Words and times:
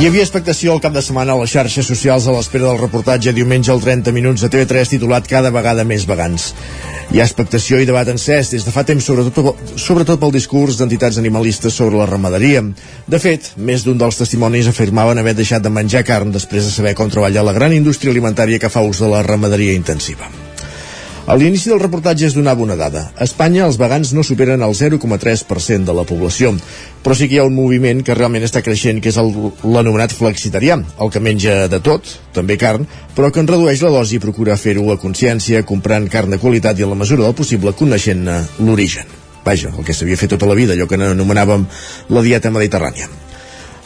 Hi 0.00 0.06
havia 0.08 0.22
expectació 0.24 0.72
al 0.72 0.78
cap 0.80 0.94
de 0.96 1.00
setmana 1.04 1.34
a 1.34 1.40
les 1.42 1.50
xarxes 1.52 1.84
socials 1.90 2.24
a 2.24 2.32
l'espera 2.32 2.64
del 2.64 2.78
reportatge 2.80 3.34
diumenge 3.36 3.68
al 3.68 3.82
30 3.84 4.14
minuts 4.16 4.40
de 4.40 4.48
TV3 4.48 4.94
titulat 4.94 5.28
Cada 5.28 5.50
vegada 5.52 5.84
més 5.84 6.06
vegans. 6.08 6.46
Hi 7.12 7.20
ha 7.20 7.26
expectació 7.28 7.76
i 7.76 7.84
debat 7.84 8.08
encès 8.08 8.54
des 8.54 8.64
de 8.64 8.72
fa 8.72 8.86
temps 8.88 9.04
sobretot, 9.04 9.60
sobretot 9.76 10.22
pel 10.22 10.32
discurs 10.32 10.80
d'entitats 10.80 11.20
animalistes 11.20 11.76
sobre 11.76 12.00
la 12.00 12.08
ramaderia. 12.08 12.64
De 13.12 13.20
fet, 13.20 13.52
més 13.60 13.84
d'un 13.84 14.00
dels 14.00 14.22
testimonis 14.22 14.72
afirmaven 14.72 15.20
haver 15.20 15.36
deixat 15.36 15.68
de 15.68 15.76
menjar 15.76 16.06
carn 16.08 16.32
després 16.32 16.64
de 16.64 16.72
saber 16.72 16.96
com 16.96 17.12
treballa 17.12 17.44
la 17.44 17.58
gran 17.60 17.76
indústria 17.76 18.16
alimentària 18.16 18.62
que 18.62 18.72
fa 18.72 18.80
ús 18.80 19.04
de 19.04 19.12
la 19.12 19.20
ramaderia 19.26 19.76
intensiva. 19.76 20.32
A 21.26 21.36
l'inici 21.36 21.68
del 21.68 21.80
reportatge 21.80 22.26
es 22.26 22.34
donava 22.34 22.64
una 22.64 22.76
dada. 22.80 23.02
A 23.14 23.26
Espanya 23.26 23.66
els 23.66 23.76
vegans 23.78 24.14
no 24.16 24.24
superen 24.24 24.64
el 24.64 24.72
0,3% 24.74 25.84
de 25.84 25.94
la 25.94 26.06
població, 26.08 26.54
però 27.04 27.14
sí 27.14 27.28
que 27.28 27.36
hi 27.36 27.42
ha 27.42 27.46
un 27.46 27.54
moviment 27.54 28.00
que 28.06 28.16
realment 28.16 28.46
està 28.46 28.64
creixent, 28.64 29.02
que 29.04 29.12
és 29.12 29.20
l'anomenat 29.20 30.16
flexitarià, 30.16 30.80
el 30.80 31.12
que 31.12 31.22
menja 31.22 31.68
de 31.70 31.82
tot, 31.84 32.16
també 32.34 32.56
carn, 32.58 32.88
però 33.14 33.30
que 33.30 33.44
en 33.44 33.52
redueix 33.52 33.84
la 33.84 33.92
dosi 33.94 34.16
i 34.16 34.24
procura 34.24 34.58
fer-ho 34.58 34.88
a 34.90 34.98
consciència, 34.98 35.62
comprant 35.68 36.08
carn 36.10 36.32
de 36.32 36.40
qualitat 36.42 36.80
i 36.80 36.88
en 36.88 36.94
la 36.96 37.00
mesura 37.04 37.28
del 37.28 37.36
possible 37.36 37.76
coneixent-ne 37.76 38.42
l'origen. 38.64 39.18
Vaja, 39.44 39.72
el 39.76 39.84
que 39.84 39.96
s'havia 39.96 40.20
fet 40.20 40.34
tota 40.34 40.48
la 40.48 40.56
vida, 40.56 40.74
allò 40.76 40.88
que 40.88 41.00
anomenàvem 41.00 41.66
la 42.16 42.24
dieta 42.24 42.52
mediterrània. 42.52 43.19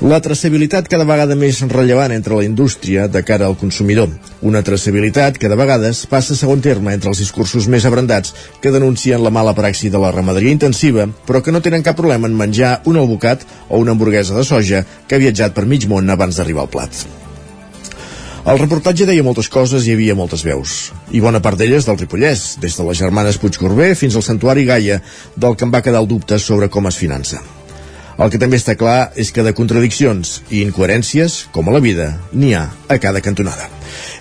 La 0.03 0.19
traçabilitat 0.19 0.89
cada 0.91 1.05
vegada 1.07 1.37
més 1.39 1.61
rellevant 1.71 2.11
entre 2.11 2.35
la 2.35 2.43
indústria 2.43 3.05
de 3.07 3.21
cara 3.23 3.47
al 3.47 3.55
consumidor. 3.55 4.11
Una 4.43 4.65
traçabilitat 4.67 5.39
que 5.39 5.47
de 5.49 5.55
vegades 5.55 6.01
passa 6.11 6.35
segon 6.35 6.65
terme 6.65 6.91
entre 6.97 7.13
els 7.13 7.21
discursos 7.23 7.69
més 7.71 7.87
abrandats 7.87 8.35
que 8.61 8.73
denuncien 8.75 9.23
la 9.23 9.31
mala 9.31 9.55
praxi 9.55 9.93
de 9.95 10.03
la 10.03 10.11
ramaderia 10.11 10.51
intensiva, 10.51 11.07
però 11.29 11.45
que 11.47 11.55
no 11.55 11.63
tenen 11.63 11.87
cap 11.87 11.95
problema 11.95 12.27
en 12.27 12.35
menjar 12.35 12.81
un 12.91 12.99
albocat 12.99 13.47
o 13.69 13.79
una 13.79 13.95
hamburguesa 13.95 14.35
de 14.35 14.43
soja 14.43 14.83
que 15.07 15.15
ha 15.15 15.23
viatjat 15.23 15.55
per 15.55 15.65
mig 15.65 15.87
món 15.87 16.11
abans 16.11 16.43
d'arribar 16.43 16.67
al 16.67 16.75
plat. 16.75 17.07
El 18.51 18.59
reportatge 18.59 19.07
deia 19.07 19.23
moltes 19.23 19.47
coses 19.49 19.87
i 19.87 19.93
hi 19.93 19.95
havia 19.95 20.19
moltes 20.19 20.43
veus, 20.45 20.91
i 21.15 21.23
bona 21.23 21.41
part 21.41 21.57
d'elles 21.57 21.87
del 21.87 22.03
Ripollès, 22.03 22.59
des 22.61 22.75
de 22.77 22.91
les 22.91 22.99
germanes 22.99 23.39
Puigcorbé 23.39 23.95
fins 23.95 24.19
al 24.19 24.27
Santuari 24.27 24.67
Gaia, 24.67 25.01
del 25.37 25.55
que 25.55 25.65
em 25.65 25.73
va 25.73 25.87
quedar 25.87 26.03
el 26.03 26.11
dubte 26.11 26.43
sobre 26.43 26.69
com 26.69 26.91
es 26.91 26.99
finança. 26.99 27.41
El 28.15 28.31
que 28.31 28.39
també 28.39 28.59
està 28.61 28.77
clar 28.79 29.13
és 29.19 29.33
que 29.35 29.43
de 29.43 29.55
contradiccions 29.57 30.37
i 30.51 30.63
incoherències, 30.63 31.49
com 31.55 31.69
a 31.69 31.75
la 31.75 31.83
vida, 31.83 32.13
n'hi 32.33 32.55
ha 32.55 32.69
a 32.89 32.99
cada 33.03 33.23
cantonada. 33.25 33.67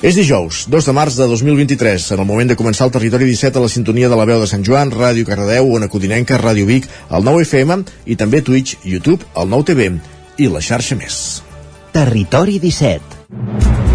És 0.01 0.17
dijous, 0.17 0.65
2 0.69 0.89
de 0.89 0.95
març 0.97 1.17
de 1.19 1.27
2023, 1.29 2.09
en 2.15 2.23
el 2.23 2.29
moment 2.29 2.49
de 2.49 2.57
començar 2.59 2.87
el 2.89 2.93
Territori 2.95 3.29
17 3.29 3.61
a 3.61 3.65
la 3.65 3.71
sintonia 3.71 4.09
de 4.09 4.19
la 4.19 4.27
veu 4.29 4.41
de 4.41 4.49
Sant 4.49 4.65
Joan, 4.65 4.91
Ràdio 4.91 5.29
Cardedeu, 5.29 5.69
Ona 5.77 5.89
Codinenca, 5.93 6.41
Ràdio 6.41 6.67
Vic, 6.69 6.89
el 7.09 7.23
9 7.23 7.45
FM 7.47 7.81
i 8.05 8.19
també 8.19 8.41
Twitch, 8.41 8.79
YouTube, 8.83 9.29
el 9.37 9.49
9 9.53 9.69
TV 9.71 9.89
i 10.41 10.49
la 10.49 10.61
xarxa 10.61 10.97
més. 10.99 11.23
Territori 11.93 12.57
17 12.59 13.92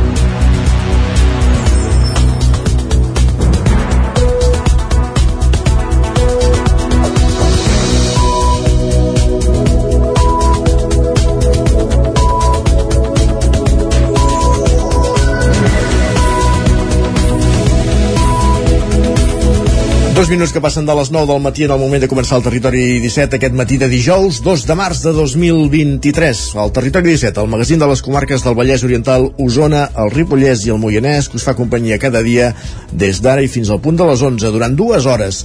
Dos 20.18 20.26
minuts 20.28 20.50
que 20.50 20.58
passen 20.58 20.82
de 20.82 20.94
les 20.98 21.12
9 21.14 21.28
del 21.30 21.38
matí 21.38 21.62
en 21.62 21.70
el 21.70 21.78
moment 21.78 22.00
de 22.02 22.08
començar 22.10 22.40
el 22.40 22.42
Territori 22.42 22.80
17 22.98 23.38
aquest 23.38 23.54
matí 23.54 23.76
de 23.78 23.86
dijous, 23.86 24.40
2 24.42 24.64
de 24.66 24.74
març 24.74 25.04
de 25.04 25.12
2023. 25.14 26.40
El 26.58 26.72
Territori 26.74 27.12
17, 27.12 27.38
el 27.38 27.52
magazín 27.52 27.78
de 27.78 27.86
les 27.86 28.02
comarques 28.02 28.42
del 28.42 28.56
Vallès 28.58 28.82
Oriental, 28.82 29.28
Osona, 29.38 29.84
el 29.94 30.10
Ripollès 30.10 30.64
i 30.66 30.74
el 30.74 30.82
Moianès, 30.82 31.28
que 31.30 31.38
us 31.38 31.46
fa 31.46 31.54
companyia 31.54 32.00
cada 32.02 32.24
dia 32.26 32.50
des 32.90 33.22
d'ara 33.22 33.46
i 33.46 33.52
fins 33.52 33.70
al 33.70 33.78
punt 33.78 33.94
de 33.94 34.10
les 34.10 34.26
11, 34.32 34.50
durant 34.58 34.74
dues 34.74 35.06
hores. 35.06 35.44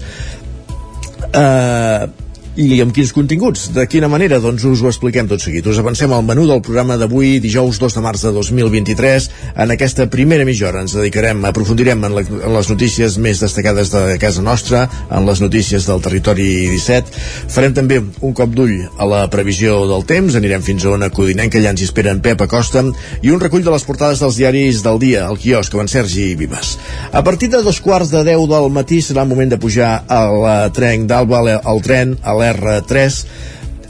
Uh, 1.29 2.09
i 2.53 2.77
amb 2.83 2.93
quins 2.93 3.09
continguts? 3.15 3.63
De 3.73 3.87
quina 3.89 4.05
manera? 4.11 4.37
Doncs 4.41 4.61
us 4.69 4.81
ho 4.83 4.89
expliquem 4.91 5.25
tot 5.29 5.41
seguit. 5.41 5.65
Us 5.65 5.79
avancem 5.81 6.11
al 6.13 6.21
menú 6.25 6.43
del 6.45 6.61
programa 6.61 6.99
d'avui, 7.01 7.39
dijous 7.41 7.79
2 7.81 7.95
de 7.97 8.01
març 8.05 8.21
de 8.27 8.31
2023. 8.35 9.25
En 9.63 9.73
aquesta 9.73 10.05
primera 10.13 10.45
mitja 10.45 10.67
hora 10.69 10.83
ens 10.85 10.93
dedicarem, 10.93 11.41
aprofundirem 11.49 12.05
en, 12.05 12.13
la, 12.13 12.21
en 12.21 12.53
les 12.53 12.69
notícies 12.69 13.17
més 13.17 13.41
destacades 13.41 13.89
de 13.89 14.19
casa 14.21 14.43
nostra, 14.45 14.83
en 15.09 15.25
les 15.25 15.41
notícies 15.41 15.87
del 15.89 16.03
territori 16.05 16.45
17. 16.75 17.23
Farem 17.55 17.73
també 17.73 17.97
un 18.03 18.35
cop 18.37 18.53
d'ull 18.53 18.75
a 19.01 19.09
la 19.09 19.23
previsió 19.33 19.79
del 19.89 20.05
temps, 20.05 20.37
anirem 20.37 20.61
fins 20.61 20.85
a 20.85 20.93
una 20.93 21.09
codinenca, 21.09 21.57
allà 21.57 21.73
ens 21.73 21.81
hi 21.81 21.89
espera 21.89 22.13
en 22.13 22.21
Pep 22.21 22.45
Acosta, 22.45 22.85
i 23.25 23.33
un 23.33 23.41
recull 23.41 23.65
de 23.65 23.73
les 23.73 23.87
portades 23.87 24.21
dels 24.21 24.37
diaris 24.37 24.83
del 24.85 25.01
dia, 25.01 25.25
al 25.25 25.41
quiosc, 25.41 25.73
amb 25.73 25.87
en 25.87 25.91
Sergi 25.95 26.29
Vives. 26.37 26.77
A 27.09 27.25
partir 27.25 27.49
de 27.49 27.65
dos 27.65 27.81
quarts 27.81 28.13
de 28.13 28.21
10 28.29 28.45
del 28.53 28.69
matí 28.77 29.01
serà 29.01 29.25
el 29.25 29.33
moment 29.33 29.49
de 29.49 29.61
pujar 29.61 30.03
al 30.05 30.69
tren 30.77 31.09
d'Alba, 31.09 31.41
al 31.57 31.81
tren, 31.81 32.13
a 32.21 32.42
l'R3 32.51 33.23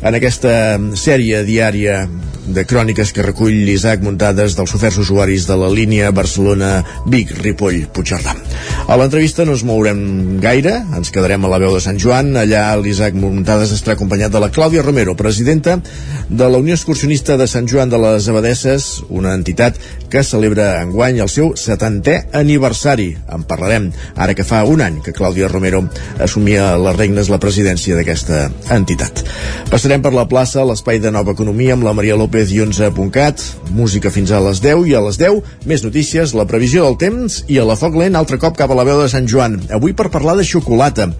en 0.04 0.18
aquesta 0.20 0.54
sèrie 1.00 1.42
diària 1.48 2.04
de 2.46 2.66
cròniques 2.68 3.14
que 3.16 3.24
recull 3.24 3.64
l'Isaac 3.66 4.02
muntades 4.04 4.56
dels 4.58 4.74
oferts 4.76 4.98
usuaris 5.00 5.48
de 5.48 5.56
la 5.58 5.70
línia 5.72 6.12
Barcelona-Vic-Ripoll-Puigcerdà. 6.16 8.36
A 8.84 8.98
l'entrevista 9.00 9.46
no 9.48 9.54
ens 9.56 9.64
mourem 9.64 10.00
gaire, 10.44 10.84
ens 10.98 11.08
quedarem 11.14 11.46
a 11.46 11.50
la 11.52 11.60
veu 11.64 11.72
de 11.76 11.82
Sant 11.84 12.00
Joan. 12.02 12.36
Allà 12.40 12.76
l'Isaac 12.76 13.14
Muntades 13.16 13.72
estarà 13.72 13.94
acompanyat 13.96 14.32
de 14.34 14.40
la 14.44 14.52
Clàudia 14.52 14.84
Romero, 14.84 15.16
presidenta 15.16 15.82
de 16.28 16.50
la 16.50 16.58
Unió 16.60 16.74
Excursionista 16.76 17.38
de 17.40 17.48
Sant 17.48 17.68
Joan 17.72 17.90
de 17.90 17.98
les 18.02 18.28
Abadesses, 18.28 19.04
una 19.10 19.34
entitat 19.38 19.74
que 20.12 20.24
celebra 20.28 20.82
enguany 20.84 21.20
el 21.24 21.30
seu 21.32 21.54
70è 21.56 22.36
aniversari. 22.36 23.16
En 23.32 23.44
parlarem 23.48 23.92
ara 24.16 24.34
que 24.36 24.44
fa 24.44 24.66
un 24.68 24.82
any 24.84 25.00
que 25.06 25.16
Clàudia 25.16 25.48
Romero 25.48 25.90
assumia 26.20 26.78
les 26.78 26.96
regnes 27.00 27.30
la 27.32 27.40
presidència 27.40 27.96
d'aquesta 27.96 28.52
entitat. 28.76 29.24
Passarem 29.72 30.02
per 30.04 30.14
la 30.14 30.28
plaça, 30.28 30.66
l'espai 30.68 31.00
de 31.00 31.12
nova 31.12 31.32
economia 31.32 31.74
amb 31.78 31.84
la 31.88 31.94
Maria 31.96 32.18
López 32.20 32.33
11.cat, 32.34 33.42
música 33.78 34.10
fins 34.12 34.32
a 34.34 34.40
les 34.42 34.62
10 34.64 34.88
i 34.90 34.96
a 34.98 35.02
les 35.06 35.20
10 35.22 35.68
més 35.70 35.84
notícies, 35.86 36.34
la 36.34 36.48
previsió 36.50 36.88
del 36.88 36.98
temps 36.98 37.44
i 37.48 37.60
a 37.62 37.68
la 37.68 37.78
foc 37.78 37.94
lent 38.00 38.18
altre 38.18 38.40
cop 38.42 38.58
cap 38.58 38.72
a 38.72 38.80
la 38.80 38.88
veu 38.88 39.04
de 39.04 39.12
Sant 39.12 39.30
Joan. 39.30 39.62
Avui 39.70 39.94
per 39.94 40.10
parlar 40.10 40.36
de 40.40 40.48
xocolata 40.48 41.12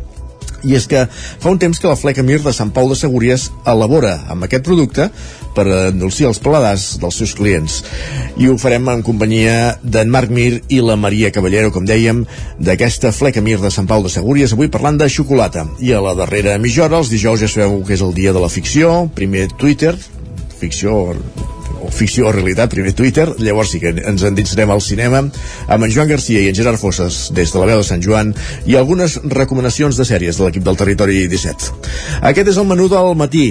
i 0.64 0.78
és 0.78 0.88
que 0.88 1.06
fa 1.12 1.52
un 1.52 1.60
temps 1.60 1.80
que 1.80 1.90
la 1.90 1.98
Fleca 2.00 2.24
Mir 2.24 2.40
de 2.42 2.54
Sant 2.56 2.72
Pau 2.74 2.88
de 2.90 2.96
Segúries 2.96 3.50
elabora 3.68 4.14
amb 4.32 4.46
aquest 4.48 4.64
producte 4.66 5.10
per 5.54 5.66
endolcir 5.68 6.26
els 6.30 6.40
paladars 6.42 6.86
dels 7.02 7.20
seus 7.20 7.34
clients. 7.38 7.82
I 8.40 8.48
ho 8.50 8.56
farem 8.62 8.88
en 8.90 9.04
companyia 9.06 9.76
d'en 9.84 10.10
Marc 10.14 10.32
Mir 10.34 10.64
i 10.74 10.80
la 10.82 10.96
Maria 10.98 11.34
Caballero, 11.36 11.70
com 11.76 11.86
dèiem, 11.86 12.24
d'aquesta 12.58 13.12
Fleca 13.14 13.44
Mir 13.44 13.60
de 13.62 13.70
Sant 13.74 13.90
Pau 13.92 14.02
de 14.02 14.10
Segúries, 14.14 14.56
avui 14.56 14.72
parlant 14.72 14.98
de 14.98 15.10
xocolata. 15.12 15.68
I 15.84 15.94
a 15.94 16.02
la 16.02 16.16
darrera 16.18 16.58
mitja 16.58 16.88
hora, 16.88 17.04
els 17.04 17.12
dijous 17.14 17.44
ja 17.44 17.52
sabeu 17.52 17.84
que 17.86 17.94
és 17.98 18.02
el 18.02 18.16
dia 18.18 18.34
de 18.34 18.42
la 18.42 18.50
ficció, 18.50 19.04
primer 19.14 19.50
Twitter, 19.60 19.94
ficció 20.64 21.14
o 21.84 21.90
ficció 21.92 22.30
o 22.30 22.32
realitat, 22.32 22.72
primer 22.72 22.94
Twitter, 22.96 23.26
llavors 23.44 23.74
sí 23.74 23.80
que 23.82 23.92
ens 23.92 24.24
endinsarem 24.24 24.72
al 24.72 24.82
cinema 24.82 25.20
amb 25.24 25.84
en 25.84 25.92
Joan 25.92 26.08
Garcia 26.08 26.40
i 26.40 26.48
en 26.48 26.56
Gerard 26.56 26.80
Fosses 26.80 27.26
des 27.36 27.52
de 27.52 27.60
la 27.60 27.68
veu 27.68 27.82
de 27.82 27.88
Sant 27.88 28.04
Joan 28.04 28.32
i 28.70 28.78
algunes 28.80 29.18
recomanacions 29.36 30.00
de 30.00 30.08
sèries 30.08 30.40
de 30.40 30.46
l'equip 30.48 30.64
del 30.64 30.80
Territori 30.80 31.26
17. 31.32 31.74
Aquest 32.32 32.54
és 32.54 32.60
el 32.62 32.70
menú 32.70 32.88
del 32.92 33.12
matí. 33.20 33.46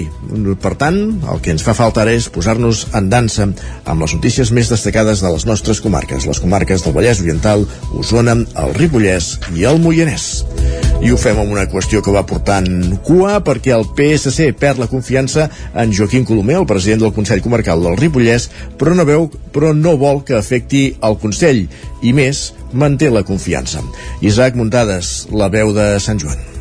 Per 0.63 0.73
tant, 0.81 0.99
el 1.29 1.43
que 1.45 1.53
ens 1.53 1.65
fa 1.65 1.77
falta 1.77 2.01
ara 2.03 2.15
és 2.17 2.29
posar-nos 2.33 2.87
en 2.97 3.11
dansa 3.13 3.45
amb 3.45 4.01
les 4.01 4.15
notícies 4.17 4.51
més 4.55 4.71
destacades 4.73 5.21
de 5.21 5.33
les 5.35 5.45
nostres 5.49 5.83
comarques, 5.83 6.25
les 6.25 6.41
comarques 6.41 6.85
del 6.85 6.97
Vallès 6.97 7.21
Oriental, 7.21 7.67
Osona, 7.93 8.33
el 8.33 8.73
Ripollès 8.79 9.35
i 9.53 9.69
el 9.69 9.79
Moianès 9.83 10.82
i 11.03 11.11
ho 11.11 11.17
fem 11.19 11.35
amb 11.39 11.51
una 11.51 11.65
qüestió 11.67 11.99
que 12.03 12.13
va 12.15 12.21
portant 12.23 12.67
cua 13.03 13.41
perquè 13.43 13.73
el 13.75 13.83
PSC 13.97 14.53
perd 14.59 14.79
la 14.79 14.87
confiança 14.87 15.49
en 15.75 15.91
Joaquim 15.91 16.23
Colomer, 16.27 16.61
el 16.61 16.69
president 16.69 17.03
del 17.03 17.13
Consell 17.15 17.43
Comarcal 17.43 17.83
del 17.83 17.99
Ripollès, 17.99 18.47
però 18.79 18.95
no, 18.95 19.03
veu, 19.09 19.27
però 19.51 19.73
no 19.75 19.97
vol 19.99 20.23
que 20.23 20.39
afecti 20.39 20.85
el 21.03 21.19
Consell 21.19 21.65
i 22.01 22.15
més, 22.15 22.45
manté 22.71 23.11
la 23.11 23.27
confiança. 23.27 23.83
Isaac 24.23 24.55
Muntades, 24.55 25.13
la 25.35 25.51
veu 25.51 25.75
de 25.75 25.91
Sant 26.03 26.23
Joan. 26.23 26.52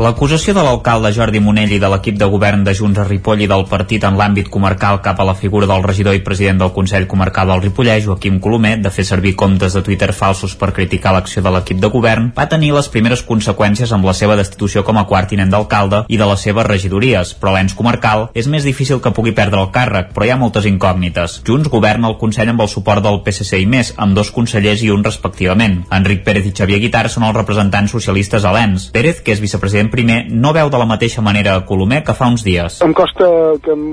L'acusació 0.00 0.54
de 0.56 0.62
l'alcalde 0.64 1.10
Jordi 1.12 1.42
Monell 1.44 1.74
i 1.76 1.78
de 1.78 1.88
l'equip 1.92 2.16
de 2.16 2.24
govern 2.32 2.62
de 2.64 2.72
Junts 2.72 2.96
a 2.96 3.04
Ripoll 3.04 3.42
i 3.44 3.48
del 3.50 3.66
partit 3.68 4.04
en 4.08 4.14
l'àmbit 4.16 4.46
comarcal 4.48 5.02
cap 5.04 5.18
a 5.20 5.24
la 5.28 5.34
figura 5.36 5.66
del 5.68 5.82
regidor 5.84 6.14
i 6.16 6.22
president 6.24 6.62
del 6.62 6.70
Consell 6.72 7.04
Comarcal 7.06 7.50
del 7.52 7.60
Ripollès, 7.60 8.06
Joaquim 8.06 8.38
Colomer, 8.40 8.78
de 8.80 8.88
fer 8.88 9.04
servir 9.04 9.34
comptes 9.36 9.76
de 9.76 9.82
Twitter 9.84 10.14
falsos 10.16 10.54
per 10.56 10.70
criticar 10.72 11.12
l'acció 11.12 11.42
de 11.44 11.52
l'equip 11.52 11.82
de 11.82 11.90
govern, 11.92 12.30
va 12.32 12.46
tenir 12.48 12.70
les 12.72 12.88
primeres 12.88 13.20
conseqüències 13.28 13.92
amb 13.92 14.08
la 14.08 14.14
seva 14.16 14.38
destitució 14.40 14.84
com 14.88 14.96
a 14.96 15.02
quart 15.10 15.28
tinent 15.34 15.52
d'alcalde 15.52 16.06
i 16.08 16.16
de 16.16 16.30
les 16.32 16.46
seves 16.48 16.68
regidories, 16.70 17.34
però 17.36 17.52
l'ens 17.52 17.76
comarcal 17.76 18.30
és 18.32 18.48
més 18.48 18.64
difícil 18.64 19.04
que 19.04 19.12
pugui 19.12 19.36
perdre 19.36 19.60
el 19.60 19.68
càrrec, 19.76 20.14
però 20.16 20.24
hi 20.24 20.32
ha 20.32 20.40
moltes 20.40 20.70
incògnites. 20.72 21.42
Junts 21.44 21.68
governa 21.68 22.08
el 22.08 22.16
Consell 22.24 22.54
amb 22.54 22.64
el 22.64 22.72
suport 22.72 23.04
del 23.04 23.20
PSC 23.28 23.60
i 23.60 23.68
més, 23.68 23.92
amb 24.00 24.16
dos 24.16 24.32
consellers 24.32 24.80
i 24.80 24.88
un 24.96 25.04
respectivament. 25.04 25.82
Enric 25.92 26.24
Pérez 26.24 26.48
i 26.48 26.56
Xavier 26.56 26.80
Guitar 26.88 27.04
són 27.12 27.28
els 27.28 27.36
representants 27.36 27.92
socialistes 27.98 28.48
a 28.48 28.56
l'ENS. 28.56 28.88
Pérez, 28.96 29.20
que 29.20 29.36
és 29.36 29.44
vicepresident 29.44 29.89
primer 29.92 30.24
no 30.30 30.52
veu 30.56 30.70
de 30.70 30.78
la 30.80 30.86
mateixa 30.88 31.22
manera 31.22 31.56
a 31.56 31.64
Colomer 31.66 32.02
que 32.04 32.14
fa 32.16 32.28
uns 32.30 32.44
dies. 32.46 32.80
Em 32.84 32.92
costa 32.96 33.26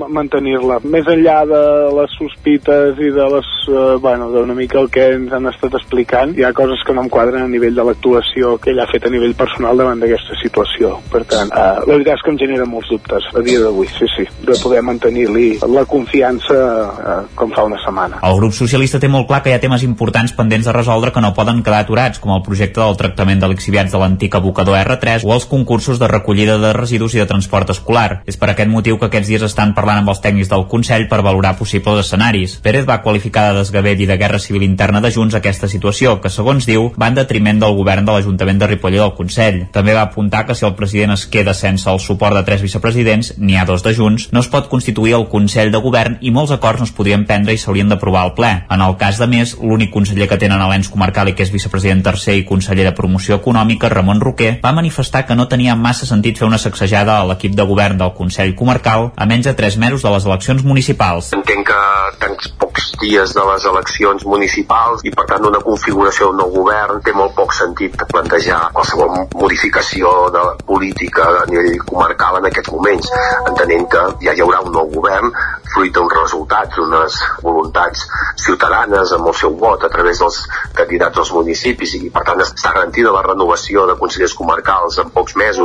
mantenir-la. 0.08 0.78
Més 0.84 1.06
enllà 1.10 1.40
de 1.48 1.62
les 1.96 2.14
sospites 2.18 3.00
i 3.02 3.10
de 3.14 3.26
les, 3.34 3.48
eh, 3.68 3.96
bueno, 4.00 4.30
d'una 4.32 4.54
mica 4.54 4.78
el 4.80 4.90
que 4.90 5.06
ens 5.16 5.32
han 5.32 5.48
estat 5.50 5.74
explicant, 5.78 6.34
hi 6.38 6.44
ha 6.44 6.52
coses 6.56 6.82
que 6.86 6.94
no 6.94 7.04
em 7.04 7.10
quadren 7.12 7.44
a 7.44 7.50
nivell 7.50 7.74
de 7.74 7.84
l'actuació 7.84 8.56
que 8.58 8.70
ell 8.72 8.80
ha 8.80 8.88
fet 8.90 9.06
a 9.06 9.12
nivell 9.12 9.34
personal 9.34 9.76
davant 9.76 10.00
d'aquesta 10.00 10.38
situació. 10.42 10.98
Per 11.12 11.24
tant, 11.24 11.50
eh, 11.50 11.80
la 11.84 11.94
veritat 11.96 12.18
és 12.18 12.24
que 12.24 12.32
em 12.34 12.38
genera 12.38 12.68
molts 12.68 12.90
dubtes 12.92 13.28
a 13.34 13.44
dia 13.44 13.60
d'avui, 13.64 13.88
sí, 13.98 14.06
sí, 14.16 14.26
de 14.44 14.58
poder 14.62 14.82
mantenir-li 14.82 15.48
la 15.68 15.84
confiança 15.84 16.54
eh, 16.54 17.18
com 17.34 17.52
fa 17.54 17.64
una 17.64 17.80
setmana. 17.84 18.22
El 18.22 18.38
grup 18.40 18.54
socialista 18.56 19.00
té 19.00 19.08
molt 19.08 19.28
clar 19.28 19.42
que 19.42 19.50
hi 19.50 19.56
ha 19.56 19.62
temes 19.62 19.82
importants 19.86 20.32
pendents 20.36 20.66
de 20.66 20.76
resoldre 20.76 21.12
que 21.12 21.24
no 21.24 21.34
poden 21.34 21.62
quedar 21.62 21.82
aturats, 21.84 22.18
com 22.18 22.34
el 22.34 22.42
projecte 22.42 22.80
del 22.80 22.96
tractament 22.96 23.40
de 23.40 23.48
lixiviats 23.48 23.92
de 23.92 23.98
l'antic 23.98 24.34
abocador 24.34 24.78
R3 24.78 25.24
o 25.26 25.34
els 25.34 25.46
concursos 25.46 25.77
de 25.78 26.08
recollida 26.08 26.58
de 26.58 26.72
residus 26.72 27.14
i 27.14 27.20
de 27.22 27.26
transport 27.26 27.70
escolar. 27.70 28.22
És 28.26 28.36
per 28.36 28.50
aquest 28.50 28.68
motiu 28.70 28.98
que 28.98 29.06
aquests 29.06 29.28
dies 29.30 29.44
estan 29.46 29.74
parlant 29.76 30.02
amb 30.02 30.10
els 30.10 30.20
tècnics 30.20 30.50
del 30.50 30.66
Consell 30.66 31.06
per 31.08 31.22
valorar 31.22 31.54
possibles 31.56 32.00
escenaris. 32.02 32.56
Pérez 32.64 32.84
va 32.88 32.98
qualificar 33.04 33.52
de 33.52 33.60
desgavell 33.60 34.02
i 34.02 34.08
de 34.10 34.16
guerra 34.18 34.40
civil 34.42 34.64
interna 34.66 35.00
de 35.00 35.12
Junts 35.14 35.36
aquesta 35.38 35.68
situació, 35.70 36.18
que 36.20 36.32
segons 36.34 36.66
diu 36.66 36.90
va 36.98 37.08
en 37.08 37.14
detriment 37.14 37.62
del 37.62 37.76
govern 37.78 38.04
de 38.04 38.16
l'Ajuntament 38.16 38.58
de 38.58 38.66
Ripoll 38.72 38.98
i 38.98 39.02
del 39.02 39.14
Consell. 39.14 39.60
També 39.72 39.94
va 39.94 40.02
apuntar 40.08 40.44
que 40.46 40.56
si 40.58 40.66
el 40.66 40.74
president 40.74 41.14
es 41.14 41.26
queda 41.30 41.54
sense 41.54 41.88
el 41.88 42.02
suport 42.02 42.34
de 42.34 42.42
tres 42.42 42.64
vicepresidents, 42.66 43.36
n'hi 43.38 43.56
ha 43.56 43.66
dos 43.68 43.86
de 43.86 43.94
Junts, 43.94 44.28
no 44.32 44.42
es 44.42 44.50
pot 44.50 44.68
constituir 44.68 45.14
el 45.14 45.28
Consell 45.30 45.70
de 45.70 45.82
Govern 45.84 46.18
i 46.20 46.34
molts 46.34 46.52
acords 46.52 46.82
no 46.82 46.88
es 46.90 46.94
podrien 46.96 47.24
prendre 47.28 47.54
i 47.54 47.62
s'haurien 47.62 47.88
d'aprovar 47.88 48.26
al 48.26 48.34
ple. 48.34 48.50
En 48.68 48.82
el 48.82 48.96
cas 48.98 49.22
de 49.22 49.30
més, 49.30 49.54
l'únic 49.62 49.94
conseller 49.94 50.28
que 50.28 50.40
tenen 50.42 50.60
a 50.60 50.68
l'ens 50.72 50.90
comarcal 50.90 51.30
i 51.30 51.36
que 51.38 51.46
és 51.46 51.54
vicepresident 51.54 52.02
tercer 52.02 52.34
i 52.40 52.46
conseller 52.48 52.88
de 52.88 52.96
promoció 52.96 53.38
econòmica, 53.38 53.92
Ramon 53.92 54.20
Roquer, 54.20 54.58
va 54.64 54.74
manifestar 54.74 55.24
que 55.26 55.36
no 55.36 55.48
tenia 55.48 55.67
massa 55.76 56.06
sentit 56.06 56.38
fer 56.38 56.46
una 56.46 56.58
sacsejada 56.58 57.18
a 57.18 57.26
l'equip 57.28 57.54
de 57.58 57.66
govern 57.68 57.98
del 57.98 58.14
Consell 58.16 58.54
Comarcal 58.56 59.10
a 59.16 59.26
menys 59.26 59.48
de 59.50 59.54
3 59.58 59.76
mesos 59.82 60.02
de 60.02 60.12
les 60.14 60.24
eleccions 60.24 60.64
municipals. 60.64 61.32
Entenc 61.36 61.66
que 61.68 61.80
tants 62.22 62.48
pocs 62.60 62.92
dies 63.02 63.34
de 63.34 63.44
les 63.50 63.66
eleccions 63.70 64.24
municipals 64.26 65.04
i 65.04 65.12
per 65.14 65.26
tant 65.30 65.46
una 65.48 65.60
configuració 65.64 66.30
del 66.30 66.40
nou 66.42 66.54
govern 66.54 67.02
té 67.04 67.14
molt 67.16 67.34
poc 67.36 67.54
sentit 67.56 67.96
plantejar 68.12 68.60
qualsevol 68.74 69.28
modificació 69.34 70.12
de 70.34 70.44
política 70.66 71.28
a 71.42 71.46
nivell 71.50 71.78
comarcal 71.90 72.38
en 72.40 72.48
aquests 72.50 72.72
moments, 72.74 73.10
entenent 73.50 73.88
que 73.92 74.04
ja 74.24 74.34
hi 74.34 74.44
haurà 74.44 74.62
un 74.64 74.74
nou 74.74 74.90
govern 74.94 75.32
fruit 75.72 75.92
d'uns 75.94 76.14
resultats, 76.16 76.78
unes 76.80 77.18
voluntats 77.42 78.06
ciutadanes 78.44 79.12
amb 79.16 79.30
el 79.30 79.36
seu 79.40 79.54
vot 79.62 79.84
a 79.84 79.90
través 79.92 80.22
dels 80.22 80.40
candidats 80.78 81.22
als 81.22 81.32
municipis 81.36 81.94
i 81.98 82.10
per 82.14 82.24
tant 82.28 82.40
està 82.44 82.72
garantida 82.74 83.12
la 83.14 83.24
renovació 83.26 83.86
de 83.88 83.98
consellers 84.00 84.36
comarcals 84.38 84.98
en 85.02 85.12
pocs 85.14 85.36
mesos 85.36 85.57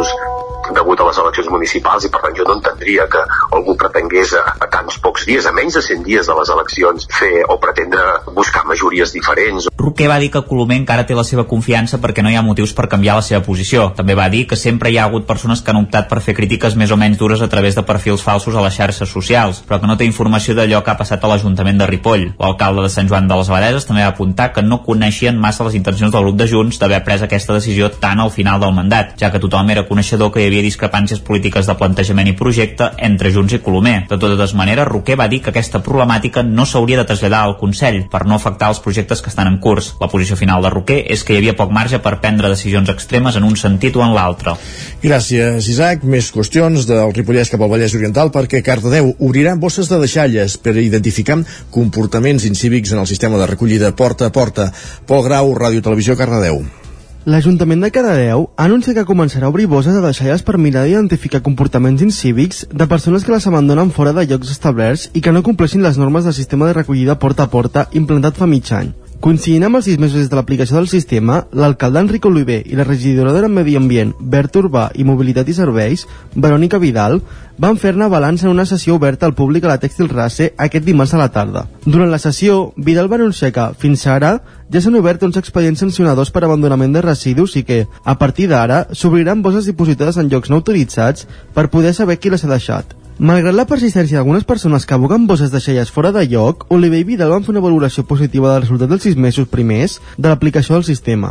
degut 0.74 1.00
a 1.00 1.08
les 1.08 1.20
eleccions 1.22 1.50
municipals 1.52 2.06
i 2.08 2.12
per 2.12 2.22
tant 2.24 2.36
jo 2.38 2.46
no 2.48 2.58
entendria 2.58 3.06
que 3.12 3.22
algú 3.56 3.76
pretengués 3.80 4.34
a, 4.40 4.44
a 4.60 4.68
tants 4.72 4.98
pocs 5.04 5.26
dies, 5.30 5.46
a 5.46 5.54
menys 5.56 5.78
de 5.78 5.84
100 5.86 6.04
dies 6.08 6.30
de 6.30 6.38
les 6.40 6.52
eleccions, 6.56 7.08
fer 7.12 7.44
o 7.48 7.58
pretendre 7.62 8.04
buscar 8.36 8.66
majories 8.70 9.14
diferents. 9.16 9.70
Roquer 9.78 10.10
va 10.12 10.20
dir 10.24 10.32
que 10.34 10.44
Colomer 10.48 10.80
encara 10.82 11.06
té 11.08 11.16
la 11.16 11.26
seva 11.28 11.46
confiança 11.50 12.00
perquè 12.04 12.24
no 12.24 12.32
hi 12.32 12.38
ha 12.40 12.46
motius 12.46 12.74
per 12.76 12.90
canviar 12.92 13.18
la 13.20 13.26
seva 13.26 13.44
posició. 13.46 13.90
També 13.98 14.16
va 14.18 14.30
dir 14.34 14.46
que 14.48 14.60
sempre 14.60 14.92
hi 14.92 14.98
ha 14.98 15.08
hagut 15.10 15.28
persones 15.30 15.62
que 15.62 15.74
han 15.74 15.82
optat 15.84 16.10
per 16.12 16.22
fer 16.24 16.36
crítiques 16.38 16.78
més 16.80 16.92
o 16.92 16.98
menys 17.00 17.20
dures 17.20 17.42
a 17.42 17.50
través 17.52 17.76
de 17.76 17.86
perfils 17.88 18.24
falsos 18.24 18.56
a 18.56 18.64
les 18.66 18.76
xarxes 18.76 19.12
socials, 19.12 19.62
però 19.68 19.80
que 19.82 19.90
no 19.90 19.98
té 20.00 20.08
informació 20.08 20.56
d'allò 20.58 20.84
que 20.84 20.94
ha 20.94 21.00
passat 21.00 21.24
a 21.24 21.32
l'Ajuntament 21.32 21.82
de 21.82 21.90
Ripoll. 21.90 22.30
L'alcalde 22.40 22.88
de 22.88 22.92
Sant 22.94 23.10
Joan 23.12 23.28
de 23.28 23.40
les 23.40 23.52
Abadeses 23.52 23.88
també 23.90 24.06
va 24.06 24.14
apuntar 24.14 24.52
que 24.56 24.64
no 24.64 24.82
coneixien 24.86 25.40
massa 25.40 25.68
les 25.68 25.78
intencions 25.80 26.14
del 26.14 26.28
grup 26.28 26.40
de 26.40 26.48
Junts 26.50 26.80
d'haver 26.80 27.04
pres 27.04 27.26
aquesta 27.26 27.58
decisió 27.58 27.92
tant 27.92 28.24
al 28.24 28.32
final 28.32 28.62
del 28.64 28.76
mandat, 28.76 29.16
ja 29.20 29.32
que 29.32 29.42
tothom 29.44 29.70
era 29.74 29.83
coneixedor 29.88 30.32
que 30.34 30.42
hi 30.42 30.48
havia 30.50 30.64
discrepàncies 30.66 31.22
polítiques 31.26 31.68
de 31.70 31.76
plantejament 31.80 32.30
i 32.32 32.36
projecte 32.38 32.90
entre 32.98 33.32
Junts 33.34 33.56
i 33.58 33.62
Colomer. 33.64 34.06
De 34.10 34.18
totes 34.22 34.54
maneres, 34.58 34.88
Roquer 34.88 35.18
va 35.20 35.30
dir 35.32 35.42
que 35.44 35.52
aquesta 35.54 35.82
problemàtica 35.86 36.44
no 36.44 36.66
s'hauria 36.66 37.00
de 37.02 37.08
traslladar 37.10 37.44
al 37.46 37.58
Consell 37.60 38.04
per 38.12 38.26
no 38.28 38.36
afectar 38.36 38.70
els 38.74 38.82
projectes 38.84 39.22
que 39.22 39.32
estan 39.32 39.50
en 39.52 39.60
curs. 39.64 39.94
La 40.02 40.10
posició 40.12 40.38
final 40.40 40.64
de 40.64 40.74
Roquer 40.74 41.00
és 41.14 41.24
que 41.24 41.36
hi 41.36 41.42
havia 41.42 41.56
poc 41.58 41.72
marge 41.72 42.00
per 42.04 42.20
prendre 42.22 42.52
decisions 42.52 42.90
extremes 42.94 43.40
en 43.40 43.48
un 43.48 43.58
sentit 43.60 43.96
o 43.96 44.04
en 44.06 44.14
l'altre. 44.16 44.56
Gràcies, 45.04 45.70
Isaac. 45.70 46.04
Més 46.04 46.30
qüestions 46.36 46.88
del 46.90 47.16
Ripollès 47.16 47.52
cap 47.54 47.64
al 47.64 47.72
Vallès 47.72 47.96
Oriental 47.98 48.32
perquè 48.34 48.64
Cardedeu 48.66 49.14
obrirà 49.20 49.56
bosses 49.56 49.90
de 49.90 50.00
deixalles 50.04 50.58
per 50.58 50.76
identificar 50.78 51.40
comportaments 51.72 52.46
incívics 52.46 52.92
en 52.92 53.00
el 53.00 53.08
sistema 53.08 53.40
de 53.40 53.48
recollida 53.48 53.96
porta 53.96 54.28
a 54.28 54.36
porta. 54.36 54.72
Pol 55.08 55.24
Grau, 55.24 55.54
Ràdio 55.56 55.82
Televisió, 55.82 56.18
Cardedeu. 56.20 56.83
L'Ajuntament 57.24 57.80
de 57.80 57.88
Cardedeu 57.96 58.42
ha 58.60 58.66
anunciat 58.68 58.98
que 58.98 59.06
començarà 59.08 59.48
a 59.48 59.52
obrir 59.54 59.64
bosses 59.72 59.96
de 59.96 60.02
deixalles 60.04 60.42
per 60.44 60.58
mirar 60.60 60.82
d'identificar 60.84 61.40
comportaments 61.46 62.04
incívics 62.04 62.66
de 62.68 62.88
persones 62.92 63.24
que 63.24 63.32
les 63.32 63.48
abandonen 63.48 63.94
fora 63.96 64.12
de 64.18 64.26
llocs 64.28 64.52
establerts 64.52 65.06
i 65.16 65.22
que 65.24 65.32
no 65.32 65.44
compleixin 65.46 65.86
les 65.86 65.96
normes 66.02 66.28
del 66.28 66.36
sistema 66.36 66.68
de 66.68 66.74
recollida 66.82 67.16
porta 67.24 67.48
a 67.48 67.52
porta 67.54 67.86
implantat 67.96 68.36
fa 68.36 68.50
mig 68.56 68.74
any. 68.76 68.92
Coincidint 69.24 69.64
amb 69.64 69.78
els 69.78 69.86
sis 69.88 69.96
mesos 70.04 70.20
des 70.20 70.28
de 70.28 70.36
l'aplicació 70.36 70.76
del 70.76 70.90
sistema, 70.92 71.38
l'alcalde 71.56 72.02
Enric 72.04 72.26
Oliver 72.28 72.58
i 72.68 72.76
la 72.76 72.84
regidora 72.84 73.32
de 73.32 73.48
Medi 73.48 73.78
Ambient, 73.80 74.10
Bert 74.20 74.58
Urbà 74.60 74.90
i 75.00 75.06
Mobilitat 75.08 75.48
i 75.48 75.54
Serveis, 75.56 76.02
Verònica 76.36 76.76
Vidal, 76.84 77.22
van 77.56 77.78
fer-ne 77.80 78.10
balanç 78.12 78.42
en 78.44 78.50
una 78.52 78.66
sessió 78.68 78.98
oberta 79.00 79.24
al 79.26 79.36
públic 79.38 79.64
a 79.64 79.70
la 79.70 79.78
Tèxtil 79.80 80.10
Race 80.12 80.50
aquest 80.66 80.84
dimarts 80.84 81.14
a 81.16 81.22
la 81.22 81.30
tarda. 81.32 81.62
Durant 81.86 82.12
la 82.12 82.20
sessió, 82.20 82.74
Vidal 82.76 83.08
va 83.08 83.16
anunciar 83.16 83.54
que, 83.56 83.70
fins 83.80 84.04
ara, 84.12 84.34
ja 84.68 84.82
s'han 84.84 85.00
obert 85.00 85.24
uns 85.24 85.40
expedients 85.40 85.86
sancionadors 85.86 86.34
per 86.36 86.44
abandonament 86.44 86.92
de 86.92 87.06
residus 87.06 87.56
i 87.56 87.64
que, 87.64 87.86
a 88.04 88.18
partir 88.20 88.50
d'ara, 88.52 88.90
s'obriran 88.92 89.46
bosses 89.46 89.72
dipositades 89.72 90.20
en 90.20 90.28
llocs 90.28 90.52
no 90.52 90.60
autoritzats 90.60 91.30
per 91.56 91.70
poder 91.72 91.96
saber 91.96 92.20
qui 92.20 92.34
les 92.34 92.44
ha 92.44 92.52
deixat. 92.52 92.92
Malgrat 93.24 93.56
la 93.56 93.64
persistència 93.64 94.18
d'algunes 94.18 94.44
persones 94.44 94.84
que 94.84 94.98
aboquen 94.98 95.30
bosses 95.30 95.52
de 95.54 95.62
xelles 95.64 95.92
fora 95.96 96.10
de 96.12 96.26
lloc, 96.28 96.66
Oliver 96.76 96.98
i 97.00 97.06
Vidal 97.08 97.30
van 97.32 97.46
fer 97.46 97.54
una 97.54 97.62
valoració 97.64 98.04
positiva 98.10 98.50
del 98.52 98.66
resultat 98.66 98.92
dels 98.92 99.06
sis 99.08 99.16
mesos 99.16 99.48
primers 99.48 100.02
de 100.18 100.28
l'aplicació 100.28 100.76
del 100.76 100.84
sistema. 100.84 101.30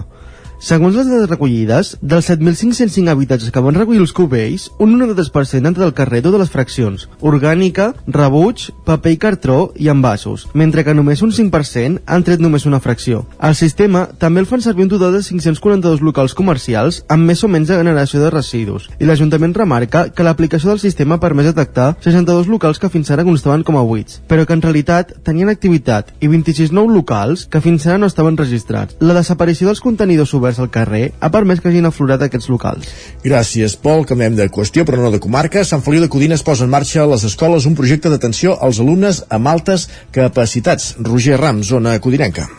Segons 0.63 0.95
les 0.95 1.09
dades 1.11 1.27
recollides, 1.27 1.89
dels 2.07 2.29
7.505 2.31 3.11
habitatges 3.11 3.51
que 3.51 3.61
van 3.65 3.75
recollir 3.75 3.99
els 4.05 4.13
cubells, 4.15 4.69
un 4.79 4.93
93% 4.95 5.67
han 5.67 5.75
tret 5.75 5.89
el 5.89 5.95
carrer 5.99 6.21
de 6.23 6.31
les 6.39 6.53
fraccions, 6.53 7.09
orgànica, 7.19 7.89
rebuig, 8.07 8.69
paper 8.87 9.11
i 9.11 9.19
cartró 9.25 9.57
i 9.75 9.89
envasos, 9.91 10.45
mentre 10.55 10.85
que 10.87 10.95
només 10.95 11.25
un 11.27 11.33
5% 11.35 12.05
han 12.07 12.23
tret 12.23 12.39
només 12.39 12.67
una 12.71 12.79
fracció. 12.79 13.25
El 13.43 13.57
sistema 13.59 14.05
també 14.23 14.45
el 14.45 14.47
fan 14.47 14.63
servir 14.63 14.87
un 14.87 14.93
total 14.93 15.17
de 15.17 15.25
542 15.27 16.05
locals 16.07 16.37
comercials 16.39 17.01
amb 17.11 17.27
més 17.27 17.43
o 17.43 17.51
menys 17.51 17.73
de 17.73 17.81
generació 17.83 18.23
de 18.23 18.31
residus, 18.31 18.87
i 19.03 19.11
l'Ajuntament 19.11 19.59
remarca 19.59 20.05
que 20.15 20.23
l'aplicació 20.23 20.71
del 20.71 20.83
sistema 20.85 21.19
permet 21.19 21.51
detectar 21.51 21.97
62 22.07 22.47
locals 22.47 22.79
que 22.79 22.93
fins 22.93 23.11
ara 23.11 23.27
constaven 23.27 23.67
com 23.67 23.81
a 23.81 23.83
buits, 23.83 24.23
però 24.31 24.47
que 24.47 24.55
en 24.55 24.63
realitat 24.63 25.11
tenien 25.27 25.51
activitat 25.51 26.15
i 26.23 26.31
26 26.31 26.71
nous 26.71 26.95
locals 26.95 27.49
que 27.51 27.65
fins 27.67 27.91
ara 27.91 27.99
no 27.99 28.07
estaven 28.07 28.39
registrats. 28.39 28.95
La 29.03 29.19
desaparició 29.19 29.67
dels 29.67 29.83
contenidors 29.83 30.39
oberts 30.39 30.52
al 30.59 30.71
carrer 30.75 31.13
ha 31.21 31.31
permès 31.33 31.61
que 31.61 31.71
hagin 31.71 31.87
aflorat 31.89 32.25
aquests 32.27 32.51
locals. 32.53 32.91
Gràcies, 33.25 33.77
Pol. 33.77 34.07
Canviem 34.09 34.37
de 34.37 34.49
qüestió, 34.53 34.85
però 34.89 35.01
no 35.01 35.13
de 35.15 35.23
comarca. 35.23 35.65
Sant 35.65 35.85
Feliu 35.85 36.03
de 36.03 36.11
Codines 36.13 36.43
posa 36.43 36.67
en 36.67 36.75
marxa 36.75 37.05
a 37.05 37.09
les 37.13 37.25
escoles 37.29 37.69
un 37.71 37.79
projecte 37.79 38.13
d'atenció 38.13 38.59
als 38.61 38.83
alumnes 38.83 39.25
amb 39.29 39.49
altes 39.49 39.89
capacitats. 40.11 40.97
Roger 40.99 41.41
Ram, 41.41 41.63
zona 41.63 41.99
codinenca. 42.01 42.51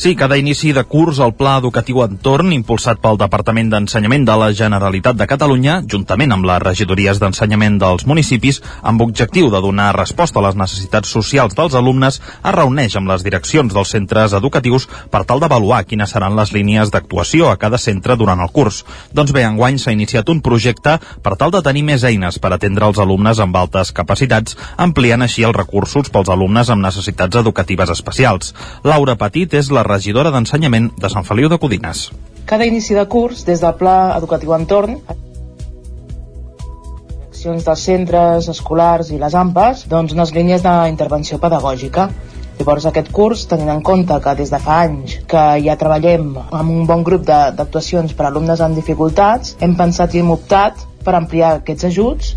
Sí, 0.00 0.14
cada 0.16 0.38
inici 0.38 0.70
de 0.72 0.80
curs 0.88 1.18
el 1.20 1.34
Pla 1.36 1.58
Educatiu 1.60 1.98
Entorn, 2.00 2.54
impulsat 2.56 3.02
pel 3.04 3.18
Departament 3.20 3.68
d'Ensenyament 3.68 4.22
de 4.24 4.36
la 4.40 4.46
Generalitat 4.56 5.18
de 5.18 5.26
Catalunya, 5.28 5.74
juntament 5.84 6.32
amb 6.32 6.46
les 6.48 6.62
regidories 6.62 7.18
d'ensenyament 7.20 7.76
dels 7.82 8.06
municipis, 8.08 8.62
amb 8.80 9.04
objectiu 9.04 9.50
de 9.52 9.60
donar 9.60 9.90
resposta 9.92 10.40
a 10.40 10.44
les 10.46 10.56
necessitats 10.56 11.12
socials 11.12 11.52
dels 11.58 11.76
alumnes, 11.76 12.16
es 12.16 12.54
reuneix 12.56 12.96
amb 12.96 13.12
les 13.12 13.26
direccions 13.26 13.76
dels 13.76 13.92
centres 13.92 14.32
educatius 14.38 14.86
per 15.12 15.26
tal 15.28 15.44
d'avaluar 15.44 15.82
quines 15.84 16.16
seran 16.16 16.32
les 16.32 16.54
línies 16.56 16.88
d'actuació 16.88 17.50
a 17.50 17.58
cada 17.60 17.76
centre 17.76 18.16
durant 18.16 18.40
el 18.40 18.48
curs. 18.56 18.80
Doncs 19.12 19.36
bé, 19.36 19.44
enguany 19.44 19.76
s'ha 19.76 19.92
iniciat 19.92 20.32
un 20.32 20.40
projecte 20.40 20.96
per 21.20 21.34
tal 21.36 21.52
de 21.52 21.60
tenir 21.60 21.84
més 21.90 22.08
eines 22.08 22.40
per 22.40 22.54
atendre 22.56 22.88
els 22.88 23.02
alumnes 23.04 23.36
amb 23.36 23.60
altes 23.60 23.92
capacitats, 23.92 24.56
ampliant 24.78 25.28
així 25.28 25.44
els 25.44 25.60
recursos 25.60 26.08
pels 26.08 26.32
alumnes 26.32 26.72
amb 26.72 26.88
necessitats 26.88 27.44
educatives 27.44 27.92
especials. 27.98 28.56
Laura 28.80 29.20
Petit 29.20 29.60
és 29.60 29.68
la 29.68 29.89
regidora 29.90 30.32
d'Ensenyament 30.34 30.92
de 30.98 31.10
Sant 31.12 31.26
Feliu 31.28 31.50
de 31.52 31.58
Codines. 31.58 32.08
Cada 32.46 32.66
inici 32.66 32.94
de 32.96 33.04
curs, 33.06 33.44
des 33.46 33.60
del 33.62 33.76
Pla 33.78 33.98
Educatiu 34.16 34.56
Entorn, 34.56 34.96
direccions 37.40 37.64
dels 37.64 37.84
centres 37.88 38.48
escolars 38.52 39.10
i 39.14 39.18
les 39.18 39.34
AMPAs 39.34 39.86
doncs, 39.88 40.12
unes 40.12 40.32
línies 40.36 40.62
d'intervenció 40.62 41.38
pedagògica. 41.40 42.10
Llavors 42.58 42.84
aquest 42.84 43.08
curs, 43.16 43.46
tenint 43.48 43.70
en 43.72 43.80
compte 43.80 44.18
que 44.20 44.34
des 44.36 44.50
de 44.52 44.58
fa 44.60 44.82
anys 44.84 45.14
que 45.26 45.44
ja 45.64 45.78
treballem 45.80 46.34
amb 46.36 46.68
un 46.68 46.84
bon 46.86 47.02
grup 47.02 47.24
d'actuacions 47.24 48.12
per 48.12 48.26
a 48.26 48.28
alumnes 48.28 48.60
amb 48.60 48.76
dificultats, 48.76 49.56
hem 49.60 49.76
pensat 49.78 50.14
i 50.14 50.20
hem 50.20 50.34
optat 50.34 50.84
per 51.04 51.16
ampliar 51.16 51.54
aquests 51.62 51.88
ajuts 51.88 52.34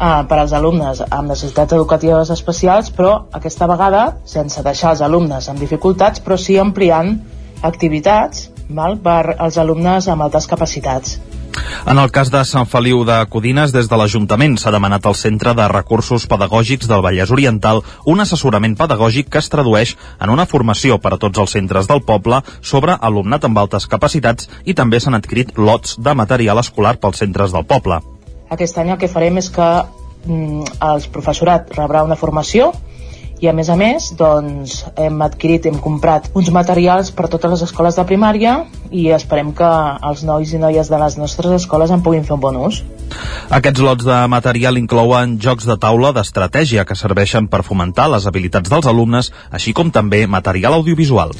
eh, 0.00 0.24
per 0.28 0.38
als 0.38 0.52
alumnes 0.52 1.02
amb 1.08 1.32
necessitats 1.32 1.76
educatives 1.76 2.30
especials, 2.30 2.90
però 2.90 3.26
aquesta 3.32 3.68
vegada 3.70 4.04
sense 4.24 4.62
deixar 4.62 4.94
els 4.94 5.02
alumnes 5.02 5.48
amb 5.48 5.62
dificultats, 5.62 6.20
però 6.20 6.38
sí 6.38 6.58
ampliant 6.58 7.16
activitats 7.62 8.50
val, 8.68 8.98
per 8.98 9.36
als 9.38 9.58
alumnes 9.58 10.08
amb 10.08 10.22
altes 10.26 10.46
capacitats. 10.46 11.18
En 11.86 11.98
el 11.98 12.10
cas 12.12 12.28
de 12.30 12.42
Sant 12.44 12.66
Feliu 12.68 13.04
de 13.08 13.16
Codines, 13.32 13.72
des 13.72 13.88
de 13.88 13.96
l'Ajuntament 13.96 14.56
s'ha 14.60 14.72
demanat 14.74 15.06
al 15.06 15.16
Centre 15.16 15.54
de 15.56 15.68
Recursos 15.72 16.26
Pedagògics 16.28 16.88
del 16.90 17.04
Vallès 17.04 17.32
Oriental 17.32 17.80
un 18.04 18.20
assessorament 18.20 18.76
pedagògic 18.76 19.30
que 19.30 19.40
es 19.40 19.48
tradueix 19.52 19.94
en 20.20 20.34
una 20.34 20.46
formació 20.50 20.98
per 20.98 21.14
a 21.14 21.20
tots 21.22 21.38
els 21.38 21.56
centres 21.56 21.88
del 21.88 22.02
poble 22.02 22.42
sobre 22.60 22.98
alumnat 23.00 23.48
amb 23.48 23.62
altes 23.62 23.86
capacitats 23.86 24.50
i 24.64 24.74
també 24.74 25.00
s'han 25.00 25.16
adquirit 25.16 25.56
lots 25.56 25.96
de 25.96 26.14
material 26.14 26.60
escolar 26.60 26.98
pels 27.00 27.24
centres 27.24 27.56
del 27.56 27.64
poble. 27.64 28.02
Aquest 28.54 28.78
any 28.78 28.92
el 28.94 28.98
que 29.00 29.10
farem 29.10 29.40
és 29.40 29.48
que 29.50 29.66
mm, 30.26 30.76
el 30.90 31.06
professorat 31.14 31.72
rebrà 31.78 32.04
una 32.06 32.18
formació 32.20 32.70
i 33.40 33.50
a 33.50 33.52
més 33.52 33.68
a 33.68 33.76
més 33.76 34.10
doncs, 34.16 34.78
hem 34.96 35.20
adquirit, 35.24 35.66
hem 35.68 35.76
comprat 35.82 36.30
uns 36.34 36.48
materials 36.54 37.12
per 37.12 37.26
a 37.26 37.32
totes 37.32 37.52
les 37.56 37.64
escoles 37.68 37.98
de 37.98 38.04
primària 38.08 38.56
i 38.90 39.08
esperem 39.12 39.52
que 39.56 39.68
els 40.08 40.22
nois 40.24 40.52
i 40.54 40.60
noies 40.62 40.88
de 40.88 41.00
les 41.00 41.16
nostres 41.20 41.52
escoles 41.58 41.92
en 41.92 42.04
puguin 42.06 42.24
fer 42.24 42.36
un 42.36 42.42
bon 42.42 42.56
ús. 42.68 42.82
Aquests 43.56 43.82
lots 43.84 44.06
de 44.06 44.16
material 44.30 44.78
inclouen 44.80 45.36
jocs 45.42 45.66
de 45.68 45.76
taula 45.78 46.12
d'estratègia 46.16 46.86
que 46.86 46.96
serveixen 46.98 47.46
per 47.50 47.62
fomentar 47.66 48.08
les 48.10 48.26
habilitats 48.26 48.70
dels 48.72 48.88
alumnes, 48.90 49.32
així 49.50 49.74
com 49.76 49.92
també 49.94 50.24
material 50.26 50.78
audiovisual. 50.78 51.34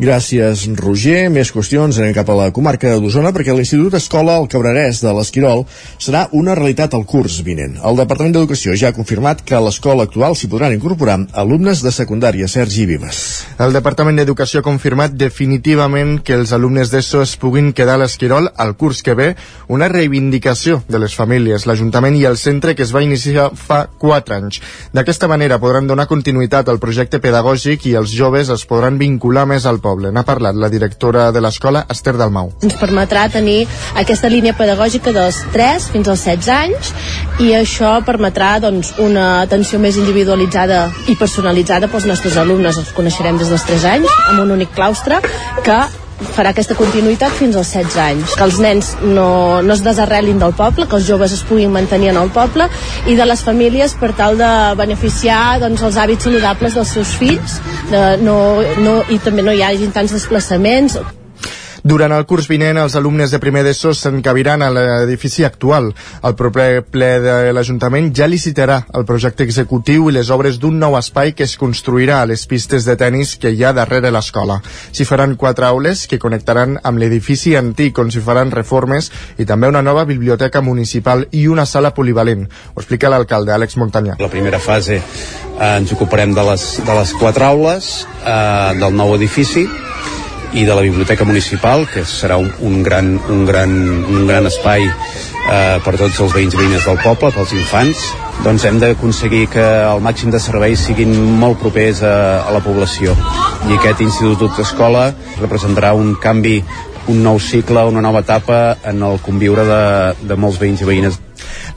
Gràcies, 0.00 0.62
Roger. 0.80 1.28
Més 1.28 1.50
qüestions. 1.52 1.98
Anem 2.00 2.14
cap 2.16 2.30
a 2.32 2.36
la 2.38 2.46
comarca 2.56 2.94
d'Osona 2.96 3.34
perquè 3.36 3.52
l'Institut 3.52 3.98
Escola 3.98 4.38
El 4.40 4.48
Cabrerès 4.48 5.02
de 5.04 5.12
l'Esquirol 5.12 5.66
serà 6.00 6.22
una 6.32 6.54
realitat 6.56 6.96
al 6.96 7.04
curs 7.04 7.42
vinent. 7.44 7.76
El 7.84 8.00
Departament 8.00 8.32
d'Educació 8.32 8.72
ja 8.80 8.88
ha 8.88 8.96
confirmat 8.96 9.44
que 9.44 9.58
a 9.58 9.60
l'escola 9.60 10.06
actual 10.08 10.38
s'hi 10.38 10.48
podran 10.48 10.72
incorporar 10.72 11.18
alumnes 11.40 11.80
de 11.82 11.90
secundària. 11.92 12.48
Sergi 12.48 12.84
Vives. 12.86 13.46
El 13.60 13.72
Departament 13.72 14.18
d'Educació 14.20 14.60
ha 14.60 14.66
confirmat 14.66 15.14
definitivament 15.16 16.18
que 16.24 16.36
els 16.36 16.52
alumnes 16.52 16.92
d'ESO 16.92 17.22
es 17.24 17.32
puguin 17.40 17.72
quedar 17.76 17.96
a 17.96 18.02
l'Esquirol 18.02 18.50
al 18.60 18.74
curs 18.76 19.00
que 19.02 19.14
ve, 19.16 19.28
una 19.68 19.88
reivindicació 19.88 20.82
de 20.88 21.00
les 21.00 21.16
famílies, 21.16 21.64
l'Ajuntament 21.66 22.18
i 22.18 22.26
el 22.28 22.36
centre 22.36 22.74
que 22.76 22.84
es 22.84 22.92
va 22.94 23.02
iniciar 23.04 23.48
fa 23.56 23.86
4 24.02 24.36
anys. 24.36 24.60
D'aquesta 24.92 25.30
manera 25.32 25.58
podran 25.62 25.88
donar 25.88 26.08
continuïtat 26.10 26.68
al 26.68 26.80
projecte 26.82 27.22
pedagògic 27.24 27.88
i 27.88 27.96
els 27.96 28.12
joves 28.12 28.52
es 28.52 28.66
podran 28.68 29.00
vincular 29.00 29.46
més 29.48 29.64
al 29.66 29.80
poble. 29.80 30.12
N'ha 30.12 30.26
parlat 30.28 30.58
la 30.60 30.68
directora 30.68 31.30
de 31.32 31.40
l'escola, 31.40 31.86
Esther 31.88 32.16
Dalmau. 32.20 32.52
Ens 32.60 32.76
permetrà 32.76 33.28
tenir 33.32 33.64
aquesta 33.96 34.28
línia 34.28 34.52
pedagògica 34.58 35.14
dels 35.16 35.40
3 35.56 35.88
fins 35.96 36.12
als 36.12 36.26
16 36.28 36.52
anys 36.60 36.92
i 37.40 37.54
això 37.56 37.96
permetrà 38.04 38.58
doncs, 38.60 38.92
una 39.00 39.40
atenció 39.40 39.80
més 39.80 39.96
individualitzada 39.96 40.84
i 41.08 41.14
personalitzada 41.14 41.29
pels 41.90 42.06
nostres 42.06 42.36
alumnes. 42.36 42.76
Els 42.76 42.92
coneixerem 42.92 43.38
des 43.38 43.48
dels 43.48 43.64
3 43.64 43.84
anys 43.84 44.08
amb 44.28 44.40
un 44.44 44.50
únic 44.58 44.72
claustre 44.74 45.20
que 45.64 45.80
farà 46.34 46.50
aquesta 46.52 46.76
continuïtat 46.76 47.32
fins 47.32 47.56
als 47.56 47.70
16 47.72 47.96
anys, 48.04 48.34
que 48.36 48.44
els 48.44 48.58
nens 48.60 48.90
no, 49.02 49.62
no 49.64 49.74
es 49.74 49.82
desarrelin 49.84 50.40
del 50.40 50.52
poble, 50.56 50.86
que 50.86 50.98
els 50.98 51.06
joves 51.08 51.32
es 51.32 51.42
puguin 51.48 51.72
mantenir 51.72 52.12
en 52.12 52.20
el 52.20 52.32
poble 52.34 52.68
i 53.08 53.16
de 53.16 53.26
les 53.28 53.44
famílies 53.46 53.96
per 54.00 54.12
tal 54.18 54.36
de 54.40 54.50
beneficiar 54.80 55.60
doncs, 55.62 55.82
els 55.86 55.96
hàbits 55.96 56.28
saludables 56.28 56.76
dels 56.76 56.92
seus 56.98 57.14
fills 57.20 57.56
de 57.90 58.04
no, 58.24 58.36
no, 58.84 59.00
i 59.08 59.18
també 59.24 59.46
no 59.46 59.56
hi 59.56 59.64
hagi 59.64 59.88
tants 59.94 60.12
desplaçaments 60.16 61.00
durant 61.82 62.12
el 62.12 62.26
curs 62.28 62.48
vinent, 62.50 62.78
els 62.80 62.94
alumnes 62.98 63.32
de 63.32 63.38
primer 63.40 63.62
d'ESO 63.64 63.92
s'encabiran 63.96 64.62
a 64.62 64.70
l'edifici 64.74 65.44
actual. 65.46 65.90
El 66.26 66.36
proper 66.36 66.82
ple 66.84 67.08
de 67.24 67.36
l'Ajuntament 67.56 68.10
ja 68.16 68.28
licitarà 68.28 68.82
el 68.96 69.06
projecte 69.08 69.46
executiu 69.46 70.10
i 70.10 70.14
les 70.14 70.30
obres 70.30 70.58
d'un 70.60 70.78
nou 70.80 70.96
espai 70.98 71.32
que 71.36 71.46
es 71.48 71.56
construirà 71.60 72.20
a 72.20 72.28
les 72.28 72.44
pistes 72.50 72.84
de 72.84 72.96
tennis 73.00 73.36
que 73.40 73.52
hi 73.54 73.64
ha 73.64 73.72
darrere 73.76 74.12
l'escola. 74.12 74.60
S'hi 74.92 75.08
faran 75.08 75.36
quatre 75.40 75.66
aules 75.70 76.06
que 76.10 76.20
connectaran 76.20 76.76
amb 76.82 77.00
l'edifici 77.00 77.56
antic 77.56 77.98
on 77.98 78.12
s'hi 78.12 78.22
faran 78.24 78.52
reformes 78.52 79.10
i 79.38 79.48
també 79.48 79.70
una 79.70 79.82
nova 79.82 80.04
biblioteca 80.04 80.60
municipal 80.60 81.26
i 81.32 81.46
una 81.48 81.66
sala 81.66 81.94
polivalent. 81.96 82.46
Ho 82.74 82.80
explica 82.80 83.08
l'alcalde 83.08 83.54
Àlex 83.56 83.78
Montanyà. 83.80 84.18
La 84.20 84.32
primera 84.32 84.60
fase 84.60 85.00
eh, 85.00 85.76
ens 85.76 85.92
ocuparem 85.96 86.34
de 86.36 86.44
les, 86.52 86.66
de 86.84 86.98
les 87.00 87.14
quatre 87.20 87.48
aules 87.48 87.92
eh, 88.24 88.74
del 88.80 88.96
nou 88.96 89.16
edifici 89.16 89.66
i 90.52 90.64
de 90.64 90.74
la 90.74 90.82
Biblioteca 90.82 91.24
Municipal, 91.24 91.86
que 91.86 92.02
serà 92.06 92.36
un, 92.40 92.50
un, 92.66 92.82
gran, 92.82 93.12
un, 93.30 93.44
gran, 93.46 93.70
un 94.10 94.26
gran 94.26 94.48
espai 94.50 94.82
eh, 94.86 95.78
per 95.84 95.94
tots 95.96 96.18
els 96.24 96.34
veïns 96.34 96.56
i 96.56 96.60
veïnes 96.60 96.86
del 96.88 96.98
poble, 97.04 97.30
pels 97.34 97.54
infants, 97.54 98.02
doncs 98.44 98.64
hem 98.66 98.80
d'aconseguir 98.82 99.46
que 99.52 99.64
el 99.84 100.02
màxim 100.02 100.32
de 100.34 100.40
serveis 100.42 100.82
siguin 100.88 101.14
molt 101.40 101.60
propers 101.62 102.02
a, 102.02 102.14
a 102.42 102.54
la 102.54 102.62
població. 102.64 103.14
I 103.68 103.76
aquest 103.78 104.02
institut 104.06 104.58
d'escola 104.58 105.10
representarà 105.40 105.94
un 105.94 106.14
canvi, 106.20 106.58
un 107.10 107.22
nou 107.24 107.40
cicle, 107.42 107.84
una 107.86 108.02
nova 108.04 108.24
etapa 108.26 108.78
en 108.86 109.02
el 109.06 109.20
conviure 109.24 109.66
de, 109.68 109.82
de 110.26 110.38
molts 110.40 110.60
veïns 110.62 110.82
i 110.82 110.88
veïnes 110.88 111.20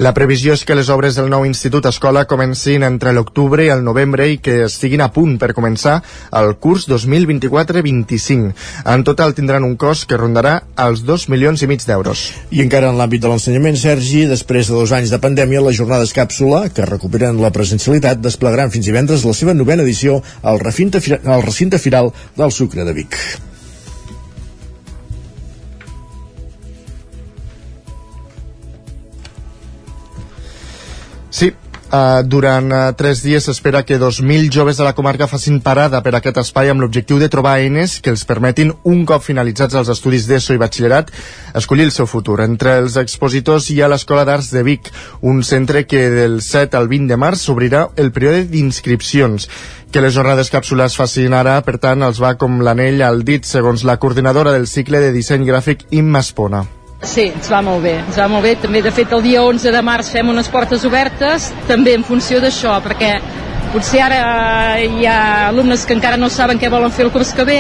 la 0.04 0.14
previsió 0.14 0.54
és 0.58 0.64
que 0.66 0.76
les 0.76 0.90
obres 0.94 1.16
del 1.20 1.30
nou 1.32 1.46
Institut 1.46 1.86
Escola 1.90 2.26
comencin 2.30 2.84
entre 2.88 3.14
l'octubre 3.14 3.66
i 3.66 3.72
el 3.74 3.84
novembre 3.86 4.28
i 4.32 4.40
que 4.44 4.64
estiguin 4.66 5.04
a 5.06 5.12
punt 5.14 5.38
per 5.42 5.54
començar 5.54 6.00
el 6.40 6.56
curs 6.64 6.88
2024-25. 6.90 8.52
En 8.96 9.06
total 9.08 9.36
tindran 9.38 9.68
un 9.68 9.78
cost 9.78 10.08
que 10.10 10.20
rondarà 10.20 10.56
els 10.88 11.06
2 11.08 11.28
milions 11.34 11.62
i 11.62 11.70
mig 11.70 11.86
d'euros. 11.88 12.26
I 12.52 12.64
encara 12.66 12.92
en 12.92 13.00
l'àmbit 13.00 13.24
de 13.24 13.32
l'ensenyament, 13.32 13.78
Sergi, 13.80 14.26
després 14.30 14.70
de 14.70 14.78
dos 14.78 14.94
anys 14.96 15.14
de 15.14 15.22
pandèmia, 15.22 15.64
les 15.64 15.78
jornades 15.80 16.14
càpsula, 16.16 16.68
que 16.74 16.90
recuperen 16.90 17.42
la 17.42 17.54
presencialitat, 17.56 18.22
desplegaran 18.24 18.74
fins 18.74 18.90
divendres 18.90 19.26
la 19.28 19.38
seva 19.38 19.56
novena 19.58 19.86
edició 19.86 20.22
al 20.42 20.62
recinte, 20.64 21.02
al 21.24 21.44
recinte 21.46 21.80
firal 21.80 22.14
del 22.38 22.52
Sucre 22.52 22.86
de 22.88 23.02
Vic. 23.02 23.20
Sí, 31.34 31.50
Uh, 31.94 32.24
durant 32.26 32.72
uh, 32.74 32.78
tres 32.98 33.20
dies 33.22 33.46
s'espera 33.46 33.84
que 33.86 34.00
2.000 34.02 34.48
joves 34.50 34.80
de 34.80 34.86
la 34.88 34.96
comarca 34.98 35.28
facin 35.30 35.60
parada 35.62 36.00
per 36.02 36.16
aquest 36.18 36.40
espai 36.42 36.72
amb 36.72 36.82
l'objectiu 36.82 37.20
de 37.22 37.30
trobar 37.30 37.60
eines 37.62 38.00
que 38.02 38.10
els 38.10 38.24
permetin, 38.26 38.72
un 38.90 39.04
cop 39.06 39.22
finalitzats 39.22 39.78
els 39.78 39.94
estudis 39.94 40.26
d'ESO 40.26 40.58
i 40.58 40.62
batxillerat, 40.64 41.14
escollir 41.54 41.86
el 41.86 41.94
seu 41.94 42.10
futur. 42.10 42.40
Entre 42.42 42.80
els 42.82 42.98
expositors 42.98 43.70
hi 43.70 43.78
ha 43.84 43.92
l'Escola 43.94 44.26
d'Arts 44.26 44.50
de 44.58 44.66
Vic, 44.66 44.90
un 45.22 45.46
centre 45.46 45.86
que 45.86 46.08
del 46.18 46.40
7 46.42 46.82
al 46.82 46.90
20 46.90 47.14
de 47.14 47.22
març 47.28 47.46
s'obrirà 47.46 47.86
el 47.94 48.10
període 48.10 48.48
d'inscripcions. 48.50 49.46
Que 49.94 50.02
les 50.02 50.18
jornades 50.18 50.50
càpsules 50.50 50.98
facin 50.98 51.38
ara, 51.38 51.60
per 51.62 51.78
tant, 51.78 52.02
els 52.02 52.18
va 52.18 52.40
com 52.42 52.58
l'anell 52.66 53.06
al 53.06 53.22
dit, 53.22 53.46
segons 53.46 53.86
la 53.86 54.02
coordinadora 54.02 54.58
del 54.58 54.66
cicle 54.66 54.98
de 54.98 55.14
disseny 55.14 55.46
gràfic 55.46 55.92
Imma 55.94 56.26
Espona. 56.26 56.66
Sí, 57.04 57.26
ens 57.36 57.50
va 57.52 57.60
molt 57.62 57.84
bé, 57.84 57.98
ens 58.00 58.18
va 58.18 58.30
molt 58.32 58.46
bé. 58.48 58.54
També, 58.64 58.82
de 58.82 58.92
fet, 58.96 59.12
el 59.12 59.24
dia 59.26 59.42
11 59.44 59.74
de 59.76 59.82
març 59.84 60.12
fem 60.16 60.30
unes 60.32 60.48
portes 60.52 60.86
obertes, 60.88 61.50
també 61.68 61.98
en 61.98 62.06
funció 62.08 62.40
d'això, 62.44 62.78
perquè 62.86 63.18
potser 63.74 64.04
ara 64.06 64.22
hi 64.80 65.06
ha 65.10 65.50
alumnes 65.50 65.84
que 65.86 65.96
encara 65.98 66.18
no 66.22 66.30
saben 66.30 66.62
què 66.62 66.70
volen 66.72 66.94
fer 66.94 67.08
el 67.08 67.12
curs 67.12 67.34
que 67.34 67.44
ve 67.48 67.60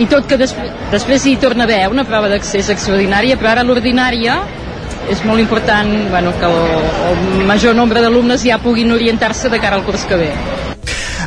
i 0.00 0.06
tot 0.10 0.26
que 0.26 0.38
des 0.40 0.54
després 0.90 1.26
hi 1.28 1.36
torna 1.36 1.66
a 1.66 1.68
haver 1.68 1.82
una 1.92 2.06
prova 2.08 2.30
d'accés 2.32 2.70
extraordinària, 2.72 3.36
però 3.38 3.52
ara 3.52 3.66
l'ordinària 3.66 4.40
és 5.12 5.20
molt 5.28 5.42
important 5.42 5.90
bueno, 6.10 6.32
que 6.40 6.48
el, 6.48 6.60
el 7.12 7.46
major 7.46 7.76
nombre 7.76 8.00
d'alumnes 8.00 8.42
ja 8.42 8.58
puguin 8.58 8.90
orientar-se 8.96 9.52
de 9.52 9.60
cara 9.60 9.76
al 9.76 9.84
curs 9.84 10.06
que 10.08 10.16
ve. 10.16 10.30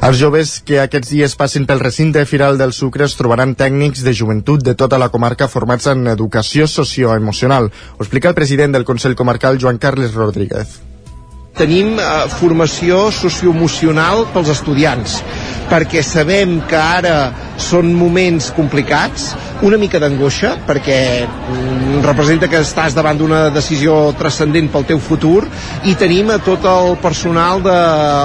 Els 0.08 0.16
joves 0.22 0.52
que 0.64 0.78
aquests 0.80 1.10
dies 1.12 1.34
passin 1.36 1.66
pel 1.68 1.82
recinte 1.82 2.22
Firal 2.30 2.56
del 2.62 2.72
Sucre 2.78 3.04
es 3.10 3.18
trobaran 3.20 3.58
tècnics 3.60 4.06
de 4.08 4.14
joventut 4.16 4.64
de 4.64 4.78
tota 4.82 5.02
la 5.04 5.12
comarca 5.12 5.52
formats 5.52 5.92
en 5.92 6.08
educació 6.14 6.72
socioemocional. 6.78 7.68
Ho 7.98 8.06
explica 8.06 8.32
el 8.32 8.40
president 8.40 8.78
del 8.78 8.88
Consell 8.88 9.20
Comarcal, 9.20 9.60
Joan 9.60 9.84
Carles 9.84 10.16
Rodríguez 10.16 10.80
tenim 11.58 11.98
eh, 12.00 12.08
formació 12.38 13.08
socioemocional 13.16 14.28
pels 14.34 14.54
estudiants 14.54 15.20
perquè 15.68 16.04
sabem 16.06 16.62
que 16.70 16.80
ara 16.80 17.18
són 17.60 17.90
moments 17.98 18.52
complicats 18.56 19.34
una 19.66 19.80
mica 19.82 19.98
d'angoixa 20.00 20.54
perquè 20.68 21.00
mm, 21.26 22.04
representa 22.06 22.48
que 22.52 22.62
estàs 22.62 22.94
davant 22.94 23.18
d'una 23.18 23.48
decisió 23.54 23.96
transcendent 24.20 24.70
pel 24.74 24.86
teu 24.92 25.02
futur 25.02 25.48
i 25.90 25.96
tenim 25.98 26.30
a 26.30 26.38
tot 26.46 26.66
el 26.70 26.94
personal 27.02 27.64
de, 27.66 27.76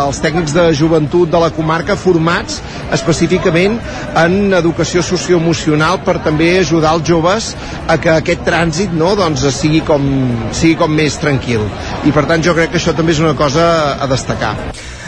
els 0.07 0.21
tècnics 0.23 0.53
de 0.57 0.67
joventut 0.77 1.33
de 1.33 1.41
la 1.41 1.49
comarca 1.57 1.97
formats 1.97 2.61
específicament 2.93 3.79
en 4.21 4.53
educació 4.59 5.03
socioemocional 5.07 6.03
per 6.05 6.19
també 6.27 6.51
ajudar 6.61 6.93
els 6.99 7.09
joves 7.09 7.53
a 7.89 7.97
que 7.97 8.13
aquest 8.13 8.45
trànsit 8.47 8.93
no, 8.93 9.15
doncs, 9.17 9.47
sigui, 9.57 9.81
com, 9.87 10.05
sigui 10.53 10.77
com 10.81 10.93
més 10.93 11.17
tranquil. 11.23 11.65
I 12.05 12.13
per 12.13 12.27
tant 12.29 12.45
jo 12.45 12.55
crec 12.57 12.75
que 12.75 12.81
això 12.81 12.95
també 12.97 13.17
és 13.17 13.22
una 13.23 13.37
cosa 13.37 14.03
a 14.03 14.07
destacar. 14.07 14.57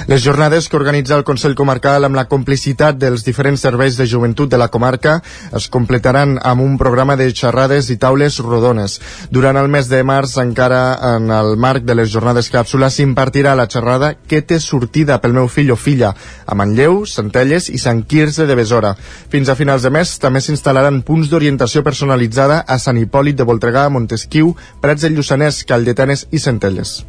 Les 0.07 0.23
jornades 0.23 0.69
que 0.69 0.77
organitza 0.77 1.17
el 1.17 1.25
Consell 1.25 1.55
Comarcal 1.57 2.05
amb 2.05 2.19
la 2.19 2.27
complicitat 2.29 2.99
dels 3.01 3.23
diferents 3.25 3.63
serveis 3.65 3.97
de 3.97 4.05
joventut 4.05 4.51
de 4.53 4.59
la 4.61 4.69
comarca 4.69 5.15
es 5.57 5.69
completaran 5.73 6.35
amb 6.43 6.61
un 6.61 6.75
programa 6.77 7.17
de 7.17 7.31
xerrades 7.33 7.89
i 7.89 7.97
taules 7.97 8.37
rodones. 8.45 8.99
Durant 9.31 9.57
el 9.57 9.71
mes 9.73 9.89
de 9.89 10.03
març, 10.05 10.37
encara 10.43 10.83
en 11.15 11.31
el 11.33 11.57
marc 11.57 11.87
de 11.89 11.97
les 11.97 12.13
jornades 12.13 12.53
càpsula, 12.53 12.91
s'impartirà 12.93 13.57
la 13.57 13.67
xerrada 13.71 14.13
Què 14.29 14.43
té 14.45 14.61
sortida 14.61 15.19
pel 15.23 15.33
meu 15.33 15.49
fill 15.49 15.73
o 15.73 15.77
filla? 15.77 16.13
a 16.47 16.55
Manlleu, 16.55 17.07
Centelles 17.09 17.71
i 17.73 17.81
Sant 17.81 18.05
Quirze 18.05 18.45
de 18.47 18.59
Besora. 18.59 18.93
Fins 19.33 19.49
a 19.49 19.57
finals 19.57 19.83
de 19.83 19.95
mes 19.95 20.19
també 20.21 20.45
s'instal·laran 20.45 21.01
punts 21.07 21.33
d'orientació 21.33 21.83
personalitzada 21.87 22.61
a 22.69 22.79
Sant 22.79 23.01
Hipòlit 23.01 23.41
de 23.41 23.49
Voltregà, 23.49 23.89
Montesquieu, 23.89 24.53
Prats 24.85 25.09
del 25.09 25.17
Lluçanès, 25.17 25.65
Caldetanes 25.65 26.29
i 26.31 26.45
Centelles. 26.45 27.01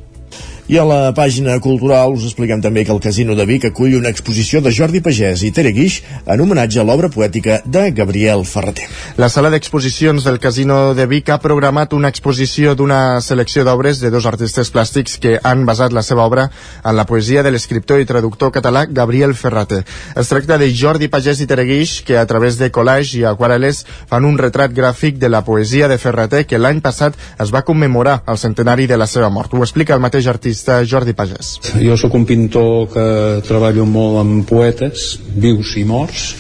I 0.66 0.80
a 0.82 0.84
la 0.84 1.12
pàgina 1.14 1.60
cultural 1.62 2.16
us 2.16 2.24
expliquem 2.26 2.58
també 2.58 2.82
que 2.82 2.90
el 2.90 2.98
Casino 2.98 3.36
de 3.38 3.44
Vic 3.46 3.68
acull 3.68 3.92
una 4.00 4.10
exposició 4.10 4.64
de 4.66 4.72
Jordi 4.74 4.98
Pagès 5.06 5.44
i 5.46 5.52
Tere 5.54 5.70
Guix 5.70 6.00
en 6.26 6.42
homenatge 6.42 6.80
a 6.82 6.86
l'obra 6.88 7.06
poètica 7.14 7.60
de 7.70 7.84
Gabriel 7.94 8.42
Ferreter. 8.50 8.88
La 9.22 9.30
sala 9.30 9.52
d'exposicions 9.54 10.26
del 10.26 10.40
Casino 10.42 10.96
de 10.98 11.06
Vic 11.06 11.30
ha 11.30 11.38
programat 11.44 11.94
una 11.94 12.10
exposició 12.10 12.74
d'una 12.74 13.22
selecció 13.22 13.62
d'obres 13.62 14.02
de 14.02 14.10
dos 14.10 14.26
artistes 14.26 14.74
plàstics 14.74 15.20
que 15.22 15.36
han 15.44 15.68
basat 15.70 15.94
la 15.94 16.02
seva 16.02 16.26
obra 16.26 16.48
en 16.82 16.98
la 16.98 17.06
poesia 17.06 17.46
de 17.46 17.54
l'escriptor 17.54 18.02
i 18.02 18.10
traductor 18.10 18.50
català 18.50 18.88
Gabriel 18.90 19.38
Ferreter. 19.38 19.84
Es 20.18 20.34
tracta 20.34 20.58
de 20.58 20.72
Jordi 20.74 21.12
Pagès 21.14 21.46
i 21.46 21.50
Tere 21.52 21.68
Guix 21.70 22.00
que 22.02 22.18
a 22.18 22.26
través 22.26 22.58
de 22.58 22.72
collage 22.72 23.20
i 23.20 23.24
aquarel·les 23.30 23.84
fan 24.10 24.26
un 24.26 24.42
retrat 24.42 24.74
gràfic 24.74 25.22
de 25.22 25.30
la 25.30 25.46
poesia 25.46 25.86
de 25.94 26.02
Ferreter 26.02 26.48
que 26.50 26.58
l'any 26.58 26.82
passat 26.82 27.14
es 27.38 27.54
va 27.54 27.62
commemorar 27.70 28.24
el 28.26 28.42
centenari 28.42 28.90
de 28.90 28.98
la 28.98 29.06
seva 29.06 29.30
mort. 29.30 29.54
Ho 29.54 29.62
explica 29.62 29.94
el 29.94 30.02
mateix 30.02 30.26
artista 30.26 30.55
l'artista 30.56 30.86
Jordi 30.86 31.14
Pagès. 31.14 31.60
Jo 31.84 31.98
sóc 31.98 32.14
un 32.16 32.26
pintor 32.26 32.88
que 32.88 33.42
treballo 33.44 33.86
molt 33.86 34.20
amb 34.22 34.48
poetes, 34.48 35.20
vius 35.36 35.76
i 35.78 35.84
morts, 35.84 36.36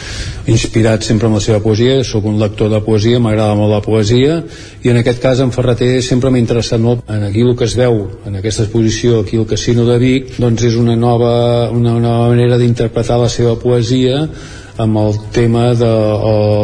inspirat 0.47 1.03
sempre 1.03 1.27
en 1.27 1.35
la 1.35 1.41
seva 1.41 1.59
poesia, 1.59 2.03
sóc 2.03 2.23
un 2.25 2.39
lector 2.39 2.69
de 2.69 2.79
poesia, 2.79 3.19
m'agrada 3.19 3.55
molt 3.55 3.73
la 3.73 3.81
poesia, 3.81 4.43
i 4.83 4.89
en 4.89 5.01
aquest 5.01 5.19
cas 5.21 5.39
en 5.43 5.51
Ferreter 5.51 6.01
sempre 6.01 6.31
m'ha 6.31 6.39
interessat 6.39 6.79
molt 6.79 7.03
en 7.09 7.23
aquí 7.27 7.41
el 7.41 7.55
que 7.57 7.65
es 7.65 7.75
veu 7.75 8.05
en 8.25 8.35
aquesta 8.39 8.63
exposició 8.63 9.19
aquí 9.19 9.37
al 9.37 9.47
Casino 9.47 9.85
de 9.85 9.97
Vic, 9.99 10.37
doncs 10.39 10.63
és 10.63 10.75
una 10.79 10.95
nova, 10.95 11.69
una 11.71 11.99
nova 11.99 12.29
manera 12.29 12.57
d'interpretar 12.57 13.19
la 13.19 13.29
seva 13.29 13.57
poesia 13.59 14.29
amb 14.77 14.97
el 14.99 15.15
tema 15.31 15.69
de 15.75 15.91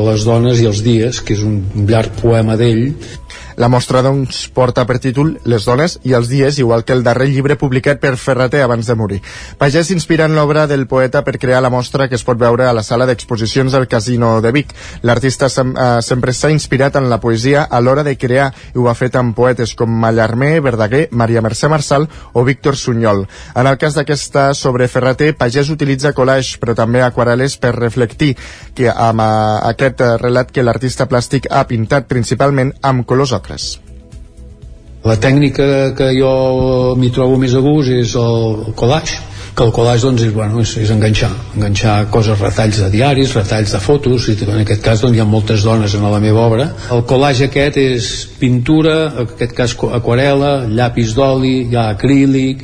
les 0.07 0.23
dones 0.27 0.59
i 0.59 0.67
els 0.67 0.81
dies, 0.83 1.21
que 1.23 1.35
és 1.35 1.43
un 1.47 1.87
llarg 1.87 2.15
poema 2.19 2.57
d'ell, 2.59 2.91
la 3.61 3.67
mostra, 3.69 4.01
doncs, 4.01 4.47
porta 4.49 4.87
per 4.89 4.97
títol 4.97 5.35
Les 5.45 5.67
dones 5.69 5.99
i 6.07 6.15
els 6.17 6.31
dies, 6.31 6.57
igual 6.57 6.81
que 6.81 6.95
el 6.97 7.03
darrer 7.05 7.27
llibre 7.29 7.59
publicat 7.61 7.99
per 8.01 8.15
Ferreter 8.17 8.63
abans 8.65 8.87
de 8.89 8.95
morir. 8.97 9.19
Pagès 9.61 9.91
s'inspira 9.91 10.25
en 10.25 10.33
l'obra 10.33 10.63
del 10.65 10.87
poeta 10.89 11.21
per 11.21 11.37
crear 11.37 11.59
la 11.61 11.69
mostra 11.69 12.07
que 12.09 12.17
es 12.17 12.23
pot 12.25 12.39
veure 12.41 12.65
a 12.65 12.73
la 12.73 12.81
sala 12.81 13.05
d'exposicions 13.05 13.75
del 13.77 13.85
Casino 13.91 14.31
de 14.41 14.51
Vic. 14.55 14.73
L'artista 15.05 15.49
sem 15.49 15.75
eh, 15.75 15.89
sempre 16.01 16.33
s'ha 16.33 16.49
inspirat 16.49 16.97
en 16.97 17.09
la 17.11 17.19
poesia 17.21 17.67
a 17.69 17.81
l'hora 17.85 18.01
de 18.07 18.15
crear 18.17 18.47
i 18.73 18.79
ho 18.81 18.87
ha 18.89 18.95
fet 18.97 19.19
amb 19.19 19.35
poetes 19.37 19.75
com 19.77 19.93
Mallarmé, 19.93 20.55
Verdaguer, 20.59 21.03
Maria 21.11 21.45
Mercè 21.45 21.69
Marçal 21.69 22.09
o 22.33 22.43
Víctor 22.47 22.79
Sunyol. 22.81 23.27
En 23.53 23.69
el 23.69 23.77
cas 23.77 23.93
d'aquesta 23.93 24.55
sobre 24.57 24.89
Ferreter, 24.89 25.35
Pagès 25.37 25.69
utilitza 25.69 26.15
collage 26.17 26.57
però 26.57 26.73
també 26.73 27.05
aquarel·les 27.05 27.59
per 27.61 27.75
reflectir 27.77 28.33
que 28.73 28.89
amb 28.89 29.21
uh, 29.21 29.61
aquest 29.69 30.01
uh, 30.01 30.15
relat 30.17 30.49
que 30.49 30.65
l'artista 30.65 31.05
plàstic 31.05 31.45
ha 31.51 31.61
pintat 31.69 32.09
principalment 32.09 32.73
amb 32.81 33.05
colors 33.05 33.37
ocres. 33.51 33.79
La 35.03 35.17
tècnica 35.17 35.95
que 35.97 36.11
jo 36.13 36.95
m'hi 36.95 37.09
trobo 37.09 37.37
més 37.41 37.55
a 37.57 37.59
gust 37.59 37.89
és 37.89 38.13
el 38.15 38.73
collage, 38.77 39.17
que 39.57 39.65
el 39.65 39.71
collage 39.73 40.05
doncs, 40.05 40.21
és, 40.27 40.31
bueno, 40.31 40.61
és, 40.61 40.75
és 40.77 40.91
enganxar, 40.93 41.31
enganxar 41.57 41.95
coses, 42.13 42.37
retalls 42.39 42.77
de 42.79 42.89
diaris, 42.93 43.33
retalls 43.35 43.73
de 43.73 43.81
fotos, 43.81 44.29
i 44.29 44.37
en 44.45 44.61
aquest 44.61 44.83
cas 44.85 45.01
doncs, 45.01 45.17
hi 45.17 45.23
ha 45.23 45.25
moltes 45.25 45.65
dones 45.65 45.95
en 45.97 46.05
la 46.05 46.21
meva 46.21 46.45
obra. 46.45 46.69
El 46.93 47.01
collage 47.09 47.49
aquest 47.49 47.81
és 47.81 48.11
pintura, 48.39 48.95
en 49.09 49.33
aquest 49.33 49.57
cas 49.57 49.75
aquarela, 49.97 50.67
llapis 50.69 51.17
d'oli, 51.17 51.55
hi 51.71 51.75
ha 51.75 51.89
acrílic, 51.97 52.61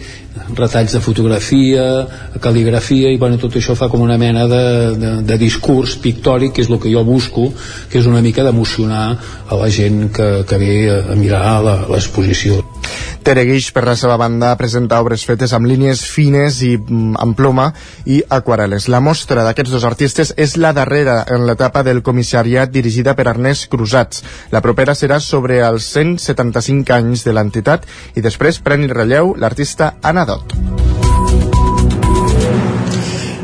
retalls 0.58 0.96
de 0.96 1.02
fotografia, 1.04 1.86
cal·ligrafia 2.44 3.12
i 3.14 3.20
bueno, 3.22 3.40
tot 3.42 3.58
això 3.60 3.76
fa 3.78 3.90
com 3.92 4.04
una 4.06 4.18
mena 4.22 4.48
de, 4.50 4.64
de, 4.98 5.12
de 5.28 5.38
discurs 5.42 5.98
pictòric 6.04 6.56
que 6.56 6.66
és 6.66 6.72
el 6.72 6.82
que 6.84 6.94
jo 6.94 7.04
busco, 7.08 7.50
que 7.92 8.02
és 8.02 8.10
una 8.10 8.24
mica 8.26 8.46
d'emocionar 8.46 9.06
a 9.48 9.60
la 9.60 9.70
gent 9.74 10.08
que, 10.14 10.30
que 10.48 10.62
ve 10.62 10.74
a 10.98 11.16
mirar 11.20 11.60
l'exposició. 11.64 12.64
Tere 13.28 13.44
Guix, 13.44 13.74
per 13.76 13.82
la 13.84 13.98
seva 14.00 14.16
banda, 14.16 14.54
presenta 14.56 15.02
obres 15.04 15.26
fetes 15.28 15.52
amb 15.52 15.68
línies 15.68 16.00
fines 16.08 16.62
i 16.64 16.78
mm, 16.78 17.18
amb 17.20 17.36
ploma 17.36 17.66
i 18.08 18.22
aquarel·les. 18.24 18.86
La 18.94 19.02
mostra 19.04 19.44
d'aquests 19.44 19.74
dos 19.74 19.84
artistes 19.84 20.32
és 20.40 20.56
la 20.56 20.72
darrera 20.72 21.18
en 21.36 21.44
l'etapa 21.50 21.84
del 21.84 22.00
comissariat 22.06 22.72
dirigida 22.72 23.18
per 23.20 23.28
Ernest 23.34 23.68
Cruzats. 23.74 24.24
La 24.56 24.62
propera 24.64 24.96
serà 24.96 25.20
sobre 25.20 25.60
els 25.68 25.90
175 25.98 26.96
anys 26.96 27.26
de 27.28 27.36
l'entitat 27.36 27.84
i 28.16 28.24
després 28.24 28.62
pren 28.64 28.88
el 28.88 28.96
relleu 28.96 29.34
l'artista 29.36 29.98
Anna 30.00 30.24
Dot. 30.28 30.58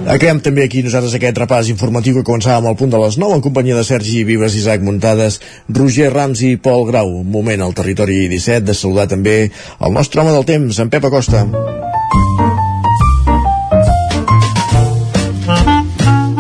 Acabem 0.04 0.42
també 0.44 0.66
aquí 0.66 0.82
nosaltres 0.84 1.14
aquest 1.16 1.38
repàs 1.40 1.70
informatiu 1.72 2.18
que 2.18 2.26
començàvem 2.28 2.68
al 2.68 2.76
punt 2.76 2.92
de 2.92 3.00
les 3.00 3.16
9 3.22 3.38
en 3.38 3.44
companyia 3.46 3.78
de 3.78 3.86
Sergi 3.88 4.26
Vives, 4.28 4.58
Isaac 4.60 4.84
Muntades, 4.84 5.40
Roger 5.72 6.10
Rams 6.12 6.42
i 6.44 6.58
Pol 6.60 6.84
Grau. 6.90 7.08
Un 7.22 7.30
moment 7.32 7.64
al 7.64 7.72
territori 7.78 8.28
17 8.28 8.68
de 8.68 8.76
saludar 8.76 9.08
també 9.08 9.38
el 9.48 9.96
nostre 9.96 10.22
home 10.22 10.34
del 10.36 10.44
temps, 10.50 10.80
en 10.84 10.92
Pep 10.92 11.08
Acosta. 11.08 11.46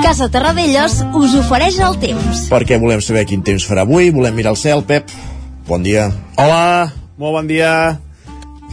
Casa 0.03 0.27
Terradellos 0.27 0.99
us 1.15 1.37
ofereix 1.39 1.79
el 1.87 1.95
temps. 2.03 2.43
Perquè 2.51 2.81
volem 2.83 3.01
saber 3.01 3.23
quin 3.31 3.47
temps 3.47 3.63
farà 3.63 3.87
avui, 3.87 4.11
volem 4.11 4.35
mirar 4.35 4.53
el 4.57 4.59
cel, 4.59 4.83
Pep. 4.83 5.07
Bon 5.71 5.81
dia. 5.81 6.11
Hola, 6.35 6.91
molt 7.15 7.39
bon 7.39 7.47
dia. 7.47 7.71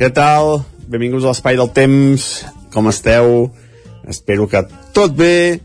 Què 0.00 0.10
tal? 0.10 0.69
Benvinguts 0.90 1.22
a 1.22 1.30
l'Espai 1.30 1.54
del 1.54 1.68
Temps. 1.70 2.24
Com 2.74 2.88
esteu? 2.90 3.50
espero 4.10 4.48
que 4.50 4.64
tot 4.92 5.12
bé. 5.14 5.60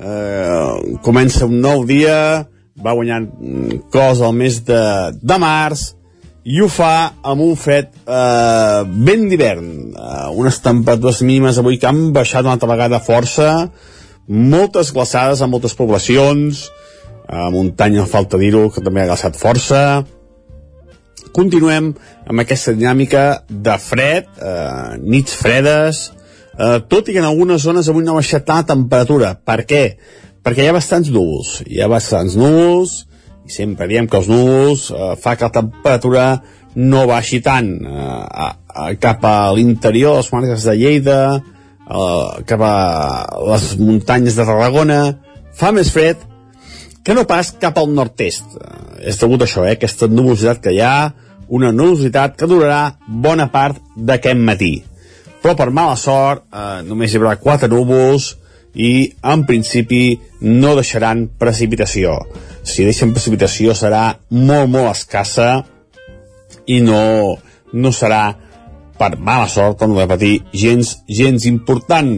Eh, 0.00 0.96
comença 1.06 1.46
un 1.46 1.60
nou 1.62 1.84
dia. 1.86 2.46
Va 2.82 2.94
guanyant 2.98 3.28
cos 3.94 4.20
al 4.20 4.34
mes 4.34 4.58
de, 4.66 4.80
de 5.22 5.36
març 5.38 5.92
i 6.46 6.58
ho 6.62 6.66
fa 6.70 7.12
amb 7.26 7.42
un 7.42 7.54
fred 7.58 7.92
eh, 7.94 8.82
ben 9.06 9.28
d'hivern. 9.30 9.70
Eh, 9.94 10.26
unes 10.34 10.58
temperatures 10.64 11.22
mínimes 11.22 11.62
avui 11.62 11.78
que 11.78 11.86
han 11.86 12.10
baixat 12.16 12.42
una 12.42 12.56
altra 12.58 12.72
vegada 12.72 13.02
força. 13.06 13.68
Moltes 14.26 14.90
glaçades 14.90 15.42
a 15.42 15.50
moltes 15.50 15.78
poblacions. 15.78 16.66
A 17.30 17.48
muntanya 17.54 18.10
falta 18.10 18.38
dir-ho 18.38 18.66
que 18.74 18.82
també 18.82 19.04
ha 19.04 19.10
glaçat 19.12 19.38
força 19.38 20.02
continuem 21.36 21.92
amb 22.26 22.42
aquesta 22.42 22.72
dinàmica 22.76 23.24
de 23.48 23.76
fred 23.82 24.28
eh, 24.40 24.96
nits 25.04 25.36
fredes 25.36 26.06
eh, 26.58 26.78
tot 26.88 27.08
i 27.08 27.14
que 27.14 27.20
en 27.22 27.28
algunes 27.28 27.64
zones 27.66 27.88
avui 27.88 28.04
no 28.04 28.14
ha 28.14 28.22
baixat 28.22 28.48
la 28.48 28.62
temperatura. 28.66 29.34
Per 29.36 29.60
què? 29.68 29.84
Perquè 30.46 30.64
hi 30.64 30.70
ha 30.70 30.76
bastants 30.76 31.10
núvols. 31.12 31.60
Hi 31.66 31.82
ha 31.82 31.90
bastants 31.90 32.36
núvols, 32.38 33.00
i 33.46 33.52
sempre 33.54 33.88
diem 33.90 34.08
que 34.10 34.20
els 34.20 34.30
núvols 34.30 34.88
eh, 34.90 35.12
fa 35.22 35.36
que 35.36 35.48
la 35.48 35.56
temperatura 35.60 36.28
no 36.76 37.06
baixi 37.08 37.40
tant 37.44 37.68
eh, 37.80 38.06
a, 38.46 38.48
a, 38.68 38.88
cap 39.00 39.24
a 39.24 39.36
l'interior 39.56 40.20
les 40.20 40.30
comarques 40.32 40.66
de 40.68 40.76
Lleida, 40.78 41.20
eh, 41.36 42.42
cap 42.48 42.64
a 42.64 42.74
les 43.52 43.68
muntanyes 43.80 44.38
de 44.38 44.48
Tarragona, 44.48 45.00
fa 45.56 45.72
més 45.72 45.92
fred 45.92 46.24
que 47.06 47.14
no 47.14 47.22
pas 47.28 47.52
cap 47.62 47.78
al 47.78 47.92
nord-est. 47.94 48.58
Eh, 48.58 49.12
és 49.12 49.20
degut 49.22 49.42
a 49.44 49.48
això, 49.48 49.64
eh, 49.66 49.76
aquesta 49.76 50.10
nubositat 50.10 50.62
que 50.64 50.74
hi 50.74 50.82
ha, 50.82 51.12
una 51.48 51.72
nubositat 51.72 52.36
que 52.36 52.50
durarà 52.50 52.96
bona 53.06 53.50
part 53.52 53.80
d'aquest 53.96 54.42
matí 54.42 54.74
però 55.46 55.54
per 55.54 55.70
mala 55.70 55.94
sort 55.94 56.48
eh, 56.50 56.82
només 56.82 57.12
hi 57.12 57.20
haurà 57.20 57.36
quatre 57.38 57.68
núvols 57.70 58.32
i 58.82 59.12
en 59.32 59.44
principi 59.46 60.16
no 60.42 60.74
deixaran 60.74 61.28
precipitació. 61.38 62.16
Si 62.66 62.82
deixen 62.82 63.12
precipitació 63.14 63.76
serà 63.78 64.16
molt, 64.34 64.66
molt 64.72 64.90
escassa 64.90 65.62
i 66.66 66.80
no, 66.82 67.38
no 67.72 67.92
serà 67.94 68.24
per 68.98 69.12
mala 69.16 69.46
sort, 69.46 69.78
com 69.78 69.94
de 69.94 70.02
repetir, 70.02 70.34
gens, 70.50 70.96
gens 71.06 71.46
important. 71.46 72.10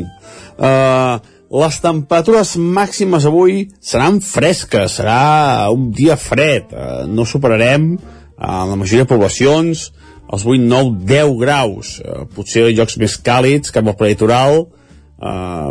Uh, 0.56 1.20
les 1.60 1.78
temperatures 1.84 2.56
màximes 2.56 3.28
avui 3.28 3.66
seran 3.92 4.22
fresques, 4.24 4.98
serà 5.02 5.68
un 5.72 5.90
dia 5.92 6.16
fred, 6.20 6.72
eh, 6.72 7.04
no 7.08 7.24
superarem 7.28 7.92
en 8.38 8.70
la 8.70 8.77
majoria 8.77 9.05
de 9.05 9.11
poblacions 9.11 9.88
els 10.29 10.44
8, 10.44 10.61
9, 10.68 11.07
10 11.09 11.37
graus, 11.40 11.94
eh, 12.05 12.24
potser 12.35 12.68
llocs 12.68 12.98
més 13.01 13.16
càlids 13.24 13.72
cap 13.72 13.87
al 13.87 13.96
prelitoral, 13.96 14.66
eh, 15.22 15.70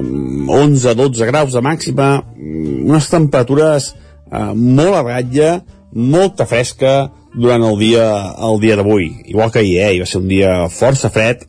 11, 0.58 0.96
12 0.96 1.26
graus 1.30 1.54
de 1.54 1.62
màxima, 1.62 2.24
mm, 2.36 2.90
unes 2.90 3.10
temperatures 3.10 3.94
eh, 4.32 4.54
molt 4.54 4.96
a 4.96 5.04
ratlla, 5.04 5.62
molta 5.94 6.46
fresca 6.46 7.12
durant 7.34 7.64
el 7.64 7.78
dia 7.80 8.34
el 8.44 8.60
dia 8.60 8.76
d'avui, 8.76 9.24
igual 9.26 9.52
que 9.52 9.60
ahir, 9.60 9.78
eh, 9.80 9.94
hi 9.94 10.00
va 10.00 10.06
ser 10.06 10.22
un 10.22 10.28
dia 10.28 10.68
força 10.70 11.10
fred, 11.10 11.46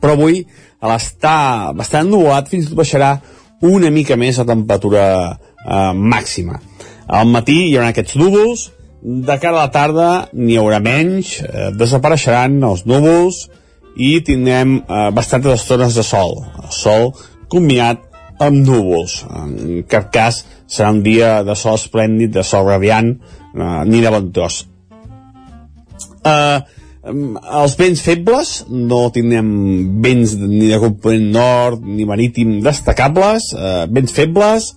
però 0.00 0.12
avui 0.12 0.46
a 0.80 0.88
l'estar 0.88 1.74
bastant 1.74 2.08
nuvolat 2.08 2.48
fins 2.48 2.66
i 2.66 2.68
tot 2.68 2.78
baixarà 2.78 3.20
una 3.64 3.90
mica 3.90 4.16
més 4.16 4.38
la 4.38 4.44
temperatura 4.44 5.04
eh, 5.32 5.92
màxima. 5.94 6.60
Al 7.08 7.26
matí 7.28 7.68
hi 7.68 7.76
haurà 7.76 7.90
aquests 7.92 8.16
núvols, 8.16 8.70
de 9.04 9.36
cara 9.38 9.58
a 9.58 9.66
la 9.66 9.70
tarda 9.72 10.08
n'hi 10.32 10.56
haurà 10.56 10.80
menys, 10.80 11.36
eh, 11.44 11.70
desapareixeran 11.76 12.56
els 12.64 12.86
núvols 12.88 13.44
i 14.00 14.16
tindrem 14.24 14.78
eh, 14.80 15.10
bastantes 15.14 15.60
estones 15.60 15.94
de 15.94 16.02
sol. 16.02 16.38
Sol 16.72 17.12
combinat 17.52 18.00
amb 18.40 18.64
núvols. 18.64 19.20
En 19.28 19.82
cap 19.88 20.08
cas 20.12 20.42
serà 20.66 20.90
un 20.90 21.02
dia 21.04 21.42
de 21.44 21.54
sol 21.54 21.76
esplèndid, 21.76 22.32
de 22.32 22.42
sol 22.42 22.64
radiant, 22.66 23.12
eh, 23.54 23.82
ni 23.84 24.00
de 24.00 24.14
ventós. 24.14 24.64
Eh, 26.24 26.60
els 27.04 27.74
vents 27.76 28.00
febles 28.00 28.54
no 28.70 29.10
tindrem 29.12 29.50
vents 30.00 30.32
ni 30.40 30.70
de 30.70 30.78
component 30.80 31.26
nord 31.34 31.82
ni 31.84 32.06
marítim 32.08 32.62
destacables 32.64 33.50
eh, 33.52 33.84
vents 33.92 34.14
febles 34.16 34.70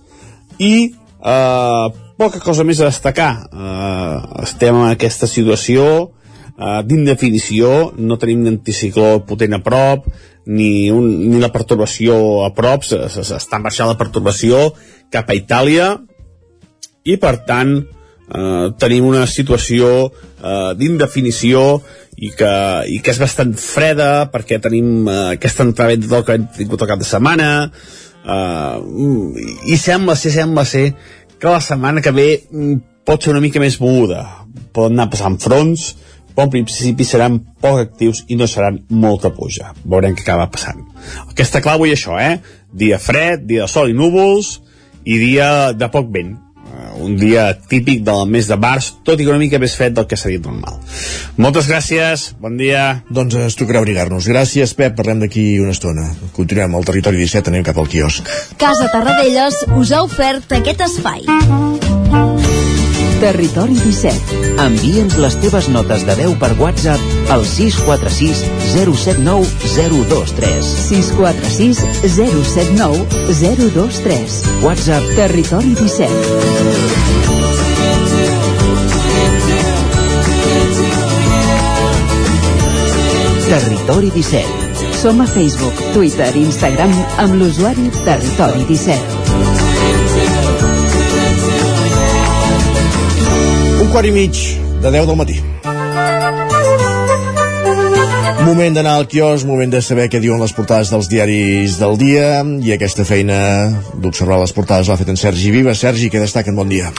i 0.60 0.74
eh, 0.92 1.88
poca 2.18 2.40
cosa 2.42 2.66
més 2.66 2.80
a 2.82 2.88
destacar. 2.90 3.32
Eh, 3.48 4.16
estem 4.44 4.76
en 4.76 4.88
aquesta 4.90 5.28
situació 5.30 5.84
eh, 6.58 6.80
d'indefinició. 6.88 7.92
No 7.96 8.18
tenim 8.20 8.44
un 8.44 8.56
anticicló 8.56 9.20
potent 9.28 9.56
a 9.56 9.62
prop 9.64 10.08
ni, 10.48 10.90
un, 10.90 11.06
ni 11.30 11.42
la 11.42 11.52
pertorbació 11.54 12.18
a 12.46 12.50
prop. 12.56 12.84
S'està 12.84 13.62
baixant 13.64 13.92
la 13.92 14.00
pertorbació 14.00 14.72
cap 15.14 15.30
a 15.30 15.38
Itàlia. 15.38 15.94
I 17.08 17.16
per 17.22 17.38
tant 17.48 17.78
eh, 17.78 18.66
tenim 18.82 19.08
una 19.08 19.24
situació 19.30 19.94
eh, 20.08 20.74
d'indefinició 20.76 21.64
i 22.18 22.32
que, 22.34 22.52
i 22.90 22.98
que 22.98 23.14
és 23.14 23.20
bastant 23.22 23.54
freda 23.62 24.26
perquè 24.32 24.58
tenim 24.62 25.06
uh, 25.06 25.30
aquesta 25.36 25.62
entrada 25.66 25.94
del 26.02 26.24
que 26.26 26.34
hem 26.34 26.48
tingut 26.56 26.82
el 26.82 26.90
cap 26.90 27.02
de 27.02 27.06
setmana. 27.06 27.50
Uh, 28.28 29.38
i 29.70 29.78
sembla 29.78 30.16
ser, 30.18 30.34
sembla 30.34 30.66
ser 30.68 30.88
que 31.38 31.50
la 31.50 31.62
setmana 31.64 32.02
que 32.04 32.14
ve 32.14 32.28
mm, 32.50 32.76
pot 33.06 33.22
ser 33.22 33.32
una 33.32 33.42
mica 33.44 33.62
més 33.62 33.80
moguda 33.80 34.24
poden 34.74 34.98
anar 34.98 35.10
passant 35.12 35.38
fronts 35.42 35.92
però 36.38 36.46
en 36.46 36.52
principi 36.54 37.02
seran 37.02 37.40
poc 37.58 37.80
actius 37.82 38.20
i 38.30 38.36
no 38.38 38.46
seran 38.46 38.76
molta 38.94 39.32
puja. 39.34 39.72
Veurem 39.82 40.14
què 40.14 40.22
acaba 40.22 40.44
passant. 40.54 40.84
El 41.24 41.34
que 41.34 41.42
està 41.42 41.58
clar 41.64 41.74
avui 41.74 41.90
això, 41.90 42.14
eh? 42.22 42.36
dia 42.70 43.00
fred, 43.02 43.42
dia 43.48 43.64
de 43.64 43.72
sol 43.72 43.90
i 43.90 43.96
núvols 43.96 44.60
i 45.02 45.18
dia 45.18 45.72
de 45.74 45.88
poc 45.90 46.12
vent 46.14 46.36
un 47.04 47.16
dia 47.18 47.50
típic 47.70 48.02
del 48.06 48.26
mes 48.30 48.48
de 48.50 48.56
març, 48.60 48.90
tot 49.06 49.20
i 49.20 49.26
que 49.26 49.32
una 49.32 49.40
mica 49.40 49.60
més 49.62 49.74
fred 49.78 49.96
del 49.96 50.06
que 50.10 50.18
seria 50.18 50.42
normal. 50.44 50.78
Moltes 51.36 51.68
gràcies, 51.70 52.32
bon 52.40 52.58
dia. 52.60 53.02
Doncs 53.10 53.38
ens 53.38 53.58
tocarà 53.58 53.82
obligar-nos. 53.84 54.28
Gràcies, 54.30 54.74
Pep, 54.78 54.96
parlem 54.98 55.24
d'aquí 55.24 55.46
una 55.62 55.74
estona. 55.76 56.08
Continuem 56.36 56.74
al 56.74 56.88
territori 56.88 57.20
17, 57.20 57.52
anem 57.52 57.66
cap 57.66 57.78
al 57.78 57.90
quiosc. 57.90 58.28
Casa 58.60 58.90
Tarradellas 58.92 59.64
us 59.78 59.92
ha 59.92 60.02
ofert 60.06 60.58
aquest 60.58 60.84
espai. 60.88 61.24
Territori 63.18 63.74
17. 63.82 64.44
Envia'ns 64.62 65.18
les 65.18 65.40
teves 65.42 65.72
notes 65.74 66.06
de 66.06 66.14
veu 66.22 66.36
per 66.38 66.54
WhatsApp 66.60 67.17
al 67.30 67.44
646 67.44 68.44
079 68.72 69.46
023. 70.08 70.62
646 70.62 71.84
079 72.02 73.06
023. 73.28 74.26
WhatsApp 74.62 75.14
Territori 75.14 75.74
17. 75.74 76.08
Territori 83.48 84.10
17. 84.10 84.44
Som 85.00 85.20
a 85.20 85.26
Facebook, 85.26 85.74
Twitter 85.94 86.36
i 86.36 86.42
Instagram 86.42 86.92
amb 87.16 87.34
l'usuari 87.34 87.90
Territori 88.04 88.64
17. 88.68 89.00
Un 93.80 93.88
quart 93.88 94.06
i 94.06 94.12
mig 94.12 94.34
de 94.82 94.90
10 94.90 95.06
del 95.06 95.16
matí. 95.16 95.40
Moment 98.36 98.74
d'anar 98.76 98.92
al 98.98 99.06
quios, 99.08 99.44
moment 99.48 99.70
de 99.72 99.80
saber 99.80 100.04
què 100.12 100.20
diuen 100.20 100.42
les 100.42 100.52
portades 100.52 100.90
dels 100.92 101.08
diaris 101.08 101.78
del 101.80 101.96
dia 101.96 102.42
i 102.44 102.74
aquesta 102.74 103.06
feina 103.08 103.38
d'observar 103.96 104.42
les 104.42 104.52
portades 104.52 104.90
l'ha 104.90 104.98
fet 105.00 105.08
en 105.08 105.16
Sergi 105.16 105.50
Viva. 105.54 105.72
Sergi, 105.72 106.10
què 106.12 106.20
destaquen? 106.20 106.56
Bon 106.58 106.68
dia. 106.68 106.92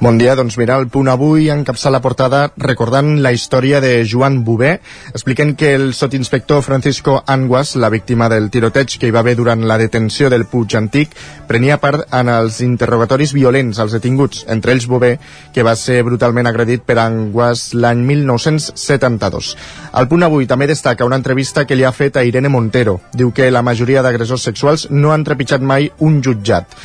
Bon 0.00 0.16
dia, 0.16 0.32
doncs 0.32 0.54
mira, 0.56 0.78
el 0.80 0.86
punt 0.88 1.10
avui 1.12 1.50
encapçar 1.52 1.90
la 1.92 1.98
portada 2.00 2.46
recordant 2.56 3.18
la 3.20 3.34
història 3.36 3.82
de 3.84 3.90
Joan 4.08 4.38
Bové, 4.46 4.78
expliquen 5.12 5.50
que 5.60 5.74
el 5.76 5.92
sotinspector 5.92 6.62
Francisco 6.64 7.18
Anguas, 7.26 7.74
la 7.76 7.90
víctima 7.92 8.30
del 8.32 8.48
tiroteig 8.48 8.94
que 8.96 9.10
hi 9.10 9.12
va 9.12 9.20
haver 9.20 9.34
durant 9.36 9.66
la 9.68 9.76
detenció 9.76 10.30
del 10.32 10.46
Puig 10.48 10.72
Antic, 10.80 11.12
prenia 11.50 11.76
part 11.82 12.06
en 12.16 12.32
els 12.32 12.62
interrogatoris 12.64 13.34
violents 13.36 13.76
als 13.76 13.92
detinguts, 13.92 14.46
entre 14.48 14.72
ells 14.72 14.88
Bové, 14.88 15.18
que 15.52 15.66
va 15.68 15.76
ser 15.76 16.00
brutalment 16.08 16.48
agredit 16.48 16.88
per 16.88 16.96
Anguas 17.04 17.74
l'any 17.76 18.00
1972. 18.14 19.52
El 20.00 20.08
punt 20.08 20.24
avui 20.24 20.48
també 20.48 20.69
destaca 20.70 21.04
una 21.08 21.18
entrevista 21.18 21.66
que 21.66 21.76
li 21.76 21.84
ha 21.84 21.92
fet 21.92 22.16
a 22.16 22.24
Irene 22.24 22.48
Montero. 22.48 23.00
Diu 23.12 23.34
que 23.34 23.50
la 23.50 23.64
majoria 23.66 24.06
d'agressors 24.06 24.46
sexuals 24.46 24.88
no 24.90 25.12
han 25.12 25.26
trepitjat 25.26 25.60
mai 25.60 25.90
un 25.98 26.22
jutjat. 26.22 26.78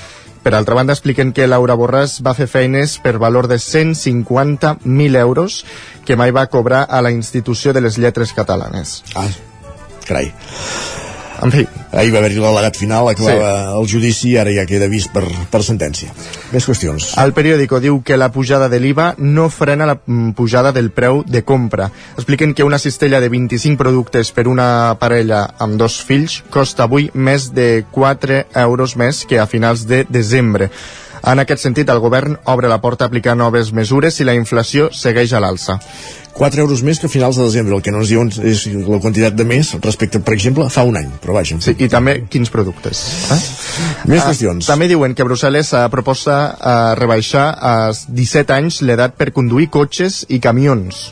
Per 0.45 0.53
altra 0.53 0.75
banda, 0.77 0.93
expliquen 0.93 1.31
que 1.33 1.47
Laura 1.49 1.73
Borràs 1.73 2.19
va 2.25 2.35
fer 2.37 2.45
feines 2.45 2.99
per 3.01 3.15
valor 3.17 3.47
de 3.49 3.57
150.000 3.57 5.17
euros 5.17 5.63
que 6.05 6.17
mai 6.21 6.29
va 6.29 6.45
cobrar 6.53 6.83
a 6.85 7.01
la 7.01 7.09
institució 7.15 7.73
de 7.73 7.81
les 7.81 7.97
lletres 7.97 8.33
catalanes. 8.37 8.99
Ah, 9.15 9.25
carai. 10.05 10.29
En 11.45 11.51
fi. 11.53 11.61
Ahir 11.93 12.09
va 12.09 12.19
haver-hi 12.23 12.39
l'al·legat 12.41 12.79
final, 12.79 13.07
acabava 13.11 13.49
sí. 13.53 13.73
el 13.77 13.89
judici 13.91 14.31
i 14.31 14.37
ara 14.41 14.53
ja 14.55 14.65
queda 14.65 14.87
vist 14.89 15.11
per, 15.13 15.23
per 15.51 15.61
sentència. 15.63 16.09
Més 16.51 16.65
qüestions. 16.65 17.11
El 17.21 17.35
periòdico 17.37 17.79
diu 17.83 17.99
que 18.05 18.17
la 18.17 18.31
pujada 18.33 18.67
de 18.71 18.79
l'IVA 18.81 19.11
no 19.21 19.45
frena 19.53 19.85
la 19.85 19.97
mm, 19.99 20.33
pujada 20.39 20.73
del 20.75 20.89
preu 20.95 21.21
de 21.27 21.43
compra. 21.45 21.91
Expliquen 22.17 22.57
que 22.57 22.65
una 22.65 22.81
cistella 22.81 23.21
de 23.21 23.29
25 23.29 23.77
productes 23.77 24.33
per 24.33 24.47
una 24.49 24.97
parella 24.99 25.45
amb 25.61 25.77
dos 25.77 26.01
fills 26.01 26.41
costa 26.49 26.89
avui 26.89 27.11
més 27.13 27.51
de 27.53 27.85
4 27.93 28.41
euros 28.65 28.97
més 28.97 29.23
que 29.29 29.39
a 29.39 29.45
finals 29.45 29.85
de 29.85 30.03
desembre. 30.09 30.71
En 31.25 31.41
aquest 31.41 31.63
sentit, 31.63 31.89
el 31.89 32.01
govern 32.03 32.35
obre 32.51 32.69
la 32.69 32.77
porta 32.83 33.05
a 33.05 33.09
aplicar 33.09 33.33
noves 33.37 33.71
mesures 33.73 34.13
si 34.13 34.27
la 34.27 34.35
inflació 34.37 34.91
segueix 34.93 35.33
a 35.33 35.41
l'alça. 35.41 35.79
4 36.35 36.59
euros 36.59 36.81
més 36.83 36.99
que 36.99 37.07
a 37.07 37.09
finals 37.09 37.37
de 37.39 37.45
desembre. 37.47 37.77
El 37.77 37.81
que 37.81 37.93
no 37.95 38.01
ens 38.03 38.11
diuen 38.11 38.29
és 38.43 38.65
la 38.67 38.99
quantitat 38.99 39.37
de 39.39 39.45
més 39.47 39.71
respecte, 39.79 40.19
per 40.19 40.35
exemple, 40.35 40.67
fa 40.69 40.83
un 40.83 40.99
any. 40.99 41.07
Però 41.23 41.33
vaja. 41.37 41.57
Sí, 41.63 41.73
i 41.79 41.87
també 41.89 42.17
quins 42.29 42.51
productes. 42.51 43.03
Eh? 43.31 43.39
Més 44.11 44.21
qüestions. 44.27 44.67
Uh, 44.67 44.73
també 44.73 44.89
diuen 44.91 45.15
que 45.15 45.25
Brussel·les 45.25 45.71
uh, 45.73 45.85
proposa 45.93 46.37
uh, 46.53 46.73
rebaixar 46.99 47.47
a 47.55 47.75
17 47.95 48.57
anys 48.59 48.81
l'edat 48.83 49.15
per 49.15 49.31
conduir 49.33 49.71
cotxes 49.71 50.25
i 50.27 50.41
camions. 50.43 51.07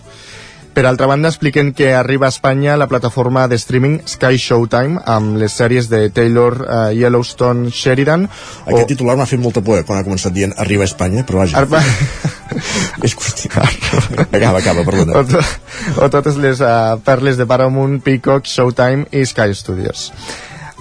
Per 0.74 0.88
altra 0.90 1.06
banda, 1.06 1.30
expliquen 1.30 1.72
que 1.78 1.92
arriba 1.94 2.26
a 2.26 2.34
Espanya 2.34 2.78
la 2.82 2.88
plataforma 2.90 3.48
de 3.48 3.60
streaming 3.62 4.00
Sky 4.10 4.40
Showtime 4.42 5.04
amb 5.06 5.38
les 5.38 5.54
sèries 5.54 5.86
de 5.92 6.08
Taylor, 6.10 6.56
uh, 6.66 6.90
Yellowstone, 6.90 7.70
Sheridan... 7.70 8.26
Aquest 8.66 8.88
o... 8.88 8.90
titular 8.90 9.14
m'ha 9.20 9.28
fet 9.30 9.42
molta 9.44 9.62
por 9.62 9.78
eh, 9.78 9.84
quan 9.86 10.02
ha 10.02 10.08
començat 10.08 10.34
dient 10.34 10.56
arriba 10.58 10.88
a 10.88 10.90
Espanya, 10.90 11.26
però 11.30 11.44
vaja... 11.44 11.62
Arba... 11.62 11.84
és 13.06 13.14
qüestió. 13.14 13.54
acaba, 14.38 14.64
acaba, 14.64 14.82
perdona. 14.88 15.22
O, 15.22 15.24
to 15.30 15.44
o 16.02 16.10
totes 16.10 16.42
les 16.42 16.64
uh, 16.66 16.98
perles 17.06 17.38
de 17.38 17.46
Paramount, 17.46 18.00
Peacock, 18.02 18.50
Showtime 18.50 19.06
i 19.14 19.28
Sky 19.30 19.54
Studios. 19.54 20.10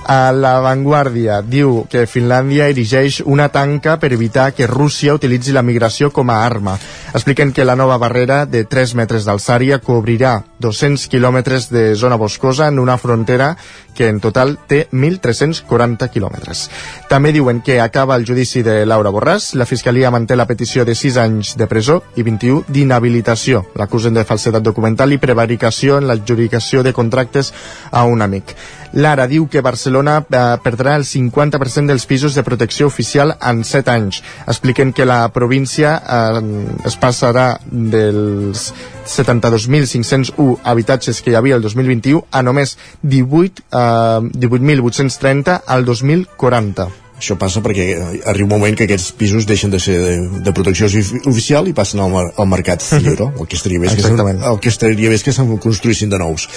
A 0.04 0.32
La 0.34 0.56
Vanguardia 0.58 1.38
diu 1.46 1.84
que 1.90 2.08
Finlàndia 2.10 2.66
erigeix 2.72 3.20
una 3.22 3.46
tanca 3.54 3.98
per 4.02 4.10
evitar 4.12 4.48
que 4.50 4.66
Rússia 4.66 5.14
utilitzi 5.14 5.54
la 5.54 5.62
migració 5.62 6.10
com 6.10 6.30
a 6.30 6.40
arma. 6.44 6.74
Expliquen 7.14 7.52
que 7.52 7.64
la 7.64 7.76
nova 7.76 7.98
barrera 8.02 8.42
de 8.46 8.64
3 8.64 8.96
metres 8.98 9.28
d'alçària 9.28 9.78
cobrirà 9.78 10.40
200 10.58 11.06
quilòmetres 11.06 11.68
de 11.70 11.94
zona 11.94 12.18
boscosa 12.18 12.66
en 12.66 12.80
una 12.82 12.98
frontera 12.98 13.56
que 13.94 14.08
en 14.08 14.18
total 14.20 14.56
té 14.66 14.88
1.340 14.90 16.08
quilòmetres. 16.10 16.68
També 17.08 17.32
diuen 17.32 17.60
que 17.62 17.78
acaba 17.80 18.16
el 18.16 18.26
judici 18.26 18.62
de 18.66 18.86
Laura 18.86 19.12
Borràs, 19.12 19.52
la 19.54 19.68
Fiscalia 19.68 20.10
manté 20.10 20.34
la 20.36 20.48
petició 20.48 20.86
de 20.88 20.96
6 20.96 21.18
anys 21.20 21.56
de 21.60 21.68
presó 21.68 22.02
i 22.16 22.24
21 22.26 22.64
d'inhabilitació. 22.68 23.66
L'acusen 23.76 24.14
de 24.14 24.24
falsedat 24.24 24.64
documental 24.64 25.12
i 25.12 25.20
prevaricació 25.22 25.98
en 25.98 26.08
l'adjudicació 26.08 26.82
de 26.82 26.94
contractes 26.96 27.52
a 27.90 28.04
un 28.04 28.22
amic. 28.22 28.56
Lara 28.92 29.26
diu 29.26 29.48
que 29.48 29.62
Barcelona 29.64 30.18
eh, 30.22 30.40
perdrà 30.64 30.96
el 31.00 31.06
50% 31.08 31.88
dels 31.88 32.06
pisos 32.06 32.34
de 32.36 32.44
protecció 32.44 32.86
oficial 32.86 33.36
en 33.40 33.64
7 33.64 33.90
anys. 33.90 34.22
Expliquen 34.46 34.92
que 34.92 35.06
la 35.08 35.26
província 35.32 35.96
eh, 35.98 36.42
es 36.86 36.98
passarà 37.00 37.58
dels 37.66 38.70
72.501 39.08 40.58
habitatges 40.62 41.22
que 41.22 41.32
hi 41.32 41.38
havia 41.40 41.56
el 41.56 41.64
2021 41.64 42.26
a 42.30 42.42
només 42.42 42.76
18, 43.02 43.64
eh, 43.72 43.78
18.830 44.36 45.62
al 45.66 45.88
2040. 45.88 47.01
Això 47.22 47.36
passa 47.38 47.60
perquè 47.62 47.84
arriba 48.26 48.48
un 48.48 48.50
moment 48.56 48.74
que 48.74 48.88
aquests 48.88 49.12
pisos 49.14 49.44
deixen 49.46 49.70
de 49.70 49.78
ser 49.78 49.94
de, 50.02 50.14
de 50.42 50.54
protecció 50.54 50.88
oficial 51.30 51.68
i 51.70 51.74
passen 51.76 52.00
al, 52.02 52.10
mar, 52.10 52.24
al 52.34 52.48
mercat 52.50 52.82
lliure. 53.04 53.28
El 53.38 53.46
que 53.46 53.54
estaria 53.60 53.78
bé 53.78 53.86
és 53.92 53.94
que, 53.94 54.24
el 54.50 54.58
que 54.58 54.72
estaria 54.72 55.12
bé 55.12 55.18
és 55.20 55.22
que 55.22 55.34
se'n 55.36 55.52
construïssin 55.62 56.10
de 56.10 56.18
nous. 56.18 56.48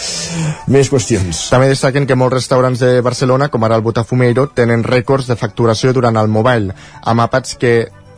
Més 0.73 0.89
qüestions. 0.89 1.43
També 1.53 1.69
destaquen 1.69 2.09
que 2.09 2.17
molts 2.17 2.39
restaurants 2.39 2.81
de 2.81 2.95
Barcelona, 3.05 3.51
com 3.53 3.67
ara 3.67 3.77
el 3.77 3.85
Botafumeiro, 3.85 4.47
tenen 4.57 4.81
rècords 4.87 5.29
de 5.29 5.37
facturació 5.37 5.93
durant 5.93 6.17
el 6.17 6.33
mobile, 6.33 6.73
amb 7.05 7.27
àpats 7.27 7.59
que 7.61 7.75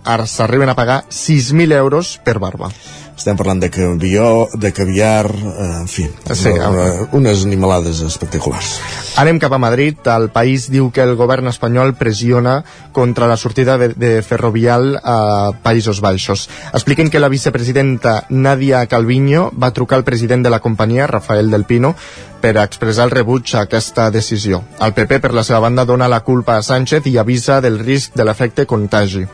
s'arriben 0.07 0.71
a 0.71 0.77
pagar 0.79 1.01
6.000 1.11 1.75
euros 1.75 2.15
per 2.23 2.39
barba 2.39 2.71
estem 3.17 3.37
parlant 3.37 3.59
de 3.59 3.69
cavió, 3.73 4.47
de 4.53 4.71
caviar, 4.73 5.25
eh, 5.33 5.81
en 5.81 5.87
fi, 5.89 6.05
sí, 6.33 6.53
una, 6.53 7.07
unes 7.17 7.43
animalades 7.45 8.01
espectaculars. 8.05 8.77
Anem 9.17 9.39
cap 9.41 9.53
a 9.53 9.57
Madrid. 9.57 9.97
El 10.13 10.29
país 10.29 10.67
diu 10.69 10.91
que 10.93 11.01
el 11.01 11.15
govern 11.17 11.49
espanyol 11.49 11.95
pressiona 11.97 12.59
contra 12.93 13.27
la 13.27 13.37
sortida 13.37 13.77
de, 13.81 13.89
de 13.97 14.21
Ferrovial 14.21 14.99
a 15.03 15.51
Països 15.63 15.99
Baixos. 16.01 16.47
Expliquen 16.71 17.09
que 17.09 17.19
la 17.19 17.29
vicepresidenta 17.33 18.25
Nadia 18.29 18.85
Calviño 18.85 19.49
va 19.57 19.73
trucar 19.73 19.97
al 19.97 20.05
president 20.05 20.45
de 20.45 20.53
la 20.53 20.61
companyia, 20.61 21.07
Rafael 21.07 21.49
del 21.49 21.65
Pino, 21.65 21.95
per 22.41 22.57
expressar 22.61 23.07
el 23.09 23.15
rebuig 23.17 23.55
a 23.55 23.65
aquesta 23.65 24.11
decisió. 24.11 24.61
El 24.79 24.93
PP, 24.93 25.19
per 25.19 25.33
la 25.33 25.43
seva 25.43 25.63
banda, 25.65 25.85
dona 25.85 26.07
la 26.07 26.21
culpa 26.21 26.57
a 26.57 26.63
Sánchez 26.63 27.09
i 27.09 27.17
avisa 27.17 27.61
del 27.61 27.79
risc 27.79 28.13
de 28.13 28.27
l'efecte 28.27 28.67
contagi. 28.69 29.25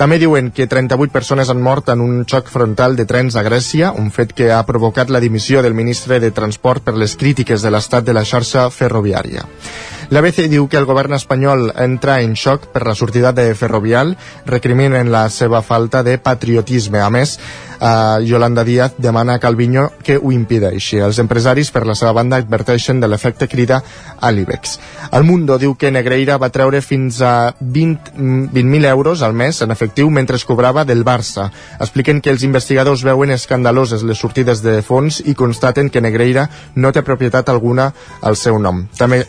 També 0.00 0.16
diuen 0.16 0.46
que 0.56 0.64
38 0.64 1.12
persones 1.12 1.50
han 1.52 1.58
mort 1.60 1.90
en 1.92 2.00
un 2.00 2.22
xoc 2.24 2.46
frontal 2.48 2.94
de 2.96 3.04
trens 3.04 3.34
a 3.36 3.42
Grècia, 3.44 3.90
un 3.92 4.08
fet 4.08 4.30
que 4.32 4.46
ha 4.48 4.62
provocat 4.64 5.10
la 5.12 5.20
dimissió 5.20 5.60
del 5.60 5.76
ministre 5.76 6.16
de 6.24 6.30
Transport 6.32 6.86
per 6.86 6.94
les 6.96 7.18
crítiques 7.20 7.60
de 7.60 7.74
l'estat 7.74 8.06
de 8.06 8.14
la 8.16 8.24
xarxa 8.24 8.70
ferroviària. 8.72 9.44
L'ABC 10.10 10.48
diu 10.50 10.64
que 10.66 10.74
el 10.74 10.88
govern 10.88 11.14
espanyol 11.14 11.68
entra 11.78 12.16
en 12.24 12.32
xoc 12.34 12.64
per 12.74 12.82
la 12.82 12.96
sortida 12.98 13.30
de 13.30 13.44
Ferrovial, 13.54 14.16
recriminen 14.42 15.12
la 15.14 15.28
seva 15.30 15.60
falta 15.62 16.02
de 16.02 16.16
patriotisme. 16.18 16.98
A 16.98 17.10
més, 17.14 17.36
eh, 17.78 18.18
Yolanda 18.26 18.64
Díaz 18.64 18.98
demana 18.98 19.34
a 19.34 19.38
Calviño 19.38 19.92
que 20.02 20.16
ho 20.18 20.32
impideixi. 20.32 20.98
Els 20.98 21.20
empresaris, 21.22 21.70
per 21.70 21.86
la 21.86 21.94
seva 21.94 22.10
banda, 22.12 22.42
adverteixen 22.42 22.98
de 22.98 23.06
l'efecte 23.06 23.46
crida 23.46 23.84
a 24.20 24.32
l'IBEX. 24.32 24.80
El 25.12 25.22
Mundo 25.22 25.58
diu 25.58 25.76
que 25.76 25.92
Negreira 25.92 26.38
va 26.38 26.50
treure 26.50 26.82
fins 26.82 27.22
a 27.22 27.54
20.000 27.60 28.50
20 28.50 28.88
euros 28.88 29.22
al 29.22 29.32
mes 29.32 29.62
en 29.62 29.70
efectiu 29.70 30.10
mentre 30.10 30.36
es 30.36 30.44
cobrava 30.44 30.84
del 30.84 31.04
Barça. 31.04 31.52
Expliquen 31.78 32.20
que 32.20 32.30
els 32.30 32.42
investigadors 32.42 33.04
veuen 33.04 33.30
escandaloses 33.30 34.02
les 34.02 34.18
sortides 34.18 34.60
de 34.62 34.82
fons 34.82 35.22
i 35.24 35.34
constaten 35.34 35.88
que 35.88 36.00
Negreira 36.00 36.50
no 36.74 36.90
té 36.90 37.02
propietat 37.02 37.48
alguna 37.48 37.92
al 38.22 38.34
seu 38.34 38.58
nom. 38.58 38.88
També 38.98 39.24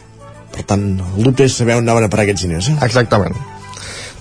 per 0.55 0.67
tant, 0.67 0.85
el 0.99 1.25
dubte 1.27 1.47
és 1.47 1.57
saber 1.57 1.79
on 1.79 1.85
anaven 1.87 2.07
a 2.07 2.11
parar 2.13 2.27
aquests 2.27 2.47
diners. 2.47 2.71
Eh? 2.71 2.77
Exactament. 2.87 3.37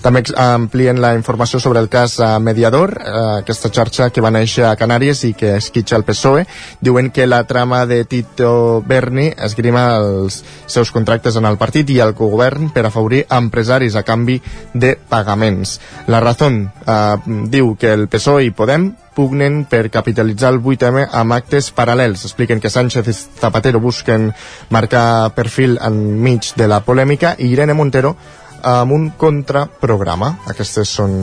També 0.01 0.23
amplien 0.41 0.97
la 0.97 1.11
informació 1.13 1.59
sobre 1.61 1.79
el 1.79 1.87
cas 1.89 2.15
uh, 2.19 2.39
Mediador, 2.41 2.95
uh, 2.97 3.19
aquesta 3.43 3.69
xarxa 3.69 4.09
que 4.09 4.23
va 4.25 4.31
néixer 4.33 4.65
a 4.65 4.73
Canàries 4.79 5.21
i 5.27 5.35
que 5.37 5.53
esquitxa 5.59 5.99
el 5.99 6.05
PSOE. 6.07 6.47
Diuen 6.81 7.11
que 7.13 7.27
la 7.27 7.43
trama 7.45 7.83
de 7.85 7.99
Tito 8.09 8.81
Berni 8.87 9.27
esgrima 9.37 9.85
els 9.99 10.39
seus 10.65 10.89
contractes 10.89 11.37
en 11.37 11.45
el 11.45 11.59
partit 11.61 11.93
i 11.93 11.99
el 12.01 12.15
govern 12.17 12.71
per 12.73 12.87
afavorir 12.89 13.27
empresaris 13.29 13.95
a 13.95 14.01
canvi 14.07 14.39
de 14.73 14.95
pagaments. 14.97 15.77
La 16.09 16.19
Razón 16.19 16.63
uh, 16.65 17.21
diu 17.53 17.75
que 17.77 17.93
el 17.93 18.09
PSOE 18.09 18.49
i 18.49 18.55
Podem 18.57 18.89
pugnen 19.13 19.65
per 19.69 19.89
capitalitzar 19.91 20.53
el 20.55 20.61
8M 20.63 21.09
amb 21.11 21.35
actes 21.35 21.69
paral·lels. 21.75 22.25
Expliquen 22.25 22.61
que 22.63 22.71
Sánchez 22.73 23.07
i 23.11 23.13
Zapatero 23.13 23.81
busquen 23.83 24.31
marcar 24.71 25.33
perfil 25.35 25.77
enmig 25.83 26.53
de 26.57 26.67
la 26.71 26.81
polèmica 26.85 27.35
i 27.37 27.51
Irene 27.51 27.75
Montero 27.77 28.15
amb 28.63 28.95
un 28.95 29.09
contraprograma. 29.17 30.35
Aquestes 30.51 30.89
són 30.99 31.19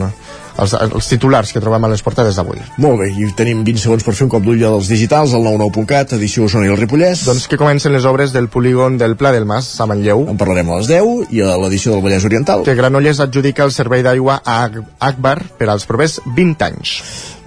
els, 0.59 0.73
els 0.73 1.09
titulars 1.09 1.51
que 1.53 1.61
trobem 1.63 1.85
a 1.85 1.91
les 1.91 2.03
portades 2.03 2.37
d'avui. 2.39 2.59
Molt 2.83 3.01
bé, 3.01 3.09
i 3.15 3.29
tenim 3.37 3.63
20 3.67 3.83
segons 3.83 4.05
per 4.05 4.15
fer 4.17 4.25
un 4.27 4.31
cop 4.33 4.43
d'ull 4.45 4.59
dels 4.61 4.89
digitals, 4.91 5.33
al 5.35 5.45
99.cat, 5.45 6.15
edició 6.19 6.47
Osona 6.47 6.67
i 6.67 6.73
el 6.73 6.79
Ripollès. 6.79 7.23
Doncs 7.29 7.47
que 7.49 7.59
comencen 7.59 7.95
les 7.95 8.07
obres 8.09 8.33
del 8.35 8.49
polígon 8.51 8.97
del 8.99 9.15
Pla 9.19 9.33
del 9.35 9.47
Mas, 9.49 9.71
a 9.79 9.87
Manlleu. 9.89 10.25
En 10.31 10.39
parlarem 10.39 10.69
a 10.69 10.79
les 10.81 10.91
10 10.91 11.33
i 11.35 11.43
a 11.45 11.57
l'edició 11.61 11.95
del 11.95 12.03
Vallès 12.05 12.27
Oriental. 12.27 12.65
Que 12.67 12.77
Granollers 12.79 13.21
adjudica 13.25 13.67
el 13.67 13.75
servei 13.75 14.03
d'aigua 14.05 14.41
a 14.43 14.61
Akbar 15.09 15.37
per 15.59 15.69
als 15.69 15.87
propers 15.89 16.19
20 16.25 16.67
anys. 16.69 16.97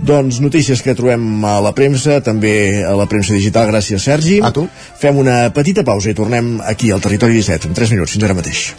Doncs 0.02 0.40
notícies 0.42 0.82
que 0.82 0.96
trobem 0.98 1.44
a 1.46 1.58
la 1.62 1.74
premsa, 1.76 2.18
també 2.24 2.82
a 2.82 2.94
la 2.98 3.06
premsa 3.10 3.36
digital, 3.36 3.68
gràcies 3.70 4.02
Sergi. 4.02 4.40
A 4.42 4.50
tu. 4.54 4.66
Fem 4.98 5.20
una 5.20 5.44
petita 5.54 5.86
pausa 5.86 6.10
i 6.10 6.18
tornem 6.18 6.56
aquí 6.64 6.90
al 6.90 7.04
Territori 7.04 7.38
17, 7.38 7.70
en 7.70 7.78
3 7.78 7.94
minuts, 7.94 8.16
fins 8.16 8.26
ara 8.26 8.38
mateix. 8.38 8.72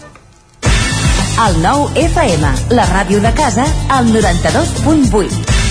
El 1.34 1.56
nou 1.64 1.88
FM, 1.98 2.50
la 2.78 2.84
ràdio 2.86 3.18
de 3.18 3.32
casa, 3.34 3.64
al 3.90 4.06
92.8. 4.14 5.64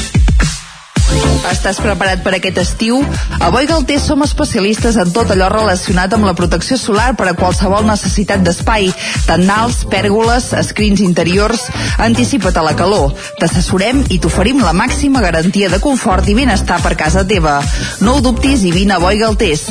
Estàs 1.53 1.79
preparat 1.79 2.25
per 2.25 2.33
aquest 2.35 2.59
estiu? 2.59 2.99
A 3.39 3.51
Boi 3.55 3.69
Galter 3.71 4.01
som 4.03 4.25
especialistes 4.27 4.99
en 4.99 5.13
tot 5.15 5.31
allò 5.31 5.47
relacionat 5.53 6.17
amb 6.17 6.27
la 6.27 6.35
protecció 6.35 6.75
solar 6.81 7.13
per 7.15 7.29
a 7.31 7.37
qualsevol 7.39 7.87
necessitat 7.87 8.43
d'espai, 8.43 8.91
tendals, 9.29 9.85
pèrgoles, 9.93 10.51
escrins 10.59 11.03
interiors. 11.05 11.69
Anticipa't 12.03 12.59
a 12.59 12.67
la 12.67 12.75
calor. 12.75 13.15
T'assessorem 13.39 14.03
i 14.11 14.19
t'oferim 14.19 14.65
la 14.67 14.75
màxima 14.75 15.23
garantia 15.23 15.71
de 15.71 15.79
confort 15.85 16.27
i 16.27 16.39
benestar 16.43 16.83
per 16.83 16.97
casa 16.99 17.23
teva. 17.23 17.61
No 18.03 18.19
ho 18.19 18.25
dubtis 18.25 18.67
i 18.67 18.75
vine 18.75 18.99
a 18.99 19.03
Boi 19.03 19.23
Galtés. 19.23 19.71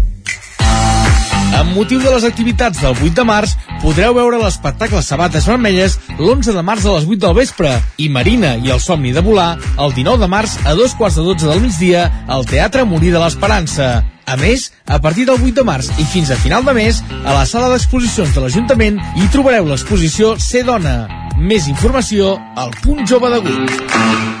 Amb 1.51 1.73
motiu 1.75 1.99
de 1.99 2.11
les 2.13 2.23
activitats 2.23 2.79
del 2.81 2.95
8 2.95 3.11
de 3.17 3.23
març, 3.27 3.53
podreu 3.81 4.13
veure 4.15 4.39
l'espectacle 4.39 5.01
Sabates 5.03 5.47
Vermelles 5.49 5.97
l'11 6.17 6.55
de 6.55 6.63
març 6.63 6.85
a 6.87 6.95
les 6.95 7.07
8 7.09 7.19
del 7.25 7.35
vespre 7.37 7.73
i 7.99 8.07
Marina 8.09 8.53
i 8.55 8.71
el 8.71 8.79
somni 8.79 9.11
de 9.11 9.23
volar 9.25 9.57
el 9.77 9.93
19 9.93 10.23
de 10.23 10.29
març 10.31 10.55
a 10.65 10.75
dos 10.79 10.95
quarts 10.95 11.19
de 11.19 11.25
12 11.27 11.49
del 11.51 11.63
migdia 11.65 12.05
al 12.27 12.47
Teatre 12.47 12.85
Morí 12.87 13.11
de 13.11 13.19
l'Esperança. 13.19 13.91
A 14.25 14.37
més, 14.39 14.69
a 14.87 15.01
partir 15.03 15.25
del 15.27 15.41
8 15.41 15.59
de 15.59 15.65
març 15.67 15.91
i 15.99 16.05
fins 16.07 16.31
a 16.31 16.39
final 16.39 16.63
de 16.63 16.75
mes, 16.77 17.01
a 17.25 17.35
la 17.35 17.47
sala 17.49 17.71
d'exposicions 17.73 18.31
de 18.31 18.45
l'Ajuntament 18.45 19.01
hi 19.17 19.27
trobareu 19.33 19.67
l'exposició 19.67 20.37
Ser 20.39 20.63
Dona. 20.69 21.01
Més 21.37 21.67
informació 21.67 22.37
al 22.55 22.71
punt 22.83 23.03
jove 23.09 23.33
de 23.33 23.43
Gurb. 23.43 24.40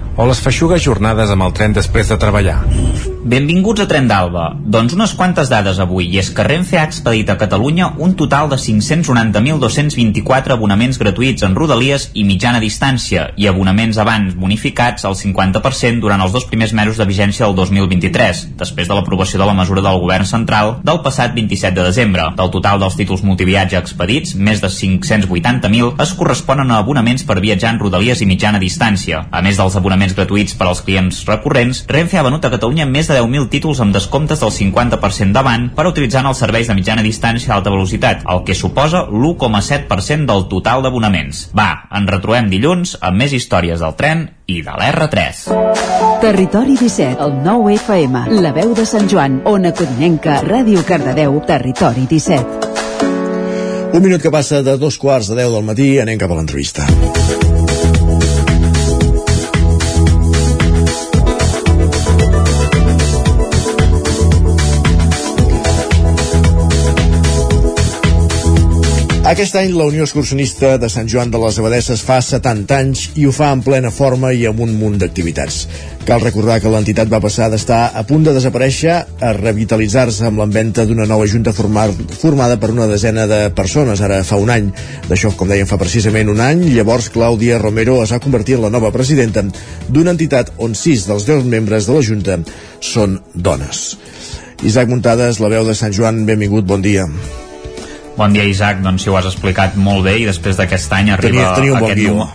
o 0.17 0.27
les 0.27 0.41
feixugues 0.43 0.83
jornades 0.83 1.31
amb 1.31 1.47
el 1.47 1.53
tren 1.57 1.73
després 1.73 2.11
de 2.11 2.19
treballar. 2.19 2.59
Benvinguts 3.21 3.83
a 3.83 3.85
Tren 3.85 4.07
d'Alba. 4.09 4.47
Doncs 4.73 4.95
unes 4.97 5.11
quantes 5.13 5.45
dades 5.51 5.77
avui, 5.79 6.07
i 6.09 6.17
és 6.17 6.31
que 6.33 6.41
Renfe 6.43 6.79
ha 6.79 6.87
expedit 6.87 7.29
a 7.29 7.37
Catalunya 7.37 7.91
un 8.01 8.15
total 8.17 8.49
de 8.49 8.57
590.224 8.57 10.55
abonaments 10.55 10.97
gratuïts 10.97 11.45
en 11.45 11.53
rodalies 11.53 12.07
i 12.17 12.23
mitjana 12.25 12.59
distància, 12.63 13.27
i 13.37 13.45
abonaments 13.45 13.99
abans 14.01 14.33
bonificats 14.33 15.05
al 15.05 15.13
50% 15.19 16.01
durant 16.01 16.25
els 16.25 16.33
dos 16.33 16.47
primers 16.49 16.73
mesos 16.73 16.97
de 16.97 17.05
vigència 17.05 17.45
del 17.45 17.53
2023, 17.59 18.41
després 18.57 18.89
de 18.89 18.97
l'aprovació 18.97 19.37
de 19.37 19.45
la 19.45 19.53
mesura 19.53 19.85
del 19.85 20.01
Govern 20.01 20.25
Central 20.25 20.79
del 20.81 21.03
passat 21.05 21.37
27 21.37 21.77
de 21.77 21.85
desembre. 21.85 22.25
Del 22.41 22.49
total 22.57 22.81
dels 22.81 22.97
títols 22.97 23.21
multiviatge 23.21 23.77
expedits, 23.77 24.33
més 24.33 24.65
de 24.65 24.73
580.000 24.73 25.93
es 26.01 26.15
corresponen 26.17 26.73
a 26.73 26.81
abonaments 26.81 27.21
per 27.29 27.37
viatjar 27.37 27.75
en 27.75 27.83
rodalies 27.85 28.25
i 28.25 28.29
mitjana 28.33 28.57
distància. 28.57 29.27
A 29.29 29.45
més 29.45 29.61
dels 29.61 29.77
abonaments 29.77 30.00
gratuïts 30.17 30.55
per 30.57 30.65
als 30.67 30.81
clients 30.81 31.19
recurrents, 31.27 31.83
Renfe 31.87 32.17
ha 32.17 32.25
venut 32.25 32.43
a 32.43 32.49
Catalunya 32.49 32.87
més 32.89 33.05
de 33.07 33.19
10.000 33.19 33.49
títols 33.53 33.81
amb 33.83 33.93
descomptes 33.93 34.41
del 34.41 34.49
50% 34.55 35.37
davant 35.37 35.69
per 35.77 35.85
utilitzar 35.85 36.23
els 36.25 36.41
serveis 36.41 36.67
de 36.67 36.75
mitjana 36.77 37.05
distància 37.05 37.53
a 37.53 37.59
alta 37.59 37.69
velocitat, 37.69 38.25
el 38.25 38.41
que 38.47 38.57
suposa 38.57 39.05
l'1,7% 39.05 40.25
del 40.25 40.47
total 40.49 40.81
d'abonaments. 40.81 41.51
Va, 41.53 41.69
ens 41.93 42.09
retrobem 42.09 42.49
dilluns 42.49 42.97
amb 42.99 43.21
més 43.21 43.37
històries 43.37 43.85
del 43.85 43.93
tren 43.99 44.25
i 44.49 44.63
de 44.65 44.73
l'R3. 44.73 45.45
Territori 46.25 46.79
17, 46.81 47.21
el 47.21 47.37
9 47.45 47.77
FM, 47.77 48.25
la 48.41 48.55
veu 48.57 48.73
de 48.73 48.87
Sant 48.89 49.07
Joan, 49.11 49.41
Ona 49.45 49.71
Codinenca, 49.77 50.41
Ràdio 50.47 50.83
Cardedeu, 50.87 51.37
Territori 51.45 52.09
17. 52.09 52.71
Un 53.91 53.99
minut 53.99 54.23
que 54.23 54.31
passa 54.31 54.61
de 54.63 54.77
dos 54.79 54.97
quarts 54.97 55.27
de 55.31 55.41
deu 55.43 55.51
del 55.51 55.67
matí, 55.67 55.93
anem 55.99 56.19
cap 56.19 56.31
a 56.31 56.39
l'entrevista. 56.39 56.87
Aquest 69.31 69.55
any 69.55 69.69
la 69.71 69.85
Unió 69.87 70.03
Excursionista 70.03 70.73
de 70.75 70.89
Sant 70.91 71.07
Joan 71.07 71.29
de 71.31 71.39
les 71.39 71.55
Abadesses 71.61 72.01
fa 72.03 72.17
70 72.19 72.75
anys 72.75 73.03
i 73.15 73.23
ho 73.23 73.31
fa 73.31 73.53
en 73.55 73.61
plena 73.63 73.87
forma 73.95 74.33
i 74.35 74.41
amb 74.49 74.59
un 74.65 74.73
munt 74.75 74.97
d'activitats. 74.99 75.59
Cal 76.03 76.19
recordar 76.19 76.57
que 76.59 76.71
l'entitat 76.73 77.07
va 77.07 77.21
passar 77.23 77.45
d'estar 77.53 77.77
a 77.95 78.01
punt 78.09 78.25
de 78.25 78.33
desaparèixer 78.35 78.97
a 79.23 79.29
revitalitzar-se 79.37 80.25
amb 80.27 80.41
l'enventa 80.41 80.83
d'una 80.89 81.05
nova 81.07 81.29
junta 81.31 81.53
formar, 81.55 81.85
formada 82.19 82.57
per 82.59 82.73
una 82.73 82.89
desena 82.91 83.23
de 83.29 83.37
persones, 83.55 84.01
ara 84.03 84.17
fa 84.27 84.35
un 84.35 84.51
any. 84.51 84.67
D'això, 85.07 85.31
com 85.39 85.47
dèiem, 85.47 85.69
fa 85.69 85.79
precisament 85.79 86.33
un 86.33 86.41
any. 86.43 86.65
Llavors, 86.75 87.07
Clàudia 87.13 87.61
Romero 87.61 88.01
es 88.03 88.11
va 88.11 88.19
convertir 88.19 88.57
en 88.57 88.65
la 88.65 88.73
nova 88.73 88.89
presidenta 88.91 89.45
d'una 89.87 90.11
entitat 90.11 90.51
on 90.57 90.75
sis 90.75 91.05
dels 91.07 91.29
deu 91.29 91.39
membres 91.55 91.87
de 91.87 91.95
la 91.95 92.03
junta 92.03 92.35
són 92.83 93.15
dones. 93.31 93.93
Isaac 94.59 94.91
Muntades, 94.91 95.39
la 95.39 95.53
veu 95.55 95.63
de 95.63 95.77
Sant 95.77 95.95
Joan, 95.95 96.25
benvingut, 96.27 96.67
bon 96.67 96.83
dia. 96.83 97.07
Bon 98.17 98.33
dia, 98.33 98.43
Isaac. 98.43 98.81
Doncs 98.83 99.05
si 99.05 99.11
ho 99.11 99.17
has 99.17 99.27
explicat 99.29 99.77
molt 99.79 100.05
bé 100.07 100.19
i 100.21 100.29
després 100.29 100.59
d'aquest 100.59 100.93
any 100.97 101.11
arriba 101.15 101.51
Tenia, 101.51 101.55
tenia 101.57 101.73
un 101.75 101.79
bon 101.79 101.91
aquest 101.91 102.01
guió. 102.01 102.29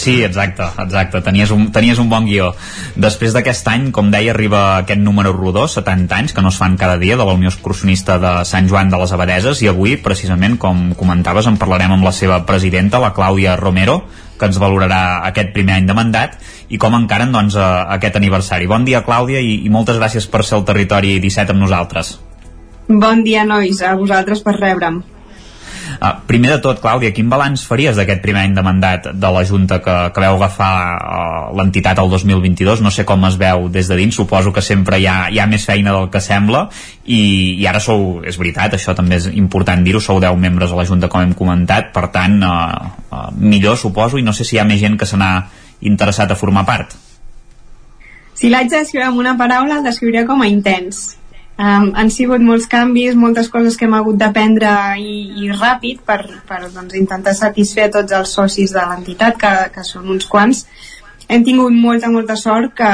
Sí, 0.00 0.22
exacte, 0.24 0.64
exacte. 0.80 1.20
Tenies 1.20 1.50
un, 1.50 1.66
tenies 1.74 1.98
un 1.98 2.08
bon 2.08 2.24
guió. 2.24 2.52
Després 3.00 3.34
d'aquest 3.34 3.66
any, 3.68 3.90
com 3.94 4.10
deia, 4.12 4.32
arriba 4.32 4.62
aquest 4.78 5.02
número 5.02 5.32
rodó, 5.34 5.66
70 5.68 6.16
anys, 6.16 6.34
que 6.36 6.44
no 6.44 6.52
es 6.52 6.60
fan 6.60 6.78
cada 6.80 6.96
dia, 7.00 7.18
de 7.18 7.26
la 7.26 7.34
Unió 7.36 7.50
Excursionista 7.50 8.18
de 8.22 8.32
Sant 8.48 8.70
Joan 8.70 8.90
de 8.90 9.00
les 9.02 9.12
Abadeses, 9.12 9.62
i 9.62 9.68
avui, 9.68 9.96
precisament, 10.00 10.56
com 10.62 10.94
comentaves, 10.98 11.50
en 11.50 11.58
parlarem 11.60 11.96
amb 11.96 12.06
la 12.06 12.14
seva 12.16 12.40
presidenta, 12.46 13.02
la 13.02 13.12
Clàudia 13.16 13.58
Romero, 13.60 14.00
que 14.40 14.48
ens 14.48 14.62
valorarà 14.62 15.20
aquest 15.28 15.52
primer 15.52 15.76
any 15.76 15.90
de 15.90 15.96
mandat 15.98 16.38
i 16.72 16.78
com 16.80 16.94
encaren 16.96 17.34
doncs, 17.34 17.58
aquest 17.60 18.16
aniversari. 18.16 18.70
Bon 18.70 18.86
dia, 18.88 19.04
Clàudia, 19.04 19.42
i, 19.44 19.60
i 19.66 19.74
moltes 19.74 20.00
gràcies 20.00 20.30
per 20.30 20.46
ser 20.46 20.56
al 20.56 20.66
territori 20.68 21.18
17 21.20 21.52
amb 21.52 21.66
nosaltres. 21.66 22.16
Bon 22.90 23.22
dia, 23.22 23.44
nois, 23.46 23.78
a 23.86 23.94
vosaltres 23.94 24.40
per 24.42 24.56
rebre'm. 24.56 24.96
Uh, 26.00 26.08
primer 26.26 26.56
de 26.56 26.58
tot, 26.64 26.80
Clàudia, 26.82 27.12
quin 27.14 27.28
balanç 27.30 27.62
faries 27.68 27.94
d'aquest 27.94 28.18
primer 28.24 28.40
any 28.48 28.54
de 28.56 28.64
mandat 28.66 29.04
de 29.14 29.30
la 29.30 29.42
Junta 29.46 29.78
que, 29.84 29.94
que 30.10 30.22
veu 30.24 30.34
agafar 30.34 30.70
uh, 30.96 31.52
l'entitat 31.54 32.00
el 32.02 32.10
2022? 32.10 32.82
No 32.82 32.90
sé 32.90 33.04
com 33.06 33.22
es 33.28 33.36
veu 33.38 33.68
des 33.70 33.86
de 33.86 33.98
dins, 34.00 34.16
suposo 34.16 34.50
que 34.50 34.64
sempre 34.64 34.98
hi 34.98 35.06
ha, 35.06 35.28
hi 35.30 35.38
ha 35.38 35.46
més 35.46 35.68
feina 35.68 35.92
del 35.94 36.08
que 36.10 36.22
sembla 36.24 36.64
i, 37.04 37.20
i 37.60 37.68
ara 37.70 37.78
sou, 37.84 38.24
és 38.26 38.40
veritat, 38.40 38.74
això 38.74 38.96
també 38.98 39.20
és 39.20 39.28
important 39.38 39.86
dir-ho, 39.86 40.02
sou 40.02 40.18
10 40.18 40.34
membres 40.42 40.74
a 40.74 40.80
la 40.80 40.88
Junta 40.88 41.12
com 41.12 41.22
hem 41.22 41.36
comentat, 41.38 41.92
per 41.94 42.08
tant, 42.10 42.40
uh, 42.42 42.90
uh, 43.06 43.22
millor 43.38 43.78
suposo 43.78 44.18
i 44.18 44.26
no 44.26 44.34
sé 44.34 44.48
si 44.48 44.58
hi 44.58 44.64
ha 44.64 44.66
més 44.66 44.82
gent 44.82 44.98
que 44.98 45.06
se 45.06 45.20
n'ha 45.20 45.34
interessat 45.86 46.34
a 46.34 46.40
formar 46.42 46.66
part. 46.66 46.98
Si 48.34 48.50
l'haig 48.50 48.66
de 48.72 48.80
descriure 48.80 49.12
amb 49.12 49.22
una 49.22 49.38
paraula, 49.38 49.78
el 49.78 49.86
descriuré 49.86 50.26
com 50.26 50.42
a 50.42 50.50
intens. 50.50 51.19
Um, 51.60 51.90
han 51.92 52.08
sigut 52.08 52.40
molts 52.40 52.64
canvis, 52.72 53.16
moltes 53.20 53.50
coses 53.52 53.74
que 53.76 53.84
hem 53.84 53.92
hagut 53.98 54.16
d'aprendre 54.16 54.70
i, 54.96 55.16
i 55.42 55.50
ràpid 55.52 55.98
per, 56.08 56.22
per 56.48 56.60
doncs, 56.72 56.94
intentar 56.96 57.34
satisfer 57.36 57.90
tots 57.92 58.14
els 58.16 58.32
socis 58.32 58.72
de 58.72 58.80
l'entitat, 58.80 59.36
que, 59.42 59.50
que 59.74 59.84
són 59.84 60.08
uns 60.14 60.24
quants. 60.30 60.62
Hem 61.28 61.44
tingut 61.44 61.76
molta, 61.76 62.08
molta 62.10 62.38
sort 62.40 62.72
que, 62.78 62.88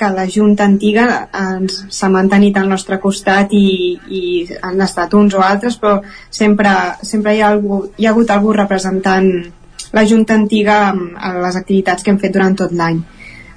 que 0.00 0.08
la 0.14 0.24
Junta 0.24 0.64
antiga 0.64 1.04
ens 1.36 1.82
s'ha 1.98 2.08
mantenit 2.14 2.56
al 2.56 2.72
nostre 2.72 2.96
costat 3.02 3.52
i, 3.52 3.68
i 4.08 4.22
han 4.56 4.80
estat 4.88 5.12
uns 5.14 5.36
o 5.36 5.44
altres, 5.44 5.76
però 5.76 5.98
sempre, 6.40 6.72
sempre 7.04 7.36
hi, 7.36 7.44
ha 7.44 7.52
algú, 7.52 7.84
hi 7.98 8.08
ha 8.08 8.16
hagut 8.16 8.32
algú 8.32 8.56
representant 8.56 9.30
la 9.92 10.08
Junta 10.08 10.34
antiga 10.34 10.80
a 10.88 11.36
les 11.44 11.60
activitats 11.60 12.02
que 12.02 12.14
hem 12.14 12.24
fet 12.24 12.32
durant 12.32 12.56
tot 12.56 12.72
l'any. 12.72 13.04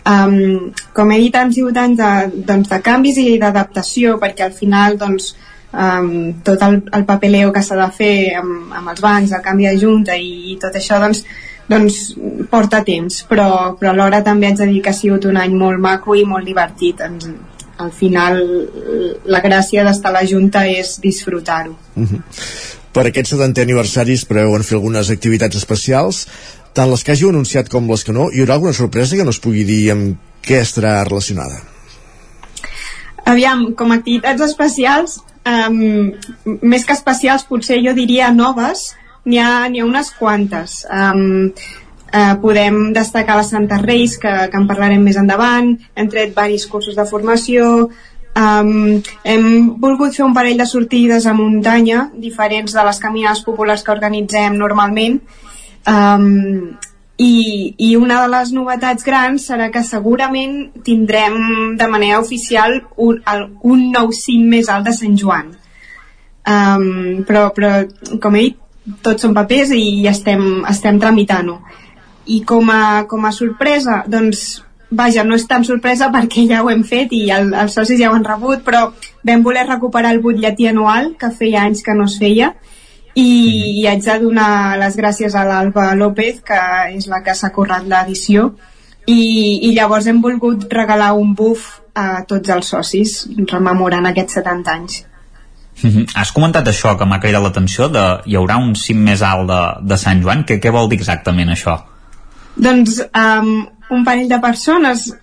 Um, 0.02 0.72
com 0.94 1.12
he 1.14 1.20
dit, 1.22 1.36
han 1.38 1.54
sigut 1.54 1.78
anys 1.78 2.00
de, 2.00 2.12
doncs, 2.48 2.70
de 2.72 2.82
canvis 2.82 3.20
i 3.22 3.38
d'adaptació, 3.42 4.18
perquè 4.22 4.48
al 4.48 4.56
final 4.58 4.98
doncs, 4.98 5.36
um, 5.74 6.34
tot 6.46 6.64
el, 6.66 6.82
el 6.98 7.06
papeleo 7.06 7.54
que 7.54 7.62
s'ha 7.62 7.78
de 7.78 7.88
fer 7.94 8.16
amb, 8.40 8.74
amb 8.80 8.94
els 8.96 9.04
bancs, 9.04 9.36
el 9.38 9.46
canvi 9.46 9.70
de 9.70 9.78
junta 9.78 10.18
i, 10.18 10.54
i 10.54 10.58
tot 10.62 10.76
això 10.80 10.98
doncs, 11.04 11.22
doncs 11.70 12.02
porta 12.50 12.82
temps, 12.88 13.22
però, 13.30 13.78
però 13.80 13.94
alhora 13.94 14.24
també 14.26 14.50
haig 14.50 14.60
de 14.60 14.72
dir 14.72 14.82
que 14.82 14.92
ha 14.92 14.98
sigut 14.98 15.30
un 15.30 15.38
any 15.38 15.54
molt 15.56 15.80
maco 15.80 16.18
i 16.18 16.26
molt 16.26 16.50
divertit. 16.50 17.06
Ens, 17.06 17.30
al 17.82 17.94
final 17.96 18.42
la 19.26 19.42
gràcia 19.42 19.86
d'estar 19.86 20.12
a 20.12 20.20
la 20.20 20.28
Junta 20.28 20.66
és 20.70 21.00
disfrutar-ho. 21.02 21.74
Uh 21.96 22.04
-huh. 22.04 22.22
Per 22.92 23.06
aquest 23.08 23.32
70 23.32 23.62
aniversaris 23.62 24.26
preveuen 24.28 24.64
fer 24.64 24.76
algunes 24.76 25.10
activitats 25.10 25.56
especials, 25.56 26.28
tant 26.77 26.89
les 26.91 27.03
que 27.03 27.13
hàgiu 27.13 27.31
anunciat 27.31 27.69
com 27.71 27.89
les 27.91 28.05
que 28.07 28.15
no. 28.15 28.29
Hi 28.31 28.43
haurà 28.43 28.57
alguna 28.60 28.73
sorpresa 28.77 29.17
que 29.17 29.27
no 29.27 29.36
es 29.36 29.41
pugui 29.43 29.65
dir 29.67 29.81
amb 29.93 30.17
què 30.45 30.62
estarà 30.62 31.01
relacionada? 31.07 31.62
Aviam, 33.25 33.71
com 33.77 33.91
a 33.91 33.99
activitats 33.99 34.41
especials, 34.47 35.19
um, 35.45 36.12
més 36.62 36.88
que 36.88 36.97
especials, 36.97 37.45
potser 37.47 37.77
jo 37.86 37.93
diria 37.97 38.31
noves, 38.34 38.91
n'hi 39.25 39.38
ha, 39.38 39.51
ha 39.69 39.86
unes 39.86 40.10
quantes. 40.17 40.81
Um, 40.89 41.51
Eh, 42.12 42.36
podem 42.41 42.91
destacar 42.91 43.38
la 43.38 43.43
Santa 43.47 43.77
Reis, 43.79 44.17
que, 44.19 44.31
que 44.51 44.60
en 44.60 44.65
parlarem 44.67 44.99
més 44.99 45.15
endavant, 45.15 45.69
hem 45.95 46.10
tret 46.12 46.34
varis 46.36 46.65
cursos 46.67 46.97
de 46.97 47.05
formació, 47.07 47.67
um, 48.36 48.97
hem 49.24 49.45
volgut 49.80 50.17
fer 50.17 50.26
un 50.26 50.36
parell 50.36 50.59
de 50.59 50.67
sortides 50.67 51.24
a 51.26 51.34
muntanya, 51.38 52.09
diferents 52.26 52.76
de 52.76 52.84
les 52.84 52.99
caminades 52.99 53.45
populars 53.47 53.86
que 53.88 53.95
organitzem 53.95 54.59
normalment, 54.59 55.22
um, 55.88 56.77
i, 57.21 57.34
i 57.77 57.95
una 57.97 58.21
de 58.23 58.29
les 58.34 58.51
novetats 58.55 59.05
grans 59.05 59.45
serà 59.49 59.69
que 59.73 59.84
segurament 59.86 60.71
tindrem 60.86 61.38
de 61.77 61.88
manera 61.88 62.19
oficial 62.19 62.79
un, 62.97 63.21
el, 63.34 63.45
un 63.61 63.89
nou 63.93 64.11
cim 64.15 64.47
més 64.49 64.69
alt 64.69 64.88
de 64.89 64.95
Sant 64.97 65.17
Joan. 65.17 65.53
Um, 66.41 67.21
però, 67.27 67.51
però, 67.53 67.75
com 68.21 68.36
he 68.36 68.47
dit, 68.47 68.57
tots 69.05 69.21
són 69.21 69.36
papers 69.38 69.75
i 69.77 70.07
estem, 70.09 70.63
estem 70.69 70.97
tramitant-ho 70.99 71.59
i 72.25 72.41
com 72.45 72.69
a, 72.69 73.05
com 73.09 73.25
a 73.25 73.32
sorpresa 73.32 74.01
doncs 74.09 74.61
vaja, 74.91 75.23
no 75.23 75.38
és 75.38 75.45
tan 75.47 75.63
sorpresa 75.63 76.09
perquè 76.11 76.45
ja 76.49 76.61
ho 76.63 76.69
hem 76.71 76.84
fet 76.88 77.13
i 77.15 77.23
el, 77.32 77.53
els 77.53 77.77
socis 77.77 77.99
ja 78.01 78.11
ho 78.11 78.17
han 78.17 78.27
rebut 78.27 78.65
però 78.65 78.88
vam 79.27 79.45
voler 79.45 79.67
recuperar 79.67 80.11
el 80.15 80.21
butlletí 80.23 80.67
anual 80.67 81.13
que 81.19 81.32
feia 81.32 81.63
anys 81.67 81.86
que 81.86 81.95
no 81.97 82.09
es 82.09 82.17
feia 82.19 82.53
i, 83.16 83.82
i 83.82 83.88
haig 83.88 84.03
de 84.05 84.18
donar 84.24 84.78
les 84.80 84.95
gràcies 84.97 85.36
a 85.36 85.45
l'Alba 85.47 85.91
López 85.95 86.41
que 86.47 86.62
és 86.95 87.07
la 87.12 87.22
que 87.26 87.36
s'ha 87.36 87.51
currat 87.55 87.88
l'edició 87.88 88.51
i, 89.05 89.22
i 89.68 89.74
llavors 89.76 90.07
hem 90.07 90.22
volgut 90.22 90.68
regalar 90.72 91.14
un 91.20 91.34
buf 91.36 91.82
a 91.95 92.24
tots 92.28 92.49
els 92.49 92.68
socis 92.76 93.16
rememorant 93.51 94.07
aquests 94.07 94.39
70 94.39 94.76
anys 94.76 95.05
Mm 95.84 95.89
-hmm. 95.89 96.12
Has 96.16 96.32
comentat 96.32 96.68
això 96.68 96.97
que 96.97 97.05
m'ha 97.05 97.20
cridat 97.20 97.41
l'atenció 97.41 97.88
de 97.88 98.22
hi 98.26 98.36
haurà 98.36 98.57
un 98.57 98.76
cim 98.76 98.97
més 98.97 99.22
alt 99.22 99.47
de, 99.47 99.62
de 99.89 99.97
Sant 99.97 100.22
Joan, 100.22 100.43
què, 100.43 100.59
què 100.59 100.72
vol 100.72 100.89
dir 100.89 100.97
exactament 100.99 101.49
això? 101.49 101.80
Doncs 102.55 103.01
um, 103.16 103.68
un 103.89 104.03
parell 104.05 104.30
de 104.30 104.39
persones 104.39 105.14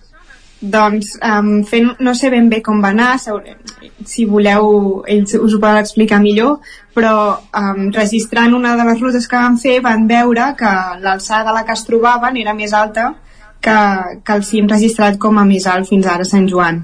doncs 0.61 1.13
um, 1.23 1.63
fent, 1.63 1.93
no 2.03 2.13
sé 2.15 2.29
ben 2.29 2.49
bé 2.51 2.59
com 2.61 2.81
va 2.83 2.91
anar 2.91 3.13
si 3.19 4.25
voleu 4.27 5.03
ells 5.07 5.37
us 5.39 5.55
ho 5.55 5.59
poden 5.59 5.79
explicar 5.79 6.19
millor 6.19 6.59
però 6.95 7.13
um, 7.55 7.87
registrant 7.95 8.53
una 8.57 8.75
de 8.75 8.87
les 8.89 8.99
rutes 8.99 9.27
que 9.27 9.39
van 9.39 9.55
fer 9.57 9.79
van 9.85 10.07
veure 10.07 10.53
que 10.59 10.73
l'alçada 10.99 11.49
de 11.49 11.55
la 11.55 11.63
que 11.65 11.77
es 11.77 11.85
trobaven 11.87 12.37
era 12.37 12.53
més 12.53 12.73
alta 12.73 13.13
que, 13.61 13.77
que 14.23 14.33
el 14.33 14.43
cim 14.43 14.67
registrat 14.67 15.19
com 15.19 15.37
a 15.37 15.45
més 15.45 15.67
alt 15.67 15.87
fins 15.89 16.07
ara 16.07 16.25
a 16.25 16.29
Sant 16.29 16.47
Joan. 16.49 16.83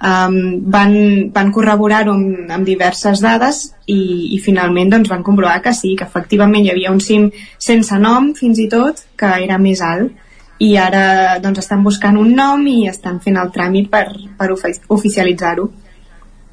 Um, 0.00 0.36
van, 0.72 0.94
van 1.34 1.50
corroborar-ho 1.52 2.14
amb, 2.16 2.48
amb 2.54 2.64
diverses 2.64 3.20
dades 3.20 3.66
i, 3.84 4.32
i 4.32 4.38
finalment 4.40 4.88
doncs, 4.94 5.10
van 5.12 5.24
comprovar 5.24 5.58
que 5.60 5.74
sí, 5.76 5.92
que 5.96 6.06
efectivament 6.08 6.64
hi 6.64 6.72
havia 6.72 6.92
un 6.92 7.02
cim 7.04 7.28
sense 7.60 7.98
nom 8.00 8.30
fins 8.38 8.62
i 8.64 8.68
tot, 8.72 9.02
que 9.20 9.34
era 9.44 9.60
més 9.60 9.84
alt 9.84 10.16
i 10.60 10.74
ara 10.76 11.38
doncs, 11.40 11.62
estan 11.62 11.84
buscant 11.84 12.18
un 12.20 12.34
nom 12.36 12.66
i 12.68 12.84
estan 12.90 13.20
fent 13.24 13.38
el 13.40 13.52
tràmit 13.54 13.88
per, 13.92 14.06
per 14.36 14.50
oficialitzar-ho. 14.52 15.68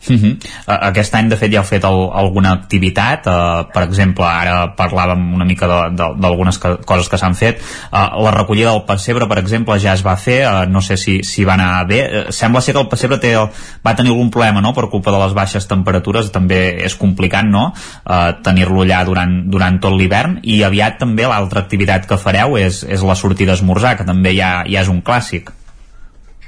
Uh 0.09 0.15
-huh. 0.15 0.37
Aquest 0.65 1.15
any, 1.15 1.29
de 1.29 1.35
fet, 1.35 1.51
ja 1.51 1.59
heu 1.59 1.65
fet 1.65 1.83
el, 1.83 2.09
alguna 2.13 2.51
activitat, 2.51 3.27
uh, 3.27 3.67
per 3.73 3.83
exemple, 3.83 4.25
ara 4.25 4.75
parlàvem 4.77 5.33
una 5.33 5.45
mica 5.45 5.67
d'algunes 5.67 6.59
coses 6.85 7.09
que 7.09 7.17
s'han 7.17 7.35
fet. 7.35 7.61
Uh, 7.91 8.23
la 8.23 8.31
recollida 8.31 8.71
del 8.71 8.83
pessebre, 8.83 9.27
per 9.27 9.39
exemple, 9.39 9.79
ja 9.79 9.93
es 9.93 10.05
va 10.05 10.15
fer, 10.15 10.45
uh, 10.45 10.69
no 10.69 10.81
sé 10.81 10.97
si, 10.97 11.23
si 11.23 11.43
va 11.43 11.53
anar 11.53 11.87
bé. 11.87 12.27
Uh, 12.27 12.31
sembla 12.31 12.61
ser 12.61 12.73
que 12.73 12.79
el 12.79 12.87
pessebre 12.87 13.17
té, 13.17 13.35
va 13.35 13.95
tenir 13.95 14.11
algun 14.11 14.29
problema, 14.29 14.61
no?, 14.61 14.73
per 14.73 14.89
culpa 14.89 15.11
de 15.11 15.17
les 15.17 15.33
baixes 15.33 15.67
temperatures, 15.67 16.31
també 16.31 16.85
és 16.85 16.95
complicat, 16.95 17.45
no?, 17.45 17.73
uh, 18.05 18.31
tenir-lo 18.43 18.81
allà 18.81 19.03
durant, 19.05 19.49
durant 19.49 19.79
tot 19.79 19.93
l'hivern, 19.93 20.39
i 20.43 20.63
aviat 20.63 20.99
també 20.99 21.27
l'altra 21.27 21.59
activitat 21.59 22.05
que 22.05 22.17
fareu 22.17 22.57
és, 22.57 22.83
és 22.83 23.01
la 23.01 23.15
sortida 23.15 23.51
a 23.51 23.55
esmorzar, 23.55 23.97
que 23.97 24.05
també 24.05 24.35
ja, 24.35 24.63
ja 24.67 24.81
és 24.81 24.87
un 24.87 25.01
clàssic. 25.01 25.51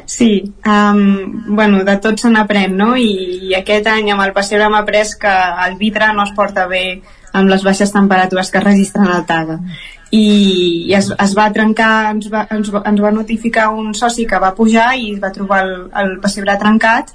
Sí, 0.10 0.56
um, 0.66 1.56
bueno, 1.56 1.84
de 1.84 1.94
tot 2.02 2.18
se 2.18 2.32
n'aprèn, 2.34 2.72
no? 2.74 2.96
I, 2.98 3.12
I 3.46 3.52
aquest 3.60 3.86
any 3.92 4.08
amb 4.10 4.24
el 4.24 4.32
pessebre 4.34 4.66
hem 4.66 4.74
après 4.80 5.12
que 5.22 5.34
el 5.68 5.76
vidre 5.78 6.08
no 6.18 6.24
es 6.26 6.32
porta 6.34 6.64
bé 6.72 6.82
amb 7.38 7.52
les 7.52 7.62
baixes 7.68 7.94
temperatures 7.94 8.50
que 8.50 8.58
es 8.58 8.66
registren 8.66 9.06
al 9.06 9.28
Taga. 9.30 9.60
I, 10.10 10.24
i 10.90 10.96
es, 10.98 11.12
es 11.14 11.36
va 11.38 11.46
trencar, 11.54 11.92
ens 12.16 12.26
va, 12.34 12.48
ens, 12.58 12.74
va, 12.74 12.82
ens 12.90 13.06
va 13.06 13.14
notificar 13.14 13.68
un 13.70 13.94
soci 13.94 14.26
que 14.26 14.42
va 14.42 14.56
pujar 14.58 14.96
i 14.98 15.14
va 15.22 15.30
trobar 15.36 15.62
el, 15.68 15.76
el 16.02 16.16
pessebre 16.26 16.58
trencat 16.58 17.14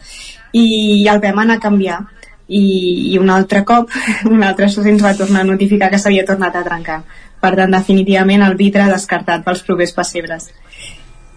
i 0.54 1.02
el 1.10 1.18
vam 1.24 1.42
anar 1.42 1.58
a 1.58 1.64
canviar. 1.66 1.98
I, 2.46 2.62
i 3.10 3.18
un 3.18 3.34
altre 3.34 3.64
cop 3.66 3.90
un 4.36 4.46
altre 4.46 4.70
soci 4.70 4.94
ens 4.94 5.02
va 5.02 5.16
tornar 5.18 5.42
a 5.42 5.50
notificar 5.50 5.90
que 5.90 5.98
s'havia 5.98 6.30
tornat 6.30 6.54
a 6.54 6.62
trencar. 6.70 7.02
Per 7.42 7.56
tant, 7.58 7.74
definitivament 7.74 8.46
el 8.46 8.54
vidre 8.54 8.86
descartat 8.86 9.42
pels 9.42 9.66
propers 9.66 9.98
pessebres 9.98 10.52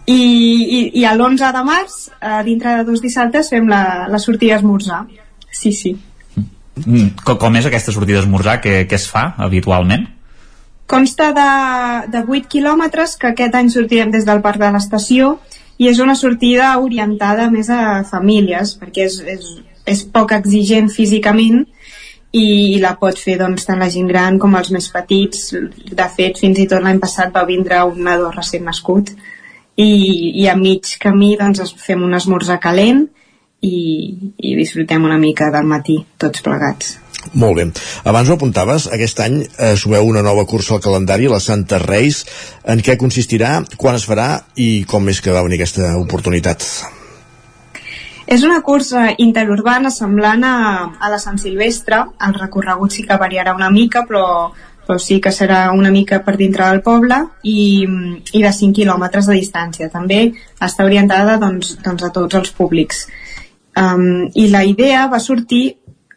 i, 0.07 0.17
i, 0.17 0.81
i 1.01 1.05
l'11 1.05 1.51
de 1.53 1.63
març 1.67 1.95
eh, 2.21 2.41
dintre 2.47 2.77
de 2.79 2.85
dos 2.87 3.01
dissabtes 3.03 3.51
fem 3.51 3.67
la, 3.67 4.07
la 4.07 4.19
sortida 4.23 4.55
a 4.55 4.61
esmorzar 4.61 5.01
sí, 5.51 5.73
sí 5.75 5.93
mm, 6.85 7.23
com, 7.25 7.39
com 7.41 7.59
és 7.59 7.67
aquesta 7.67 7.91
sortida 7.91 8.21
a 8.21 8.25
esmorzar? 8.25 8.61
Què, 8.63 8.85
què 8.87 8.99
es 8.99 9.07
fa 9.11 9.33
habitualment? 9.37 10.07
Consta 10.87 11.33
de, 11.35 11.49
de 12.13 12.23
8 12.23 12.47
quilòmetres 12.47 13.17
que 13.19 13.33
aquest 13.33 13.55
any 13.59 13.71
sortirem 13.73 14.13
des 14.13 14.23
del 14.27 14.39
parc 14.45 14.61
de 14.63 14.71
l'estació 14.71 15.35
i 15.77 15.89
és 15.91 15.99
una 15.99 16.15
sortida 16.15 16.71
orientada 16.79 17.49
més 17.51 17.69
a 17.69 18.03
famílies 18.07 18.77
perquè 18.79 19.09
és, 19.09 19.19
és, 19.35 19.49
és 19.85 20.05
poc 20.13 20.31
exigent 20.37 20.87
físicament 20.93 21.65
i 22.37 22.79
la 22.79 22.95
pot 22.99 23.19
fer 23.19 23.37
doncs, 23.39 23.65
tant 23.67 23.79
la 23.79 23.89
gent 23.91 24.07
gran 24.07 24.39
com 24.39 24.55
els 24.55 24.71
més 24.71 24.87
petits 24.93 25.49
de 25.51 26.07
fet 26.15 26.39
fins 26.39 26.59
i 26.59 26.67
tot 26.71 26.83
l'any 26.83 26.99
passat 27.03 27.35
va 27.35 27.43
vindre 27.47 27.83
un 27.91 28.03
nadó 28.07 28.31
recent 28.31 28.65
nascut 28.67 29.11
i, 29.77 29.89
i 30.41 30.47
a 30.49 30.57
mig 30.57 30.97
camí 31.01 31.35
doncs 31.39 31.73
fem 31.77 32.03
un 32.03 32.17
esmorzar 32.17 32.59
calent 32.59 33.05
i, 33.61 33.77
i 34.37 34.55
disfrutem 34.57 35.05
una 35.05 35.17
mica 35.21 35.51
del 35.53 35.69
matí 35.69 36.01
tots 36.17 36.43
plegats 36.45 36.97
molt 37.33 37.57
bé. 37.57 37.65
Abans 38.07 38.29
ho 38.29 38.35
apuntaves, 38.37 38.87
aquest 38.93 39.19
any 39.23 39.39
eh, 39.43 39.73
sumeu 39.75 40.05
una 40.07 40.21
nova 40.23 40.45
cursa 40.47 40.75
al 40.75 40.83
calendari, 40.83 41.27
la 41.27 41.41
Santa 41.43 41.79
Reis. 41.81 42.23
En 42.63 42.79
què 42.79 42.97
consistirà, 42.99 43.57
quan 43.77 43.97
es 43.97 44.05
farà 44.07 44.27
i 44.55 44.85
com 44.87 45.09
és 45.09 45.21
que 45.21 45.33
va 45.35 45.43
venir 45.43 45.59
aquesta 45.59 45.95
oportunitat? 45.99 46.63
És 48.27 48.43
una 48.43 48.59
cursa 48.61 49.09
interurbana 49.23 49.91
semblant 49.91 50.43
a, 50.43 50.55
a 50.99 51.11
la 51.11 51.19
Sant 51.19 51.39
Silvestre. 51.39 52.03
El 52.27 52.35
recorregut 52.37 52.95
sí 52.95 53.05
que 53.07 53.19
variarà 53.19 53.55
una 53.55 53.71
mica, 53.71 54.03
però 54.07 54.23
però 54.87 54.97
sí 55.03 55.19
que 55.21 55.33
serà 55.35 55.67
una 55.75 55.91
mica 55.91 56.21
per 56.23 56.37
dintre 56.39 56.65
del 56.69 56.81
poble 56.85 57.19
i, 57.43 57.83
i 57.83 58.43
de 58.43 58.51
5 58.59 58.73
quilòmetres 58.79 59.27
de 59.27 59.35
distància. 59.35 59.91
També 59.93 60.21
està 60.63 60.85
orientada 60.87 61.37
doncs, 61.41 61.75
doncs 61.83 62.07
a 62.07 62.11
tots 62.15 62.39
els 62.39 62.53
públics. 62.55 63.05
Um, 63.77 64.29
I 64.33 64.47
la 64.53 64.63
idea 64.65 65.05
va 65.11 65.19
sortir, 65.19 65.65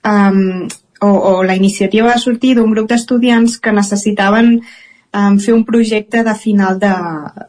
um, 0.06 0.68
o, 1.02 1.10
o 1.10 1.34
la 1.42 1.58
iniciativa 1.58 2.14
va 2.14 2.22
sortir 2.22 2.54
d'un 2.56 2.70
grup 2.72 2.88
d'estudiants 2.88 3.58
que 3.60 3.74
necessitaven 3.74 4.54
um, 4.56 5.38
fer 5.42 5.52
un 5.52 5.66
projecte 5.68 6.22
de 6.24 6.34
final 6.38 6.78
de, 6.80 6.94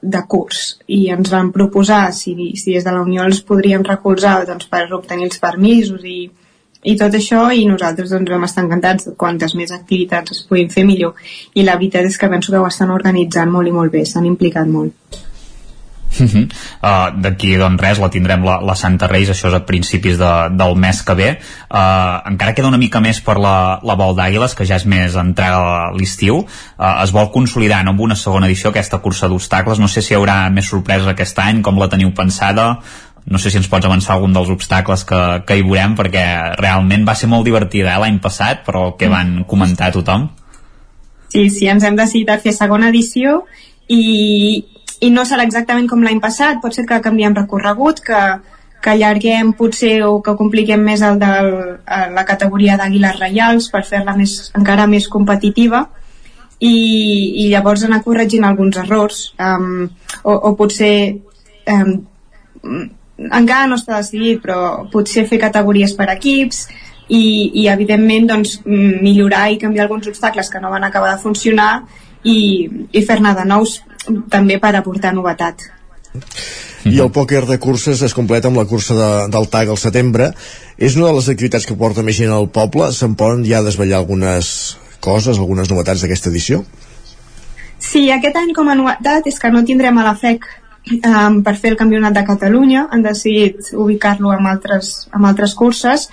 de 0.01 0.23
curs 0.27 0.81
i 0.87 1.05
ens 1.13 1.31
van 1.31 1.53
proposar 1.55 2.09
si, 2.17 2.35
si 2.57 2.73
des 2.73 2.83
de 2.83 2.91
la 2.91 3.05
Unió 3.05 3.23
els 3.23 3.43
podríem 3.45 3.85
recolzar 3.87 4.41
doncs, 4.49 4.67
per 4.71 4.87
obtenir 4.97 5.29
els 5.29 5.39
permisos 5.39 6.03
i, 6.03 6.25
i 6.83 6.95
tot 6.97 7.13
això 7.17 7.43
i 7.53 7.65
nosaltres 7.69 8.13
doncs 8.13 8.31
vam 8.33 8.45
estar 8.47 8.63
encantats. 8.65 9.11
Quantes 9.17 9.53
més 9.57 9.73
activitats 9.75 10.33
es 10.33 10.45
puguin 10.47 10.71
fer 10.73 10.85
millor. 10.87 11.17
I 11.53 11.65
la 11.67 11.77
veritat 11.77 12.07
és 12.09 12.17
que 12.17 12.29
penso 12.31 12.53
que 12.53 12.61
ho 12.61 12.69
estan 12.69 12.93
organitzant 12.93 13.51
molt 13.53 13.69
i 13.69 13.75
molt 13.75 13.93
bé, 13.93 14.05
s'han 14.05 14.29
implicat 14.29 14.69
molt. 14.69 15.21
Uh 16.11 16.27
-huh. 16.27 16.43
uh, 16.83 17.21
d'aquí 17.21 17.55
doncs 17.55 17.81
res, 17.81 17.97
la 17.97 18.09
tindrem 18.09 18.43
la, 18.43 18.59
la 18.59 18.75
Santa 18.75 19.07
Reis 19.07 19.29
això 19.29 19.47
és 19.47 19.53
a 19.53 19.65
principis 19.65 20.17
de, 20.17 20.49
del 20.51 20.75
mes 20.75 21.01
que 21.03 21.13
ve. 21.13 21.39
Uh, 21.69 22.29
encara 22.31 22.53
queda 22.53 22.67
una 22.67 22.77
mica 22.77 22.99
més 22.99 23.21
per 23.21 23.37
la, 23.37 23.79
la 23.83 23.95
Vol 23.95 24.15
d'Àguiles, 24.15 24.53
que 24.55 24.65
ja 24.65 24.75
és 24.75 24.85
més 24.85 25.15
entrada 25.15 25.91
l'estiu. 25.91 26.35
Uh, 26.77 27.03
es 27.03 27.11
vol 27.11 27.31
consolidar 27.31 27.83
no, 27.83 27.91
amb 27.91 28.01
una 28.01 28.15
segona 28.15 28.47
edició 28.47 28.69
aquesta 28.69 28.97
cursa 28.97 29.27
d'obstacles. 29.27 29.79
No 29.79 29.87
sé 29.87 30.01
si 30.01 30.13
hi 30.13 30.17
haurà 30.17 30.49
més 30.49 30.65
sorpreses 30.65 31.07
aquest 31.07 31.39
any 31.39 31.61
com 31.61 31.79
la 31.79 31.87
teniu 31.87 32.11
pensada 32.11 32.79
no 33.25 33.39
sé 33.39 33.51
si 33.51 33.59
ens 33.59 33.69
pots 33.69 33.85
avançar 33.85 34.15
algun 34.15 34.33
dels 34.33 34.49
obstacles 34.49 35.05
que, 35.07 35.21
que 35.45 35.57
hi 35.57 35.65
veurem 35.65 35.95
perquè 35.97 36.25
realment 36.59 37.05
va 37.07 37.15
ser 37.15 37.29
molt 37.31 37.45
divertida 37.47 37.93
eh, 37.93 37.99
l'any 38.01 38.19
passat 38.23 38.65
però 38.65 38.91
que 38.97 39.09
van 39.11 39.43
comentar 39.47 39.91
tothom. 39.93 40.29
Sí, 41.31 41.49
sí, 41.49 41.67
ens 41.71 41.85
hem 41.87 41.95
decidit 41.95 42.31
a 42.33 42.39
fer 42.41 42.53
segona 42.55 42.89
edició 42.91 43.43
i, 43.87 44.65
i 44.99 45.11
no 45.13 45.23
serà 45.27 45.45
exactament 45.47 45.87
com 45.89 46.03
l'any 46.03 46.19
passat, 46.23 46.59
pot 46.63 46.75
ser 46.75 46.87
que 46.89 46.99
canviem 47.03 47.37
recorregut, 47.37 48.01
que, 48.03 48.19
que 48.81 48.93
allarguem 48.95 49.53
potser 49.57 50.01
o 50.07 50.19
que 50.25 50.35
compliquem 50.39 50.83
més 50.83 51.03
el 51.05 51.19
de 51.21 51.31
la 51.87 52.25
categoria 52.27 52.77
d'àguiles 52.79 53.19
reials 53.21 53.69
per 53.71 53.85
fer-la 53.87 54.17
més, 54.17 54.51
encara 54.57 54.89
més 54.91 55.07
competitiva. 55.07 55.85
I, 56.61 56.75
i 57.41 57.47
llavors 57.49 57.81
anar 57.87 58.03
corregint 58.05 58.43
alguns 58.45 58.75
errors 58.77 59.21
um, 59.41 59.87
o, 60.21 60.33
o 60.35 60.51
potser 60.59 60.93
um, 61.73 61.95
encara 63.29 63.67
no 63.69 63.77
està 63.79 63.99
decidit, 63.99 64.41
però 64.43 64.87
potser 64.91 65.27
fer 65.29 65.41
categories 65.41 65.93
per 65.97 66.09
equips 66.13 66.65
i, 67.11 67.23
i 67.61 67.67
evidentment 67.71 68.29
doncs, 68.29 68.59
millorar 68.65 69.49
i 69.51 69.59
canviar 69.61 69.85
alguns 69.85 70.09
obstacles 70.11 70.49
que 70.49 70.61
no 70.63 70.71
van 70.71 70.87
acabar 70.87 71.13
de 71.15 71.21
funcionar 71.21 71.71
i, 72.23 72.69
i 72.91 73.05
fer-ne 73.05 73.35
de 73.37 73.45
nous 73.47 73.79
també 74.31 74.57
per 74.61 74.73
aportar 74.75 75.13
novetat. 75.13 75.67
I 76.89 76.97
el 76.99 77.11
pòquer 77.13 77.43
de 77.45 77.59
curses 77.61 78.01
es 78.01 78.13
completa 78.17 78.49
amb 78.49 78.57
la 78.57 78.65
cursa 78.65 78.95
de, 78.97 79.09
del 79.31 79.47
TAG 79.53 79.69
al 79.69 79.79
setembre. 79.79 80.31
És 80.81 80.95
una 80.97 81.11
de 81.11 81.17
les 81.19 81.29
activitats 81.29 81.67
que 81.69 81.77
porta 81.77 82.03
més 82.03 82.17
gent 82.17 82.33
al 82.33 82.49
poble. 82.49 82.89
Se'n 82.95 83.13
poden 83.19 83.45
ja 83.45 83.61
desvetllar 83.61 84.01
algunes 84.01 84.49
coses, 85.01 85.37
algunes 85.37 85.69
novetats 85.69 86.01
d'aquesta 86.01 86.31
edició? 86.33 86.63
Sí, 87.81 88.07
aquest 88.13 88.37
any 88.37 88.51
com 88.57 88.69
a 88.69 88.77
novetat 88.77 89.29
és 89.29 89.39
que 89.41 89.49
no 89.53 89.63
tindrem 89.65 89.97
a 89.97 90.07
la 90.09 90.15
FEC 90.17 90.45
um, 90.89 91.41
per 91.43 91.55
fer 91.57 91.73
el 91.73 91.79
Campionat 91.79 92.15
de 92.15 92.25
Catalunya. 92.27 92.87
Han 92.91 93.03
decidit 93.05 93.71
ubicar-lo 93.73 94.31
amb, 94.33 94.47
altres, 94.51 95.07
amb 95.11 95.29
altres 95.29 95.55
curses, 95.57 96.07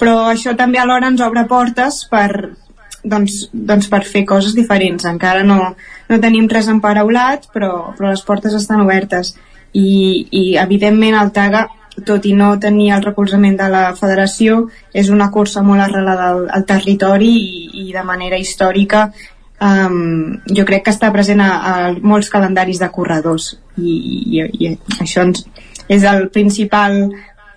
però 0.00 0.28
això 0.30 0.56
també 0.58 0.80
alhora 0.82 1.10
ens 1.12 1.22
obre 1.24 1.44
portes 1.50 2.04
per, 2.10 2.54
doncs, 3.02 3.46
doncs 3.52 3.90
per 3.92 4.02
fer 4.08 4.24
coses 4.28 4.56
diferents. 4.58 5.06
Encara 5.08 5.44
no, 5.46 5.74
no 6.08 6.22
tenim 6.22 6.48
res 6.50 6.70
emparaulat, 6.72 7.50
però, 7.54 7.92
però 7.98 8.10
les 8.10 8.24
portes 8.26 8.56
estan 8.58 8.84
obertes. 8.86 9.34
I, 9.72 10.26
i 10.30 10.42
evidentment 10.60 11.16
el 11.16 11.32
TAGA 11.32 11.68
tot 12.06 12.24
i 12.24 12.32
no 12.32 12.54
tenir 12.60 12.90
el 12.96 13.02
recolzament 13.04 13.58
de 13.58 13.68
la 13.68 13.82
federació, 13.96 14.66
és 14.96 15.10
una 15.12 15.28
cursa 15.30 15.62
molt 15.62 15.84
arrelada 15.84 16.30
al, 16.32 16.46
al 16.48 16.64
territori 16.68 17.28
i, 17.36 17.66
i 17.84 17.92
de 17.92 18.04
manera 18.06 18.38
històrica 18.40 19.10
um, 19.62 20.38
jo 20.50 20.64
crec 20.68 20.86
que 20.86 20.94
està 20.94 21.12
present 21.14 21.42
a, 21.42 21.50
a 21.52 21.74
molts 22.02 22.30
calendaris 22.32 22.80
de 22.82 22.88
corredors 22.94 23.52
i, 23.78 23.92
i, 23.92 24.42
i 24.58 24.72
això 25.00 25.26
ens, 25.26 25.44
és 25.88 26.06
el 26.08 26.28
principal 26.34 26.98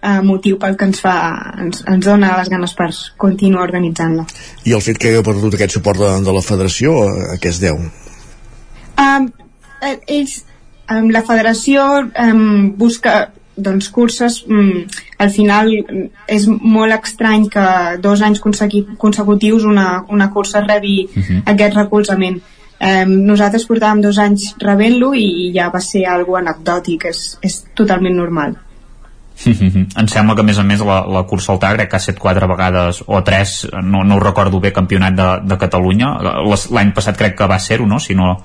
uh, 0.06 0.22
motiu 0.26 0.60
pel 0.62 0.78
que 0.80 0.90
ens 0.90 1.02
fa 1.04 1.16
ens, 1.62 1.84
ens 1.90 2.06
dona 2.06 2.36
les 2.40 2.52
ganes 2.54 2.76
per 2.78 2.90
continuar 3.22 3.66
organitzant-la. 3.68 4.28
I 4.66 4.76
el 4.78 4.84
fet 4.86 5.00
que 5.02 5.12
hagueu 5.12 5.26
perdut 5.26 5.58
aquest 5.58 5.78
suport 5.80 6.02
de, 6.02 6.12
de 6.26 6.36
la 6.36 6.44
federació, 6.46 6.98
a 7.34 7.40
què 7.42 7.54
es 7.54 7.62
deu? 7.64 7.80
Um, 9.02 9.32
ells, 9.84 10.44
um, 10.92 11.10
la 11.14 11.26
federació 11.28 11.88
um, 12.06 12.72
busca 12.78 13.26
doncs 13.56 13.90
curses 13.90 14.42
mm, 14.48 14.82
al 15.24 15.32
final 15.32 15.72
és 16.28 16.48
molt 16.48 16.96
estrany 16.98 17.48
que 17.52 17.66
dos 18.04 18.22
anys 18.22 18.42
consecutius 18.44 19.64
una, 19.64 20.04
una 20.10 20.30
cursa 20.32 20.62
rebi 20.66 21.06
uh 21.06 21.20
mhm. 21.20 21.24
-huh. 21.24 21.42
aquest 21.46 21.76
recolzament 21.76 22.42
eh, 22.80 23.06
nosaltres 23.06 23.68
portàvem 23.68 24.02
dos 24.02 24.18
anys 24.18 24.56
rebent-lo 24.60 25.14
i, 25.14 25.48
i 25.48 25.54
ja 25.56 25.70
va 25.70 25.80
ser 25.80 26.06
algo 26.06 26.38
anecdòtic 26.38 27.06
és, 27.06 27.38
és 27.42 27.64
totalment 27.74 28.16
normal 28.16 28.56
em 29.46 30.08
sembla 30.08 30.36
que 30.36 30.42
a 30.42 30.48
més 30.48 30.60
a 30.60 30.64
més 30.64 30.80
la, 30.80 31.02
la 31.12 31.24
cursa 31.28 31.52
al 31.52 31.60
Tagre 31.60 31.90
que 31.90 31.98
ha 31.98 32.00
set 32.00 32.20
quatre 32.20 32.48
vegades 32.48 33.02
o 33.06 33.22
tres 33.24 33.68
no, 33.84 34.04
no 34.04 34.16
ho 34.16 34.20
recordo 34.24 34.62
bé 34.64 34.72
campionat 34.72 35.18
de, 35.18 35.28
de 35.44 35.58
Catalunya 35.58 36.14
l'any 36.72 36.94
passat 36.96 37.18
crec 37.18 37.36
que 37.38 37.48
va 37.48 37.60
ser-ho 37.60 37.86
no? 37.86 38.00
si 38.00 38.16
no 38.16 38.38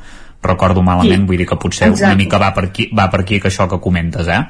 recordo 0.43 0.83
malament 0.83 1.23
sí. 1.23 1.29
vull 1.29 1.39
dir 1.39 1.47
que 1.47 1.59
potser 1.61 1.91
Exacte. 1.91 2.09
una 2.09 2.19
mica 2.19 2.41
va 2.43 2.51
per, 2.57 2.67
aquí, 2.71 2.89
va 2.97 3.09
per 3.13 3.23
aquí 3.23 3.39
que 3.41 3.49
això 3.53 3.69
que 3.71 3.79
comentes 3.79 4.29
eh? 4.29 4.41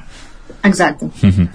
Exacte. 0.63 1.05
Uh 1.05 1.29
-huh. 1.29 1.47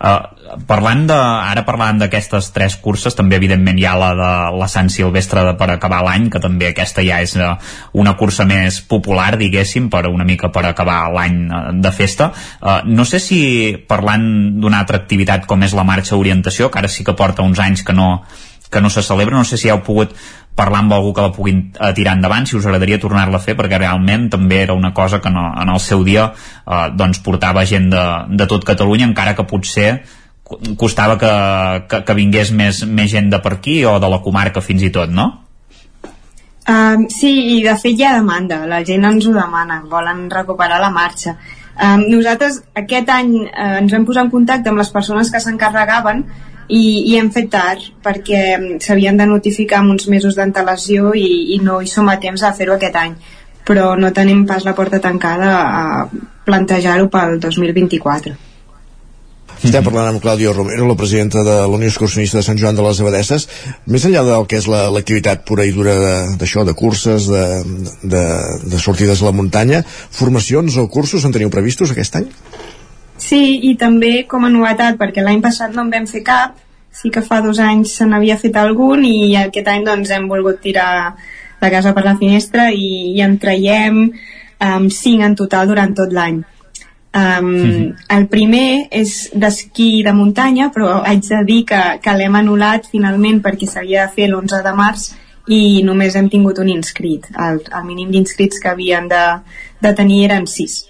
Uh, 0.00 0.56
parlant 0.64 1.02
de, 1.04 1.12
ara 1.12 1.60
parlant 1.68 1.98
d'aquestes 2.00 2.46
tres 2.56 2.78
curses 2.80 3.12
també 3.12 3.36
evidentment 3.36 3.76
hi 3.76 3.84
ha 3.84 3.92
la 4.00 4.14
de 4.16 4.30
la 4.56 4.68
Sant 4.72 4.88
Silvestre 4.88 5.42
de, 5.44 5.52
per 5.60 5.68
acabar 5.68 5.98
l'any 6.06 6.30
que 6.32 6.40
també 6.40 6.70
aquesta 6.70 7.04
ja 7.04 7.18
és 7.20 7.34
uh, 7.36 7.58
una 7.92 8.14
cursa 8.16 8.46
més 8.48 8.80
popular 8.80 9.36
diguéssim 9.36 9.90
per 9.92 10.06
una 10.08 10.24
mica 10.24 10.48
per 10.48 10.64
acabar 10.64 11.12
l'any 11.12 11.36
uh, 11.52 11.60
de 11.76 11.92
festa 11.92 12.32
uh, 12.32 12.80
no 12.86 13.04
sé 13.04 13.20
si 13.20 13.76
parlant 13.76 14.24
d'una 14.56 14.80
altra 14.80 14.96
activitat 14.96 15.44
com 15.44 15.62
és 15.68 15.76
la 15.76 15.84
marxa 15.84 16.16
orientació 16.16 16.70
que 16.70 16.78
ara 16.78 16.88
sí 16.88 17.04
que 17.04 17.12
porta 17.12 17.42
uns 17.42 17.60
anys 17.60 17.84
que 17.84 17.92
no, 17.92 18.22
que 18.70 18.80
no 18.80 18.90
se 18.90 19.02
celebra, 19.02 19.36
no 19.36 19.44
sé 19.44 19.58
si 19.58 19.68
heu 19.68 19.82
pogut 19.86 20.14
parlar 20.54 20.84
amb 20.84 20.94
algú 20.94 21.12
que 21.14 21.24
la 21.24 21.32
puguin 21.34 21.60
eh, 21.72 21.92
tirar 21.96 22.14
endavant 22.18 22.46
si 22.46 22.56
us 22.58 22.66
agradaria 22.66 23.00
tornar-la 23.02 23.38
a 23.38 23.42
fer 23.42 23.56
perquè 23.58 23.78
realment 23.78 24.28
també 24.30 24.62
era 24.62 24.76
una 24.76 24.92
cosa 24.94 25.20
que 25.20 25.30
no, 25.30 25.48
en 25.56 25.68
el 25.72 25.80
seu 25.80 26.04
dia 26.04 26.30
eh, 26.30 26.86
doncs 26.94 27.22
portava 27.26 27.66
gent 27.66 27.90
de, 27.92 28.06
de 28.36 28.48
tot 28.50 28.66
Catalunya 28.66 29.08
encara 29.08 29.36
que 29.38 29.46
potser 29.48 29.90
costava 30.76 31.16
que, 31.18 31.30
que, 31.90 32.02
que 32.06 32.18
vingués 32.18 32.50
més, 32.50 32.82
més 32.86 33.10
gent 33.12 33.30
de 33.30 33.38
per 33.42 33.54
aquí 33.58 33.84
o 33.86 33.98
de 34.02 34.10
la 34.10 34.20
comarca 34.24 34.62
fins 34.64 34.82
i 34.82 34.90
tot, 34.90 35.12
no? 35.14 35.28
Um, 36.70 37.06
sí, 37.10 37.30
i 37.56 37.62
de 37.64 37.74
fet 37.80 37.98
hi 37.98 38.04
ha 38.06 38.16
demanda, 38.18 38.64
la 38.68 38.82
gent 38.86 39.06
ens 39.06 39.26
ho 39.26 39.32
demana, 39.34 39.80
volen 39.90 40.26
recuperar 40.30 40.80
la 40.82 40.90
marxa. 40.94 41.36
Um, 41.80 42.04
nosaltres 42.10 42.60
aquest 42.76 43.08
any 43.14 43.32
uh, 43.46 43.78
ens 43.80 43.94
vam 43.94 44.04
posar 44.06 44.26
en 44.26 44.32
contacte 44.34 44.70
amb 44.70 44.82
les 44.82 44.90
persones 44.92 45.30
que 45.32 45.40
s'encarregaven 45.40 46.26
i, 46.70 46.82
i 47.10 47.16
hem 47.18 47.30
fet 47.34 47.50
tard 47.52 47.86
perquè 48.04 48.42
s'havien 48.82 49.18
de 49.18 49.26
notificar 49.26 49.82
amb 49.82 49.96
uns 49.96 50.06
mesos 50.12 50.38
d'antelació 50.38 51.14
i, 51.18 51.56
i 51.56 51.60
no 51.64 51.80
hi 51.82 51.90
som 51.90 52.08
a 52.08 52.18
temps 52.22 52.44
a 52.46 52.54
fer-ho 52.56 52.76
aquest 52.78 53.00
any 53.00 53.16
però 53.66 53.94
no 53.98 54.12
tenim 54.14 54.46
pas 54.46 54.64
la 54.66 54.76
porta 54.78 55.02
tancada 55.02 55.50
a 55.56 55.82
plantejar-ho 56.46 57.10
pel 57.12 57.40
2024 57.42 58.38
estem 59.60 59.84
parlant 59.84 60.06
amb 60.08 60.22
Clàudia 60.24 60.54
Romero, 60.54 60.86
la 60.88 60.96
presidenta 60.96 61.42
de 61.44 61.54
la 61.60 61.76
Unió 61.76 61.90
Excursionista 61.90 62.38
de 62.38 62.44
Sant 62.46 62.56
Joan 62.56 62.78
de 62.78 62.84
les 62.86 63.00
Abadesses. 63.02 63.44
Més 63.92 64.06
enllà 64.08 64.22
del 64.24 64.46
que 64.48 64.56
és 64.56 64.68
l'activitat 64.70 65.42
la, 65.42 65.46
pura 65.50 65.66
i 65.68 65.74
dura 65.76 65.96
d'això, 66.40 66.64
de, 66.64 66.72
de 66.72 66.76
curses, 66.78 67.28
de, 67.28 67.44
de, 68.14 68.22
de 68.72 68.80
sortides 68.80 69.20
a 69.20 69.28
la 69.28 69.34
muntanya, 69.36 69.82
formacions 70.16 70.78
o 70.80 70.86
cursos 70.88 71.28
en 71.28 71.36
teniu 71.36 71.52
previstos 71.52 71.92
aquest 71.92 72.16
any? 72.22 72.30
Sí, 73.20 73.60
i 73.68 73.76
també 73.76 74.24
com 74.28 74.46
a 74.46 74.50
novetat, 74.52 74.96
perquè 75.00 75.22
l'any 75.22 75.42
passat 75.44 75.74
no 75.76 75.84
en 75.84 75.92
vam 75.92 76.06
fer 76.08 76.22
cap, 76.24 76.56
sí 76.90 77.10
que 77.12 77.22
fa 77.22 77.40
dos 77.44 77.60
anys 77.62 77.94
se 77.98 78.06
n'havia 78.08 78.38
fet 78.40 78.56
algun 78.56 79.04
i 79.06 79.36
aquest 79.38 79.68
any 79.70 79.84
doncs 79.86 80.10
hem 80.10 80.26
volgut 80.28 80.60
tirar 80.64 81.14
la 81.60 81.70
casa 81.70 81.92
per 81.94 82.04
la 82.06 82.16
finestra 82.16 82.70
i, 82.72 83.12
i 83.14 83.20
en 83.22 83.36
traiem 83.38 84.00
um, 84.08 84.88
cinc 84.90 85.26
en 85.26 85.36
total 85.36 85.68
durant 85.70 85.94
tot 85.94 86.12
l'any. 86.12 86.40
Um, 87.10 87.44
mm 87.44 87.70
-hmm. 87.70 87.94
El 88.16 88.26
primer 88.28 88.86
és 88.90 89.30
d'esquí 89.34 90.02
de 90.02 90.12
muntanya, 90.12 90.70
però 90.74 91.02
haig 91.04 91.20
de 91.28 91.44
dir 91.44 91.64
que, 91.64 91.82
que 92.02 92.16
l'hem 92.16 92.34
anul·lat 92.34 92.86
finalment 92.90 93.42
perquè 93.42 93.66
s'havia 93.66 94.06
de 94.06 94.12
fer 94.14 94.28
l'11 94.28 94.62
de 94.62 94.72
març 94.72 95.10
i 95.48 95.82
només 95.82 96.14
hem 96.14 96.28
tingut 96.28 96.58
un 96.58 96.68
inscrit. 96.68 97.26
El, 97.46 97.60
el 97.78 97.84
mínim 97.84 98.10
d'inscrits 98.10 98.60
que 98.60 98.68
havien 98.68 99.08
de, 99.08 99.40
de 99.80 99.92
tenir 99.92 100.24
eren 100.24 100.46
sis. 100.46 100.86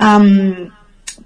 Um, 0.00 0.70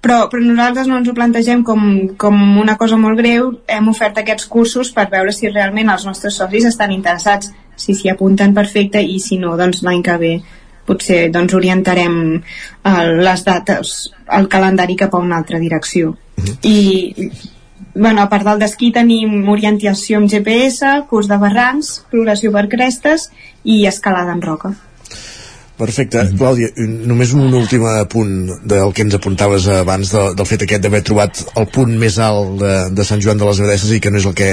però, 0.01 0.25
però 0.29 0.41
nosaltres 0.41 0.87
no 0.89 0.97
ens 0.97 1.09
ho 1.09 1.13
plantegem 1.17 1.61
com, 1.63 1.83
com 2.17 2.39
una 2.59 2.75
cosa 2.77 2.97
molt 2.97 3.19
greu, 3.21 3.51
hem 3.69 3.91
ofert 3.91 4.17
aquests 4.17 4.49
cursos 4.49 4.89
per 4.95 5.07
veure 5.11 5.33
si 5.35 5.51
realment 5.51 5.93
els 5.93 6.07
nostres 6.09 6.39
socis 6.41 6.65
estan 6.65 6.93
interessats, 6.95 7.51
si 7.77 7.93
s'hi 7.97 8.09
apunten 8.09 8.55
perfecte 8.57 9.01
i 9.01 9.19
si 9.21 9.37
no, 9.41 9.53
doncs 9.57 9.83
l'any 9.85 10.01
que 10.05 10.17
ve 10.21 10.33
potser 10.89 11.29
doncs 11.31 11.53
orientarem 11.53 12.17
eh, 12.33 13.07
les 13.21 13.45
dates, 13.45 13.95
el 14.37 14.49
calendari 14.49 14.97
cap 14.97 15.13
a 15.13 15.21
una 15.21 15.37
altra 15.37 15.59
direcció. 15.59 16.09
Uh 16.11 16.43
-huh. 16.43 16.57
I 16.63 17.31
bueno, 17.93 18.21
a 18.21 18.29
part 18.29 18.45
del 18.47 18.59
d'esquí 18.59 18.91
tenim 18.91 19.49
orientació 19.49 20.17
amb 20.17 20.29
GPS, 20.29 21.03
curs 21.09 21.27
de 21.27 21.37
barrancs, 21.37 22.05
progressió 22.09 22.51
per 22.51 22.69
crestes 22.69 23.29
i 23.63 23.85
escalada 23.85 24.31
en 24.31 24.41
roca. 24.41 24.73
Perfecte. 25.81 26.21
Mm 26.21 26.27
-hmm. 26.27 26.37
Clàudia, 26.37 26.67
només 27.09 27.31
un 27.33 27.53
últim 27.57 27.81
punt 28.09 28.33
del 28.63 28.93
que 28.93 29.01
ens 29.01 29.15
apuntaves 29.17 29.65
abans 29.67 30.11
de, 30.13 30.21
del 30.37 30.45
fet 30.45 30.61
aquest 30.61 30.83
d'haver 30.83 31.01
trobat 31.01 31.41
el 31.57 31.67
punt 31.73 31.97
més 31.97 32.19
alt 32.19 32.59
de, 32.61 32.73
de 32.97 33.03
Sant 33.03 33.21
Joan 33.23 33.39
de 33.41 33.47
les 33.47 33.59
Abadesses 33.59 33.91
i 33.95 33.99
que 33.99 34.11
no 34.11 34.19
és 34.21 34.27
el 34.29 34.35
que, 34.37 34.49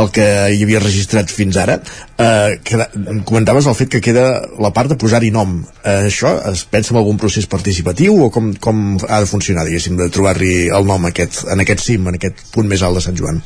el 0.00 0.10
que 0.10 0.26
hi 0.50 0.62
havia 0.64 0.80
registrat 0.82 1.30
fins 1.30 1.56
ara. 1.56 1.78
Eh, 2.18 2.58
que, 2.64 2.82
comentaves 3.24 3.66
el 3.66 3.78
fet 3.78 3.94
que 3.94 4.00
queda 4.00 4.26
la 4.58 4.72
part 4.72 4.90
de 4.90 4.96
posar-hi 4.96 5.30
nom. 5.30 5.62
Eh, 5.84 6.10
això 6.10 6.34
es 6.52 6.64
pensa 6.64 6.94
en 6.94 6.98
algun 6.98 7.16
procés 7.16 7.46
participatiu 7.46 8.24
o 8.24 8.30
com, 8.30 8.52
com 8.54 8.98
ha 9.08 9.20
de 9.20 9.26
funcionar, 9.26 9.64
diguéssim, 9.64 9.96
de 9.96 10.10
trobar-hi 10.10 10.68
el 10.68 10.84
nom 10.84 11.04
aquest, 11.04 11.44
en 11.52 11.60
aquest 11.60 11.80
cim, 11.80 12.08
en 12.08 12.14
aquest 12.18 12.42
punt 12.52 12.66
més 12.66 12.82
alt 12.82 12.98
de 12.98 13.06
Sant 13.06 13.16
Joan? 13.16 13.42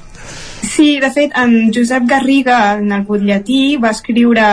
Sí, 0.63 1.01
de 1.01 1.11
fet, 1.13 1.37
en 1.37 1.73
Josep 1.75 2.07
Garriga, 2.09 2.79
en 2.79 2.93
el 2.93 3.05
butlletí, 3.05 3.77
va 3.77 3.91
escriure 3.91 4.47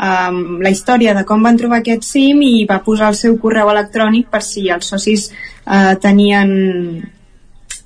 um, 0.00 0.60
la 0.62 0.70
història 0.70 1.14
de 1.16 1.24
com 1.28 1.42
van 1.42 1.58
trobar 1.58 1.80
aquest 1.80 2.06
cim 2.06 2.42
i 2.44 2.66
va 2.68 2.82
posar 2.84 3.10
el 3.12 3.18
seu 3.18 3.36
correu 3.42 3.70
electrònic 3.72 4.30
per 4.32 4.42
si 4.44 4.68
els 4.72 4.88
socis 4.92 5.28
uh, 5.30 5.94
tenien 6.02 6.50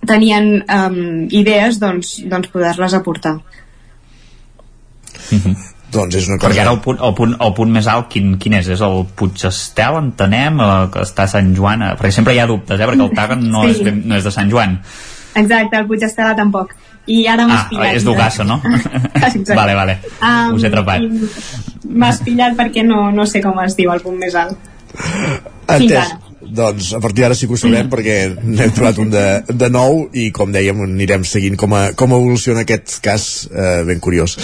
tenien 0.07 0.53
um, 0.65 1.27
idees 1.29 1.79
doncs, 1.81 2.21
doncs 2.31 2.49
poder-les 2.53 2.95
aportar 2.97 3.35
mm 5.31 5.39
-hmm. 5.39 5.57
doncs 5.93 6.15
és 6.15 6.29
una 6.29 6.39
cosa... 6.39 6.49
Perquè 6.49 6.61
ara 6.61 6.73
el 6.73 6.81
punt, 6.81 6.99
el 7.03 7.15
punt, 7.15 7.37
el 7.41 7.55
punt 7.55 7.71
més 7.71 7.87
alt 7.87 8.09
quin, 8.09 8.39
quin 8.39 8.53
és? 8.55 8.69
És 8.69 8.81
el 8.81 9.07
Puig 9.17 9.45
Estel, 9.45 9.97
entenem, 9.97 10.61
eh, 10.61 10.89
que 10.93 11.01
està 11.01 11.23
a 11.23 11.27
Sant 11.27 11.57
Joan? 11.57 11.83
Eh? 11.83 11.95
Perquè 11.97 12.11
sempre 12.11 12.35
hi 12.35 12.39
ha 12.39 12.47
dubtes, 12.47 12.81
eh? 12.81 12.87
perquè 12.87 13.03
el 13.03 13.15
Tagen 13.15 13.51
no, 13.51 13.63
sí. 13.63 13.83
és, 13.83 13.95
no 14.05 14.17
és 14.17 14.25
de 14.25 14.31
Sant 14.31 14.51
Joan. 14.51 14.79
Exacte, 15.35 15.77
el 15.77 15.87
Puig 15.87 16.03
Estela 16.03 16.35
tampoc 16.35 16.75
i 17.07 17.27
ara 17.27 17.47
m'has 17.49 17.65
ah, 17.65 17.69
pillat. 17.71 17.97
és 17.97 18.05
d'Ugassa, 18.05 18.45
no? 18.45 18.61
vale, 19.61 19.75
vale, 19.75 19.99
um, 20.21 20.57
us 20.57 20.65
he 20.65 20.71
atrapat. 20.71 21.07
M'has 21.91 22.21
pillat 22.27 22.59
perquè 22.59 22.85
no, 22.87 23.09
no 23.15 23.27
sé 23.27 23.43
com 23.45 23.59
es 23.65 23.79
diu 23.79 23.93
el 23.95 24.03
punt 24.05 24.19
més 24.21 24.37
alt. 24.39 24.69
Entès. 25.71 26.17
doncs 26.41 26.95
a 26.97 27.01
partir 27.01 27.23
d'ara 27.23 27.35
sí 27.37 27.47
que 27.47 27.55
ho 27.55 27.59
sabrem 27.61 27.91
perquè 27.93 28.15
n'hem 28.43 28.73
trobat 28.75 28.99
un 28.99 29.11
de, 29.13 29.25
de 29.47 29.69
nou 29.71 30.07
i 30.17 30.31
com 30.35 30.51
dèiem 30.51 30.81
anirem 30.87 31.23
seguint 31.29 31.57
com, 31.61 31.77
a, 31.77 31.83
com 31.95 32.17
evoluciona 32.17 32.65
aquest 32.65 32.97
cas 33.05 33.27
eh, 33.53 33.83
ben 33.87 34.01
curiós 34.03 34.35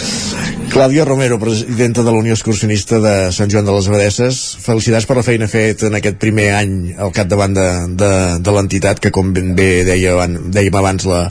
Clàudia 0.71 1.05
Romero, 1.07 1.39
presidenta 1.39 2.03
de 2.03 2.11
la 2.11 2.19
Unió 2.19 2.35
Excursionista 2.35 2.99
de 3.01 3.33
Sant 3.33 3.51
Joan 3.53 3.65
de 3.65 3.75
les 3.75 3.87
Abadesses 3.89 4.41
felicitats 4.65 5.07
per 5.09 5.17
la 5.19 5.25
feina 5.25 5.49
fet 5.49 5.85
en 5.89 5.97
aquest 5.99 6.19
primer 6.21 6.49
any 6.59 6.73
al 6.99 7.13
capdavant 7.17 7.55
de, 7.57 7.67
de, 8.01 8.11
de 8.43 8.55
l'entitat 8.57 9.01
que 9.03 9.13
com 9.15 9.31
ben 9.37 9.55
bé 9.59 9.85
deia, 9.89 10.17
dèiem 10.27 10.79
abans 10.81 11.07
la, 11.09 11.23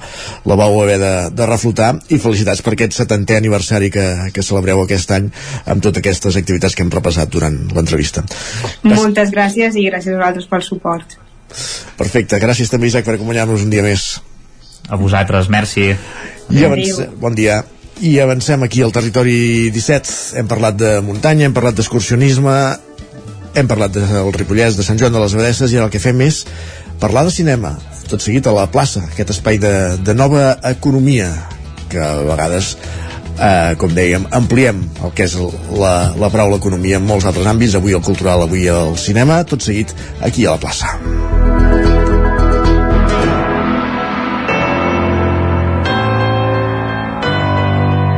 la 0.48 0.58
vau 0.60 0.80
haver 0.82 0.98
de, 1.02 1.14
de 1.36 1.50
reflotar 1.50 1.92
i 2.10 2.20
felicitats 2.22 2.64
per 2.66 2.74
aquest 2.74 2.98
70è 3.02 3.38
aniversari 3.42 3.92
que, 3.94 4.06
que 4.34 4.46
celebreu 4.46 4.82
aquest 4.86 5.12
any 5.18 5.30
amb 5.66 5.84
totes 5.84 6.02
aquestes 6.02 6.40
activitats 6.42 6.78
que 6.78 6.86
hem 6.86 6.94
repassat 6.96 7.32
durant 7.32 7.60
l'entrevista 7.76 8.26
Moltes 8.88 9.36
gràcies 9.36 9.78
i 9.78 9.86
gràcies 9.90 10.16
a 10.16 10.20
vosaltres 10.22 10.50
pel 10.50 10.66
suport. 10.66 11.20
Perfecte, 12.00 12.40
gràcies 12.42 12.72
també 12.72 12.90
Isaac 12.90 13.06
per 13.08 13.16
acompanyar-nos 13.20 13.64
un 13.66 13.72
dia 13.74 13.84
més. 13.86 14.16
A 14.90 14.98
vosaltres, 15.00 15.50
merci. 15.50 15.94
I 16.50 16.68
avance... 16.68 17.10
Bon 17.22 17.36
dia. 17.38 17.64
I 18.04 18.18
avancem 18.20 18.64
aquí 18.64 18.82
al 18.84 18.92
territori 18.92 19.70
17. 19.72 20.40
Hem 20.40 20.50
parlat 20.52 20.76
de 20.76 20.98
muntanya, 21.06 21.46
hem 21.48 21.56
parlat 21.56 21.78
d'excursionisme, 21.78 22.56
hem 23.56 23.70
parlat 23.72 23.96
del 23.96 24.34
Ripollès, 24.36 24.76
de 24.76 24.84
Sant 24.84 25.00
Joan 25.00 25.16
de 25.16 25.22
les 25.24 25.36
Abadesses, 25.38 25.72
i 25.72 25.80
ara 25.80 25.88
el 25.88 25.94
que 25.94 26.04
fem 26.04 26.20
és 26.26 26.44
parlar 27.00 27.24
de 27.28 27.32
cinema, 27.32 27.76
tot 28.12 28.24
seguit 28.24 28.48
a 28.48 28.54
la 28.56 28.68
plaça, 28.72 29.06
aquest 29.08 29.32
espai 29.38 29.60
de, 29.62 29.74
de 30.04 30.16
nova 30.18 30.58
economia, 30.68 31.32
que 31.92 32.02
a 32.04 32.12
vegades 32.28 32.76
eh, 33.40 33.76
com 33.80 33.96
dèiem, 33.96 34.28
ampliem 34.36 34.84
el 35.04 35.16
que 35.16 35.28
és 35.30 35.38
la, 35.72 35.96
la 36.20 36.32
paraula 36.34 36.60
economia 36.60 37.00
en 37.00 37.08
molts 37.08 37.28
altres 37.32 37.48
àmbits, 37.48 37.80
avui 37.80 37.96
el 37.96 38.04
cultural, 38.06 38.44
avui 38.46 38.68
el 38.72 38.96
cinema, 39.00 39.44
tot 39.48 39.64
seguit 39.64 39.96
aquí 40.20 40.46
a 40.46 40.56
la 40.56 40.62
plaça. 40.62 40.96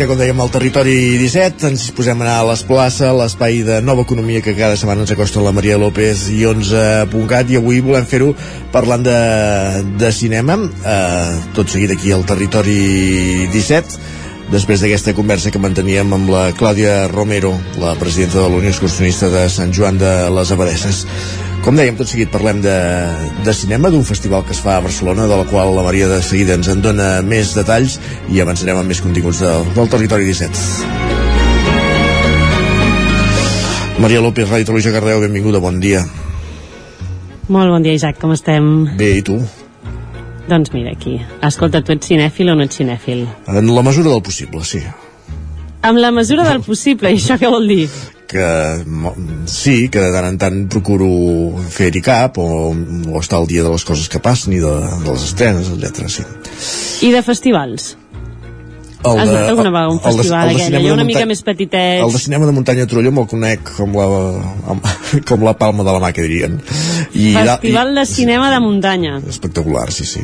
Directe, 0.00 0.08
com 0.08 0.20
dèiem, 0.20 0.38
al 0.40 0.50
territori 0.52 1.18
17, 1.20 1.66
ens 1.68 1.82
posem 1.92 2.20
a 2.20 2.24
anar 2.24 2.36
a 2.40 2.44
les 2.48 2.62
places, 2.64 3.10
l'espai 3.12 3.60
de 3.66 3.80
nova 3.84 4.04
economia 4.06 4.40
que 4.40 4.54
cada 4.56 4.78
setmana 4.78 5.04
ens 5.04 5.12
acosta 5.12 5.42
la 5.44 5.52
Maria 5.52 5.76
López 5.76 6.28
i 6.32 6.40
11.cat, 6.48 7.50
i 7.52 7.58
avui 7.58 7.82
volem 7.84 8.06
fer-ho 8.08 8.30
parlant 8.72 9.04
de, 9.04 9.18
de 10.00 10.12
cinema, 10.16 10.56
eh, 10.56 11.36
tot 11.56 11.68
seguit 11.68 11.92
aquí 11.92 12.14
al 12.16 12.24
territori 12.24 13.50
17, 13.52 14.00
després 14.54 14.80
d'aquesta 14.80 15.12
conversa 15.18 15.52
que 15.52 15.60
manteníem 15.60 16.16
amb 16.16 16.32
la 16.32 16.48
Clàudia 16.56 17.04
Romero, 17.12 17.52
la 17.76 17.92
presidenta 18.00 18.40
de 18.40 18.48
la 18.48 18.62
Unió 18.62 18.72
Excursionista 18.72 19.28
de 19.28 19.48
Sant 19.52 19.74
Joan 19.76 20.00
de 20.00 20.14
les 20.32 20.56
Abadesses. 20.56 21.04
Com 21.60 21.76
dèiem, 21.76 21.92
tot 21.92 22.08
seguit 22.08 22.30
parlem 22.32 22.62
de, 22.64 22.72
de 23.44 23.52
cinema, 23.52 23.90
d'un 23.92 24.04
festival 24.08 24.40
que 24.48 24.54
es 24.56 24.60
fa 24.64 24.78
a 24.78 24.84
Barcelona, 24.84 25.26
de 25.28 25.36
la 25.36 25.44
qual 25.50 25.74
la 25.76 25.84
Maria 25.84 26.06
de 26.08 26.22
seguida 26.24 26.54
ens 26.56 26.70
en 26.72 26.80
dona 26.80 27.20
més 27.20 27.52
detalls 27.52 27.98
i 28.32 28.40
avançarem 28.40 28.80
amb 28.80 28.88
més 28.88 29.02
continguts 29.04 29.42
del, 29.44 29.68
del 29.76 29.90
Territori 29.92 30.24
17. 30.24 30.56
Maria 34.00 34.22
López, 34.24 34.48
Ràdio 34.48 34.70
Televisió 34.70 34.94
Cardeu, 34.94 35.20
benvinguda, 35.20 35.60
bon 35.60 35.76
dia. 35.84 36.00
Molt 37.52 37.68
bon 37.74 37.84
dia, 37.84 37.92
Isaac, 37.98 38.16
com 38.22 38.32
estem? 38.32 38.96
Bé, 38.96 39.10
i 39.20 39.22
tu? 39.26 39.36
Doncs 40.48 40.72
mira, 40.72 40.96
aquí. 40.96 41.20
Escolta, 41.44 41.84
tu 41.84 41.92
ets 41.92 42.08
cinèfil 42.08 42.48
o 42.48 42.56
no 42.56 42.64
ets 42.64 42.80
cinèfil? 42.80 43.26
En 43.52 43.68
la 43.68 43.84
mesura 43.84 44.08
del 44.08 44.22
possible, 44.24 44.64
sí. 44.64 44.80
Amb 45.84 46.00
la 46.00 46.08
mesura 46.08 46.48
del 46.48 46.64
possible, 46.64 47.12
i 47.12 47.20
això 47.20 47.36
què 47.36 47.52
vol 47.52 47.68
dir? 47.68 47.84
Que 48.30 48.46
sí, 49.50 49.88
que 49.90 49.98
de 50.02 50.10
tant 50.14 50.28
en 50.28 50.36
tant 50.38 50.60
procuro 50.70 51.08
fer-hi 51.74 52.02
cap 52.04 52.38
o, 52.38 52.46
o 52.70 53.20
estar 53.22 53.40
al 53.40 53.48
dia 53.50 53.64
de 53.66 53.72
les 53.72 53.84
coses 53.84 54.06
que 54.12 54.20
passen 54.22 54.54
i 54.54 54.60
de, 54.62 54.74
de 55.02 55.08
les 55.10 55.24
estrenes, 55.32 55.72
etc. 55.74 56.06
Sí. 56.12 56.22
I 57.08 57.10
de 57.16 57.22
festivals? 57.26 57.96
El 59.00 59.16
Has 59.16 59.30
de, 59.30 59.32
anat 59.32 59.48
alguna 59.48 59.70
vegada 59.72 59.86
a 59.86 59.92
un 59.94 59.96
el 59.96 60.02
de- 60.04 60.16
festival 60.18 60.50
el 60.50 60.56
de 60.58 60.64
aquell, 60.66 60.90
una 60.92 61.04
mica 61.08 61.24
més 61.26 61.40
petitet? 61.42 62.02
El 62.04 62.12
de 62.12 62.18
cinema 62.20 62.44
de 62.46 62.52
muntanya 62.52 62.84
Torelló 62.86 63.10
me'l 63.16 63.26
conec 63.30 63.70
com 63.78 63.94
la, 63.96 64.06
amb, 64.74 64.90
com 65.28 65.46
la 65.46 65.54
palma 65.56 65.86
de 65.88 65.94
la 65.96 66.02
mà, 66.04 66.12
que 66.12 66.26
dirien. 66.26 66.58
I, 67.14 67.32
Festival 67.38 67.94
de 67.96 68.04
cinema 68.06 68.50
de 68.52 68.60
muntanya. 68.60 69.16
i, 69.24 69.32
espectacular, 69.32 69.88
sí, 69.90 70.04
sí. 70.04 70.20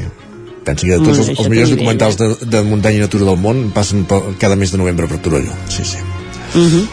Penso 0.66 0.84
que 0.84 0.92
de 0.98 1.00
tots 1.00 1.22
els, 1.22 1.32
els 1.38 1.48
millors 1.48 1.72
documentals 1.72 2.18
de, 2.20 2.28
de 2.52 2.62
muntanya 2.66 2.98
i 3.00 3.04
natura 3.06 3.24
del 3.30 3.40
món 3.40 3.70
passen 3.72 4.04
per, 4.04 4.20
cada 4.42 4.56
mes 4.60 4.74
de 4.74 4.78
novembre 4.82 5.08
per 5.08 5.22
Torelló. 5.24 5.56
Sí, 5.72 5.84
sí. 5.86 5.96
Uh 6.54 6.66
-huh. 6.68 6.84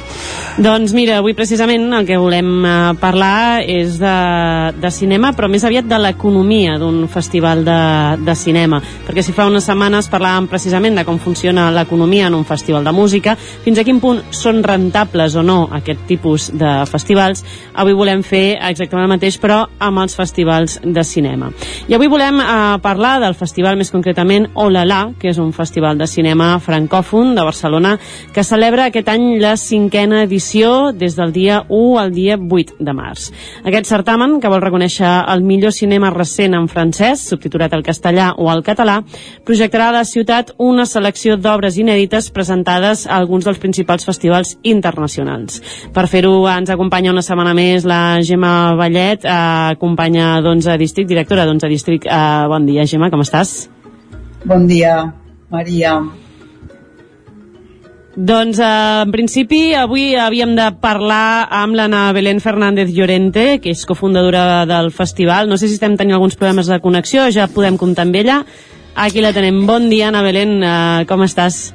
Doncs 0.54 0.92
mira, 0.94 1.16
avui 1.18 1.34
precisament 1.34 1.88
el 1.98 2.06
que 2.06 2.18
volem 2.22 2.50
eh, 2.62 2.72
parlar 3.02 3.64
és 3.66 3.96
de, 3.98 4.18
de 4.78 4.92
cinema, 4.94 5.32
però 5.34 5.48
més 5.50 5.64
aviat 5.66 5.88
de 5.90 5.98
l'economia 5.98 6.76
d'un 6.78 7.08
festival 7.10 7.64
de, 7.66 7.78
de 8.22 8.36
cinema, 8.38 8.78
perquè 9.08 9.24
si 9.26 9.34
fa 9.34 9.48
unes 9.50 9.66
setmanes 9.66 10.12
parlàvem 10.14 10.46
precisament 10.52 11.00
de 11.00 11.06
com 11.08 11.18
funciona 11.18 11.72
l'economia 11.74 12.28
en 12.30 12.38
un 12.38 12.46
festival 12.46 12.86
de 12.86 12.94
música, 12.94 13.34
fins 13.66 13.82
a 13.82 13.86
quin 13.88 13.98
punt 14.04 14.22
són 14.30 14.62
rentables 14.62 15.34
o 15.34 15.42
no 15.42 15.64
aquest 15.74 16.06
tipus 16.06 16.52
de 16.54 16.76
festivals, 16.86 17.42
avui 17.74 17.98
volem 17.98 18.22
fer 18.22 18.60
exactament 18.70 19.08
el 19.08 19.14
mateix, 19.16 19.40
però 19.42 19.64
amb 19.82 20.04
els 20.04 20.14
festivals 20.14 20.78
de 20.86 21.04
cinema. 21.08 21.50
I 21.90 21.98
avui 21.98 22.12
volem 22.14 22.44
eh, 22.44 22.54
parlar 22.86 23.16
del 23.26 23.34
festival 23.34 23.82
més 23.82 23.90
concretament 23.90 24.52
Olala, 24.54 25.02
que 25.18 25.34
és 25.34 25.42
un 25.42 25.50
festival 25.50 25.98
de 25.98 26.06
cinema 26.06 26.54
francòfon 26.62 27.34
de 27.34 27.50
Barcelona, 27.50 27.98
que 28.30 28.46
celebra 28.46 28.92
aquest 28.92 29.10
any 29.10 29.40
la 29.42 29.58
cinquena 29.58 30.13
una 30.14 30.24
edició 30.24 30.94
des 30.94 31.16
del 31.18 31.34
dia 31.34 31.64
1 31.68 32.00
al 32.00 32.14
dia 32.14 32.38
8 32.38 32.78
de 32.80 32.94
març. 32.94 33.32
Aquest 33.66 33.90
certamen, 33.90 34.38
que 34.40 34.52
vol 34.52 34.62
reconèixer 34.62 35.10
el 35.34 35.42
millor 35.44 35.74
cinema 35.74 36.12
recent 36.14 36.54
en 36.54 36.70
francès, 36.70 37.26
subtitulat 37.34 37.74
al 37.74 37.84
castellà 37.86 38.32
o 38.38 38.50
al 38.54 38.64
català, 38.64 39.00
projectarà 39.46 39.90
a 39.90 39.98
la 39.98 40.06
ciutat 40.06 40.54
una 40.62 40.86
selecció 40.86 41.38
d'obres 41.38 41.80
inèdites 41.82 42.30
presentades 42.32 43.08
a 43.08 43.18
alguns 43.18 43.50
dels 43.50 43.60
principals 43.60 44.06
festivals 44.06 44.56
internacionals. 44.62 45.62
Per 45.94 46.08
fer-ho 46.08 46.36
ens 46.54 46.70
acompanya 46.70 47.14
una 47.14 47.26
setmana 47.26 47.56
més 47.58 47.88
la 47.90 48.20
Gemma 48.22 48.76
Vallet, 48.78 49.26
eh, 49.26 49.38
acompanya 49.74 50.42
d'11 50.42 50.78
District, 50.78 51.10
directora 51.10 51.46
d'11 51.46 51.70
District. 51.70 52.06
Eh, 52.06 52.48
bon 52.48 52.70
dia, 52.70 52.86
Gemma, 52.86 53.10
com 53.10 53.26
estàs? 53.26 53.64
Bon 54.46 54.68
dia, 54.68 55.14
Maria. 55.50 56.23
Doncs, 58.16 58.60
eh, 58.60 59.02
en 59.02 59.12
principi, 59.12 59.74
avui 59.74 60.14
havíem 60.16 60.54
de 60.56 60.68
parlar 60.78 61.48
amb 61.50 61.74
l'Anna 61.74 62.12
Belén 62.14 62.40
Fernández 62.40 62.92
Llorente, 62.94 63.60
que 63.60 63.72
és 63.74 63.86
cofundadora 63.90 64.66
del 64.70 64.92
festival. 64.92 65.50
No 65.50 65.58
sé 65.58 65.68
si 65.68 65.80
estem 65.80 65.98
tenint 65.98 66.14
alguns 66.14 66.36
problemes 66.38 66.70
de 66.70 66.80
connexió, 66.80 67.26
ja 67.32 67.48
podem 67.48 67.78
comptar 67.78 68.06
amb 68.06 68.16
ella. 68.16 68.44
Aquí 68.94 69.22
la 69.22 69.34
tenem. 69.34 69.66
Bon 69.66 69.90
dia, 69.90 70.10
Anna 70.10 70.22
Belén, 70.22 70.62
eh, 70.62 71.06
com 71.10 71.24
estàs? 71.26 71.74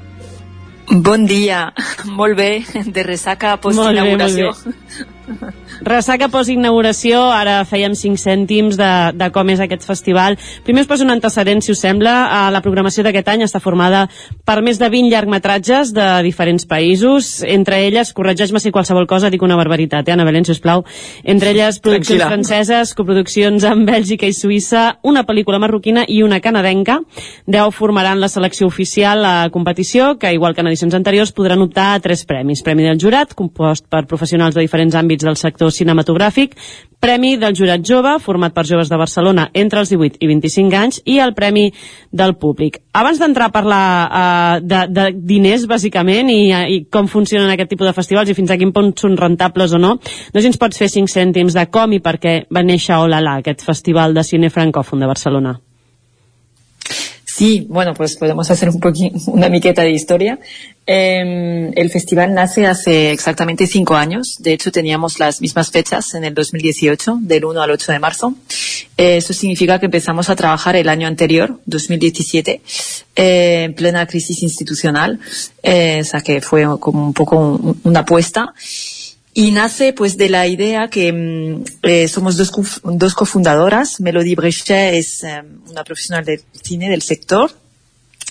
Bon 0.88 1.26
dia, 1.26 1.72
molt 2.20 2.38
bé, 2.38 2.62
de 2.86 3.02
ressaca 3.02 3.56
post-inauguració. 3.58 4.54
Ressaca 5.84 6.26
post-inauguració, 6.32 7.20
ara 7.30 7.60
fèiem 7.68 7.94
5 7.94 8.18
cèntims 8.18 8.78
de, 8.78 8.90
de 9.14 9.28
com 9.34 9.50
és 9.52 9.60
aquest 9.62 9.84
festival. 9.86 10.34
Primer 10.66 10.82
us 10.82 10.90
poso 10.90 11.04
un 11.06 11.12
antecedent, 11.14 11.62
si 11.62 11.70
us 11.72 11.82
sembla. 11.84 12.14
Uh, 12.26 12.48
la 12.54 12.62
programació 12.64 13.04
d'aquest 13.06 13.30
any 13.30 13.44
està 13.46 13.60
formada 13.62 14.06
per 14.48 14.58
més 14.66 14.80
de 14.80 14.88
20 14.90 15.12
llargmetratges 15.12 15.92
de 15.94 16.08
diferents 16.26 16.66
països. 16.66 17.44
Entre 17.46 17.78
elles, 17.86 18.10
corregeix-me 18.16 18.62
si 18.62 18.72
qualsevol 18.74 19.06
cosa 19.06 19.30
dic 19.30 19.44
una 19.46 19.58
barbaritat, 19.58 20.08
eh, 20.08 20.16
Ana 20.16 20.26
Belén, 20.26 20.46
sisplau. 20.48 20.84
Entre 21.22 21.52
elles, 21.54 21.78
produccions 21.78 22.18
Tranquila. 22.18 22.30
franceses, 22.32 22.94
coproduccions 22.98 23.64
amb 23.68 23.86
Bèlgica 23.88 24.26
i 24.26 24.34
Suïssa, 24.34 24.98
una 25.02 25.24
pel·lícula 25.28 25.60
marroquina 25.62 26.04
i 26.08 26.22
una 26.26 26.40
canadenca. 26.40 26.98
Deu 27.46 27.70
formaran 27.70 28.20
la 28.20 28.28
selecció 28.28 28.66
oficial 28.66 29.24
a 29.24 29.36
competició, 29.54 30.16
que, 30.18 30.32
igual 30.34 30.54
que 30.54 30.62
en 30.62 30.72
edicions 30.72 30.98
anteriors, 30.98 31.32
podran 31.32 31.62
optar 31.62 31.94
a 31.94 32.00
tres 32.00 32.24
premis. 32.26 32.64
Premi 32.66 32.82
del 32.82 32.98
jurat, 32.98 33.34
compost 33.38 33.86
per 33.86 34.06
professionals 34.10 34.56
de 34.56 34.66
diferents 34.66 34.98
àmbits 34.98 35.24
del 35.24 35.36
sector 35.36 35.67
cinematogràfic, 35.74 36.56
Premi 36.98 37.36
del 37.38 37.54
Jurat 37.54 37.84
Jove, 37.86 38.16
format 38.18 38.50
per 38.54 38.64
joves 38.66 38.88
de 38.90 38.96
Barcelona 38.98 39.44
entre 39.54 39.84
els 39.84 39.92
18 39.92 40.18
i 40.18 40.30
25 40.32 40.78
anys, 40.78 40.98
i 41.06 41.20
el 41.22 41.34
Premi 41.36 41.68
del 42.10 42.34
Públic. 42.34 42.80
Abans 42.90 43.20
d'entrar 43.22 43.46
a 43.48 43.54
parlar 43.54 43.84
uh, 44.08 44.56
de, 44.64 44.80
de 44.90 45.06
diners, 45.14 45.68
bàsicament, 45.70 46.32
i, 46.34 46.50
uh, 46.50 46.64
i 46.66 46.80
com 46.90 47.06
funcionen 47.06 47.54
aquest 47.54 47.70
tipus 47.70 47.86
de 47.86 47.94
festivals 47.94 48.32
i 48.32 48.36
fins 48.38 48.50
a 48.50 48.58
quin 48.58 48.74
punt 48.74 48.90
són 48.98 49.14
rentables 49.20 49.76
o 49.78 49.82
no, 49.82 49.94
no 49.98 50.42
si 50.42 50.50
ens 50.50 50.58
pots 50.58 50.82
fer 50.82 50.90
5 50.90 51.14
cèntims 51.14 51.54
de 51.54 51.68
com 51.70 51.94
i 51.94 52.02
per 52.02 52.18
què 52.18 52.36
va 52.50 52.66
néixer 52.66 52.98
Olala, 52.98 53.38
aquest 53.38 53.62
festival 53.62 54.18
de 54.18 54.26
cine 54.26 54.50
francòfon 54.50 54.98
de 54.98 55.14
Barcelona. 55.14 55.58
Sí, 57.38 57.66
bueno, 57.68 57.94
pues 57.94 58.16
podemos 58.16 58.50
hacer 58.50 58.68
un 58.68 58.80
poquito, 58.80 59.16
una 59.30 59.48
miqueta 59.48 59.82
de 59.82 59.92
historia. 59.92 60.40
Eh, 60.86 61.70
el 61.76 61.90
festival 61.90 62.34
nace 62.34 62.66
hace 62.66 63.12
exactamente 63.12 63.68
cinco 63.68 63.94
años. 63.94 64.38
De 64.40 64.52
hecho, 64.54 64.72
teníamos 64.72 65.20
las 65.20 65.40
mismas 65.40 65.70
fechas 65.70 66.14
en 66.14 66.24
el 66.24 66.34
2018, 66.34 67.18
del 67.20 67.44
1 67.44 67.62
al 67.62 67.70
8 67.70 67.92
de 67.92 67.98
marzo. 68.00 68.34
Eso 68.96 69.32
significa 69.32 69.78
que 69.78 69.86
empezamos 69.86 70.28
a 70.30 70.34
trabajar 70.34 70.74
el 70.74 70.88
año 70.88 71.06
anterior, 71.06 71.60
2017, 71.66 72.60
eh, 73.14 73.62
en 73.66 73.74
plena 73.74 74.04
crisis 74.08 74.42
institucional. 74.42 75.20
Eh, 75.62 76.00
o 76.00 76.04
sea, 76.04 76.20
que 76.22 76.40
fue 76.40 76.64
como 76.80 77.06
un 77.06 77.14
poco 77.14 77.36
un- 77.38 77.80
una 77.84 78.00
apuesta. 78.00 78.52
Y 79.38 79.52
nace 79.52 79.92
pues 79.92 80.16
de 80.16 80.30
la 80.30 80.48
idea 80.48 80.88
que 80.88 81.12
mm, 81.12 81.64
eh, 81.84 82.08
somos 82.08 82.36
dos, 82.36 82.50
dos 82.82 83.14
cofundadoras. 83.14 84.00
Melody 84.00 84.34
Brechet 84.34 84.94
es 84.94 85.22
eh, 85.22 85.44
una 85.70 85.84
profesional 85.84 86.24
del 86.24 86.42
cine 86.60 86.90
del 86.90 87.02
sector 87.02 87.52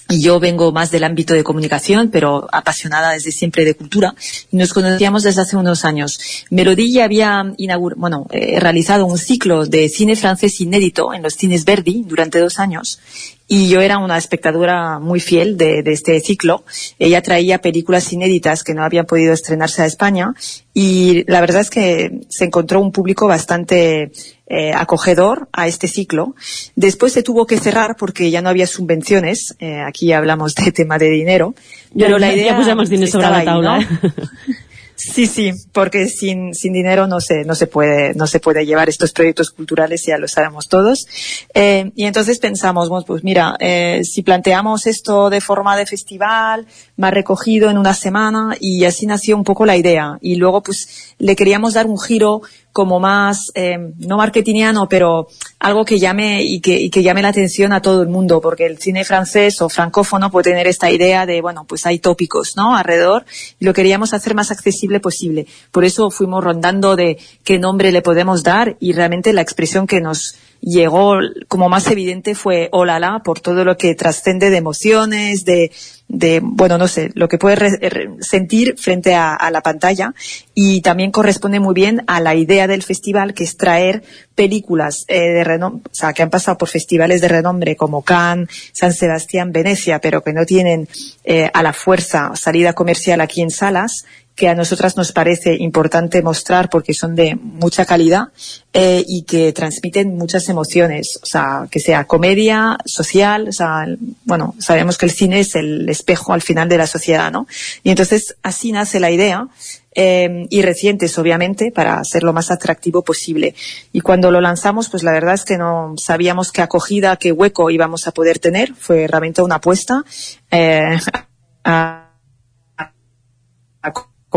y 0.09 0.21
yo 0.21 0.41
vengo 0.41 0.73
más 0.73 0.91
del 0.91 1.05
ámbito 1.05 1.33
de 1.33 1.45
comunicación, 1.45 2.09
pero 2.11 2.49
apasionada 2.51 3.11
desde 3.11 3.31
siempre 3.31 3.63
de 3.63 3.75
cultura. 3.75 4.15
Nos 4.51 4.73
conocíamos 4.73 5.23
desde 5.23 5.43
hace 5.43 5.55
unos 5.55 5.85
años. 5.85 6.19
Melody 6.49 6.91
ya 6.91 7.05
había 7.05 7.53
bueno, 7.95 8.27
eh, 8.31 8.59
realizado 8.59 9.05
un 9.05 9.17
ciclo 9.17 9.65
de 9.65 9.87
cine 9.87 10.17
francés 10.17 10.59
inédito 10.59 11.13
en 11.13 11.23
los 11.23 11.35
cines 11.35 11.63
Verdi 11.63 12.03
durante 12.05 12.39
dos 12.39 12.59
años. 12.59 12.99
Y 13.47 13.69
yo 13.69 13.79
era 13.79 13.97
una 13.97 14.17
espectadora 14.17 14.99
muy 14.99 15.19
fiel 15.19 15.57
de, 15.57 15.81
de 15.81 15.93
este 15.93 16.19
ciclo. 16.19 16.65
Ella 16.99 17.21
traía 17.21 17.59
películas 17.59 18.11
inéditas 18.11 18.63
que 18.63 18.73
no 18.73 18.83
habían 18.83 19.05
podido 19.05 19.33
estrenarse 19.33 19.81
a 19.81 19.85
España. 19.85 20.33
Y 20.73 21.23
la 21.31 21.39
verdad 21.39 21.61
es 21.61 21.69
que 21.69 22.21
se 22.27 22.45
encontró 22.45 22.81
un 22.81 22.91
público 22.91 23.27
bastante 23.27 24.11
eh, 24.47 24.71
acogedor 24.73 25.49
a 25.51 25.67
este 25.67 25.87
ciclo. 25.87 26.35
Después 26.75 27.13
se 27.13 27.23
tuvo 27.23 27.45
que 27.45 27.57
cerrar 27.57 27.95
porque 27.97 28.31
ya 28.31 28.41
no 28.41 28.49
había 28.49 28.67
subvenciones. 28.67 29.55
Eh, 29.59 29.81
aquí 29.81 30.13
hablamos 30.13 30.55
de 30.55 30.71
tema 30.73 30.97
de 30.97 31.09
dinero. 31.09 31.55
Pero 31.97 32.19
la 32.19 32.33
idea 32.33 32.57
els 32.57 32.89
diners 32.89 33.11
sobre 33.11 33.29
la 33.29 33.37
ahí, 33.37 33.45
taula, 33.45 33.79
¿no? 33.79 33.87
Sí, 34.97 35.27
sí, 35.27 35.53
porque 35.73 36.07
sin, 36.07 36.55
sin 36.55 36.73
dinero 36.73 37.05
no 37.05 37.19
se, 37.19 37.43
no 37.43 37.53
se 37.53 37.67
puede, 37.67 38.15
no 38.15 38.25
se 38.25 38.39
puede 38.39 38.65
llevar 38.65 38.89
estos 38.89 39.11
proyectos 39.11 39.51
culturales, 39.51 40.03
ya 40.07 40.17
lo 40.17 40.27
sabemos 40.27 40.67
todos. 40.67 41.05
Eh, 41.53 41.91
y 41.95 42.05
entonces 42.05 42.39
pensamos, 42.39 42.89
pues 43.05 43.23
mira, 43.23 43.55
eh, 43.59 44.01
si 44.03 44.23
planteamos 44.23 44.87
esto 44.87 45.29
de 45.29 45.39
forma 45.39 45.77
de 45.77 45.85
festival, 45.85 46.65
más 46.95 47.13
recogido 47.13 47.69
en 47.69 47.77
una 47.77 47.93
semana, 47.93 48.57
y 48.59 48.85
así 48.85 49.05
nació 49.05 49.37
un 49.37 49.43
poco 49.43 49.67
la 49.67 49.77
idea. 49.77 50.17
Y 50.19 50.37
luego, 50.37 50.63
pues, 50.63 51.13
le 51.19 51.35
queríamos 51.35 51.75
dar 51.75 51.85
un 51.85 51.99
giro 51.99 52.41
como 52.77 52.99
más, 52.99 53.49
eh, 53.55 53.91
no 53.97 54.17
marketingiano, 54.17 54.87
pero 54.87 55.29
algo 55.57 55.83
que 55.83 55.97
llame 55.97 56.43
y 56.43 56.59
que, 56.61 56.79
y 56.79 56.91
que 56.91 57.01
llame 57.01 57.23
la 57.23 57.29
atención 57.29 57.73
a 57.73 57.81
todo 57.81 58.03
el 58.03 58.07
mundo, 58.07 58.39
porque 58.39 58.67
el 58.67 58.77
cine 58.77 59.03
francés 59.03 59.63
o 59.63 59.67
francófono 59.67 60.29
puede 60.29 60.51
tener 60.51 60.67
esta 60.67 60.91
idea 60.91 61.25
de, 61.25 61.41
bueno, 61.41 61.65
pues 61.67 61.87
hay 61.87 61.97
tópicos, 61.97 62.55
¿no? 62.55 62.75
Alrededor, 62.75 63.25
y 63.59 63.65
lo 63.65 63.73
queríamos 63.73 64.13
hacer 64.13 64.35
más 64.35 64.51
accesible 64.51 64.99
posible. 64.99 65.47
Por 65.71 65.85
eso 65.85 66.11
fuimos 66.11 66.43
rondando 66.43 66.95
de 66.95 67.17
qué 67.43 67.57
nombre 67.57 67.91
le 67.91 68.03
podemos 68.03 68.43
dar 68.43 68.77
y 68.79 68.93
realmente 68.93 69.33
la 69.33 69.41
expresión 69.41 69.87
que 69.87 69.99
nos 69.99 70.35
llegó 70.61 71.17
como 71.47 71.69
más 71.69 71.87
evidente 71.87 72.35
fue 72.35 72.69
Olala 72.71 73.21
por 73.23 73.39
todo 73.39 73.63
lo 73.63 73.77
que 73.77 73.95
trascende 73.95 74.49
de 74.49 74.57
emociones, 74.57 75.45
de, 75.45 75.71
de, 76.07 76.39
bueno, 76.41 76.77
no 76.77 76.87
sé, 76.87 77.11
lo 77.13 77.27
que 77.27 77.37
puedes 77.37 77.79
sentir 78.21 78.75
frente 78.77 79.15
a, 79.15 79.33
a 79.35 79.51
la 79.51 79.61
pantalla. 79.61 80.13
Y 80.53 80.81
también 80.81 81.11
corresponde 81.11 81.59
muy 81.59 81.73
bien 81.73 82.03
a 82.07 82.19
la 82.19 82.35
idea 82.35 82.67
del 82.67 82.83
festival 82.83 83.33
que 83.33 83.43
es 83.43 83.57
traer 83.57 84.03
películas 84.35 85.05
eh, 85.07 85.19
de 85.19 85.43
renombre, 85.43 85.89
o 85.91 85.95
sea, 85.95 86.13
que 86.13 86.21
han 86.21 86.29
pasado 86.29 86.57
por 86.57 86.69
festivales 86.69 87.21
de 87.21 87.27
renombre 87.27 87.75
como 87.75 88.03
Cannes, 88.03 88.49
San 88.71 88.93
Sebastián, 88.93 89.51
Venecia, 89.51 89.99
pero 89.99 90.23
que 90.23 90.33
no 90.33 90.45
tienen 90.45 90.87
eh, 91.23 91.49
a 91.53 91.63
la 91.63 91.73
fuerza 91.73 92.31
salida 92.35 92.73
comercial 92.73 93.21
aquí 93.21 93.41
en 93.41 93.49
salas 93.49 94.05
que 94.37 94.47
a 94.47 94.53
nosotras 94.55 94.95
nos 94.95 95.11
parece 95.11 95.55
importante 95.55 96.21
mostrar 96.21 96.69
porque 96.69 96.93
son 96.93 97.15
de 97.15 97.35
mucha 97.35 97.85
calidad 97.85 98.25
eh, 98.71 99.03
y 99.07 99.23
que 99.23 99.51
transmiten 99.51 100.15
muchas 100.15 100.47
emociones, 100.47 101.19
o 101.23 101.25
sea, 101.25 101.67
que 101.71 101.79
sea 101.79 102.05
comedia, 102.05 102.77
social, 102.85 103.49
o 103.49 103.51
sea, 103.51 103.87
bueno, 104.25 104.53
sabemos 104.59 104.99
que 104.99 105.07
el 105.07 105.11
cine 105.11 105.39
es 105.39 105.55
el 105.55 105.89
espejo 105.89 106.33
al 106.33 106.43
final 106.43 106.69
de 106.69 106.77
la 106.77 106.85
sociedad, 106.85 107.31
¿no? 107.31 107.47
Y 107.83 107.89
entonces 107.89 108.37
así 108.43 108.71
nace 108.71 108.99
la 108.99 109.09
idea 109.09 109.47
eh, 109.95 110.45
y 110.51 110.61
recientes, 110.61 111.17
obviamente, 111.17 111.71
para 111.71 112.03
ser 112.03 112.21
lo 112.21 112.31
más 112.31 112.51
atractivo 112.51 113.03
posible. 113.03 113.55
Y 113.91 114.01
cuando 114.01 114.29
lo 114.29 114.39
lanzamos, 114.39 114.87
pues 114.89 115.01
la 115.01 115.13
verdad 115.13 115.33
es 115.33 115.45
que 115.45 115.57
no 115.57 115.95
sabíamos 115.97 116.51
qué 116.51 116.61
acogida, 116.61 117.15
qué 117.17 117.31
hueco 117.31 117.71
íbamos 117.71 118.07
a 118.07 118.11
poder 118.11 118.37
tener. 118.37 118.75
Fue 118.75 119.07
realmente 119.07 119.41
una 119.41 119.55
apuesta. 119.55 120.03
eh, 120.51 120.99
a- 121.63 122.03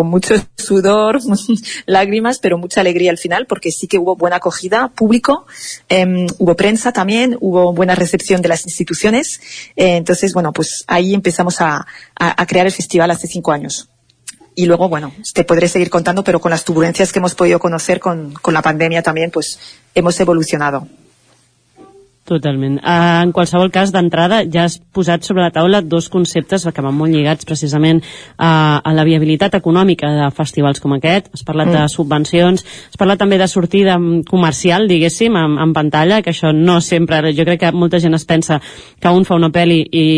con 0.00 0.08
mucho 0.08 0.34
sudor, 0.56 1.20
lágrimas, 1.86 2.38
pero 2.38 2.56
mucha 2.56 2.80
alegría 2.80 3.10
al 3.10 3.18
final, 3.18 3.44
porque 3.46 3.70
sí 3.70 3.86
que 3.86 3.98
hubo 3.98 4.16
buena 4.16 4.36
acogida, 4.36 4.88
público, 4.88 5.46
em, 5.90 6.26
hubo 6.38 6.56
prensa 6.56 6.90
también, 6.90 7.36
hubo 7.40 7.74
buena 7.74 7.94
recepción 7.94 8.40
de 8.40 8.48
las 8.48 8.64
instituciones. 8.64 9.40
Eh, 9.76 9.96
entonces, 9.96 10.32
bueno, 10.32 10.52
pues 10.54 10.84
ahí 10.86 11.12
empezamos 11.12 11.60
a, 11.60 11.86
a- 12.18 12.42
a 12.42 12.46
crear 12.46 12.64
el 12.66 12.72
festival 12.72 13.10
hace 13.10 13.26
cinco 13.26 13.52
años. 13.52 13.90
Y 14.54 14.64
luego, 14.66 14.88
bueno, 14.88 15.12
te 15.34 15.44
podré 15.44 15.68
seguir 15.68 15.90
contando, 15.90 16.24
pero 16.24 16.40
con 16.40 16.50
las 16.50 16.64
turbulencias 16.64 17.12
que 17.12 17.18
hemos 17.18 17.34
podido 17.34 17.58
conocer 17.58 18.00
con, 18.00 18.32
con 18.32 18.54
la 18.54 18.62
pandemia 18.62 19.02
también, 19.02 19.30
pues 19.30 19.58
hemos 19.94 20.18
evolucionado. 20.18 20.88
Totalment. 22.30 22.76
Uh, 22.78 23.24
en 23.24 23.32
qualsevol 23.34 23.72
cas, 23.74 23.90
d'entrada, 23.90 24.44
ja 24.46 24.68
has 24.68 24.76
posat 24.94 25.24
sobre 25.26 25.42
la 25.42 25.50
taula 25.50 25.80
dos 25.82 26.06
conceptes 26.12 26.62
que 26.62 26.84
van 26.84 26.94
molt 26.94 27.10
lligats 27.10 27.48
precisament 27.48 27.98
uh, 28.04 28.78
a 28.78 28.92
la 28.94 29.02
viabilitat 29.08 29.56
econòmica 29.58 30.12
de 30.14 30.28
festivals 30.36 30.78
com 30.78 30.94
aquest. 30.94 31.32
Has 31.34 31.42
parlat 31.42 31.72
mm. 31.72 31.74
de 31.74 31.90
subvencions, 31.90 32.62
has 32.62 33.00
parlat 33.00 33.18
també 33.18 33.40
de 33.40 33.50
sortida 33.50 33.98
comercial, 34.30 34.86
diguéssim, 34.86 35.34
en, 35.34 35.58
en 35.58 35.74
pantalla, 35.74 36.22
que 36.22 36.30
això 36.30 36.54
no 36.54 36.78
sempre... 36.78 37.34
Jo 37.34 37.48
crec 37.48 37.64
que 37.64 37.74
molta 37.74 37.98
gent 37.98 38.14
es 38.14 38.28
pensa 38.30 38.60
que 38.62 39.10
un 39.10 39.26
fa 39.26 39.34
una 39.34 39.50
pel·li 39.50 39.82
i 39.90 40.08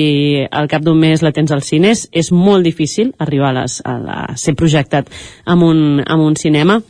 al 0.52 0.68
cap 0.68 0.84
d'un 0.84 1.00
mes 1.00 1.24
la 1.24 1.32
tens 1.32 1.56
als 1.56 1.72
cines. 1.72 2.10
És 2.12 2.28
molt 2.28 2.68
difícil 2.68 3.14
arribar 3.24 3.54
a, 3.54 3.62
les, 3.62 3.80
a, 3.88 3.96
la, 3.96 4.22
a 4.34 4.36
ser 4.36 4.52
projectat 4.52 5.08
en 5.48 5.64
un, 5.64 6.02
en 6.04 6.28
un 6.28 6.36
cinema 6.36 6.82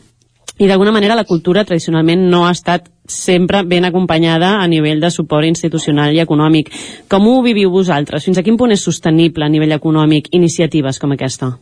i 0.59 0.69
d'alguna 0.69 0.93
manera 0.93 1.17
la 1.17 1.25
cultura 1.25 1.65
tradicionalment 1.65 2.29
no 2.31 2.47
ha 2.47 2.53
estat 2.53 2.89
sempre 3.09 3.63
ben 3.65 3.85
acompanyada 3.85 4.61
a 4.61 4.69
nivell 4.69 5.01
de 5.01 5.11
suport 5.11 5.47
institucional 5.49 6.15
i 6.15 6.21
econòmic. 6.23 6.71
Com 7.09 7.27
ho 7.29 7.43
viviu 7.43 7.71
vosaltres? 7.71 8.25
Fins 8.25 8.39
a 8.39 8.45
quin 8.47 8.57
punt 8.57 8.73
és 8.73 8.85
sostenible 8.85 9.45
a 9.45 9.53
nivell 9.53 9.75
econòmic 9.75 10.29
iniciatives 10.33 11.01
com 11.03 11.13
aquesta? 11.17 11.57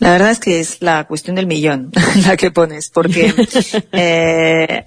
La 0.00 0.12
verdad 0.12 0.30
es 0.30 0.40
que 0.40 0.60
es 0.60 0.80
la 0.80 1.04
cuestión 1.04 1.36
del 1.36 1.46
millón 1.46 1.92
la 2.26 2.36
que 2.36 2.50
pones, 2.50 2.88
porque, 2.88 3.34
eh, 3.92 4.84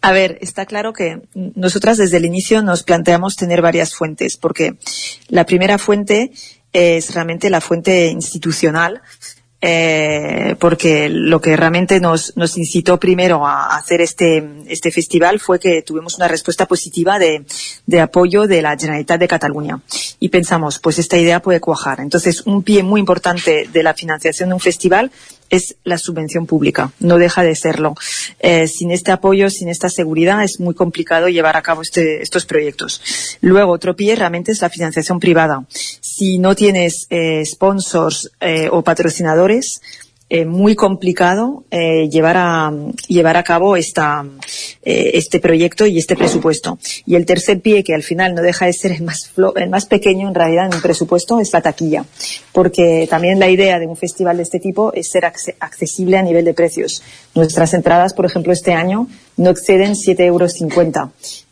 a 0.00 0.12
ver, 0.12 0.38
está 0.42 0.66
claro 0.66 0.92
que 0.92 1.22
nosotras 1.34 1.96
desde 1.96 2.18
el 2.18 2.26
inicio 2.26 2.62
nos 2.62 2.82
planteamos 2.82 3.36
tener 3.36 3.62
varias 3.62 3.94
fuentes, 3.94 4.36
porque 4.36 4.74
la 5.28 5.46
primera 5.46 5.78
fuente 5.78 6.30
es 6.74 7.14
realmente 7.14 7.48
la 7.48 7.62
fuente 7.62 8.08
institucional, 8.08 9.00
eh, 9.62 10.56
porque 10.58 11.10
lo 11.10 11.40
que 11.40 11.56
realmente 11.56 12.00
nos, 12.00 12.36
nos 12.36 12.56
incitó 12.56 12.98
primero 12.98 13.46
a 13.46 13.76
hacer 13.76 14.00
este, 14.00 14.42
este 14.66 14.90
festival 14.90 15.38
fue 15.38 15.60
que 15.60 15.82
tuvimos 15.82 16.16
una 16.16 16.28
respuesta 16.28 16.66
positiva 16.66 17.18
de, 17.18 17.44
de 17.86 18.00
apoyo 18.00 18.46
de 18.46 18.62
la 18.62 18.76
Generalitat 18.78 19.20
de 19.20 19.28
Cataluña. 19.28 19.80
Y 20.18 20.30
pensamos, 20.30 20.78
pues 20.78 20.98
esta 20.98 21.18
idea 21.18 21.40
puede 21.40 21.60
cuajar. 21.60 22.00
Entonces, 22.00 22.46
un 22.46 22.62
pie 22.62 22.82
muy 22.82 23.00
importante 23.00 23.68
de 23.70 23.82
la 23.82 23.94
financiación 23.94 24.48
de 24.48 24.54
un 24.54 24.60
festival 24.60 25.10
es 25.50 25.76
la 25.84 25.98
subvención 25.98 26.46
pública, 26.46 26.92
no 27.00 27.18
deja 27.18 27.42
de 27.42 27.54
serlo. 27.56 27.94
Eh, 28.38 28.68
sin 28.68 28.90
este 28.92 29.10
apoyo, 29.10 29.50
sin 29.50 29.68
esta 29.68 29.90
seguridad, 29.90 30.42
es 30.42 30.60
muy 30.60 30.74
complicado 30.74 31.28
llevar 31.28 31.56
a 31.56 31.62
cabo 31.62 31.82
este, 31.82 32.22
estos 32.22 32.46
proyectos. 32.46 33.02
Luego, 33.40 33.72
otro 33.72 33.96
pie 33.96 34.16
realmente 34.16 34.52
es 34.52 34.62
la 34.62 34.70
financiación 34.70 35.20
privada. 35.20 35.64
Si 36.00 36.38
no 36.38 36.54
tienes 36.54 37.06
eh, 37.10 37.44
sponsors 37.44 38.30
eh, 38.40 38.68
o 38.70 38.82
patrocinadores, 38.82 39.80
eh, 40.32 40.44
muy 40.44 40.76
complicado 40.76 41.64
eh, 41.72 42.08
llevar 42.08 42.36
a 42.36 42.72
llevar 43.08 43.36
a 43.36 43.42
cabo 43.42 43.74
esta 43.74 44.24
eh, 44.84 45.10
este 45.14 45.40
proyecto 45.40 45.86
y 45.86 45.98
este 45.98 46.14
presupuesto. 46.14 46.78
Y 47.04 47.16
el 47.16 47.26
tercer 47.26 47.60
pie 47.60 47.82
que 47.82 47.94
al 47.96 48.04
final 48.04 48.36
no 48.36 48.40
deja 48.40 48.66
de 48.66 48.72
ser 48.72 48.92
el 48.92 49.02
más 49.02 49.32
el 49.56 49.68
más 49.68 49.86
pequeño 49.86 50.28
en 50.28 50.34
realidad 50.36 50.66
en 50.66 50.74
un 50.76 50.82
presupuesto 50.82 51.40
es 51.40 51.52
la 51.52 51.60
taquilla. 51.60 52.04
Porque 52.52 53.08
también 53.10 53.40
la 53.40 53.50
idea 53.50 53.80
de 53.80 53.88
un 53.88 53.96
festival 53.96 54.36
de 54.36 54.44
este 54.44 54.60
tipo 54.60 54.92
es 54.94 55.10
ser 55.10 55.24
accesible 55.24 56.16
a 56.16 56.22
nivel 56.22 56.44
de 56.44 56.54
precios. 56.54 57.02
Nuestras 57.34 57.74
entradas 57.74 58.14
por 58.14 58.24
ejemplo 58.24 58.52
este 58.52 58.72
año 58.72 59.08
no 59.36 59.50
exceden 59.50 59.94
7,50 59.94 60.26
euros 60.26 60.54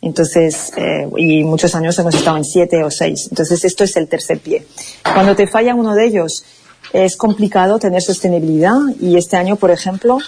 entonces 0.03 0.72
eh, 0.76 1.09
y 1.16 1.43
muchos 1.43 1.74
años 1.74 1.99
hemos 1.99 2.14
estado 2.14 2.37
en 2.37 2.45
7 2.45 2.85
o 2.85 2.91
6 2.91 3.29
entonces 3.31 3.64
esto 3.64 3.83
es 3.83 3.97
el 3.97 4.07
tercer 4.07 4.39
pie. 4.39 4.64
Cuando 5.03 5.35
te 5.35 5.49
falla 5.49 5.74
uno 5.74 5.97
de 5.97 6.07
ellos 6.07 6.45
es 6.93 7.16
complicado 7.16 7.78
tener 7.78 8.03
sostenibilidad 8.03 8.78
y 9.01 9.16
este 9.16 9.36
año, 9.36 9.57
por 9.57 9.70
ejemplo, 9.70 10.18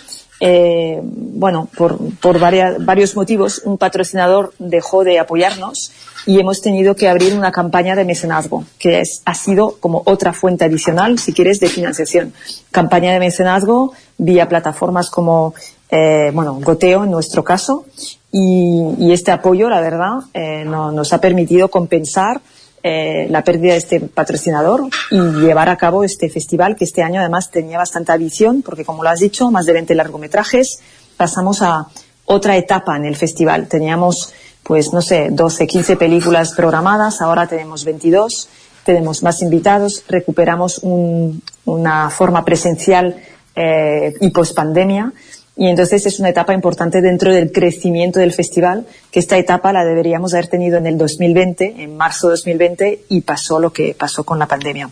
eh, 0.42 1.00
bueno, 1.02 1.68
por, 1.76 1.98
por 2.16 2.38
varias, 2.38 2.82
varios 2.84 3.14
motivos, 3.14 3.60
un 3.64 3.76
patrocinador 3.76 4.54
dejó 4.58 5.04
de 5.04 5.18
apoyarnos 5.18 5.92
y 6.26 6.40
hemos 6.40 6.62
tenido 6.62 6.96
que 6.96 7.08
abrir 7.08 7.34
una 7.34 7.52
campaña 7.52 7.94
de 7.94 8.04
mecenazgo, 8.04 8.64
que 8.78 9.00
es, 9.00 9.22
ha 9.26 9.34
sido 9.34 9.76
como 9.80 10.02
otra 10.06 10.32
fuente 10.32 10.64
adicional, 10.64 11.18
si 11.18 11.32
quieres, 11.32 11.60
de 11.60 11.68
financiación. 11.68 12.32
Campaña 12.70 13.12
de 13.12 13.20
mecenazgo 13.20 13.92
vía 14.16 14.48
plataformas 14.48 15.10
como, 15.10 15.54
eh, 15.90 16.30
bueno, 16.32 16.58
Goteo 16.62 17.04
en 17.04 17.10
nuestro 17.10 17.44
caso, 17.44 17.84
y, 18.32 18.94
y 18.98 19.12
este 19.12 19.32
apoyo, 19.32 19.68
la 19.68 19.80
verdad, 19.80 20.20
eh, 20.32 20.64
no, 20.64 20.90
nos 20.92 21.12
ha 21.12 21.20
permitido 21.20 21.68
compensar 21.68 22.40
eh, 22.82 23.26
la 23.28 23.44
pérdida 23.44 23.72
de 23.72 23.78
este 23.78 24.00
patrocinador 24.00 24.88
y 25.10 25.18
llevar 25.18 25.68
a 25.68 25.76
cabo 25.76 26.02
este 26.04 26.28
festival 26.30 26.76
que 26.76 26.84
este 26.84 27.02
año 27.02 27.20
además 27.20 27.50
tenía 27.50 27.78
bastante 27.78 28.16
visión 28.16 28.62
porque 28.62 28.84
como 28.84 29.02
lo 29.02 29.10
has 29.10 29.20
dicho, 29.20 29.50
más 29.50 29.66
de 29.66 29.74
20 29.74 29.94
largometrajes, 29.94 30.80
pasamos 31.16 31.62
a 31.62 31.86
otra 32.24 32.56
etapa 32.56 32.96
en 32.96 33.04
el 33.04 33.16
festival. 33.16 33.68
Teníamos 33.68 34.32
pues 34.62 34.92
no 34.92 35.02
sé, 35.02 35.28
12, 35.30 35.66
15 35.66 35.96
películas 35.96 36.52
programadas, 36.54 37.20
ahora 37.20 37.46
tenemos 37.46 37.84
22, 37.84 38.48
tenemos 38.84 39.22
más 39.22 39.42
invitados, 39.42 40.04
recuperamos 40.08 40.78
un, 40.78 41.42
una 41.64 42.08
forma 42.10 42.44
presencial 42.44 43.16
eh, 43.56 44.14
y 44.20 44.30
post 44.30 44.54
pandemia 44.54 45.12
y 45.60 45.66
entonces 45.66 46.06
es 46.06 46.18
una 46.18 46.30
etapa 46.30 46.54
importante 46.54 47.02
dentro 47.02 47.30
del 47.30 47.52
crecimiento 47.52 48.18
del 48.18 48.32
festival, 48.32 48.86
que 49.10 49.20
esta 49.20 49.36
etapa 49.36 49.74
la 49.74 49.84
deberíamos 49.84 50.32
haber 50.32 50.46
tenido 50.46 50.78
en 50.78 50.86
el 50.86 50.96
2020, 50.96 51.82
en 51.82 51.98
marzo 51.98 52.28
de 52.28 52.32
2020, 52.36 53.00
y 53.10 53.20
pasó 53.20 53.60
lo 53.60 53.70
que 53.70 53.94
pasó 53.94 54.24
con 54.24 54.38
la 54.38 54.46
pandemia. 54.46 54.88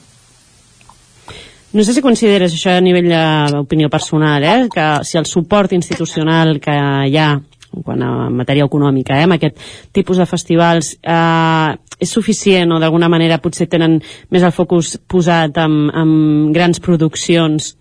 No 1.73 1.85
sé 1.85 1.95
si 1.95 2.03
consideres 2.05 2.53
això 2.53 2.75
a 2.77 2.85
nivell 2.85 3.09
d'opinió 3.09 3.89
personal, 3.89 4.45
eh? 4.45 4.69
que 4.69 4.85
si 5.09 5.17
el 5.17 5.25
suport 5.25 5.73
institucional 5.73 6.61
que 6.61 6.77
hi 6.77 7.17
ha 7.17 7.31
quan 7.85 8.05
a 8.05 8.13
matèria 8.29 8.69
econòmica, 8.69 9.17
eh, 9.17 9.25
amb 9.25 9.39
aquest 9.39 9.57
tipus 9.97 10.21
de 10.21 10.29
festivals 10.29 10.99
eh, 11.01 11.73
és 11.97 12.13
suficient 12.13 12.77
o 12.77 12.81
d'alguna 12.81 13.09
manera 13.09 13.41
potser 13.41 13.71
tenen 13.73 14.03
més 14.29 14.45
el 14.45 14.53
focus 14.53 14.99
posat 15.09 15.65
en, 15.65 15.89
en 15.89 16.17
grans 16.53 16.81
produccions 16.81 17.73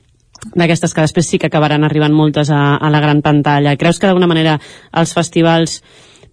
d'aquestes 0.56 0.94
que 0.94 1.06
després 1.06 1.28
sí 1.28 1.40
que 1.40 1.48
acabaran 1.48 1.84
arribant 1.84 2.14
moltes 2.14 2.52
a, 2.52 2.78
a 2.78 2.90
la 2.94 3.02
gran 3.04 3.22
pantalla. 3.22 3.76
Creus 3.78 4.00
que 4.00 4.08
d'alguna 4.08 4.30
manera 4.30 4.58
els 4.94 5.14
festivals 5.14 5.82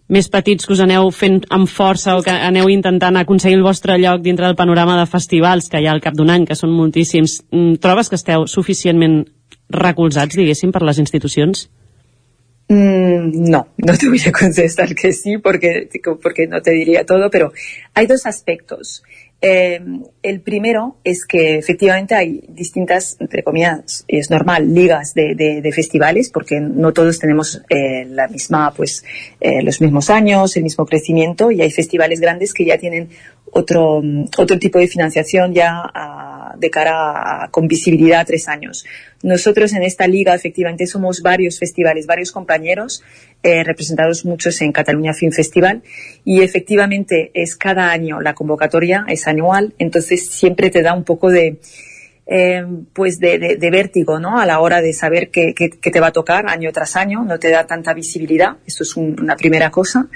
més 0.09 0.29
petits 0.29 0.67
que 0.67 0.75
us 0.75 0.83
aneu 0.85 1.09
fent 1.15 1.41
amb 1.55 1.69
força 1.71 2.17
o 2.19 2.23
que 2.25 2.33
aneu 2.33 2.69
intentant 2.69 3.17
aconseguir 3.17 3.57
el 3.57 3.65
vostre 3.65 3.97
lloc 3.99 4.21
dintre 4.23 4.47
del 4.47 4.59
panorama 4.59 4.99
de 5.01 5.07
festivals 5.09 5.71
que 5.73 5.81
hi 5.81 5.89
ha 5.89 5.95
al 5.97 6.03
cap 6.05 6.17
d'un 6.17 6.31
any, 6.31 6.45
que 6.45 6.59
són 6.59 6.75
moltíssims, 6.77 7.41
mm, 7.51 7.81
trobes 7.81 8.11
que 8.11 8.21
esteu 8.21 8.47
suficientment 8.47 9.25
recolzats, 9.71 10.37
diguéssim, 10.37 10.73
per 10.73 10.83
les 10.83 10.99
institucions? 10.99 11.69
Mm, 12.69 13.49
no, 13.51 13.67
no 13.77 13.97
te 13.97 14.09
voy 14.09 14.21
a 14.27 14.33
contestar 14.33 14.95
que 14.95 15.13
sí 15.13 15.37
porque, 15.39 15.89
porque 16.23 16.47
no 16.47 16.63
te 16.63 16.71
diría 16.71 17.05
todo, 17.05 17.31
pero 17.31 17.53
hay 17.95 18.07
dos 18.07 18.25
aspectos. 18.27 19.03
Eh, 19.41 19.78
el 20.22 20.41
primero 20.41 20.97
es 21.05 21.26
que 21.26 21.59
efectivamente 21.59 22.14
hay 22.14 22.45
distintas, 22.49 23.16
entre 23.20 23.43
comillas, 23.43 24.05
es 24.09 24.30
normal, 24.30 24.72
ligas 24.72 25.12
de, 25.12 25.35
de, 25.35 25.61
de 25.61 25.72
festivales, 25.72 26.30
porque 26.30 26.61
no 26.61 26.93
todos 26.93 27.18
tenemos 27.18 27.61
eh, 27.68 28.07
la 28.07 28.26
misma, 28.28 28.72
pues, 28.74 29.05
eh, 29.41 29.62
los 29.62 29.82
mismos 29.82 30.09
años, 30.09 30.57
el 30.57 30.62
mismo 30.62 30.87
crecimiento, 30.87 31.51
y 31.51 31.61
hay 31.61 31.70
festivales 31.70 32.20
grandes 32.20 32.55
que 32.55 32.64
ya 32.64 32.78
tienen 32.78 33.11
otro, 33.55 34.03
otro 34.37 34.59
tipo 34.59 34.79
de 34.79 34.89
financiación 34.89 35.55
ya 35.55 35.81
a, 35.83 36.55
de 36.59 36.71
cara 36.71 37.45
a, 37.45 37.51
con 37.51 37.69
visibilidad 37.69 38.21
a 38.21 38.25
tres 38.25 38.49
años. 38.49 38.85
Nosotros 39.23 39.73
en 39.73 39.83
esta 39.83 40.07
liga 40.07 40.35
efectivamente 40.35 40.87
somos 40.87 41.23
varios 41.23 41.59
festivales, 41.59 42.07
varios 42.07 42.33
compañeros, 42.33 43.03
eh, 43.43 43.63
representados 43.65 44.25
muchos 44.25 44.61
en 44.61 44.73
Cataluña 44.73 45.15
Film 45.15 45.33
Festival 45.33 45.83
y 46.25 46.43
efectivamente 46.43 47.31
es 47.35 47.57
cada 47.57 47.91
año 47.91 48.21
la 48.21 48.35
convocatoria, 48.35 49.05
es 49.09 49.27
anual, 49.27 49.75
entonces 49.79 50.29
siempre 50.31 50.71
te 50.71 50.83
da 50.83 50.93
un 50.93 51.05
poco 51.05 51.31
de, 51.31 51.59
eh, 52.27 52.64
pues 52.93 53.18
de, 53.18 53.57
de, 53.59 53.70
vértigo, 53.70 54.18
¿no? 54.18 54.39
A 54.39 54.47
la 54.47 54.61
hora 54.61 54.81
de 54.81 54.93
saber 54.93 55.31
qué, 55.31 55.55
qué, 55.55 55.68
te 55.68 56.01
va 56.01 56.07
a 56.09 56.12
tocar 56.12 56.47
año 56.49 56.72
tras 56.72 56.97
año, 56.97 57.22
no 57.22 57.39
te 57.39 57.51
da 57.51 57.66
tanta 57.66 57.93
visibilidad, 57.93 58.57
esto 58.66 58.83
es 58.83 58.97
un, 58.97 59.20
una 59.20 59.37
primera 59.37 59.70
cosa. 59.70 60.07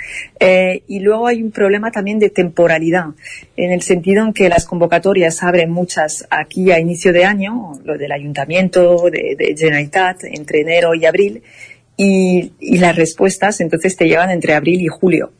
Eh, 0.40 0.82
y 0.86 1.00
luego 1.00 1.26
hay 1.26 1.42
un 1.42 1.50
problema 1.50 1.90
también 1.90 2.18
de 2.18 2.30
temporalidad, 2.30 3.09
en 3.56 3.72
el 3.72 3.82
sentido 3.82 4.24
en 4.24 4.32
que 4.32 4.48
las 4.48 4.64
convocatorias 4.64 5.42
abren 5.42 5.70
muchas 5.70 6.26
aquí 6.30 6.70
a 6.70 6.80
inicio 6.80 7.12
de 7.12 7.24
año, 7.24 7.72
lo 7.84 7.98
del 7.98 8.12
ayuntamiento, 8.12 9.11
de, 9.11 9.36
de 9.36 9.54
Generalitat, 9.56 10.24
entre 10.24 10.61
enero 10.62 10.94
y 10.94 11.04
abril, 11.04 11.42
y, 12.01 12.53
y, 12.61 12.78
las 12.78 12.94
respuestas 12.94 13.61
entonces 13.61 13.96
te 13.96 14.07
llevan 14.07 14.30
entre 14.30 14.55
abril 14.55 14.80
y 14.80 14.86
julio. 14.86 15.32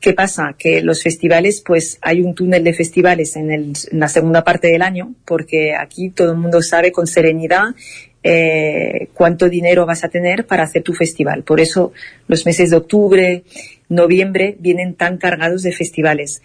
¿Qué 0.00 0.14
pasa? 0.14 0.54
Que 0.58 0.80
los 0.80 1.02
festivales, 1.02 1.62
pues 1.64 1.98
hay 2.00 2.22
un 2.22 2.34
túnel 2.34 2.64
de 2.64 2.72
festivales 2.72 3.36
en, 3.36 3.50
el, 3.50 3.72
en 3.90 4.00
la 4.00 4.08
segunda 4.08 4.42
parte 4.42 4.68
del 4.68 4.80
año, 4.80 5.14
porque 5.26 5.74
aquí 5.74 6.08
todo 6.08 6.32
el 6.32 6.38
mundo 6.38 6.62
sabe 6.62 6.92
con 6.92 7.06
serenidad 7.06 7.74
eh, 8.22 9.08
cuánto 9.12 9.50
dinero 9.50 9.84
vas 9.84 10.02
a 10.02 10.08
tener 10.08 10.46
para 10.46 10.62
hacer 10.62 10.82
tu 10.82 10.94
festival. 10.94 11.42
Por 11.42 11.60
eso 11.60 11.92
los 12.26 12.46
meses 12.46 12.70
de 12.70 12.76
octubre, 12.76 13.42
noviembre 13.90 14.56
vienen 14.58 14.94
tan 14.94 15.18
cargados 15.18 15.62
de 15.62 15.72
festivales. 15.72 16.40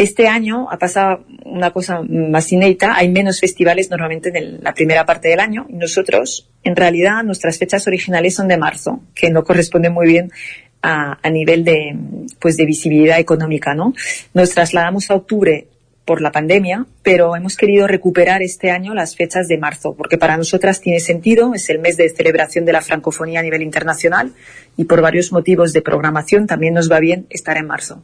Este 0.00 0.28
año 0.28 0.66
ha 0.70 0.78
pasado 0.78 1.26
una 1.44 1.72
cosa 1.72 2.00
más 2.08 2.50
inédita, 2.50 2.96
hay 2.96 3.10
menos 3.10 3.38
festivales 3.38 3.90
normalmente 3.90 4.32
en 4.34 4.64
la 4.64 4.72
primera 4.72 5.04
parte 5.04 5.28
del 5.28 5.40
año 5.40 5.66
nosotros, 5.68 6.48
en 6.64 6.74
realidad, 6.74 7.22
nuestras 7.22 7.58
fechas 7.58 7.86
originales 7.86 8.34
son 8.34 8.48
de 8.48 8.56
marzo, 8.56 9.02
que 9.14 9.28
no 9.28 9.44
corresponde 9.44 9.90
muy 9.90 10.06
bien 10.06 10.32
a, 10.80 11.18
a 11.22 11.28
nivel 11.28 11.64
de, 11.64 11.94
pues 12.40 12.56
de 12.56 12.64
visibilidad 12.64 13.18
económica, 13.18 13.74
¿no? 13.74 13.92
Nos 14.32 14.48
trasladamos 14.52 15.10
a 15.10 15.16
octubre 15.16 15.66
por 16.10 16.22
la 16.22 16.32
pandemia, 16.32 16.86
pero 17.04 17.36
hemos 17.36 17.56
querido 17.56 17.86
recuperar 17.86 18.42
este 18.42 18.72
año 18.72 18.94
las 18.94 19.14
fechas 19.14 19.46
de 19.46 19.58
marzo, 19.58 19.94
porque 19.94 20.18
para 20.18 20.36
nosotras 20.36 20.80
tiene 20.80 20.98
sentido, 20.98 21.54
es 21.54 21.70
el 21.70 21.78
mes 21.78 21.96
de 21.96 22.08
celebración 22.08 22.64
de 22.64 22.72
la 22.72 22.80
francofonía 22.80 23.38
a 23.38 23.42
nivel 23.44 23.62
internacional 23.62 24.32
y 24.76 24.86
por 24.86 25.00
varios 25.02 25.30
motivos 25.30 25.72
de 25.72 25.82
programación 25.82 26.48
también 26.48 26.74
nos 26.74 26.90
va 26.90 26.98
bien 26.98 27.26
estar 27.30 27.56
en 27.58 27.68
marzo. 27.68 28.02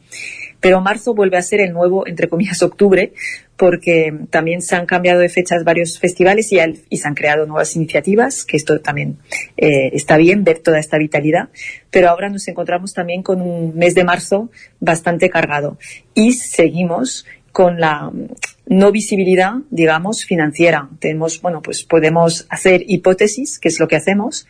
Pero 0.61 0.81
marzo 0.81 1.15
vuelve 1.15 1.37
a 1.37 1.43
ser 1.43 1.61
el 1.61 1.73
nuevo, 1.73 2.07
entre 2.07 2.29
comillas, 2.29 2.63
octubre, 2.63 3.13
porque 3.57 4.13
también 4.31 4.63
se 4.63 4.77
han 4.77 4.87
cambiado 4.87 5.21
de 5.21 5.29
fechas 5.29 5.65
varios 5.65 5.99
festivales 5.99 6.53
y, 6.53 6.61
al- 6.61 6.79
y 6.89 6.99
se 6.99 7.09
han 7.09 7.15
creado 7.15 7.45
nuevas 7.47 7.75
iniciativas, 7.77 8.45
que 8.45 8.57
esto 8.57 8.81
también 8.81 9.19
eh, 9.57 9.91
está 9.93 10.17
bien, 10.17 10.45
ver 10.45 10.61
toda 10.61 10.79
esta 10.79 10.97
vitalidad. 10.99 11.49
Pero 11.91 12.09
ahora 12.11 12.29
nos 12.31 12.47
encontramos 12.49 12.93
también 12.95 13.23
con 13.23 13.41
un 13.43 13.75
mes 13.77 13.95
de 13.95 14.05
marzo 14.05 14.51
bastante 14.81 15.29
cargado 15.31 15.79
y 16.15 16.33
seguimos 16.33 17.27
con 17.57 17.81
la 17.81 18.11
mm, 18.11 18.29
no 18.67 18.93
visibilidad, 18.93 19.55
digamos, 19.71 20.27
financiera. 20.27 20.91
Tenemos, 20.99 21.41
bueno, 21.41 21.63
pues 21.63 21.85
podemos 21.85 22.47
hacer 22.51 22.85
hipótesis, 22.87 23.59
que 23.59 23.69
es 23.69 23.81
lo 23.81 23.89
que 23.89 23.97
hacemos, 23.97 24.47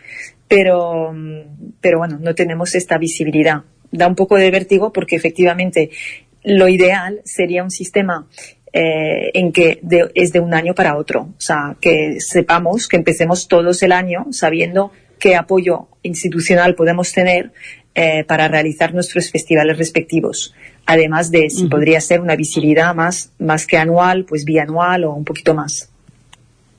pero, 0.49 1.13
mm, 1.13 1.75
pero 1.81 1.99
bueno, 1.99 2.19
no 2.21 2.35
tenemos 2.35 2.75
esta 2.75 2.99
visibilidad. 2.99 3.63
Da 3.93 4.09
un 4.09 4.17
poco 4.17 4.35
de 4.35 4.51
vértigo 4.51 4.93
porque 4.93 5.15
efectivamente 5.15 5.91
lo 6.43 6.67
ideal 6.67 7.21
sería 7.25 7.63
un 7.63 7.71
sistema 7.71 8.27
eh, 8.73 9.31
en 9.35 9.53
que 9.53 9.81
es 10.17 10.33
de 10.33 10.41
un 10.41 10.53
año 10.53 10.75
para 10.75 10.97
otro. 10.97 11.29
O 11.39 11.41
sea, 11.41 11.77
que 11.81 12.17
sepamos, 12.19 12.89
que 12.89 12.97
empecemos 12.97 13.47
todos 13.47 13.85
el 13.85 13.93
año 13.93 14.27
sabiendo 14.33 14.91
qué 15.19 15.37
apoyo 15.37 15.89
institucional 16.03 16.75
podemos 16.75 17.13
tener 17.13 17.53
eh, 17.95 18.25
para 18.25 18.49
realizar 18.49 18.95
nuestros 18.95 19.31
festivales 19.31 19.79
respectivos. 19.79 20.55
Además 20.85 21.31
de 21.31 21.51
si 21.51 21.67
podría 21.67 22.01
ser 22.01 22.21
una 22.21 22.37
visibilidad 22.37 22.95
más, 22.95 23.33
más 23.39 23.67
que 23.67 23.79
anual, 23.79 24.25
pues 24.25 24.45
bianual 24.45 25.05
o 25.05 25.15
un 25.15 25.25
poquito 25.25 25.55
más. 25.55 25.91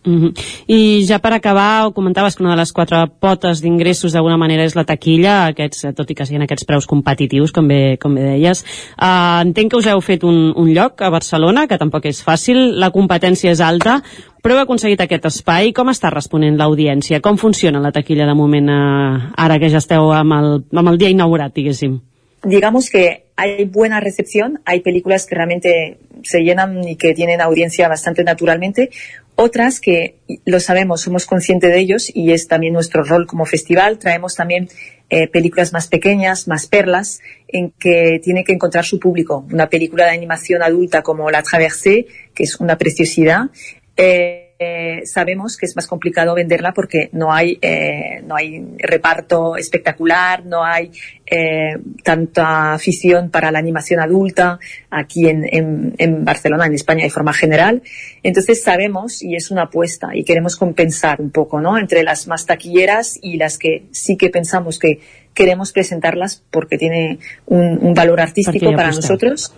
Mhm. 0.07 0.33
I 0.67 1.05
ja 1.05 1.19
per 1.19 1.33
acabar, 1.33 1.91
comentaves 1.93 2.35
que 2.35 2.43
una 2.43 2.53
de 2.53 2.61
les 2.61 2.71
quatre 2.71 2.97
potes 3.19 3.59
d'ingressos 3.61 4.13
d'alguna 4.13 4.37
manera 4.37 4.63
és 4.63 4.75
la 4.75 4.85
taquilla, 4.87 5.49
aquests, 5.51 5.89
tot 5.97 6.09
i 6.09 6.15
que 6.15 6.25
siguin 6.25 6.45
aquests 6.45 6.63
preus 6.63 6.87
competitius, 6.87 7.51
com 7.51 7.67
bé, 7.67 7.97
com 7.99 8.15
bé 8.15 8.23
deies. 8.37 8.63
Uh, 8.95 9.43
entenc 9.43 9.73
que 9.73 9.81
us 9.81 9.89
heu 9.91 9.99
fet 9.99 10.23
un, 10.23 10.53
un 10.55 10.71
lloc 10.71 11.03
a 11.03 11.11
Barcelona, 11.11 11.67
que 11.67 11.79
tampoc 11.81 12.07
és 12.07 12.23
fàcil, 12.23 12.79
la 12.79 12.91
competència 12.95 13.51
és 13.51 13.59
alta, 13.59 13.99
però 14.47 14.55
heu 14.55 14.63
aconseguit 14.63 15.01
aquest 15.03 15.25
espai. 15.27 15.73
Com 15.75 15.91
està 15.91 16.07
responent 16.13 16.55
l'audiència? 16.55 17.19
Com 17.19 17.35
funciona 17.35 17.83
la 17.83 17.91
taquilla 17.91 18.23
de 18.29 18.35
moment, 18.39 18.69
uh, 18.71 19.33
ara 19.35 19.57
que 19.59 19.67
ja 19.73 19.81
esteu 19.83 20.13
amb 20.15 20.37
el, 20.37 20.53
amb 20.71 20.93
el 20.93 21.01
dia 21.01 21.11
inaugurat, 21.11 21.51
diguéssim? 21.51 21.97
digamos 22.43 22.89
que 22.89 23.25
hay 23.35 23.65
buena 23.65 23.99
recepción, 23.99 24.61
hay 24.63 24.79
películas 24.79 25.25
que 25.25 25.35
realmente 25.35 25.97
se 26.23 26.41
llenan 26.41 26.87
y 26.87 26.95
que 26.95 27.13
tienen 27.13 27.41
audiencia 27.41 27.87
bastante 27.87 28.23
naturalmente, 28.23 28.89
otras 29.35 29.79
que 29.79 30.15
lo 30.45 30.59
sabemos, 30.59 31.01
somos 31.01 31.27
conscientes 31.27 31.71
de 31.71 31.79
ellos 31.79 32.11
y 32.11 32.31
es 32.31 32.47
también 32.47 32.73
nuestro 32.73 33.03
rol 33.03 33.27
como 33.27 33.45
festival. 33.45 33.99
Traemos 33.99 34.33
también 34.33 34.67
eh, 35.11 35.27
películas 35.27 35.73
más 35.73 35.87
pequeñas, 35.87 36.47
más 36.47 36.65
perlas, 36.65 37.19
en 37.47 37.69
que 37.77 38.19
tiene 38.23 38.43
que 38.43 38.53
encontrar 38.53 38.83
su 38.83 38.99
público. 38.99 39.45
Una 39.51 39.69
película 39.69 40.05
de 40.05 40.11
animación 40.11 40.63
adulta 40.63 41.03
como 41.03 41.29
La 41.29 41.43
Traversée, 41.43 42.07
que 42.33 42.45
es 42.45 42.59
una 42.59 42.79
preciosidad. 42.79 43.51
Eh, 43.97 44.43
eh, 44.59 45.05
sabemos 45.05 45.55
que 45.55 45.67
es 45.67 45.75
más 45.75 45.85
complicado 45.85 46.33
venderla 46.33 46.73
porque 46.73 47.09
no 47.11 47.31
hay 47.31 47.59
eh, 47.61 48.23
no 48.25 48.35
hay 48.35 48.65
reparto 48.79 49.55
espectacular, 49.55 50.43
no 50.47 50.63
hay 50.63 50.91
eh, 51.27 51.77
tanta 52.03 52.73
afición 52.73 53.29
para 53.29 53.51
la 53.51 53.59
animación 53.59 53.99
adulta 53.99 54.57
aquí 54.89 55.27
en, 55.27 55.45
en, 55.51 55.93
en 55.99 56.25
Barcelona, 56.25 56.65
en 56.65 56.73
España 56.73 57.03
de 57.03 57.11
forma 57.11 57.33
general. 57.33 57.83
Entonces 58.23 58.63
sabemos 58.63 59.21
y 59.21 59.35
es 59.35 59.51
una 59.51 59.63
apuesta 59.63 60.09
y 60.15 60.23
queremos 60.23 60.55
compensar 60.55 61.21
un 61.21 61.29
poco, 61.29 61.61
¿no? 61.61 61.77
Entre 61.77 62.01
las 62.01 62.27
más 62.27 62.47
taquilleras 62.47 63.19
y 63.21 63.37
las 63.37 63.59
que 63.59 63.83
sí 63.91 64.17
que 64.17 64.31
pensamos 64.31 64.79
que 64.79 65.01
queremos 65.35 65.71
presentarlas 65.71 66.43
porque 66.49 66.79
tiene 66.79 67.19
un, 67.45 67.77
un 67.79 67.93
valor 67.93 68.19
artístico 68.21 68.71
para 68.71 68.89
nosotros, 68.89 69.53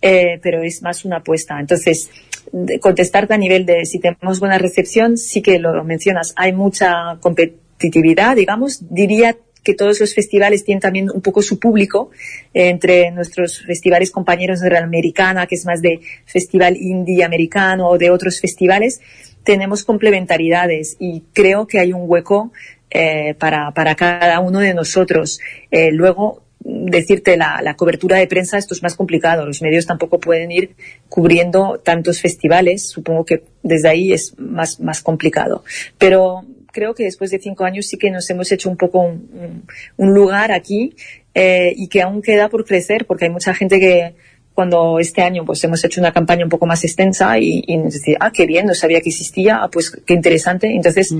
pero 0.00 0.64
es 0.64 0.82
más 0.82 1.04
una 1.04 1.18
apuesta. 1.18 1.60
Entonces, 1.60 2.10
de 2.52 2.80
contestarte 2.80 3.34
a 3.34 3.38
nivel 3.38 3.66
de 3.66 3.84
si 3.84 3.98
tenemos 3.98 4.40
buena 4.40 4.58
recepción, 4.58 5.16
sí 5.16 5.42
que 5.42 5.58
lo 5.58 5.84
mencionas, 5.84 6.32
hay 6.36 6.52
mucha 6.52 7.18
competitividad, 7.20 8.36
digamos, 8.36 8.84
diría 8.88 9.36
que 9.62 9.74
todos 9.74 10.00
los 10.00 10.14
festivales 10.14 10.64
tienen 10.64 10.80
también 10.80 11.10
un 11.10 11.20
poco 11.20 11.42
su 11.42 11.58
público, 11.58 12.10
eh, 12.54 12.68
entre 12.68 13.10
nuestros 13.10 13.62
festivales 13.62 14.10
compañeros 14.10 14.60
de 14.60 14.70
Real 14.70 14.84
Americana, 14.84 15.46
que 15.46 15.54
es 15.54 15.66
más 15.66 15.82
de 15.82 16.00
festival 16.24 16.76
indie 16.76 17.24
americano 17.24 17.88
o 17.88 17.98
de 17.98 18.10
otros 18.10 18.40
festivales, 18.40 19.00
tenemos 19.44 19.84
complementariedades 19.84 20.96
y 20.98 21.24
creo 21.32 21.66
que 21.66 21.78
hay 21.78 21.92
un 21.92 22.02
hueco 22.06 22.52
eh, 22.90 23.34
para, 23.38 23.70
para 23.72 23.94
cada 23.94 24.40
uno 24.40 24.58
de 24.58 24.74
nosotros. 24.74 25.40
Eh, 25.70 25.90
luego, 25.92 26.42
decirte 26.60 27.36
la, 27.36 27.60
la 27.62 27.74
cobertura 27.74 28.18
de 28.18 28.26
prensa, 28.26 28.58
esto 28.58 28.74
es 28.74 28.82
más 28.82 28.94
complicado. 28.94 29.46
Los 29.46 29.62
medios 29.62 29.86
tampoco 29.86 30.20
pueden 30.20 30.52
ir 30.52 30.74
cubriendo 31.08 31.80
tantos 31.82 32.20
festivales. 32.20 32.88
Supongo 32.88 33.24
que 33.24 33.42
desde 33.62 33.88
ahí 33.88 34.12
es 34.12 34.38
más, 34.38 34.80
más 34.80 35.02
complicado. 35.02 35.64
Pero 35.98 36.44
creo 36.72 36.94
que 36.94 37.04
después 37.04 37.30
de 37.30 37.38
cinco 37.38 37.64
años 37.64 37.86
sí 37.86 37.96
que 37.96 38.10
nos 38.10 38.28
hemos 38.30 38.50
hecho 38.52 38.70
un 38.70 38.76
poco 38.76 39.00
un, 39.00 40.14
lugar 40.14 40.52
aquí 40.52 40.94
eh, 41.34 41.72
y 41.76 41.88
que 41.88 42.02
aún 42.02 42.22
queda 42.22 42.48
por 42.48 42.64
crecer 42.64 43.06
porque 43.06 43.26
hay 43.26 43.30
mucha 43.30 43.54
gente 43.54 43.78
que 43.80 44.14
cuando 44.60 44.98
este 44.98 45.22
año 45.22 45.42
pues 45.46 45.64
hemos 45.64 45.82
hecho 45.86 46.02
una 46.02 46.12
campaña 46.12 46.44
un 46.44 46.50
poco 46.50 46.66
más 46.66 46.84
extensa 46.84 47.38
y, 47.38 47.64
y 47.66 47.78
nos 47.78 47.94
decía, 47.94 48.18
ah, 48.20 48.30
qué 48.30 48.44
bien, 48.44 48.66
no 48.66 48.74
sabía 48.74 49.00
que 49.00 49.08
existía, 49.08 49.56
ah, 49.62 49.70
pues 49.70 49.90
qué 50.04 50.12
interesante. 50.12 50.66
Entonces, 50.66 51.14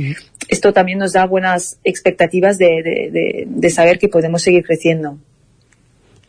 esto 0.46 0.74
también 0.74 0.98
nos 0.98 1.14
da 1.14 1.24
buenas 1.24 1.78
expectativas 1.82 2.58
de, 2.58 2.82
de, 2.82 3.10
de, 3.10 3.44
de 3.46 3.70
saber 3.70 3.98
que 3.98 4.10
podemos 4.10 4.42
seguir 4.42 4.62
creciendo. 4.62 5.16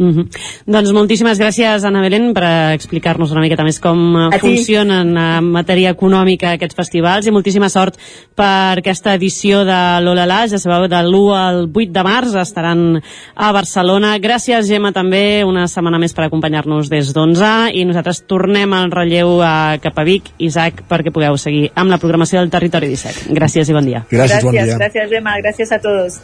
Mm 0.02 0.14
-hmm. 0.14 0.26
Doncs 0.66 0.92
moltíssimes 0.92 1.38
gràcies, 1.38 1.84
Anna 1.86 2.02
Belén, 2.02 2.34
per 2.34 2.44
eh, 2.44 2.74
explicar-nos 2.74 3.32
una 3.32 3.42
miqueta 3.42 3.64
més 3.64 3.80
com 3.80 3.98
eh, 4.16 4.36
A 4.36 4.40
ti. 4.40 4.40
funcionen 4.40 5.16
en 5.18 5.46
matèria 5.52 5.92
econòmica 5.92 6.54
aquests 6.54 6.76
festivals 6.76 7.28
i 7.28 7.32
moltíssima 7.32 7.70
sort 7.70 7.98
per 8.36 8.80
aquesta 8.80 9.14
edició 9.14 9.64
de 9.64 10.02
l'Olala. 10.02 10.48
Ja 10.48 10.58
sabeu, 10.58 10.88
de 10.88 11.02
l'1 11.04 11.36
al 11.36 11.70
8 11.70 11.92
de 11.92 12.04
març 12.04 12.34
estaran 12.36 13.02
a 13.36 13.52
Barcelona. 13.52 14.18
Gràcies, 14.18 14.68
Gemma, 14.68 14.92
també, 14.92 15.44
una 15.46 15.68
setmana 15.68 16.00
més 16.00 16.14
per 16.14 16.26
acompanyar-nos 16.26 16.90
des 16.90 17.14
d'11 17.14 17.70
i 17.74 17.86
nosaltres 17.86 18.24
tornem 18.26 18.74
al 18.74 18.90
relleu 18.92 19.42
a 19.42 19.78
cap 19.82 20.00
a 20.00 20.04
Vic, 20.04 20.24
Isaac, 20.40 20.84
perquè 20.90 21.12
pugueu 21.12 21.38
seguir 21.38 21.70
amb 21.76 21.92
la 21.92 22.00
programació 22.00 22.40
del 22.40 22.50
Territori 22.50 22.88
17. 22.88 23.34
Gràcies 23.34 23.70
i 23.70 23.74
bon 23.74 23.86
dia. 23.86 24.06
Gràcies, 24.10 24.44
bon 24.44 24.52
dia. 24.52 24.78
gracias, 24.78 25.10
Gemma, 25.10 25.38
gracias 25.44 25.72
a 25.72 25.80
todos. 25.80 26.20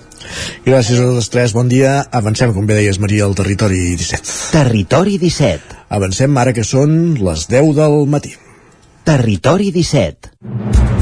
Gràcies 0.65 0.99
a 0.99 1.03
totes 1.03 1.29
tres, 1.29 1.53
bon 1.53 1.67
dia. 1.67 2.07
Avancem, 2.11 2.53
com 2.53 2.65
bé 2.65 2.73
deies, 2.73 2.99
Maria, 2.99 3.25
al 3.25 3.35
territori 3.35 3.66
17. 3.69 4.51
Territori 4.55 5.17
17. 5.21 5.75
Avancem 5.97 6.37
ara 6.39 6.53
que 6.55 6.63
són 6.67 7.15
les 7.19 7.47
10 7.51 7.73
del 7.77 7.99
matí. 8.11 8.35
Territori 9.07 9.71
17. 9.75 10.96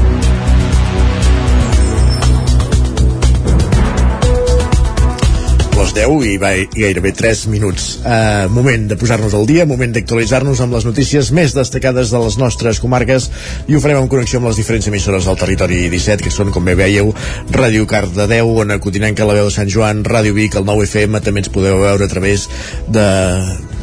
10 5.96 6.26
i, 6.28 6.36
va, 6.40 6.52
i 6.52 6.66
gairebé 6.76 7.12
3 7.16 7.46
minuts. 7.52 7.86
Uh, 8.04 8.46
moment 8.52 8.84
de 8.90 8.98
posar-nos 9.00 9.34
al 9.36 9.46
dia, 9.48 9.64
moment 9.68 9.94
d'actualitzar-nos 9.94 10.60
amb 10.60 10.76
les 10.76 10.84
notícies 10.88 11.30
més 11.36 11.54
destacades 11.56 12.12
de 12.12 12.20
les 12.20 12.36
nostres 12.40 12.80
comarques 12.82 13.30
i 13.66 13.76
ho 13.76 13.80
farem 13.80 14.02
en 14.02 14.10
connexió 14.12 14.40
amb 14.40 14.50
les 14.50 14.60
diferents 14.60 14.90
emissores 14.92 15.28
del 15.28 15.40
territori 15.40 15.86
17, 15.92 16.26
que 16.26 16.34
són, 16.34 16.52
com 16.54 16.68
bé 16.68 16.76
veieu, 16.78 17.14
Ràdio 17.56 17.88
Cardedeu, 17.88 18.52
Ona 18.62 18.80
Cotinenca, 18.82 19.26
La 19.28 19.38
Veu 19.38 19.48
de 19.48 19.56
Sant 19.56 19.72
Joan, 19.72 20.04
Ràdio 20.04 20.36
Vic, 20.36 20.58
el 20.60 20.68
9 20.68 20.84
FM, 20.90 21.24
també 21.24 21.44
ens 21.44 21.52
podeu 21.54 21.80
veure 21.80 22.04
a 22.04 22.12
través 22.12 22.48
de 22.92 23.08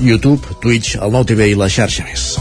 YouTube, 0.04 0.60
Twitch, 0.62 1.00
el 1.02 1.18
9 1.18 1.34
TV 1.34 1.54
i 1.54 1.60
la 1.60 1.72
xarxa 1.72 2.06
més. 2.06 2.34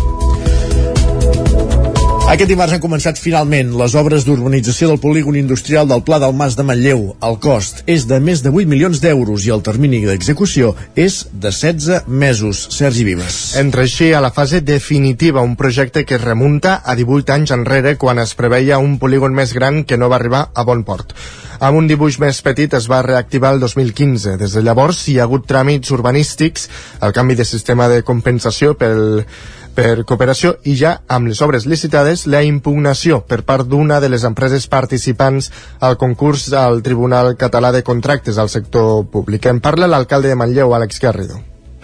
Aquest 2.31 2.49
dimarts 2.49 2.73
han 2.73 2.81
començat 2.81 3.18
finalment 3.18 3.73
les 3.77 3.95
obres 3.99 4.23
d'urbanització 4.25 4.87
del 4.93 5.01
polígon 5.03 5.35
industrial 5.37 5.89
del 5.91 6.05
Pla 6.07 6.20
del 6.23 6.37
Mas 6.39 6.55
de 6.55 6.62
Manlleu. 6.64 7.03
El 7.18 7.39
cost 7.43 7.83
és 7.91 8.07
de 8.07 8.20
més 8.23 8.45
de 8.45 8.53
8 8.55 8.70
milions 8.70 9.03
d'euros 9.03 9.43
i 9.45 9.51
el 9.51 9.64
termini 9.66 10.01
d'execució 10.07 10.70
és 10.95 11.25
de 11.33 11.51
16 11.51 12.07
mesos. 12.07 12.62
Sergi 12.70 13.05
Vives. 13.05 13.41
Entra 13.59 13.83
així 13.85 14.12
a 14.14 14.23
la 14.23 14.31
fase 14.31 14.62
definitiva 14.62 15.43
un 15.43 15.59
projecte 15.59 16.07
que 16.07 16.14
es 16.16 16.25
remunta 16.25 16.79
a 16.87 16.95
18 16.95 17.35
anys 17.35 17.57
enrere 17.59 17.97
quan 17.99 18.23
es 18.23 18.37
preveia 18.39 18.79
un 18.79 19.01
polígon 19.03 19.35
més 19.35 19.53
gran 19.53 19.83
que 19.83 19.99
no 19.99 20.09
va 20.09 20.23
arribar 20.23 20.47
a 20.55 20.64
bon 20.64 20.87
port. 20.87 21.16
Amb 21.62 21.79
un 21.79 21.87
dibuix 21.87 22.16
més 22.18 22.41
petit 22.43 22.73
es 22.75 22.89
va 22.91 23.05
reactivar 23.07 23.53
el 23.55 23.61
2015. 23.62 24.39
Des 24.41 24.55
de 24.57 24.62
llavors 24.62 25.05
hi 25.07 25.18
ha 25.18 25.27
hagut 25.29 25.45
tràmits 25.47 25.93
urbanístics, 25.95 26.68
el 27.03 27.12
canvi 27.14 27.37
de 27.39 27.47
sistema 27.47 27.91
de 27.93 28.01
compensació 28.03 28.73
pel 28.79 29.27
per 29.75 30.05
cooperació 30.09 30.57
i 30.68 30.75
ja 30.79 30.97
amb 31.09 31.31
les 31.31 31.41
obres 31.45 31.66
licitades 31.70 32.27
la 32.31 32.43
impugnació 32.47 33.23
per 33.29 33.43
part 33.49 33.68
d'una 33.68 34.01
de 34.01 34.11
les 34.12 34.27
empreses 34.29 34.66
participants 34.68 35.51
al 35.81 35.97
concurs 36.01 36.51
al 36.53 36.83
Tribunal 36.83 37.35
Català 37.41 37.73
de 37.73 37.83
Contractes 37.83 38.39
al 38.39 38.53
sector 38.53 39.07
públic. 39.12 39.47
En 39.47 39.61
parla 39.61 39.89
l'alcalde 39.89 40.29
de 40.29 40.37
Manlleu, 40.37 40.75
Àlex 40.75 41.01
Garrido. 41.01 41.41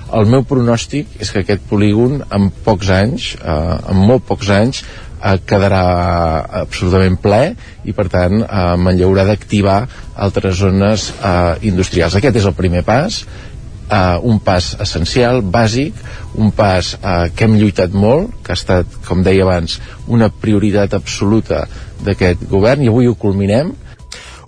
El 0.08 0.28
meu 0.32 0.44
pronòstic 0.48 1.18
és 1.20 1.30
que 1.32 1.42
aquest 1.42 1.66
polígon 1.68 2.22
en 2.32 2.48
pocs 2.64 2.88
anys, 2.94 3.34
eh, 3.42 3.76
en 3.92 3.98
molt 4.08 4.24
pocs 4.28 4.48
anys, 4.54 4.84
eh, 5.18 5.36
quedarà 5.44 5.82
absolutament 6.62 7.18
ple 7.20 7.42
i 7.84 7.92
per 7.92 8.08
tant 8.12 8.40
eh, 8.40 8.62
Manlleu 8.80 9.10
haurà 9.10 9.26
d'activar 9.28 9.82
altres 10.16 10.56
zones 10.62 11.10
eh, 11.18 11.68
industrials. 11.68 12.16
Aquest 12.16 12.40
és 12.40 12.48
el 12.48 12.56
primer 12.56 12.84
pas 12.88 13.22
eh, 13.90 14.18
un 14.22 14.38
pas 14.44 14.74
essencial, 14.80 15.42
bàsic, 15.42 15.98
un 16.38 16.52
pas 16.52 16.94
eh, 16.98 17.30
que 17.34 17.48
hem 17.48 17.58
lluitat 17.58 17.94
molt, 17.94 18.38
que 18.44 18.54
ha 18.54 18.58
estat, 18.58 18.98
com 19.08 19.24
deia 19.26 19.46
abans, 19.46 19.78
una 20.06 20.30
prioritat 20.30 20.94
absoluta 20.98 21.66
d'aquest 22.04 22.46
govern 22.50 22.84
i 22.84 22.90
avui 22.92 23.08
ho 23.08 23.16
culminem 23.18 23.74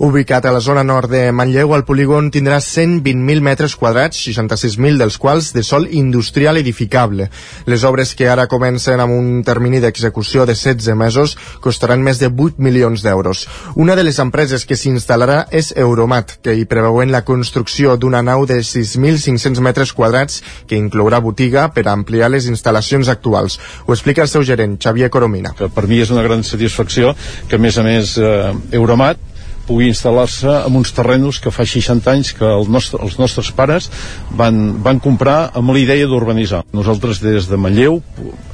Ubicat 0.00 0.46
a 0.46 0.50
la 0.50 0.62
zona 0.64 0.80
nord 0.80 1.10
de 1.12 1.26
Manlleu, 1.30 1.74
el 1.76 1.82
polígon 1.84 2.30
tindrà 2.32 2.56
120.000 2.64 3.42
metres 3.44 3.74
quadrats, 3.76 4.16
66.000 4.24 4.96
dels 4.96 5.18
quals 5.20 5.50
de 5.52 5.60
sol 5.60 5.84
industrial 5.92 6.56
edificable. 6.56 7.26
Les 7.68 7.84
obres 7.84 8.14
que 8.16 8.30
ara 8.32 8.46
comencen 8.48 9.02
amb 9.04 9.12
un 9.12 9.42
termini 9.44 9.76
d'execució 9.84 10.46
de 10.48 10.54
16 10.56 10.96
mesos 10.96 11.36
costaran 11.60 12.00
més 12.00 12.16
de 12.16 12.32
8 12.32 12.64
milions 12.64 13.04
d'euros. 13.04 13.44
Una 13.76 13.92
de 13.92 14.06
les 14.08 14.22
empreses 14.24 14.64
que 14.64 14.80
s'instal·larà 14.80 15.42
és 15.52 15.74
Euromat, 15.76 16.38
que 16.40 16.56
hi 16.56 16.64
preveuen 16.64 17.12
la 17.12 17.20
construcció 17.28 17.98
d'una 18.00 18.24
nau 18.24 18.48
de 18.48 18.62
6.500 18.64 19.60
metres 19.60 19.92
quadrats 19.92 20.40
que 20.64 20.80
inclourà 20.80 21.20
botiga 21.20 21.68
per 21.76 21.90
ampliar 21.92 22.32
les 22.32 22.48
instal·lacions 22.48 23.12
actuals. 23.12 23.60
Ho 23.84 23.92
explica 23.92 24.24
el 24.24 24.32
seu 24.32 24.48
gerent, 24.48 24.80
Xavier 24.80 25.12
Coromina. 25.12 25.52
Per 25.60 25.84
mi 25.84 26.00
és 26.00 26.08
una 26.08 26.24
gran 26.24 26.40
satisfacció 26.40 27.12
que, 27.50 27.60
a 27.60 27.60
més 27.60 27.76
a 27.76 27.84
més, 27.84 28.16
eh, 28.16 28.54
Euromat 28.72 29.28
pugui 29.70 29.86
instal·lar-se 29.92 30.50
en 30.66 30.78
uns 30.80 30.90
terrenos 30.96 31.38
que 31.38 31.52
fa 31.54 31.62
60 31.62 32.10
anys 32.10 32.32
que 32.34 32.46
el 32.46 32.66
nostre, 32.74 32.98
els 33.06 33.20
nostres 33.20 33.52
pares 33.54 33.86
van, 34.34 34.58
van 34.82 34.98
comprar 35.02 35.52
amb 35.54 35.70
la 35.70 35.78
idea 35.78 36.08
d'urbanitzar. 36.10 36.64
Nosaltres 36.74 37.22
des 37.22 37.46
de 37.46 37.58
Manlleu 37.60 38.00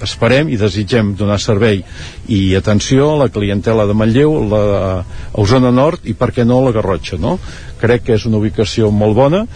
esperem 0.04 0.52
i 0.52 0.60
desitgem 0.60 1.14
donar 1.16 1.38
servei 1.40 1.80
i 2.28 2.40
atenció 2.58 3.14
a 3.14 3.22
la 3.24 3.30
clientela 3.32 3.88
de 3.88 3.96
Manlleu, 3.96 4.36
la, 4.50 4.60
a 4.76 5.40
Osona 5.40 5.72
Nord 5.72 6.04
i 6.04 6.12
per 6.12 6.34
què 6.36 6.44
no 6.44 6.60
la 6.66 6.74
Garrotxa, 6.76 7.16
no? 7.16 7.38
Crec 7.80 8.04
que 8.04 8.20
és 8.20 8.28
una 8.28 8.42
ubicació 8.42 8.92
molt 8.92 9.16
bona 9.16 9.46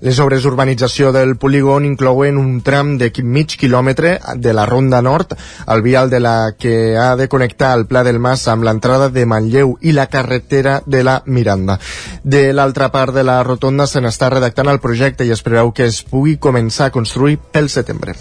les 0.00 0.18
obres 0.22 0.44
d'urbanització 0.44 1.10
del 1.12 1.36
polígon 1.36 1.84
inclouen 1.84 2.38
un 2.38 2.60
tram 2.62 2.96
de 2.98 3.10
mig 3.24 3.56
quilòmetre 3.58 4.18
de 4.36 4.52
la 4.54 4.66
Ronda 4.66 5.00
Nord, 5.02 5.34
el 5.66 5.82
vial 5.82 6.10
de 6.10 6.20
la 6.20 6.54
que 6.58 6.96
ha 6.96 7.16
de 7.16 7.28
connectar 7.28 7.74
el 7.76 7.86
Pla 7.86 8.04
del 8.04 8.20
Mas 8.22 8.46
amb 8.48 8.62
l'entrada 8.62 9.08
de 9.10 9.26
Manlleu 9.26 9.76
i 9.82 9.92
la 9.92 10.06
carretera 10.06 10.82
de 10.86 11.02
la 11.02 11.22
Miranda. 11.26 11.78
De 12.22 12.52
l'altra 12.52 12.90
part 12.94 13.14
de 13.14 13.24
la 13.26 13.42
rotonda 13.42 13.88
se 13.90 14.00
n'està 14.00 14.30
redactant 14.30 14.70
el 14.70 14.80
projecte 14.80 15.26
i 15.26 15.32
es 15.34 15.42
preveu 15.42 15.72
que 15.74 15.88
es 15.90 16.02
pugui 16.06 16.36
començar 16.38 16.88
a 16.88 16.94
construir 16.94 17.38
pel 17.52 17.68
setembre. 17.68 18.14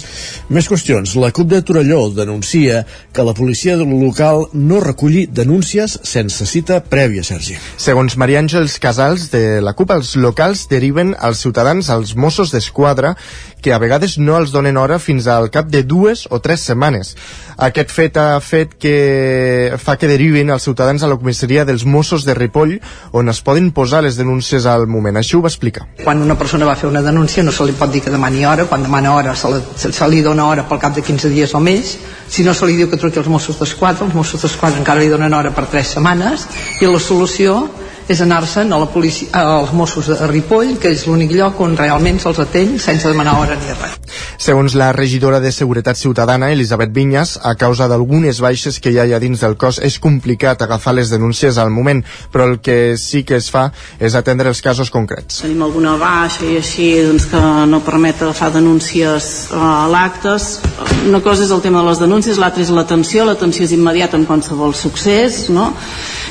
Més 0.50 0.70
qüestions. 0.70 1.16
La 1.22 1.32
CUP 1.32 1.52
de 1.54 1.62
Torelló 1.62 2.10
denuncia 2.10 2.86
que 3.14 3.26
la 3.26 3.36
policia 3.38 3.76
local 3.78 4.48
no 4.54 4.82
reculli 4.82 5.28
denúncies 5.28 6.00
sense 6.04 6.46
cita 6.50 6.82
prèvia, 6.82 7.24
Sergi. 7.24 7.58
Segons 7.78 8.18
Maria 8.18 8.42
Àngels 8.42 8.80
Casals 8.82 9.30
de 9.32 9.62
la 9.62 9.76
CUP, 9.78 9.94
els 9.94 10.16
locals 10.18 10.68
deriven 10.72 11.14
als 11.20 11.44
ciutadans 11.46 11.67
ciutadans 11.68 11.90
als 11.90 12.16
Mossos 12.16 12.52
d'Esquadra 12.52 13.16
que 13.62 13.74
a 13.74 13.80
vegades 13.80 14.18
no 14.18 14.38
els 14.38 14.52
donen 14.54 14.78
hora 14.78 15.00
fins 15.00 15.28
al 15.28 15.50
cap 15.52 15.68
de 15.68 15.84
dues 15.84 16.28
o 16.30 16.40
tres 16.40 16.62
setmanes. 16.62 17.16
Aquest 17.58 17.92
fet 17.92 18.18
ha 18.18 18.40
fet 18.40 18.78
que 18.80 19.76
fa 19.82 19.98
que 19.98 20.08
derivin 20.08 20.50
els 20.54 20.64
ciutadans 20.64 21.04
a 21.04 21.10
la 21.10 21.18
comissaria 21.18 21.66
dels 21.66 21.84
Mossos 21.84 22.24
de 22.24 22.36
Ripoll 22.38 22.78
on 23.12 23.30
es 23.30 23.42
poden 23.42 23.72
posar 23.72 24.04
les 24.04 24.16
denúncies 24.16 24.66
al 24.66 24.88
moment. 24.88 25.18
Això 25.18 25.40
ho 25.40 25.44
va 25.44 25.52
explicar. 25.52 25.88
Quan 26.04 26.22
una 26.22 26.38
persona 26.38 26.66
va 26.70 26.76
fer 26.76 26.88
una 26.88 27.02
denúncia 27.02 27.44
no 27.44 27.52
se 27.52 27.66
li 27.66 27.76
pot 27.76 27.92
dir 27.92 28.04
que 28.06 28.14
demani 28.14 28.46
hora, 28.46 28.68
quan 28.70 28.86
demana 28.86 29.16
hora 29.16 29.36
se, 29.36 29.50
la, 29.52 29.60
se, 29.76 29.92
se 29.92 30.08
li 30.08 30.22
dona 30.22 30.48
hora 30.48 30.68
pel 30.70 30.80
cap 30.80 30.96
de 30.96 31.04
15 31.04 31.34
dies 31.34 31.56
o 31.58 31.60
més, 31.60 31.98
si 32.30 32.46
no 32.46 32.54
se 32.54 32.70
li 32.70 32.78
diu 32.78 32.88
que 32.90 33.02
truqui 33.02 33.20
als 33.20 33.28
Mossos 33.28 33.60
d'Esquadra, 33.60 34.06
els 34.06 34.16
Mossos 34.16 34.46
d'Esquadra 34.46 34.80
encara 34.80 35.02
li 35.02 35.12
donen 35.12 35.34
hora 35.34 35.52
per 35.52 35.68
3 35.68 35.98
setmanes 35.98 36.48
i 36.80 36.88
la 36.88 37.02
solució 37.02 37.66
és 38.08 38.22
anar-se'n 38.24 38.72
a 38.72 38.80
la 38.80 38.88
policia, 38.88 39.28
als 39.36 39.74
Mossos 39.76 40.08
de 40.08 40.28
Ripoll, 40.30 40.78
que 40.80 40.94
és 40.96 41.04
l'únic 41.08 41.34
lloc 41.36 41.60
on 41.64 41.76
realment 41.76 42.20
se'ls 42.24 42.40
atén 42.40 42.78
sense 42.80 43.08
demanar 43.08 43.36
hora 43.42 43.58
ni 43.60 43.74
res. 43.76 43.98
Segons 44.40 44.78
la 44.80 44.94
regidora 44.96 45.42
de 45.44 45.52
Seguretat 45.52 46.00
Ciutadana, 46.00 46.52
Elisabet 46.54 46.94
Vinyas, 46.96 47.36
a 47.44 47.56
causa 47.60 47.90
d'algunes 47.92 48.40
baixes 48.40 48.80
que 48.80 48.94
hi 48.94 49.00
ha 49.02 49.20
dins 49.20 49.44
del 49.44 49.58
cos 49.60 49.82
és 49.84 50.00
complicat 50.00 50.62
agafar 50.64 50.96
les 50.96 51.12
denúncies 51.12 51.58
al 51.58 51.70
moment, 51.74 52.04
però 52.32 52.48
el 52.48 52.60
que 52.64 52.96
sí 52.98 53.24
que 53.28 53.36
es 53.42 53.50
fa 53.52 53.68
és 54.00 54.16
atendre 54.16 54.48
els 54.54 54.62
casos 54.64 54.92
concrets. 54.94 55.42
Tenim 55.44 55.66
alguna 55.68 55.98
baixa 56.00 56.46
i 56.48 56.56
així 56.62 56.90
doncs, 57.04 57.28
que 57.28 57.42
no 57.68 57.82
permet 57.84 58.22
agafar 58.24 58.54
denúncies 58.56 59.50
a 59.52 59.88
l'actes. 59.92 60.62
Una 61.10 61.20
cosa 61.26 61.44
és 61.44 61.52
el 61.52 61.64
tema 61.66 61.84
de 61.84 61.92
les 61.92 62.00
denúncies, 62.00 62.40
l'altra 62.40 62.64
és 62.64 62.72
l'atenció, 62.72 63.28
l'atenció 63.28 63.68
és 63.68 63.76
immediata 63.76 64.16
en 64.16 64.24
qualsevol 64.30 64.76
succés, 64.78 65.48
no? 65.52 65.74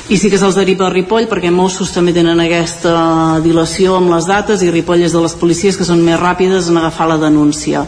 i 0.07 0.15
sí 0.15 0.29
que 0.31 0.37
se'ls 0.39 0.55
deriva 0.55 0.85
a 0.87 0.91
Ripoll 0.91 1.27
perquè 1.27 1.49
Mossos 1.67 1.89
també 1.91 2.13
tenen 2.15 2.39
aquesta 2.39 2.91
dilació 3.43 3.97
amb 3.97 4.13
les 4.13 4.23
dates 4.23 4.61
i 4.63 4.69
Ripoll 4.71 5.01
és 5.03 5.11
de 5.11 5.19
les 5.19 5.33
policies 5.35 5.75
que 5.75 5.83
són 5.83 5.99
més 5.99 6.15
ràpides 6.15 6.69
en 6.71 6.79
agafar 6.79 7.09
la 7.09 7.17
denúncia. 7.19 7.81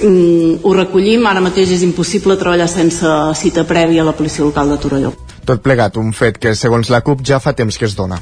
Mm, 0.00 0.62
ho 0.64 0.72
recollim, 0.78 1.26
ara 1.28 1.42
mateix 1.44 1.74
és 1.76 1.84
impossible 1.84 2.38
treballar 2.40 2.70
sense 2.72 3.12
cita 3.36 3.66
prèvia 3.68 4.00
a 4.00 4.06
la 4.08 4.16
policia 4.16 4.46
local 4.46 4.72
de 4.72 4.80
Torelló. 4.80 5.12
Tot 5.44 5.60
plegat, 5.60 6.00
un 6.00 6.14
fet 6.16 6.40
que 6.40 6.54
segons 6.56 6.88
la 6.88 7.02
CUP 7.04 7.20
ja 7.20 7.42
fa 7.44 7.52
temps 7.52 7.76
que 7.76 7.84
es 7.84 7.98
dona. 7.98 8.16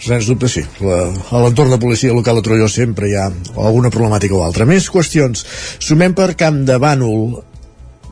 Sens 0.00 0.24
dubte 0.24 0.48
sí, 0.48 0.64
la, 0.80 1.02
a 1.12 1.44
l'entorn 1.44 1.76
de 1.76 1.82
policia 1.84 2.16
local 2.16 2.40
de 2.40 2.48
Torelló 2.48 2.72
sempre 2.72 3.12
hi 3.12 3.18
ha 3.20 3.28
alguna 3.28 3.92
problemàtica 3.92 4.40
o 4.40 4.46
altra. 4.46 4.64
Més 4.64 4.88
qüestions. 4.88 5.44
Sumem 5.84 6.16
per 6.16 6.32
Camp 6.40 6.64
de 6.64 6.80
Bànol 6.80 7.42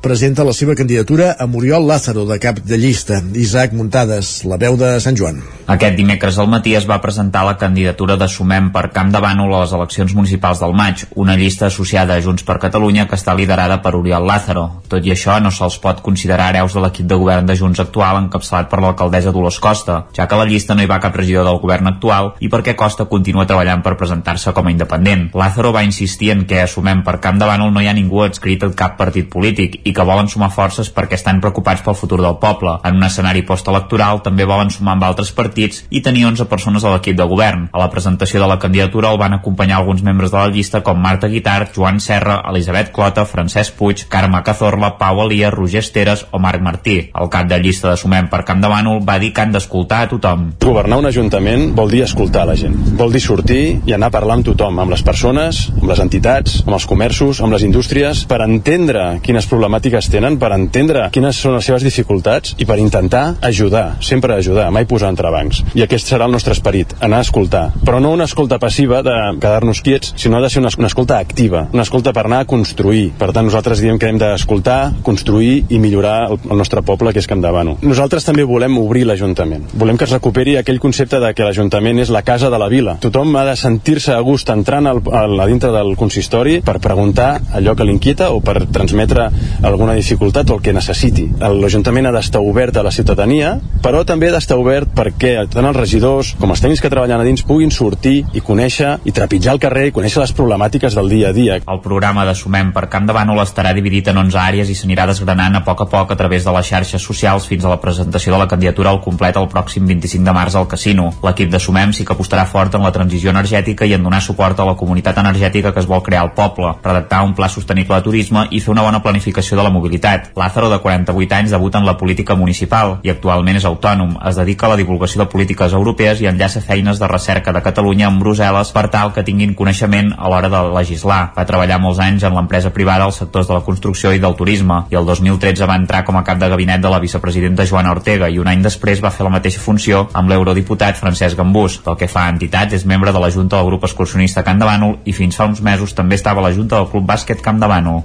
presenta 0.01 0.44
la 0.44 0.55
seva 0.57 0.74
candidatura 0.74 1.36
a 1.38 1.46
Muriol 1.46 1.86
Lázaro 1.86 2.24
de 2.24 2.38
cap 2.40 2.59
de 2.64 2.78
llista. 2.78 3.20
Isaac 3.36 3.74
Muntades, 3.76 4.44
la 4.48 4.57
veu 4.57 4.76
de 4.80 4.94
Sant 5.01 5.16
Joan. 5.16 5.42
Aquest 5.70 5.94
dimecres 5.94 6.38
al 6.40 6.48
matí 6.51 6.72
es 6.74 6.86
va 6.88 6.98
presentar 7.05 7.44
la 7.44 7.59
candidatura 7.61 8.16
de 8.16 8.26
Sumem 8.28 8.70
per 8.72 8.88
Camp 8.94 9.12
de 9.12 9.20
Bànol 9.20 9.53
a 9.55 9.61
les 9.61 9.74
eleccions 9.76 10.14
municipals 10.16 10.59
del 10.62 10.72
maig, 10.74 11.05
una 11.14 11.36
llista 11.36 11.68
associada 11.68 12.16
a 12.16 12.22
Junts 12.24 12.46
per 12.48 12.57
Catalunya 12.59 13.05
que 13.07 13.14
està 13.14 13.34
liderada 13.36 13.76
per 13.84 13.92
Oriol 13.98 14.24
Lázaro. 14.26 14.64
Tot 14.88 15.05
i 15.05 15.12
això, 15.12 15.36
no 15.38 15.53
se'ls 15.53 15.76
pot 15.84 16.01
considerar 16.03 16.48
hereus 16.51 16.74
de 16.74 16.82
l'equip 16.82 17.07
de 17.07 17.20
govern 17.20 17.46
de 17.46 17.59
Junts 17.61 17.84
actual 17.84 18.22
encapçalat 18.22 18.70
per 18.72 18.80
l'alcaldessa 18.80 19.34
Dolors 19.36 19.61
Costa, 19.61 20.07
ja 20.16 20.26
que 20.26 20.34
a 20.34 20.40
la 20.40 20.48
llista 20.48 20.74
no 20.74 20.82
hi 20.82 20.90
va 20.90 20.98
cap 20.98 21.14
regidor 21.14 21.44
del 21.44 21.61
govern 21.61 21.92
actual 21.92 22.32
i 22.40 22.48
perquè 22.48 22.74
Costa 22.74 23.05
continua 23.05 23.46
treballant 23.46 23.84
per 23.84 23.98
presentar-se 24.01 24.57
com 24.57 24.66
a 24.66 24.72
independent. 24.72 25.28
Lázaro 25.36 25.74
va 25.76 25.84
insistir 25.84 26.32
en 26.32 26.46
que 26.48 26.64
a 26.64 26.66
Sumem 26.66 27.05
per 27.05 27.20
Camp 27.20 27.38
de 27.38 27.46
Bànol 27.46 27.70
no 27.70 27.84
hi 27.84 27.86
ha 27.92 27.94
ningú 27.94 28.24
adscrit 28.24 28.64
a 28.64 28.72
cap 28.74 28.98
partit 28.98 29.30
polític 29.30 29.78
i 29.84 29.89
que 29.97 30.07
volen 30.07 30.28
sumar 30.28 30.51
forces 30.55 30.91
perquè 30.95 31.18
estan 31.18 31.41
preocupats 31.41 31.82
pel 31.84 31.99
futur 31.99 32.20
del 32.22 32.38
poble. 32.43 32.76
En 32.84 32.99
un 32.99 33.07
escenari 33.07 33.43
postelectoral 33.47 34.22
també 34.24 34.47
volen 34.49 34.70
sumar 34.70 34.97
amb 34.97 35.07
altres 35.09 35.32
partits 35.36 35.84
i 35.91 36.03
tenir 36.05 36.26
11 36.28 36.47
persones 36.51 36.84
a 36.84 36.95
l'equip 36.95 37.16
de 37.18 37.26
govern. 37.30 37.68
A 37.72 37.82
la 37.82 37.91
presentació 37.91 38.41
de 38.43 38.49
la 38.51 38.59
candidatura 38.59 39.11
el 39.11 39.18
van 39.20 39.36
acompanyar 39.36 39.78
alguns 39.78 40.03
membres 40.03 40.30
de 40.30 40.38
la 40.38 40.51
llista 40.53 40.82
com 40.86 41.01
Marta 41.01 41.28
Guitart, 41.28 41.74
Joan 41.76 42.01
Serra, 42.01 42.41
Elisabet 42.51 42.93
Clota, 42.93 43.24
Francesc 43.26 43.76
Puig, 43.78 44.07
Carme 44.09 44.43
Cazorla, 44.45 44.97
Pau 44.99 45.22
Alia, 45.22 45.51
Roger 45.51 45.80
Esteres 45.80 46.26
o 46.30 46.38
Marc 46.38 46.62
Martí. 46.62 46.99
El 47.14 47.30
cap 47.32 47.49
de 47.49 47.59
llista 47.59 47.91
de 47.91 47.97
Sumem 47.97 48.28
per 48.30 48.45
Camp 48.49 48.62
de 48.62 48.70
Bànol 48.70 49.03
va 49.07 49.18
dir 49.18 49.32
que 49.34 49.45
han 49.45 49.55
d'escoltar 49.55 50.05
a 50.05 50.11
tothom. 50.11 50.51
Governar 50.61 51.01
un 51.01 51.11
ajuntament 51.11 51.70
vol 51.76 51.91
dir 51.91 52.05
escoltar 52.05 52.47
la 52.49 52.57
gent. 52.59 52.76
Vol 52.99 53.12
dir 53.12 53.22
sortir 53.24 53.62
i 53.86 53.95
anar 53.97 54.11
a 54.11 54.16
parlar 54.18 54.38
amb 54.38 54.47
tothom, 54.47 54.78
amb 54.82 54.95
les 54.95 55.05
persones, 55.07 55.66
amb 55.74 55.88
les 55.91 56.03
entitats, 56.03 56.61
amb 56.66 56.76
els 56.76 56.86
comerços, 56.91 57.41
amb 57.41 57.55
les 57.55 57.64
indústries, 57.66 58.24
per 58.30 58.43
entendre 58.45 59.07
quines 59.24 59.49
problemàtiques 59.51 59.80
tenen 59.81 60.20
tenen 60.20 60.39
per 60.39 60.51
entendre 60.55 61.07
quines 61.14 61.39
són 61.41 61.57
les 61.57 61.66
seves 61.66 61.85
dificultats 61.87 62.55
i 62.61 62.66
per 62.68 62.78
intentar 62.78 63.37
ajudar, 63.47 63.97
sempre 64.05 64.37
ajudar, 64.37 64.68
mai 64.70 64.87
posar 64.87 65.11
entrebancs. 65.11 65.62
I 65.74 65.85
aquest 65.87 66.11
serà 66.11 66.26
el 66.28 66.35
nostre 66.35 66.53
esperit, 66.53 66.93
anar 67.01 67.22
a 67.22 67.26
escoltar. 67.26 67.62
Però 67.85 68.01
no 68.03 68.12
una 68.12 68.26
escolta 68.28 68.59
passiva 68.61 69.01
de 69.03 69.14
quedar-nos 69.41 69.81
quiets, 69.83 70.12
sinó 70.20 70.39
ha 70.39 70.43
de 70.45 70.51
ser 70.51 70.61
una, 70.62 70.70
una 70.78 70.91
escolta 70.91 71.18
activa, 71.18 71.66
una 71.72 71.87
escolta 71.87 72.12
per 72.12 72.26
anar 72.26 72.43
a 72.45 72.49
construir. 72.51 73.11
Per 73.18 73.31
tant, 73.33 73.49
nosaltres 73.49 73.81
diem 73.83 73.99
que 73.99 74.11
hem 74.11 74.20
d'escoltar, 74.20 74.78
construir 75.07 75.64
i 75.70 75.81
millorar 75.81 76.31
el, 76.31 76.39
el 76.51 76.61
nostre 76.61 76.85
poble, 76.87 77.14
que 77.14 77.22
és 77.22 77.28
Camp 77.31 77.43
de 77.43 77.53
Bano. 77.55 77.78
Nosaltres 77.83 78.26
també 78.28 78.45
volem 78.47 78.78
obrir 78.83 79.07
l'Ajuntament. 79.09 79.66
Volem 79.81 79.99
que 79.99 80.07
es 80.07 80.14
recuperi 80.14 80.59
aquell 80.61 80.83
concepte 80.83 81.20
de 81.22 81.33
que 81.35 81.47
l'Ajuntament 81.47 82.03
és 82.05 82.12
la 82.12 82.22
casa 82.26 82.53
de 82.53 82.61
la 82.61 82.68
vila. 82.72 82.99
Tothom 83.01 83.35
ha 83.41 83.47
de 83.49 83.57
sentir-se 83.57 84.12
a 84.14 84.20
gust 84.26 84.53
entrant 84.53 84.91
al, 84.91 85.03
a 85.11 85.49
dintre 85.49 85.72
del 85.74 85.97
consistori 85.99 86.61
per 86.66 86.78
preguntar 86.83 87.33
allò 87.57 87.74
que 87.78 87.89
l'inquieta 87.89 88.31
o 88.35 88.41
per 88.45 88.66
transmetre 88.70 89.31
alguna 89.71 89.95
dificultat 89.95 90.51
o 90.51 90.57
el 90.59 90.62
que 90.64 90.75
necessiti. 90.75 91.27
L'Ajuntament 91.41 92.09
ha 92.09 92.14
d'estar 92.14 92.41
obert 92.43 92.77
a 92.77 92.85
la 92.87 92.93
ciutadania, 92.95 93.57
però 93.83 94.03
també 94.07 94.29
ha 94.29 94.35
d'estar 94.35 94.59
obert 94.61 94.91
perquè 94.97 95.35
tant 95.51 95.66
els 95.68 95.77
regidors 95.77 96.35
com 96.41 96.53
els 96.53 96.62
tècnics 96.62 96.83
que 96.83 96.91
treballen 96.93 97.21
a 97.21 97.27
dins 97.27 97.45
puguin 97.47 97.71
sortir 97.75 98.25
i 98.37 98.43
conèixer 98.45 98.97
i 99.05 99.14
trepitjar 99.16 99.55
el 99.55 99.62
carrer 99.62 99.87
i 99.89 99.95
conèixer 99.95 100.23
les 100.23 100.35
problemàtiques 100.37 100.97
del 100.97 101.09
dia 101.12 101.31
a 101.31 101.37
dia. 101.37 101.59
El 101.61 101.83
programa 101.85 102.25
de 102.29 102.35
Sumem 102.35 102.73
per 102.77 102.89
Camp 102.93 103.07
de 103.09 103.16
Bànol 103.16 103.43
estarà 103.45 103.73
dividit 103.77 104.11
en 104.12 104.21
11 104.25 104.41
àrees 104.41 104.71
i 104.73 104.77
s'anirà 104.77 105.07
desgranant 105.11 105.57
a 105.57 105.64
poc 105.66 105.85
a 105.85 105.89
poc 105.91 106.12
a 106.12 106.18
través 106.18 106.45
de 106.45 106.55
les 106.57 106.73
xarxes 106.73 107.03
socials 107.03 107.47
fins 107.51 107.64
a 107.64 107.73
la 107.73 107.81
presentació 107.81 108.35
de 108.35 108.43
la 108.43 108.49
candidatura 108.49 108.91
al 108.91 109.01
complet 109.05 109.37
el 109.37 109.49
pròxim 109.53 109.87
25 109.87 110.25
de 110.27 110.37
març 110.37 110.57
al 110.57 110.68
casino. 110.68 111.11
L'equip 111.25 111.51
de 111.53 111.61
Sumem 111.61 111.95
sí 111.97 112.05
que 112.05 112.16
apostarà 112.16 112.47
fort 112.47 112.75
en 112.75 112.85
la 112.87 112.92
transició 112.92 113.30
energètica 113.30 113.87
i 113.87 113.95
en 113.97 114.05
donar 114.05 114.22
suport 114.25 114.61
a 114.61 114.68
la 114.68 114.76
comunitat 114.76 115.18
energètica 115.22 115.72
que 115.72 115.80
es 115.80 115.88
vol 115.88 116.03
crear 116.03 116.25
al 116.25 116.34
poble, 116.34 116.75
redactar 116.83 117.22
un 117.25 117.34
pla 117.34 117.49
sostenible 117.49 117.97
de 117.97 118.07
turisme 118.07 118.47
i 118.51 118.61
fer 118.61 118.75
una 118.75 118.84
bona 118.87 119.03
planificació 119.03 119.59
de 119.61 119.66
la 119.68 119.70
mobilitat. 119.70 120.32
Lázaro, 120.37 120.70
de 120.72 120.80
48 120.80 121.34
anys, 121.37 121.50
debuta 121.53 121.78
en 121.78 121.87
la 121.87 121.96
política 122.00 122.34
municipal 122.34 122.99
i 123.04 123.12
actualment 123.12 123.61
és 123.61 123.66
autònom. 123.68 124.16
Es 124.26 124.41
dedica 124.41 124.66
a 124.66 124.72
la 124.72 124.80
divulgació 124.80 125.22
de 125.22 125.28
polítiques 125.30 125.76
europees 125.76 126.20
i 126.20 126.28
enllaça 126.30 126.64
feines 126.64 126.99
de 126.99 127.08
recerca 127.08 127.53
de 127.53 127.62
Catalunya 127.62 128.08
amb 128.08 128.22
Brussel·les 128.22 128.72
per 128.72 128.88
tal 128.91 129.12
que 129.12 129.24
tinguin 129.26 129.54
coneixement 129.54 130.14
a 130.16 130.32
l'hora 130.32 130.50
de 130.53 130.62
legislar. 130.74 131.20
Va 131.37 131.46
treballar 131.46 131.80
molts 131.82 132.00
anys 132.00 132.24
en 132.24 132.34
l'empresa 132.34 132.72
privada 132.72 133.04
als 133.04 133.20
sectors 133.20 133.49
de 133.49 133.54
la 133.54 133.64
construcció 133.66 134.14
i 134.16 134.22
del 134.22 134.37
turisme 134.38 134.84
i 134.91 134.99
el 134.99 135.07
2013 135.07 135.68
va 135.68 135.78
entrar 135.78 136.03
com 136.08 136.16
a 136.16 136.24
cap 136.24 136.41
de 136.41 136.49
gabinet 136.49 136.80
de 136.80 136.92
la 136.92 137.03
vicepresidenta 137.03 137.66
Joana 137.68 137.92
Ortega 137.92 138.30
i 138.30 138.41
un 138.41 138.49
any 138.49 138.64
després 138.64 139.03
va 139.04 139.12
fer 139.12 139.26
la 139.26 139.34
mateixa 139.37 139.61
funció 139.61 140.07
amb 140.14 140.32
l'eurodiputat 140.32 140.99
Francesc 141.00 141.37
Gambús. 141.37 141.80
Pel 141.84 141.99
que 142.00 142.08
fa 142.08 142.26
a 142.26 142.32
entitats, 142.32 142.74
és 142.74 142.87
membre 142.87 143.12
de 143.12 143.20
la 143.20 143.30
Junta 143.30 143.58
del 143.58 143.68
grup 143.68 143.84
excursionista 143.84 144.45
Can 144.46 144.62
de 144.62 144.68
Bànol 144.68 144.99
i 145.04 145.12
fins 145.16 145.37
fa 145.37 145.49
uns 145.50 145.62
mesos 145.62 145.95
també 145.95 146.18
estava 146.18 146.41
a 146.41 146.49
la 146.49 146.54
Junta 146.57 146.78
del 146.78 146.91
Club 146.91 147.07
Bàsquet 147.07 147.45
Camp 147.45 147.61
de 147.61 147.70
Bànol. 147.70 148.03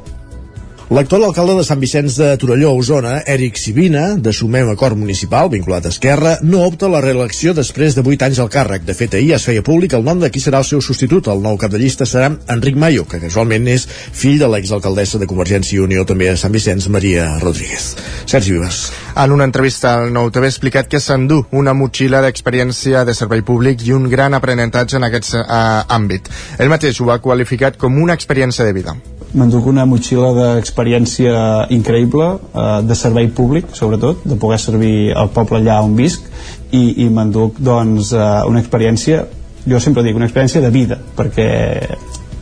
L'actual 0.93 1.23
alcalde 1.25 1.55
de 1.57 1.63
Sant 1.65 1.79
Vicenç 1.81 2.13
de 2.19 2.27
Torelló, 2.37 2.69
Osona, 2.77 3.15
Eric 3.25 3.55
Sibina, 3.57 4.03
de 4.21 4.29
Sumem 4.29 4.67
Acord 4.69 4.93
Municipal, 4.95 5.47
vinculat 5.49 5.87
a 5.87 5.89
Esquerra, 5.89 6.35
no 6.45 6.59
opta 6.61 6.85
a 6.85 6.91
la 6.93 6.99
reelecció 7.01 7.55
després 7.57 7.95
de 7.97 8.03
8 8.05 8.27
anys 8.27 8.41
al 8.43 8.51
càrrec. 8.53 8.83
De 8.85 8.93
fet, 8.93 9.15
ahir 9.17 9.31
es 9.33 9.47
feia 9.49 9.63
públic 9.65 9.95
el 9.97 10.05
nom 10.05 10.21
de 10.21 10.29
qui 10.29 10.43
serà 10.43 10.61
el 10.61 10.67
seu 10.69 10.83
substitut. 10.85 11.25
El 11.33 11.41
nou 11.41 11.57
cap 11.57 11.73
de 11.73 11.81
llista 11.81 12.05
serà 12.05 12.29
Enric 12.53 12.77
Mayo, 12.77 13.07
que 13.09 13.17
casualment 13.23 13.65
és 13.73 13.87
fill 13.89 14.37
de 14.37 14.51
l'exalcaldessa 14.51 15.17
de 15.17 15.25
Convergència 15.25 15.79
i 15.79 15.81
Unió 15.87 16.05
també 16.05 16.29
a 16.29 16.37
Sant 16.37 16.53
Vicenç, 16.53 16.85
Maria 16.93 17.31
Rodríguez. 17.41 17.95
Sergi 18.29 18.53
Vives. 18.53 18.83
En 19.17 19.33
una 19.33 19.49
entrevista 19.49 19.95
al 19.97 20.13
Nou 20.13 20.29
TV 20.29 20.45
ha 20.45 20.53
explicat 20.53 20.91
que 20.91 21.01
s'endú 21.01 21.47
una 21.49 21.73
motxilla 21.73 22.21
d'experiència 22.21 23.01
de 23.09 23.17
servei 23.17 23.41
públic 23.41 23.81
i 23.89 23.97
un 23.97 24.05
gran 24.13 24.37
aprenentatge 24.37 25.01
en 25.01 25.09
aquest 25.09 25.33
uh, 25.41 25.81
àmbit. 25.89 26.29
Ell 26.59 26.69
mateix 26.69 27.01
ho 27.01 27.09
ha 27.09 27.21
qualificat 27.25 27.81
com 27.81 27.97
una 28.05 28.13
experiència 28.13 28.69
de 28.69 28.77
vida. 28.77 28.99
M'enduc 29.33 29.65
una 29.67 29.85
motxilla 29.89 30.31
d'experiència 30.35 31.67
increïble, 31.75 32.27
eh, 32.53 32.81
de 32.87 32.95
servei 32.95 33.27
públic, 33.27 33.73
sobretot, 33.75 34.21
de 34.23 34.37
poder 34.39 34.59
servir 34.59 35.13
al 35.15 35.31
poble 35.33 35.59
allà 35.59 35.81
on 35.83 35.95
visc, 35.97 36.29
i, 36.71 37.05
i 37.05 37.09
m'enduc 37.09 37.59
doncs, 37.59 38.13
eh, 38.13 38.27
una 38.47 38.61
experiència, 38.61 39.25
jo 39.65 39.79
sempre 39.81 40.03
dic, 40.05 40.15
una 40.15 40.29
experiència 40.29 40.61
de 40.61 40.71
vida, 40.71 40.99
perquè 41.17 41.49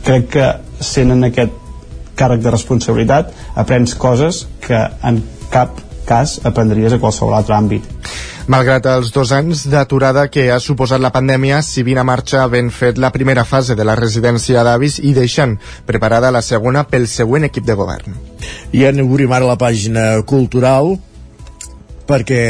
crec 0.04 0.28
que 0.36 0.50
sent 0.84 1.14
en 1.14 1.30
aquest 1.30 1.62
càrrec 2.14 2.44
de 2.44 2.52
responsabilitat 2.52 3.32
aprens 3.58 3.96
coses 3.98 4.44
que 4.62 4.78
en 5.02 5.22
cap 5.50 5.80
cas 6.06 6.38
aprendries 6.44 6.92
a 6.92 7.00
qualsevol 7.02 7.34
altre 7.34 7.56
àmbit. 7.56 7.88
Malgrat 8.44 8.84
els 8.92 9.08
dos 9.08 9.30
anys 9.32 9.62
d'aturada 9.72 10.26
que 10.28 10.50
ha 10.52 10.58
suposat 10.60 11.00
la 11.00 11.08
pandèmia, 11.14 11.62
Sibina 11.64 12.02
marxa 12.04 12.42
ben 12.52 12.68
fet 12.68 13.00
la 13.00 13.08
primera 13.08 13.46
fase 13.48 13.72
de 13.72 13.86
la 13.88 13.94
residència 13.96 14.60
d'avis 14.66 14.98
i 15.00 15.14
deixant 15.16 15.56
preparada 15.88 16.28
la 16.34 16.44
segona 16.44 16.84
pel 16.84 17.08
següent 17.08 17.48
equip 17.48 17.64
de 17.64 17.78
govern. 17.80 18.12
I 18.76 18.84
obrim 19.00 19.32
ara 19.32 19.48
la 19.48 19.56
pàgina 19.56 20.20
cultural 20.28 20.98
perquè 22.04 22.40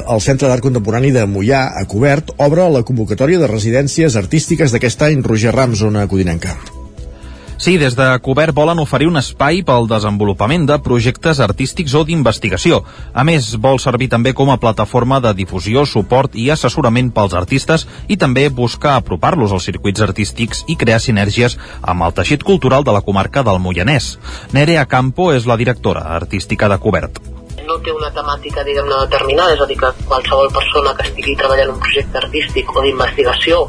el 0.00 0.24
Centre 0.24 0.48
d'Art 0.48 0.64
Contemporani 0.64 1.12
de 1.12 1.26
Mollà, 1.28 1.66
a 1.76 1.84
Cobert, 1.84 2.32
obre 2.38 2.70
la 2.72 2.80
convocatòria 2.80 3.38
de 3.38 3.52
residències 3.52 4.16
artístiques 4.16 4.72
d'aquest 4.72 5.04
any 5.04 5.20
Roger 5.20 5.52
Rams, 5.52 5.84
zona 5.84 6.08
codinenca. 6.08 6.56
Sí, 7.62 7.76
des 7.78 7.94
de 7.94 8.18
Cobert 8.18 8.56
volen 8.58 8.80
oferir 8.82 9.06
un 9.06 9.20
espai 9.20 9.60
pel 9.62 9.84
desenvolupament 9.86 10.64
de 10.66 10.80
projectes 10.82 11.38
artístics 11.44 11.92
o 11.94 12.00
d'investigació. 12.02 12.80
A 13.14 13.22
més, 13.22 13.52
vol 13.54 13.78
servir 13.78 14.08
també 14.10 14.32
com 14.34 14.50
a 14.50 14.56
plataforma 14.58 15.20
de 15.22 15.30
difusió, 15.38 15.84
suport 15.86 16.34
i 16.34 16.48
assessorament 16.50 17.12
pels 17.14 17.36
artistes 17.38 17.84
i 18.10 18.16
també 18.18 18.48
buscar 18.48 18.96
apropar-los 18.96 19.54
als 19.54 19.70
circuits 19.70 20.02
artístics 20.02 20.64
i 20.66 20.74
crear 20.74 20.98
sinergies 20.98 21.54
amb 21.82 22.02
el 22.02 22.18
teixit 22.18 22.42
cultural 22.42 22.82
de 22.82 22.96
la 22.98 23.04
comarca 23.06 23.46
del 23.46 23.62
Moianès. 23.62 24.16
Nerea 24.50 24.88
Campo 24.90 25.30
és 25.30 25.46
la 25.46 25.60
directora 25.62 26.02
artística 26.18 26.66
de 26.66 26.82
Cobert 26.82 27.22
no 27.62 27.76
té 27.78 27.92
una 27.94 28.08
temàtica 28.10 28.64
diguem-ne 28.66 29.04
determinada, 29.04 29.54
és 29.54 29.60
a 29.62 29.66
dir 29.70 29.76
que 29.78 29.92
qualsevol 30.08 30.50
persona 30.50 30.96
que 30.98 31.06
estigui 31.06 31.36
treballant 31.38 31.70
un 31.70 31.78
projecte 31.78 32.18
artístic 32.18 32.74
o 32.74 32.82
d'investigació 32.82 33.68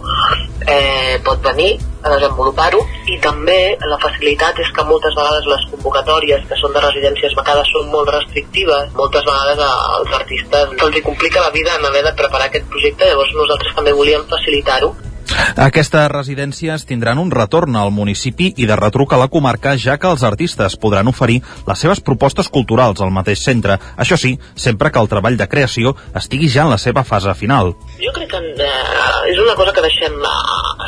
eh, 0.65 1.19
pot 1.21 1.43
venir 1.45 1.75
a 2.03 2.13
desenvolupar-ho 2.15 2.81
i 3.13 3.17
també 3.23 3.77
la 3.91 3.99
facilitat 4.03 4.59
és 4.63 4.71
que 4.75 4.85
moltes 4.89 5.15
vegades 5.19 5.47
les 5.53 5.65
convocatòries 5.71 6.43
que 6.49 6.59
són 6.59 6.75
de 6.75 6.83
residències 6.83 7.35
becades 7.39 7.71
són 7.75 7.89
molt 7.93 8.11
restrictives. 8.15 8.91
Moltes 8.99 9.25
vegades 9.29 9.63
als 9.67 10.19
artistes 10.19 10.75
se'ls 10.79 11.01
complica 11.07 11.45
la 11.47 11.55
vida 11.55 11.79
en 11.79 11.89
haver 11.89 12.03
de 12.07 12.13
preparar 12.19 12.51
aquest 12.51 12.69
projecte. 12.69 13.09
Llavors 13.09 13.33
nosaltres 13.39 13.75
també 13.79 13.95
volíem 13.95 14.27
facilitar-ho 14.35 14.93
aquestes 15.57 16.09
residències 16.11 16.85
tindran 16.89 17.19
un 17.21 17.31
retorn 17.31 17.75
al 17.79 17.91
municipi 17.91 18.51
i 18.57 18.67
de 18.69 18.75
retruc 18.79 19.13
a 19.13 19.19
la 19.21 19.29
comarca, 19.31 19.75
ja 19.77 19.97
que 19.97 20.09
els 20.09 20.23
artistes 20.23 20.75
podran 20.77 21.07
oferir 21.11 21.41
les 21.67 21.79
seves 21.79 22.01
propostes 22.01 22.49
culturals 22.49 23.01
al 23.01 23.13
mateix 23.15 23.43
centre. 23.45 23.77
Això 23.97 24.17
sí, 24.17 24.35
sempre 24.55 24.91
que 24.91 25.01
el 25.01 25.09
treball 25.11 25.37
de 25.37 25.47
creació 25.49 25.95
estigui 26.15 26.49
ja 26.49 26.65
en 26.67 26.73
la 26.73 26.79
seva 26.81 27.03
fase 27.03 27.33
final. 27.37 27.73
Jo 28.01 28.13
crec 28.15 28.31
que 28.33 28.41
eh, 28.41 29.31
és 29.31 29.39
una 29.39 29.55
cosa 29.59 29.73
que 29.75 29.85
deixem 29.85 30.19
eh, 30.19 30.35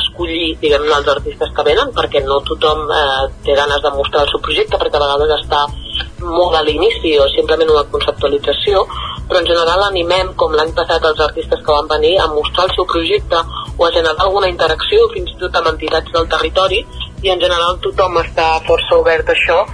escollir, 0.02 0.54
diguem 0.62 0.86
els 0.98 1.10
artistes 1.16 1.52
que 1.56 1.66
venen, 1.66 1.92
perquè 1.96 2.22
no 2.26 2.42
tothom 2.46 2.86
eh, 2.90 3.26
té 3.46 3.56
ganes 3.58 3.82
de 3.82 3.94
mostrar 3.96 4.26
el 4.26 4.32
seu 4.32 4.42
projecte, 4.44 4.78
perquè 4.80 4.98
a 4.98 5.04
vegades 5.06 5.36
està 5.40 5.66
molt 6.26 6.56
a 6.56 6.64
l'inici 6.66 7.16
o 7.20 7.28
simplement 7.32 7.70
una 7.72 7.86
conceptualització, 7.92 8.84
però 9.28 9.40
en 9.40 9.48
general 9.48 9.86
animem, 9.86 10.34
com 10.40 10.54
l'any 10.54 10.72
passat 10.76 11.04
els 11.04 11.20
artistes 11.20 11.62
que 11.64 11.72
van 11.78 11.88
venir, 11.90 12.14
a 12.18 12.28
mostrar 12.32 12.68
el 12.68 12.76
seu 12.76 12.86
projecte 12.92 13.42
o 13.76 13.86
a 13.86 13.92
generar 13.92 14.26
alguna 14.26 14.52
interacció 14.52 15.08
fins 15.14 15.32
i 15.34 15.40
tot 15.40 15.56
amb 15.56 15.72
entitats 15.74 16.12
del 16.12 16.28
territori. 16.28 16.84
I 17.22 17.32
en 17.32 17.42
general 17.42 17.80
tothom 17.82 18.20
està 18.22 18.52
força 18.68 19.00
obert 19.00 19.28
a 19.28 19.34
això 19.34 19.64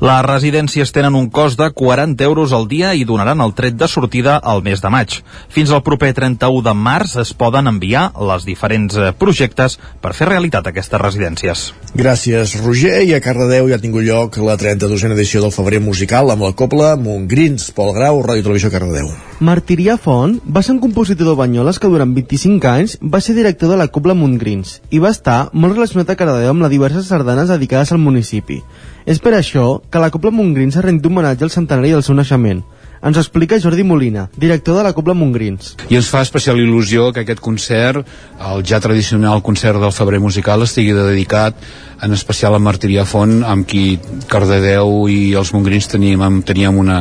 les 0.00 0.22
residències 0.26 0.92
tenen 0.92 1.16
un 1.18 1.28
cost 1.30 1.58
de 1.60 1.70
40 1.70 2.24
euros 2.24 2.52
al 2.56 2.68
dia 2.68 2.94
i 2.94 3.04
donaran 3.04 3.40
el 3.40 3.54
tret 3.54 3.76
de 3.76 3.88
sortida 3.88 4.36
al 4.36 4.62
mes 4.62 4.80
de 4.80 4.90
maig. 4.90 5.20
Fins 5.48 5.70
al 5.70 5.82
proper 5.86 6.12
31 6.16 6.62
de 6.66 6.74
març 6.74 7.16
es 7.22 7.32
poden 7.34 7.68
enviar 7.70 8.10
les 8.30 8.46
diferents 8.48 8.96
eh, 8.96 9.12
projectes 9.16 9.78
per 10.00 10.14
fer 10.16 10.30
realitat 10.30 10.66
aquestes 10.70 11.00
residències. 11.00 11.70
Gràcies, 11.94 12.54
Roger. 12.64 13.00
I 13.06 13.14
a 13.16 13.20
Cardedeu 13.24 13.68
ja 13.70 13.78
ha 13.78 13.82
tingut 13.82 14.06
lloc 14.06 14.38
la 14.44 14.56
32a 14.60 15.12
edició 15.14 15.42
del 15.42 15.54
Febrer 15.54 15.80
Musical 15.82 16.30
amb 16.30 16.46
la 16.46 16.52
Copla 16.56 16.94
Montgrins, 17.00 17.70
Pol 17.74 17.92
Grau, 17.96 18.22
Ràdio 18.22 18.46
Televisió 18.46 18.70
Cardedeu. 18.70 19.10
Martirià 19.40 19.96
Font 19.96 20.36
va 20.44 20.62
ser 20.62 20.74
un 20.74 20.82
compositor 20.82 21.30
de 21.30 21.36
Banyoles 21.38 21.78
que 21.80 21.88
durant 21.88 22.12
25 22.14 22.68
anys 22.68 22.96
va 23.00 23.22
ser 23.24 23.34
director 23.38 23.72
de 23.72 23.78
la 23.80 23.88
Copla 23.88 24.14
Montgrins 24.14 24.78
i 24.90 25.00
va 25.00 25.12
estar 25.14 25.48
molt 25.52 25.78
relacionat 25.78 26.12
a 26.12 26.16
Cardedeu 26.20 26.52
amb 26.52 26.66
les 26.66 26.74
diverses 26.74 27.08
sardanes 27.08 27.48
dedicades 27.48 27.92
al 27.92 28.02
municipi. 28.04 28.60
És 29.06 29.20
per 29.22 29.32
això 29.36 29.80
que 29.90 30.02
la 30.02 30.10
Copla 30.12 30.32
Montgrins 30.34 30.76
ha 30.76 30.84
rendit 30.84 31.08
homenatge 31.08 31.46
al 31.46 31.54
centenari 31.54 31.94
del 31.94 32.04
seu 32.04 32.16
naixement. 32.18 32.62
Ens 33.00 33.16
explica 33.16 33.56
Jordi 33.56 33.80
Molina, 33.80 34.26
director 34.36 34.76
de 34.76 34.82
la 34.84 34.92
Copla 34.92 35.14
Montgrins. 35.16 35.72
I 35.88 35.96
ens 35.96 36.10
fa 36.12 36.20
especial 36.20 36.60
il·lusió 36.60 37.08
que 37.16 37.22
aquest 37.24 37.40
concert, 37.40 38.04
el 38.50 38.64
ja 38.68 38.80
tradicional 38.84 39.40
concert 39.42 39.80
del 39.80 39.94
Febrer 39.96 40.20
Musical, 40.20 40.66
estigui 40.68 40.92
dedicat 40.92 41.56
en 42.04 42.12
especial 42.12 42.56
a 42.56 42.60
Martirià 42.60 43.06
Font, 43.08 43.40
amb 43.40 43.64
qui 43.68 43.94
Cardedeu 44.28 45.06
i 45.08 45.32
els 45.32 45.54
Montgrins 45.56 45.88
teníem, 45.88 46.42
teníem 46.44 46.76
una, 46.76 47.00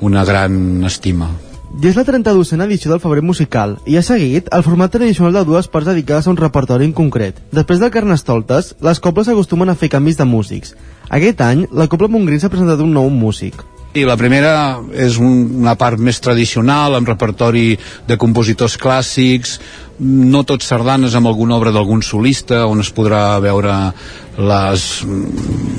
una 0.00 0.24
gran 0.24 0.80
estima. 0.88 1.28
Ja 1.82 1.90
és 1.90 1.96
la 1.98 2.04
32a 2.06 2.54
edició 2.68 2.92
del 2.92 3.00
Febrer 3.02 3.22
Musical 3.26 3.72
i 3.90 3.96
ha 3.98 4.02
seguit 4.06 4.46
el 4.54 4.62
format 4.62 4.92
tradicional 4.94 5.34
de 5.34 5.42
dues 5.48 5.66
parts 5.66 5.88
dedicades 5.88 6.28
a 6.28 6.30
un 6.30 6.38
repertori 6.38 6.86
en 6.86 6.92
concret. 6.94 7.40
Després 7.50 7.80
del 7.82 7.90
Carnestoltes, 7.90 8.76
les 8.78 9.00
cobles 9.02 9.28
acostumen 9.28 9.72
a 9.72 9.74
fer 9.74 9.90
canvis 9.90 10.20
de 10.20 10.24
músics. 10.24 10.76
Aquest 11.10 11.42
any, 11.42 11.64
la 11.74 11.88
Copla 11.90 12.06
Montgrí 12.08 12.38
s'ha 12.38 12.52
presentat 12.52 12.78
un 12.84 12.94
nou 12.94 13.10
músic. 13.10 13.58
I 13.94 14.06
la 14.06 14.14
primera 14.18 14.54
és 14.94 15.18
un, 15.18 15.34
una 15.64 15.74
part 15.78 15.98
més 15.98 16.22
tradicional, 16.22 16.94
amb 16.94 17.10
repertori 17.10 17.74
de 18.06 18.18
compositors 18.22 18.78
clàssics, 18.78 19.58
no 19.98 20.42
tots 20.46 20.70
sardanes 20.70 21.14
amb 21.14 21.30
alguna 21.30 21.58
obra 21.58 21.74
d'algun 21.74 22.02
solista, 22.02 22.64
on 22.70 22.82
es 22.82 22.90
podrà 22.94 23.38
veure 23.42 23.74
les, 24.38 25.04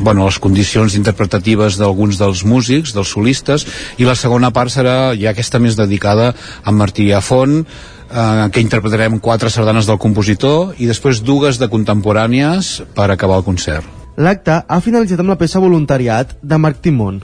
bueno, 0.04 0.26
les 0.26 0.40
condicions 0.40 0.96
interpretatives 0.96 1.80
d'alguns 1.80 2.20
dels 2.22 2.46
músics, 2.48 2.94
dels 2.96 3.12
solistes, 3.16 3.66
i 3.98 4.08
la 4.08 4.16
segona 4.16 4.52
part 4.56 4.74
serà 4.74 5.14
ja 5.20 5.34
aquesta 5.34 5.60
més 5.60 5.78
dedicada 5.80 6.34
a 6.64 6.72
Martí 6.72 7.12
Afont, 7.12 7.62
eh, 7.62 8.48
que 8.52 8.64
interpretarem 8.64 9.20
quatre 9.20 9.50
sardanes 9.50 9.90
del 9.90 10.00
compositor 10.00 10.76
i 10.80 10.88
després 10.88 11.24
dues 11.24 11.60
de 11.60 11.70
contemporànies 11.70 12.82
per 12.96 13.12
acabar 13.12 13.42
el 13.42 13.48
concert. 13.48 13.86
L'acte 14.16 14.62
ha 14.64 14.80
finalitzat 14.80 15.20
amb 15.20 15.34
la 15.34 15.36
peça 15.36 15.60
Voluntariat 15.60 16.38
de 16.40 16.58
Marc 16.58 16.80
Timón. 16.86 17.20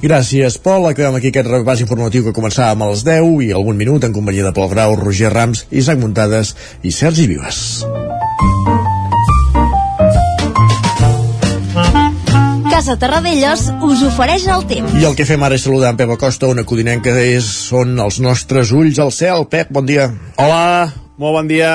Gràcies, 0.00 0.56
Pol. 0.64 0.88
Acabem 0.88 1.18
aquí 1.18 1.28
aquest 1.34 1.50
repàs 1.52 1.84
informatiu 1.84 2.24
que 2.24 2.36
començàvem 2.36 2.80
a 2.80 2.90
les 2.94 3.04
10 3.04 3.44
i 3.44 3.52
algun 3.52 3.76
minut 3.76 4.08
en 4.08 4.16
companyia 4.16 4.48
de 4.48 4.56
Pol 4.56 4.72
Grau, 4.72 4.96
Roger 4.96 5.34
Rams, 5.34 5.66
Isaac 5.70 6.00
Muntades 6.00 6.56
i 6.82 6.96
Sergi 6.96 7.28
Vives. 7.28 7.84
Casa 12.80 12.94
Terradellos 12.96 13.66
us 13.84 14.00
ofereix 14.08 14.46
el 14.48 14.62
temps. 14.64 14.92
I 14.96 15.04
el 15.04 15.12
que 15.12 15.26
fem 15.28 15.42
ara 15.44 15.52
és 15.58 15.66
saludar 15.66 15.90
en 15.92 15.98
Pep 15.98 16.14
Acosta, 16.14 16.48
una 16.48 16.62
codinenc 16.64 17.02
que 17.04 17.12
és, 17.34 17.44
són 17.68 17.90
els 18.00 18.16
nostres 18.24 18.70
ulls 18.72 18.96
al 19.04 19.10
cel. 19.12 19.42
Pep, 19.52 19.68
bon 19.76 19.84
dia. 19.84 20.06
Hola, 20.40 20.86
molt 21.20 21.36
bon 21.36 21.50
dia. 21.50 21.72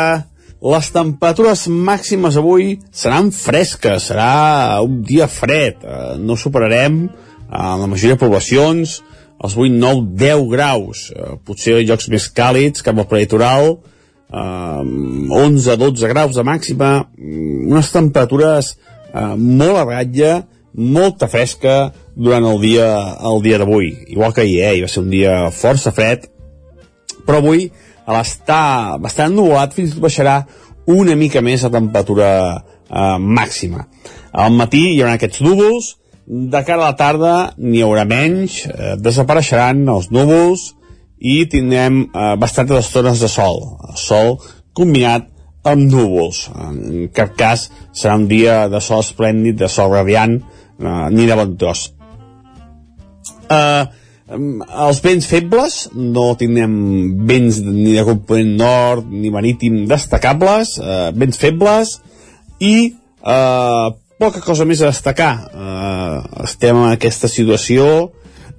Les 0.65 0.90
temperatures 0.95 1.68
màximes 1.69 2.40
avui 2.41 2.80
seran 2.90 3.30
fresques, 3.38 4.07
serà 4.10 4.80
un 4.82 5.03
dia 5.06 5.27
fred. 5.30 5.86
Eh, 5.86 6.15
No 6.18 6.40
superarem 6.41 6.98
en 7.06 7.84
la 7.84 7.91
majoria 7.91 8.18
de 8.18 8.23
poblacions 8.23 8.95
els 9.38 9.53
8, 9.53 9.77
9, 9.77 10.10
10 10.23 10.49
graus. 10.56 11.06
Eh, 11.14 11.38
Potser 11.45 11.84
llocs 11.84 12.10
més 12.10 12.27
càlids, 12.34 12.82
cap 12.82 12.98
al 12.98 13.06
prelitoral, 13.06 13.77
eh, 14.34 14.82
11, 15.30 15.77
12 15.86 16.10
graus 16.10 16.34
de 16.34 16.49
màxima, 16.49 17.06
mm, 17.14 17.69
unes 17.69 17.94
temperatures 17.94 18.73
eh, 19.14 19.36
molt 19.38 19.77
a 19.77 19.86
ratlla, 19.86 20.34
molta 20.76 21.27
fresca 21.31 21.93
durant 22.15 22.45
el 22.47 22.60
dia 22.61 22.88
el 23.23 23.41
dia 23.43 23.60
d'avui. 23.61 23.91
Igual 24.11 24.34
que 24.34 24.41
ahir, 24.41 24.60
eh? 24.61 24.69
Ahir 24.69 24.85
va 24.85 24.91
ser 24.91 25.03
un 25.03 25.10
dia 25.10 25.35
força 25.56 25.93
fred, 25.95 26.27
però 27.26 27.39
avui 27.41 27.69
a 28.06 28.15
l'estar 28.18 28.99
bastant 29.02 29.34
ennubulat 29.34 29.73
fins 29.73 29.91
i 29.91 29.95
tot 29.95 30.06
baixarà 30.06 30.39
una 30.91 31.15
mica 31.18 31.41
més 31.41 31.64
la 31.65 31.73
temperatura 31.73 32.31
eh, 32.56 33.18
màxima. 33.19 33.88
Al 34.31 34.53
matí 34.53 34.84
hi 34.91 35.02
haurà 35.02 35.15
aquests 35.18 35.41
núvols, 35.45 35.95
de 36.26 36.61
cara 36.65 36.81
a 36.81 36.89
la 36.89 36.97
tarda 36.97 37.35
n'hi 37.57 37.84
haurà 37.85 38.06
menys, 38.10 38.64
eh, 38.68 38.95
desapareixeran 39.02 39.85
els 39.93 40.11
núvols 40.14 40.73
i 41.19 41.45
tindrem 41.49 42.03
eh, 42.06 42.34
bastantes 42.41 42.85
estones 42.85 43.22
de 43.23 43.30
sol. 43.31 43.61
Sol 43.95 44.38
combinat 44.76 45.31
amb 45.65 45.88
núvols. 45.89 46.45
En 46.53 47.07
cap 47.15 47.34
cas 47.38 47.69
serà 47.93 48.18
un 48.19 48.27
dia 48.30 48.65
de 48.69 48.81
sol 48.84 49.02
esplèndid, 49.06 49.57
de 49.57 49.69
sol 49.72 49.93
radiant, 49.93 50.38
eh, 50.80 51.07
ni 51.11 51.27
de 51.27 51.38
bon 51.38 51.56
tros. 51.60 51.88
Eh, 53.49 53.85
em, 54.35 54.47
els 54.88 55.02
vents 55.06 55.27
febles, 55.30 55.80
no 55.93 56.31
tindrem 56.39 56.76
vents 57.30 57.61
ni 57.65 57.93
de 57.93 58.06
component 58.07 58.56
nord 58.60 59.11
ni 59.11 59.31
marítim 59.34 59.84
destacables, 59.89 60.77
eh, 60.81 61.11
vents 61.14 61.38
febles 61.41 61.99
i 62.60 62.76
eh, 62.89 63.88
poca 64.19 64.41
cosa 64.41 64.65
més 64.65 64.81
a 64.81 64.91
destacar. 64.91 65.34
Eh, 65.52 66.43
estem 66.45 66.77
en 66.84 66.93
aquesta 66.93 67.30
situació 67.31 67.88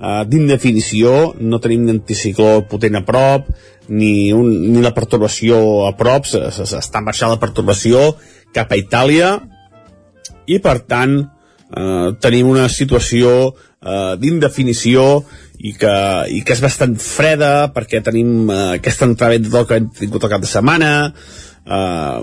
eh, 0.01 0.23
d'indefinició, 0.29 1.35
no 1.41 1.61
tenim 1.63 1.89
anticicló 1.93 2.61
potent 2.71 3.01
a 3.01 3.05
prop, 3.07 3.51
ni, 3.89 4.33
un, 4.35 4.51
ni 4.73 4.83
la 4.83 4.95
pertorbació 4.95 5.87
a 5.87 5.93
prop, 5.99 6.27
s'està 6.27 7.03
marxant 7.05 7.31
la 7.31 7.43
pertorbació 7.43 8.13
cap 8.55 8.73
a 8.73 8.79
Itàlia, 8.81 9.37
i 10.47 10.59
per 10.63 10.79
tant 10.87 11.19
eh, 11.71 12.13
tenim 12.23 12.51
una 12.53 12.69
situació 12.73 13.33
eh, 13.51 14.15
d'indefinició 14.21 15.07
i 15.59 15.73
que, 15.79 15.97
i 16.37 16.43
que 16.45 16.55
és 16.57 16.63
bastant 16.63 16.97
freda 17.01 17.71
perquè 17.75 18.03
tenim 18.05 18.51
eh, 18.51 18.61
aquesta 18.77 19.09
entrada 19.09 19.41
del 19.41 19.67
que 19.67 19.81
hem 19.81 19.89
tingut 19.97 20.25
el 20.25 20.35
cap 20.35 20.45
de 20.45 20.51
setmana 20.51 20.93
eh, 21.09 22.19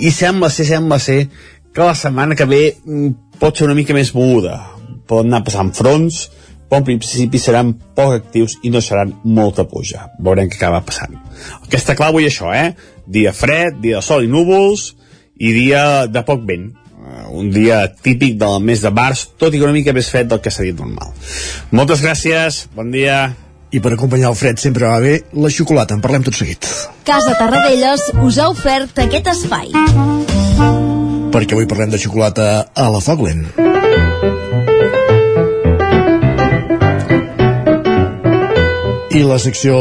i 0.00 0.12
sembla 0.14 0.50
ser, 0.50 0.68
sembla 0.72 0.98
ser 1.02 1.20
que 1.74 1.84
la 1.84 1.94
setmana 1.98 2.38
que 2.38 2.48
ve 2.48 2.62
mm, 2.72 3.38
pot 3.38 3.56
ser 3.56 3.68
una 3.68 3.76
mica 3.78 3.96
més 3.96 4.14
moguda 4.16 4.58
poden 5.08 5.32
anar 5.32 5.44
passant 5.46 5.72
fronts 5.76 6.26
però 6.68 6.82
en 6.82 7.00
principi 7.00 7.40
seran 7.40 7.72
poc 7.96 8.12
actius 8.18 8.58
i 8.62 8.70
no 8.70 8.82
seran 8.84 9.14
molta 9.24 9.64
puja. 9.64 10.10
Veurem 10.20 10.50
què 10.52 10.58
acaba 10.58 10.82
passant. 10.84 11.14
El 11.62 11.70
que 11.72 11.78
està 11.80 11.96
això, 11.96 12.52
eh? 12.52 12.74
Dia 13.06 13.32
fred, 13.32 13.80
dia 13.80 13.96
de 13.96 14.04
sol 14.04 14.24
i 14.24 14.28
núvols 14.28 14.94
i 15.40 15.52
dia 15.56 16.06
de 16.06 16.22
poc 16.28 16.44
vent. 16.44 16.74
Uh, 17.18 17.38
un 17.38 17.50
dia 17.50 17.86
típic 18.02 18.38
del 18.38 18.62
mes 18.62 18.82
de 18.84 18.90
març, 18.94 19.26
tot 19.38 19.54
i 19.54 19.58
que 19.58 19.66
una 19.66 19.74
mica 19.74 19.94
més 19.96 20.10
fred 20.12 20.30
del 20.30 20.40
que 20.44 20.52
s'ha 20.52 20.66
dit 20.66 20.78
normal. 20.78 21.12
Moltes 21.74 22.02
gràcies, 22.04 22.66
bon 22.76 22.92
dia. 22.94 23.28
I 23.68 23.82
per 23.84 23.92
acompanyar 23.92 24.30
el 24.30 24.38
fred 24.38 24.60
sempre 24.62 24.88
va 24.88 25.00
bé 25.02 25.18
la 25.36 25.50
xocolata, 25.52 25.94
en 25.94 26.04
parlem 26.04 26.24
tot 26.24 26.38
seguit. 26.38 26.64
Casa 27.04 27.34
Tarradellas 27.36 28.06
us 28.24 28.38
ha 28.40 28.48
ofert 28.48 29.02
aquest 29.04 29.28
espai. 29.34 29.74
Perquè 31.34 31.52
avui 31.52 31.68
parlem 31.68 31.92
de 31.92 32.00
xocolata 32.00 32.48
a 32.72 32.88
la 32.88 33.04
Foglen. 33.04 33.44
I 39.18 39.24
la 39.26 39.40
secció 39.42 39.74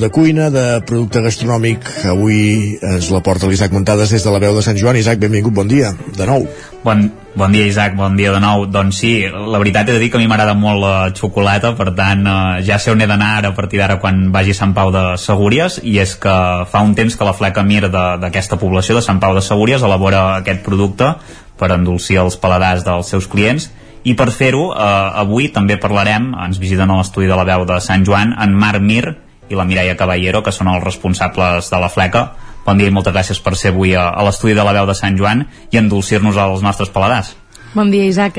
de 0.00 0.08
cuina, 0.08 0.46
de 0.48 0.62
producte 0.88 1.20
gastronòmic, 1.20 1.84
avui 2.08 2.78
ens 2.80 3.10
la 3.12 3.18
porta 3.20 3.50
l'Isaac 3.50 3.74
Montades 3.76 4.14
des 4.14 4.24
de 4.24 4.30
la 4.32 4.40
veu 4.40 4.54
de 4.56 4.62
Sant 4.64 4.78
Joan. 4.80 4.96
Isaac, 4.96 5.18
benvingut, 5.20 5.52
bon 5.52 5.68
dia, 5.68 5.90
de 6.16 6.28
nou. 6.30 6.46
Bon, 6.86 7.02
bon 7.36 7.52
dia, 7.52 7.66
Isaac, 7.68 7.98
bon 7.98 8.16
dia 8.16 8.32
de 8.32 8.40
nou. 8.40 8.64
Doncs 8.72 9.02
sí, 9.02 9.10
la 9.28 9.60
veritat 9.60 9.90
he 9.90 9.98
de 9.98 10.00
dir 10.00 10.08
que 10.08 10.16
a 10.16 10.22
mi 10.22 10.28
m'agrada 10.30 10.54
molt 10.56 10.80
la 10.80 10.94
xocolata, 11.12 11.74
per 11.76 11.90
tant, 11.98 12.24
eh, 12.24 12.62
ja 12.64 12.78
sé 12.80 12.94
on 12.94 13.04
he 13.04 13.10
d'anar 13.10 13.34
ara 13.42 13.50
a 13.52 13.56
partir 13.58 13.82
d'ara 13.82 13.98
quan 14.00 14.30
vagi 14.32 14.56
a 14.56 14.60
Sant 14.62 14.72
Pau 14.72 14.88
de 14.94 15.04
Segúries, 15.20 15.82
i 15.84 15.98
és 16.00 16.16
que 16.16 16.36
fa 16.72 16.80
un 16.80 16.94
temps 16.96 17.12
que 17.12 17.28
la 17.28 17.36
fleca 17.36 17.66
Mir 17.66 17.90
d'aquesta 17.92 18.56
població 18.56 18.96
de 18.96 19.04
Sant 19.04 19.20
Pau 19.20 19.36
de 19.36 19.44
Segúries 19.44 19.84
elabora 19.84 20.38
aquest 20.38 20.64
producte 20.64 21.12
per 21.58 21.74
endolcir 21.76 22.22
els 22.24 22.40
paladars 22.40 22.88
dels 22.88 23.12
seus 23.12 23.28
clients, 23.28 23.68
i 24.04 24.14
per 24.14 24.30
fer-ho, 24.30 24.68
eh, 24.72 24.90
avui 25.22 25.48
també 25.54 25.78
parlarem, 25.80 26.32
ens 26.46 26.60
visiten 26.60 26.90
a 26.90 26.98
l'estudi 27.00 27.26
de 27.26 27.38
la 27.38 27.46
veu 27.48 27.64
de 27.66 27.80
Sant 27.80 28.04
Joan, 28.06 28.34
en 28.38 28.54
Marc 28.54 28.82
Mir 28.82 29.16
i 29.48 29.56
la 29.56 29.64
Mireia 29.64 29.96
Caballero, 29.96 30.42
que 30.44 30.52
són 30.52 30.68
els 30.68 30.84
responsables 30.84 31.70
de 31.70 31.80
la 31.80 31.88
fleca. 31.88 32.28
Bon 32.66 32.78
dia 32.78 32.90
i 32.90 32.92
moltes 32.92 33.14
gràcies 33.14 33.40
per 33.40 33.56
ser 33.56 33.72
avui 33.72 33.94
a, 33.96 34.10
a 34.10 34.24
l'estudi 34.26 34.54
de 34.54 34.64
la 34.64 34.74
veu 34.76 34.86
de 34.86 34.94
Sant 34.94 35.16
Joan 35.16 35.46
i 35.72 35.80
endolcir-nos 35.80 36.36
als 36.36 36.62
nostres 36.62 36.92
paladars. 36.92 37.34
Bon 37.74 37.90
dia, 37.90 38.04
Isaac. 38.08 38.38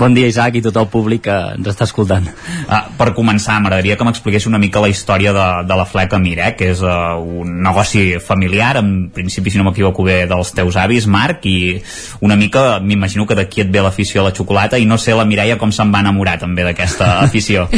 Bon 0.00 0.14
dia, 0.16 0.28
Isaac, 0.30 0.56
i 0.56 0.62
tot 0.64 0.76
el 0.80 0.86
públic 0.88 1.26
que 1.26 1.34
ens 1.56 1.68
està 1.68 1.84
escoltant. 1.84 2.24
Uh, 2.64 2.78
per 2.96 3.10
començar, 3.16 3.58
m'agradaria 3.60 3.96
que 4.00 4.06
m'expliqués 4.06 4.46
una 4.48 4.60
mica 4.62 4.80
la 4.80 4.88
història 4.88 5.34
de, 5.36 5.46
de 5.68 5.76
la 5.76 5.84
Fleca 5.84 6.18
Mir, 6.22 6.38
eh? 6.40 6.54
que 6.56 6.70
és 6.72 6.80
uh, 6.80 7.20
un 7.20 7.60
negoci 7.64 8.04
familiar, 8.24 8.78
en 8.80 9.10
principi, 9.12 9.52
si 9.52 9.60
no 9.60 9.66
m'equivoco 9.68 10.06
bé, 10.06 10.22
dels 10.30 10.54
teus 10.56 10.80
avis, 10.80 11.06
Marc, 11.10 11.44
i 11.44 11.76
una 12.24 12.38
mica, 12.40 12.80
m'imagino 12.80 13.28
que 13.28 13.36
d'aquí 13.36 13.66
et 13.66 13.72
ve 13.72 13.84
l'afició 13.84 14.24
a 14.24 14.30
la 14.30 14.34
xocolata, 14.36 14.80
i 14.80 14.88
no 14.88 14.98
sé 14.98 15.16
la 15.16 15.28
Mireia 15.28 15.60
com 15.60 15.74
se'n 15.74 15.92
va 15.92 16.00
enamorar 16.00 16.38
també 16.40 16.64
d'aquesta 16.64 17.18
afició. 17.26 17.68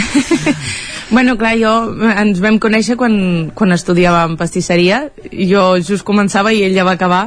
Bueno, 1.13 1.35
clar, 1.37 1.57
jo 1.61 1.73
ens 2.09 2.39
vam 2.41 2.57
conèixer 2.63 2.95
quan, 2.97 3.51
quan 3.53 3.75
estudiàvem 3.75 4.39
pastisseria. 4.41 5.09
Jo 5.29 5.75
just 5.83 6.07
començava 6.09 6.55
i 6.55 6.63
ell 6.65 6.79
ja 6.79 6.87
va 6.89 6.95
acabar. 6.97 7.27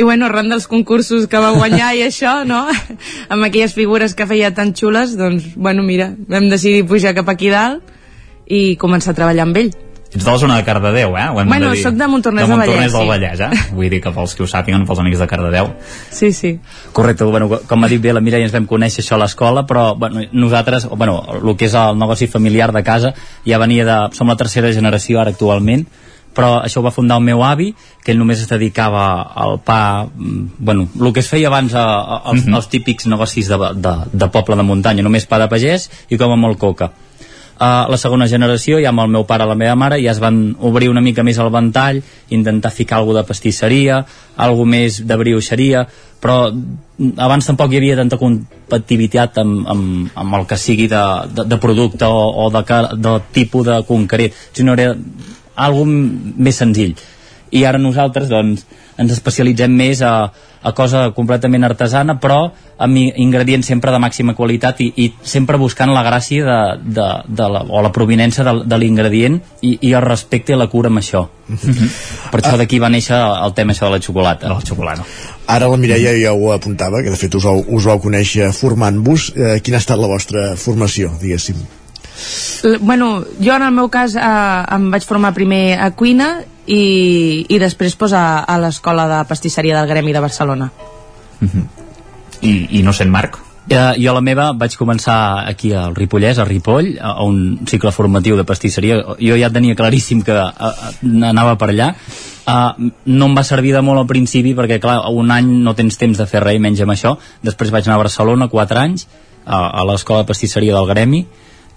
I 0.00 0.04
bueno, 0.06 0.30
arran 0.30 0.48
dels 0.48 0.64
concursos 0.70 1.26
que 1.28 1.36
va 1.42 1.50
guanyar 1.52 1.90
i 1.98 2.06
això, 2.06 2.38
no? 2.48 2.62
amb 3.28 3.44
aquelles 3.44 3.74
figures 3.76 4.14
que 4.16 4.24
feia 4.30 4.48
tan 4.56 4.72
xules, 4.72 5.12
doncs, 5.20 5.50
bueno, 5.60 5.84
mira, 5.84 6.14
vam 6.30 6.48
decidir 6.48 6.86
pujar 6.88 7.12
cap 7.18 7.28
aquí 7.28 7.50
dalt 7.52 7.84
i 8.48 8.78
començar 8.80 9.12
a 9.12 9.18
treballar 9.18 9.44
amb 9.44 9.60
ell. 9.60 9.72
Ets 10.10 10.24
de 10.24 10.30
la 10.32 10.38
zona 10.42 10.56
de 10.58 10.64
Cardedeu, 10.66 11.12
eh? 11.14 11.26
Ho 11.30 11.36
hem 11.38 11.46
Bueno, 11.52 11.68
de 11.70 11.76
dir. 11.76 11.82
soc 11.84 11.94
de 11.94 12.06
Montornès 12.10 12.42
de 12.42 12.48
del 12.48 12.58
Montornès 12.58 12.92
Vallès, 12.92 12.96
del 12.96 13.04
sí. 13.04 13.10
Vallès, 13.12 13.68
eh? 13.68 13.74
Vull 13.76 13.90
dir 13.92 14.00
que 14.02 14.10
pels 14.16 14.32
que 14.34 14.42
ho 14.42 14.48
sàpiguen, 14.50 14.86
pels 14.88 14.98
amics 15.04 15.20
de 15.22 15.28
Cardedeu. 15.30 15.68
Sí, 16.10 16.32
sí. 16.34 16.50
Correcte, 16.96 17.28
bueno, 17.30 17.46
com 17.68 17.84
ha 17.84 17.88
dit 17.92 18.02
bé 18.02 18.12
la 18.16 18.20
Mireia 18.24 18.48
ens 18.48 18.56
vam 18.56 18.66
conèixer 18.66 19.04
això 19.04 19.14
a 19.14 19.20
l'escola, 19.22 19.62
però 19.68 19.92
bueno, 20.00 20.24
nosaltres, 20.32 20.88
bueno, 20.96 21.20
el 21.38 21.54
que 21.60 21.68
és 21.68 21.76
el 21.78 21.94
negoci 22.00 22.26
familiar 22.26 22.72
de 22.74 22.82
casa 22.82 23.12
ja 23.46 23.60
venia 23.62 23.84
de... 23.86 23.98
Som 24.16 24.32
la 24.32 24.36
tercera 24.40 24.72
generació 24.74 25.20
ara 25.20 25.30
actualment, 25.30 25.86
però 26.40 26.54
això 26.64 26.80
ho 26.80 26.86
va 26.86 26.94
fundar 26.94 27.18
el 27.20 27.26
meu 27.26 27.44
avi, 27.44 27.74
que 28.00 28.14
ell 28.14 28.18
només 28.20 28.40
es 28.40 28.48
dedicava 28.48 29.04
al 29.44 29.58
pa, 29.60 30.06
mm, 30.06 30.56
bueno, 30.58 30.88
el 30.98 31.12
que 31.12 31.20
es 31.20 31.28
feia 31.28 31.48
abans 31.48 31.74
a, 31.74 31.84
a, 32.00 32.22
als, 32.32 32.46
Mhm. 32.46 32.54
als 32.54 32.68
típics 32.68 33.06
negocis 33.06 33.48
de, 33.48 33.58
de, 33.76 33.94
de 34.12 34.28
poble 34.28 34.56
de 34.56 34.62
muntanya, 34.62 35.02
només 35.02 35.26
pa 35.26 35.38
de 35.38 35.48
pagès 35.48 35.90
i 36.08 36.16
com 36.16 36.32
a 36.32 36.36
molt 36.36 36.58
coca. 36.58 36.92
Uh, 37.60 37.84
la 37.92 37.98
segona 37.98 38.26
generació, 38.26 38.78
ja 38.80 38.88
amb 38.88 39.00
el 39.00 39.10
meu 39.12 39.26
pare 39.28 39.44
i 39.44 39.48
la 39.48 39.54
meva 39.54 39.74
mare, 39.76 39.98
ja 40.00 40.12
es 40.12 40.18
van 40.18 40.56
obrir 40.60 40.88
una 40.88 41.02
mica 41.02 41.22
més 41.22 41.36
el 41.36 41.50
ventall, 41.50 42.02
intentar 42.30 42.70
ficar 42.72 42.96
alguna 42.96 43.20
de 43.20 43.28
pastisseria, 43.28 44.06
alguna 44.36 44.70
més 44.70 45.06
de 45.06 45.16
brioixeria, 45.16 45.86
però 46.22 46.48
abans 47.18 47.46
tampoc 47.46 47.72
hi 47.72 47.76
havia 47.76 47.96
tanta 47.96 48.16
competitivitat 48.16 49.36
amb, 49.44 49.66
amb, 49.68 50.08
amb 50.14 50.38
el 50.40 50.46
que 50.46 50.56
sigui 50.56 50.88
de, 50.88 51.02
de, 51.34 51.44
de 51.44 51.58
producte 51.58 52.08
o, 52.08 52.46
o 52.46 52.48
de, 52.48 52.64
de 52.96 53.20
tipus 53.30 53.66
de 53.66 53.82
concret, 53.84 54.32
sinó 54.56 54.72
era 54.72 54.94
algo 55.66 55.84
més 55.86 56.56
senzill. 56.60 56.94
I 57.50 57.64
ara 57.66 57.80
nosaltres 57.82 58.28
doncs, 58.30 58.62
ens 59.00 59.10
especialitzem 59.10 59.72
més 59.74 60.02
a, 60.06 60.28
a 60.62 60.70
cosa 60.76 61.06
completament 61.16 61.64
artesana 61.66 62.14
però 62.22 62.50
amb 62.84 62.98
ingredients 63.00 63.66
sempre 63.66 63.90
de 63.90 63.98
màxima 63.98 64.34
qualitat 64.38 64.78
i, 64.84 64.86
i 65.02 65.06
sempre 65.26 65.58
buscant 65.58 65.90
la 65.90 66.04
gràcia 66.06 66.44
de, 66.46 66.58
de, 67.00 67.06
de 67.40 67.48
la, 67.50 67.64
o 67.66 67.82
la 67.82 67.90
provinença 67.96 68.44
de, 68.46 68.54
de 68.70 68.78
l'ingredient 68.78 69.40
i, 69.66 69.72
i 69.88 69.90
el 69.96 70.04
respecte 70.06 70.54
i 70.54 70.60
la 70.60 70.68
cura 70.70 70.92
amb 70.92 71.02
això. 71.02 71.24
Per 72.30 72.38
això 72.42 72.54
d'aquí 72.60 72.78
va 72.78 72.92
néixer 72.92 73.18
el 73.18 73.56
tema 73.58 73.74
això 73.74 73.88
de 73.90 73.96
la 73.96 74.02
xocolata. 74.04 74.46
De 74.46 74.54
la 74.54 74.62
xocolata. 74.70 75.08
Ara 75.50 75.66
la 75.72 75.80
Mireia 75.80 76.14
ja 76.20 76.36
ho 76.36 76.52
apuntava, 76.54 77.02
que 77.02 77.10
de 77.10 77.18
fet 77.18 77.34
us, 77.34 77.48
vau- 77.50 77.64
us 77.66 77.88
vau 77.90 77.98
conèixer 78.04 78.52
formant-vos. 78.54 79.32
Eh, 79.34 79.58
quina 79.64 79.80
ha 79.80 79.84
estat 79.84 79.98
la 79.98 80.12
vostra 80.12 80.52
formació, 80.60 81.10
diguéssim? 81.18 81.58
L- 82.64 82.78
Bueno, 82.80 83.24
jo 83.40 83.54
en 83.56 83.62
el 83.66 83.72
meu 83.76 83.88
cas 83.92 84.14
eh, 84.16 84.74
em 84.76 84.88
vaig 84.92 85.04
formar 85.08 85.32
primer 85.36 85.78
a 85.80 85.90
cuina 85.96 86.30
i, 86.66 87.46
i 87.48 87.58
després 87.58 87.96
pues, 87.96 88.12
a, 88.14 88.40
a 88.44 88.58
l'escola 88.62 89.06
de 89.10 89.20
pastisseria 89.28 89.78
del 89.80 89.88
Gremi 89.90 90.12
de 90.12 90.20
Barcelona. 90.20 90.70
I, 92.42 92.52
i 92.78 92.82
no 92.82 92.92
sent 92.96 93.10
Marc? 93.12 93.38
Uh, 93.70 93.92
jo 94.02 94.10
la 94.16 94.22
meva 94.24 94.48
vaig 94.58 94.72
començar 94.74 95.44
aquí 95.46 95.68
al 95.76 95.92
Ripollès, 95.94 96.40
a 96.42 96.44
Ripoll, 96.48 96.94
a, 96.98 97.12
a 97.20 97.26
un 97.28 97.60
cicle 97.70 97.92
formatiu 97.94 98.34
de 98.38 98.44
pastisseria. 98.48 98.96
Jo 99.20 99.36
ja 99.38 99.50
tenia 99.52 99.76
claríssim 99.78 100.24
que 100.26 100.34
uh, 100.34 100.48
uh, 100.50 101.28
anava 101.28 101.54
per 101.60 101.68
allà. 101.70 101.90
Uh, 102.50 102.88
no 103.06 103.28
em 103.28 103.36
va 103.36 103.44
servir 103.46 103.70
de 103.76 103.82
molt 103.84 104.00
al 104.02 104.08
principi 104.10 104.56
perquè, 104.58 104.80
clar, 104.82 104.96
un 105.14 105.30
any 105.30 105.52
no 105.62 105.76
tens 105.78 106.00
temps 106.00 106.18
de 106.18 106.26
fer 106.26 106.40
res, 106.42 106.58
menys 106.58 106.80
amb 106.82 106.96
això. 106.96 107.14
Després 107.46 107.70
vaig 107.70 107.86
anar 107.86 108.00
a 108.00 108.02
Barcelona, 108.02 108.48
4 108.50 108.80
anys, 108.82 109.06
a, 109.44 109.60
a 109.70 109.84
l'escola 109.86 110.24
de 110.24 110.30
pastisseria 110.32 110.74
del 110.74 110.88
Gremi, 110.90 111.22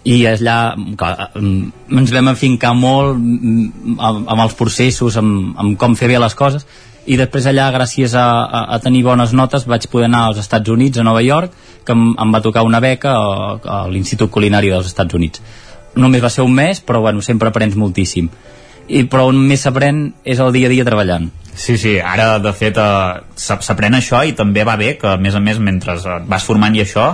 i 0.03 0.17
allà 0.27 0.73
clar, 0.99 1.29
mm, 1.39 1.93
ens 1.99 2.11
vam 2.11 2.27
afincar 2.33 2.73
molt 2.75 3.15
mm, 3.15 3.97
amb, 3.99 4.25
amb 4.27 4.41
els 4.43 4.55
processos, 4.59 5.15
amb, 5.21 5.53
amb 5.59 5.77
com 5.79 5.95
fer 5.95 6.09
bé 6.11 6.17
les 6.19 6.35
coses. 6.35 6.65
I 7.05 7.17
després 7.19 7.45
allà 7.51 7.65
gràcies 7.75 8.13
a, 8.15 8.23
a, 8.47 8.61
a 8.75 8.79
tenir 8.83 9.01
bones 9.03 9.33
notes 9.35 9.65
vaig 9.67 9.87
poder 9.91 10.07
anar 10.07 10.25
als 10.29 10.39
Estats 10.39 10.69
Units 10.71 10.99
a 10.99 11.03
Nova 11.03 11.21
York 11.23 11.51
que 11.83 11.91
em, 11.91 12.13
em 12.15 12.31
va 12.35 12.39
tocar 12.43 12.63
una 12.63 12.79
beca 12.83 13.11
a, 13.15 13.55
a 13.63 13.79
l'Institut 13.91 14.31
Culinari 14.31 14.71
dels 14.71 14.87
Estats 14.87 15.13
Units. 15.15 15.41
Només 15.99 16.23
va 16.23 16.31
ser 16.31 16.43
un 16.47 16.53
mes 16.55 16.79
però 16.81 17.01
bueno, 17.03 17.21
sempre 17.21 17.51
aprens 17.51 17.75
moltíssim. 17.75 18.29
I, 18.87 19.05
però 19.07 19.29
on 19.31 19.37
més 19.47 19.61
s'aprèn 19.63 20.09
és 20.27 20.39
el 20.43 20.51
dia 20.55 20.67
a 20.67 20.71
dia 20.71 20.83
treballant. 20.87 21.29
Sí, 21.55 21.77
sí, 21.77 21.93
ara 22.03 22.39
de 22.43 22.51
fet 22.55 22.75
eh, 22.81 23.19
s'ap- 23.39 23.63
s'aprèn 23.63 23.95
això 23.95 24.23
i 24.27 24.33
també 24.35 24.63
va 24.67 24.73
bé 24.79 24.95
que 24.99 25.07
a 25.13 25.17
més 25.21 25.35
a 25.35 25.39
més 25.43 25.59
mentre 25.63 25.95
eh, 25.99 26.15
et 26.17 26.25
vas 26.27 26.43
formant 26.43 26.75
i 26.75 26.81
això 26.83 27.13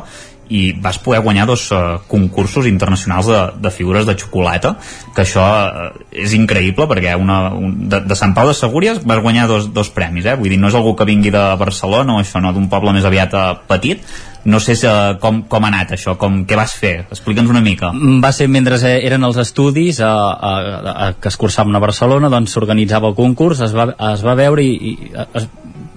i 0.50 0.74
vas 0.74 0.98
poder 0.98 1.22
guanyar 1.22 1.46
dos 1.48 1.70
uh, 1.72 2.00
concursos 2.10 2.66
internacionals 2.66 3.30
de, 3.30 3.42
de 3.62 3.72
figures 3.72 4.06
de 4.06 4.16
xocolata 4.18 4.76
que 5.16 5.22
això 5.24 5.46
uh, 5.46 5.92
és 6.10 6.34
increïble 6.34 6.88
perquè 6.90 7.14
una, 7.22 7.54
un, 7.54 7.76
de, 7.90 8.02
de 8.10 8.18
Sant 8.18 8.34
Pau 8.38 8.50
de 8.50 8.58
Segúries 8.58 9.04
vas 9.06 9.22
guanyar 9.22 9.48
dos, 9.50 9.70
dos 9.74 9.94
premis 9.94 10.26
eh? 10.26 10.36
vull 10.40 10.50
dir, 10.50 10.60
no 10.62 10.72
és 10.72 10.78
algú 10.78 10.96
que 10.98 11.08
vingui 11.08 11.32
de 11.34 11.44
Barcelona 11.62 12.18
o 12.18 12.24
això 12.24 12.42
no, 12.42 12.54
d'un 12.56 12.68
poble 12.72 12.96
més 12.96 13.06
aviat 13.06 13.38
uh, 13.38 13.46
petit. 13.70 14.02
No 14.50 14.62
sé 14.64 14.74
uh, 14.88 15.20
com, 15.22 15.44
com 15.52 15.66
ha 15.68 15.70
anat 15.70 15.94
això 15.98 16.16
com, 16.18 16.42
què 16.50 16.58
vas 16.58 16.74
fer, 16.80 16.94
explica'ns 17.12 17.52
una 17.52 17.62
mica. 17.62 17.92
Va 18.24 18.32
ser 18.34 18.48
mentre 18.50 18.80
eren 18.90 19.28
els 19.28 19.38
estudis 19.42 20.00
a, 20.02 20.12
a, 20.34 20.54
a, 20.80 21.10
que 21.20 21.30
es 21.30 21.38
cursaven 21.38 21.76
a 21.76 21.84
Barcelona 21.84 22.32
doncs 22.32 22.56
s'organitzava 22.56 23.12
el 23.12 23.18
concurs 23.20 23.62
es 23.66 23.76
va, 23.76 23.92
es 24.14 24.26
va 24.26 24.38
veure 24.40 24.64
i, 24.64 24.94
i 24.94 25.12
es, 25.28 25.50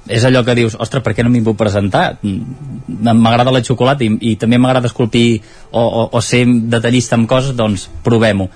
és 0.08 0.24
allò 0.26 0.42
que 0.44 0.56
dius, 0.58 0.74
ostres, 0.80 1.02
per 1.04 1.14
què 1.14 1.22
no 1.22 1.30
m'hi 1.30 1.44
puc 1.46 1.56
presentar? 1.60 2.18
M'agrada 2.22 3.54
la 3.54 3.62
xocolata 3.62 4.04
i, 4.06 4.10
i 4.32 4.34
també 4.40 4.58
m'agrada 4.58 4.90
esculpir 4.90 5.42
o, 5.70 5.82
o, 5.82 6.04
o 6.10 6.22
ser 6.24 6.42
detallista 6.72 7.18
amb 7.18 7.28
coses, 7.30 7.54
doncs 7.58 7.88
provem-ho. 8.02 8.48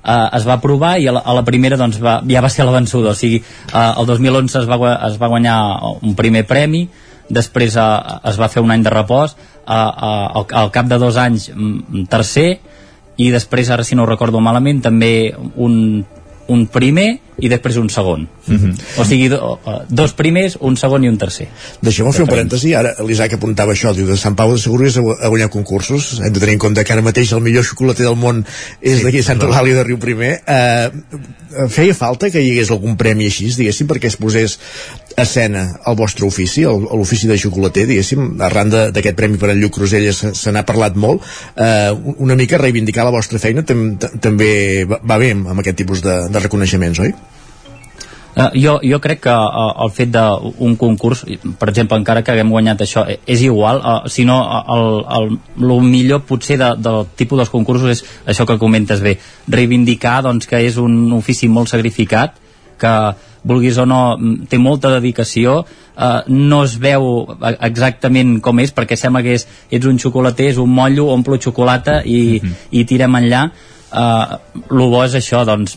Uh, 0.00 0.30
es 0.36 0.46
va 0.48 0.56
provar 0.60 0.94
i 0.96 1.10
a 1.10 1.12
la, 1.12 1.20
a 1.20 1.34
la 1.36 1.44
primera 1.44 1.76
doncs, 1.76 1.98
va, 2.00 2.18
ja 2.24 2.40
va 2.40 2.48
ser 2.48 2.64
la 2.64 2.72
vençuda, 2.72 3.12
o 3.12 3.16
sigui, 3.16 3.42
uh, 3.68 4.00
el 4.00 4.08
2011 4.08 4.62
es 4.62 4.68
va, 4.68 4.94
es 5.10 5.18
va 5.20 5.28
guanyar 5.28 5.56
un 6.00 6.14
primer 6.16 6.46
premi, 6.48 6.86
després 7.28 7.76
uh, 7.76 8.20
es 8.28 8.40
va 8.40 8.48
fer 8.48 8.64
un 8.64 8.72
any 8.72 8.84
de 8.84 8.92
repòs, 8.92 9.36
uh, 9.36 9.74
uh, 9.74 10.40
al, 10.40 10.46
al 10.62 10.72
cap 10.72 10.88
de 10.88 10.96
dos 11.00 11.20
anys 11.20 11.50
mm, 11.52 12.06
tercer, 12.12 12.48
i 13.20 13.28
després, 13.28 13.68
ara 13.68 13.84
si 13.84 13.96
no 13.96 14.06
ho 14.06 14.08
recordo 14.08 14.40
malament, 14.40 14.80
també 14.80 15.12
un, 15.36 15.76
un 16.50 16.66
primer 16.70 17.08
i 17.40 17.48
després 17.48 17.78
un 17.80 17.88
segon. 17.88 18.26
Mm 18.46 18.56
-hmm. 18.56 19.00
O 19.00 19.04
sigui, 19.04 19.28
do, 19.28 19.38
uh, 19.64 19.80
dos 19.88 20.12
primers, 20.12 20.58
un 20.60 20.76
segon 20.76 21.04
i 21.04 21.08
un 21.08 21.16
tercer. 21.18 21.48
Deixem-me 21.80 22.12
fer 22.12 22.22
un 22.22 22.28
parèntesi, 22.28 22.74
ara 22.76 22.94
l'Isaac 23.06 23.34
apuntava 23.34 23.72
això, 23.72 23.94
diu 23.94 24.06
de 24.06 24.16
Sant 24.16 24.36
Pau 24.36 24.52
de 24.52 24.58
Segúries 24.58 24.96
a, 24.96 25.00
a 25.00 25.28
guanyar 25.28 25.48
concursos, 25.48 26.20
hem 26.20 26.32
de 26.32 26.40
tenir 26.40 26.54
en 26.54 26.58
compte 26.58 26.84
que 26.84 26.92
ara 26.92 27.02
mateix 27.02 27.32
el 27.32 27.40
millor 27.40 27.64
xocolater 27.64 28.04
del 28.04 28.16
món 28.16 28.44
és 28.80 29.02
d'aquí 29.02 29.22
Santa 29.22 29.46
Eulàlia 29.46 29.74
de 29.74 29.84
Riu 29.84 29.98
Primer 29.98 30.42
eh, 30.46 30.90
feia 31.68 31.94
falta 31.94 32.30
que 32.30 32.40
hi 32.42 32.50
hagués 32.50 32.70
algun 32.70 32.96
premi 32.96 33.26
així, 33.26 33.48
diguéssim, 33.56 33.86
perquè 33.86 34.06
es 34.06 34.16
posés 34.16 34.58
escena 35.16 35.80
el 35.86 35.96
vostre 35.96 36.26
ofici, 36.26 36.62
el- 36.62 36.86
l'ofici 36.90 37.28
de 37.28 37.38
xocolater, 37.38 37.86
diguéssim, 37.86 38.40
arran 38.40 38.70
d'aquest 38.70 39.16
premi 39.16 39.38
per 39.38 39.50
en 39.50 39.60
Lluc 39.60 39.74
Crusella 39.74 40.12
se, 40.12 40.34
se 40.34 40.52
n'ha 40.52 40.64
parlat 40.66 40.96
molt, 40.96 41.22
eh, 41.56 41.90
una 42.18 42.36
mica 42.36 42.58
reivindicar 42.58 43.04
la 43.04 43.14
vostra 43.14 43.38
feina 43.38 43.64
tam, 43.66 43.96
tam, 43.98 44.18
també 44.20 44.84
va, 44.84 45.18
bé 45.18 45.32
amb, 45.32 45.58
aquest 45.60 45.76
tipus 45.82 46.02
de, 46.02 46.22
de 46.30 46.38
reconeixements, 46.46 47.00
oi? 47.00 47.14
Uh, 48.30 48.46
jo, 48.54 48.76
jo 48.86 49.00
crec 49.02 49.24
que 49.24 49.32
uh, 49.32 49.72
el 49.84 49.90
fet 49.90 50.12
d'un 50.14 50.76
concurs, 50.78 51.24
per 51.58 51.68
exemple, 51.68 51.98
encara 51.98 52.22
que 52.22 52.30
haguem 52.30 52.52
guanyat 52.54 52.84
això, 52.86 53.02
eh, 53.10 53.18
és 53.26 53.42
igual, 53.42 53.82
uh, 53.82 54.06
sinó 54.08 54.36
el, 54.70 54.86
el, 55.16 55.26
el 55.58 55.82
millor 55.82 56.22
potser 56.28 56.56
de, 56.60 56.68
del 56.78 57.08
tipus 57.18 57.42
dels 57.42 57.50
concursos 57.50 57.90
és 57.90 58.04
això 58.30 58.46
que 58.46 58.56
comentes 58.62 59.02
bé, 59.02 59.16
reivindicar 59.50 60.20
doncs, 60.22 60.46
que 60.46 60.62
és 60.62 60.78
un 60.78 61.10
ofici 61.18 61.50
molt 61.50 61.72
sacrificat, 61.74 62.38
que 62.80 62.94
vulguis 63.44 63.78
o 63.78 63.86
no 63.88 64.16
mm, 64.16 64.48
té 64.50 64.58
molta 64.58 64.90
dedicació 64.96 65.60
uh, 65.62 66.20
no 66.28 66.62
es 66.66 66.76
veu 66.80 67.06
eh, 67.36 67.56
exactament 67.70 68.38
com 68.44 68.60
és 68.60 68.74
perquè 68.76 68.98
sembla 68.98 69.22
que 69.24 69.36
és, 69.38 69.46
ets 69.70 69.86
un 69.86 69.98
xocolater, 69.98 70.50
és 70.52 70.60
un 70.60 70.72
motllo 70.74 71.08
omplo 71.14 71.38
xocolata 71.40 72.02
i, 72.04 72.40
mm 72.40 72.46
-hmm. 72.46 72.56
i 72.70 72.84
tirem 72.84 73.16
enllà 73.16 73.50
uh, 73.92 74.38
el 74.70 74.84
bo 74.92 75.02
és 75.04 75.16
això 75.18 75.42
doncs, 75.48 75.76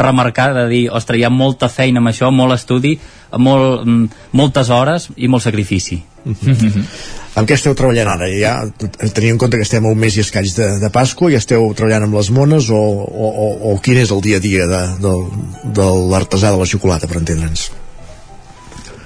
remarcar 0.00 0.52
de 0.56 0.66
dir 0.72 0.82
ostres, 0.90 1.20
hi 1.20 1.26
ha 1.26 1.32
molta 1.32 1.68
feina 1.72 2.02
amb 2.02 2.12
això, 2.12 2.30
molt 2.32 2.56
estudi 2.56 2.96
molt, 3.38 3.86
moltes 4.32 4.70
hores 4.70 5.10
i 5.16 5.28
molt 5.28 5.46
sacrifici 5.46 6.02
Amb 7.34 7.48
què 7.48 7.56
esteu 7.56 7.74
treballant 7.74 8.12
ara? 8.12 8.28
Ja, 8.30 8.54
tenint 8.78 9.34
en 9.34 9.40
compte 9.42 9.58
que 9.58 9.66
estem 9.66 9.84
a 9.84 9.90
un 9.90 9.98
mes 9.98 10.16
i 10.16 10.22
escaig 10.22 10.52
de, 10.54 10.68
de 10.80 10.90
Pasqua, 10.94 11.32
ja 11.32 11.40
esteu 11.42 11.66
treballant 11.76 12.06
amb 12.06 12.14
les 12.14 12.30
mones 12.34 12.70
o, 12.70 12.78
o, 12.78 13.30
o, 13.30 13.48
o 13.72 13.78
quin 13.82 13.98
és 14.00 14.12
el 14.14 14.22
dia 14.24 14.38
a 14.38 14.44
dia 14.44 14.68
de, 14.70 14.82
de, 15.02 15.14
de 15.80 15.88
l'artesà 16.12 16.54
de 16.54 16.60
la 16.62 16.68
xocolata, 16.70 17.10
per 17.10 17.18
entendre'ns? 17.20 17.72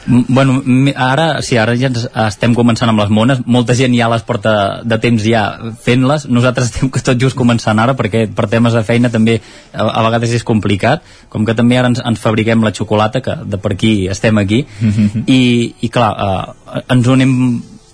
Mm, 0.09 0.25
Bueno, 0.29 0.63
ara, 0.97 1.43
sí, 1.45 1.59
ara 1.61 1.75
ja 1.77 1.91
ens 1.91 2.07
estem 2.25 2.55
començant 2.57 2.89
amb 2.89 3.01
les 3.03 3.11
mones, 3.13 3.43
molta 3.47 3.75
gent 3.77 3.93
ja 3.97 4.09
les 4.09 4.23
porta 4.25 4.53
de 4.85 4.99
temps 5.03 5.23
ja 5.23 5.43
fent-les, 5.85 6.25
nosaltres 6.33 6.69
estem 6.73 6.89
tot 6.91 7.19
just 7.21 7.37
començant 7.37 7.79
ara 7.83 7.95
perquè 7.99 8.27
per 8.35 8.47
temes 8.49 8.73
de 8.73 8.83
feina 8.89 9.11
també 9.13 9.39
a, 9.73 9.85
a 9.85 10.03
vegades 10.07 10.33
és 10.39 10.45
complicat, 10.49 11.03
com 11.29 11.45
que 11.45 11.55
també 11.59 11.77
ara 11.79 11.91
ens, 11.93 12.01
ens 12.01 12.21
fabriquem 12.25 12.65
la 12.65 12.73
xocolata, 12.73 13.21
que 13.21 13.37
de 13.45 13.59
per 13.61 13.75
aquí 13.77 13.93
estem 14.09 14.39
aquí, 14.41 14.63
i, 15.27 15.41
i 15.85 15.89
clar, 15.93 16.11
eh, 16.17 16.83
ens 16.95 17.07
ho 17.09 17.13
anem 17.19 17.35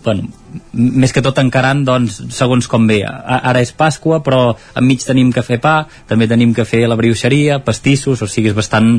bueno, 0.04 0.28
més 0.76 1.14
que 1.16 1.22
tot 1.24 1.38
encarant 1.40 1.80
doncs, 1.88 2.18
segons 2.36 2.66
com 2.68 2.84
ve. 2.86 2.98
A- 3.08 3.40
Ara 3.48 3.62
és 3.64 3.70
Pasqua, 3.72 4.18
però 4.22 4.50
enmig 4.76 5.00
tenim 5.02 5.30
que 5.32 5.40
fer 5.42 5.56
pa, 5.64 5.86
també 6.06 6.28
tenim 6.28 6.52
que 6.54 6.66
fer 6.68 6.82
la 6.86 6.98
brioixeria, 7.00 7.56
pastissos, 7.64 8.20
o 8.20 8.28
sigui, 8.28 8.50
és 8.52 8.58
bastant 8.58 8.98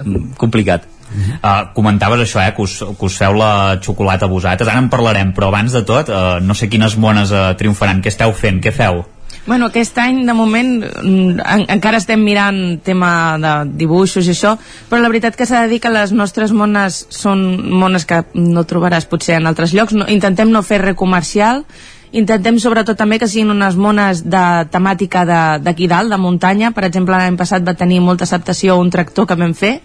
em, 0.00 0.32
complicat. 0.40 0.88
Uh, 1.08 1.68
comentaves 1.74 2.20
això, 2.24 2.42
eh, 2.44 2.54
que 2.54 2.62
us, 2.62 2.78
que 2.82 3.06
us 3.06 3.18
feu 3.18 3.36
la 3.38 3.78
xocolata 3.84 4.28
vosaltres, 4.28 4.68
ara 4.68 4.82
en 4.82 4.90
parlarem, 4.92 5.32
però 5.36 5.48
abans 5.48 5.72
de 5.72 5.84
tot, 5.88 6.10
uh, 6.12 6.38
no 6.44 6.56
sé 6.58 6.68
quines 6.68 6.98
mones 7.00 7.32
uh, 7.32 7.52
triomfaran, 7.58 8.02
què 8.04 8.12
esteu 8.12 8.34
fent, 8.36 8.60
què 8.64 8.74
feu? 8.74 9.04
Bueno, 9.48 9.70
aquest 9.70 9.96
any, 9.96 10.26
de 10.26 10.34
moment, 10.36 10.82
mm, 10.84 11.40
en, 11.40 11.62
encara 11.72 11.96
estem 12.02 12.20
mirant 12.20 12.58
tema 12.84 13.10
de 13.40 13.52
dibuixos 13.80 14.26
i 14.28 14.34
això, 14.34 14.56
però 14.90 15.00
la 15.00 15.08
veritat 15.08 15.38
que 15.38 15.46
s'ha 15.48 15.62
de 15.64 15.70
dir 15.72 15.78
que 15.80 15.92
les 15.92 16.12
nostres 16.12 16.52
mones 16.52 17.06
són 17.08 17.46
mones 17.80 18.04
que 18.04 18.20
no 18.34 18.66
trobaràs 18.68 19.08
potser 19.08 19.38
en 19.38 19.48
altres 19.48 19.72
llocs. 19.72 19.96
No, 19.96 20.04
intentem 20.12 20.52
no 20.52 20.60
fer 20.60 20.82
res 20.82 20.98
comercial, 21.00 21.64
intentem 22.12 22.56
sobretot 22.58 22.96
també 22.96 23.18
que 23.18 23.26
siguin 23.28 23.50
unes 23.52 23.76
mones 23.76 24.22
de 24.24 24.42
temàtica 24.72 25.24
de- 25.28 25.58
d'aquí 25.64 25.86
dalt, 25.88 26.08
de 26.10 26.16
muntanya. 26.16 26.70
Per 26.72 26.84
exemple, 26.84 27.14
l'any 27.16 27.36
passat 27.36 27.62
va 27.66 27.74
tenir 27.74 28.00
molta 28.00 28.24
acceptació 28.24 28.78
un 28.78 28.90
tractor 28.90 29.26
que 29.26 29.34
vam 29.36 29.52
fer, 29.54 29.80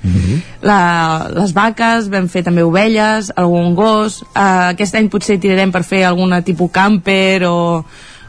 la, 0.62 1.28
les 1.36 1.54
vaques, 1.54 2.10
vam 2.10 2.28
fer 2.30 2.44
també 2.44 2.64
ovelles, 2.64 3.32
algun 3.36 3.76
gos. 3.76 4.22
Uh, 4.36 4.72
aquest 4.72 4.96
any 4.96 5.10
potser 5.10 5.40
tirarem 5.40 5.72
per 5.72 5.84
fer 5.84 6.04
alguna 6.06 6.42
tipus 6.42 6.72
camper 6.72 7.44
o, 7.46 7.84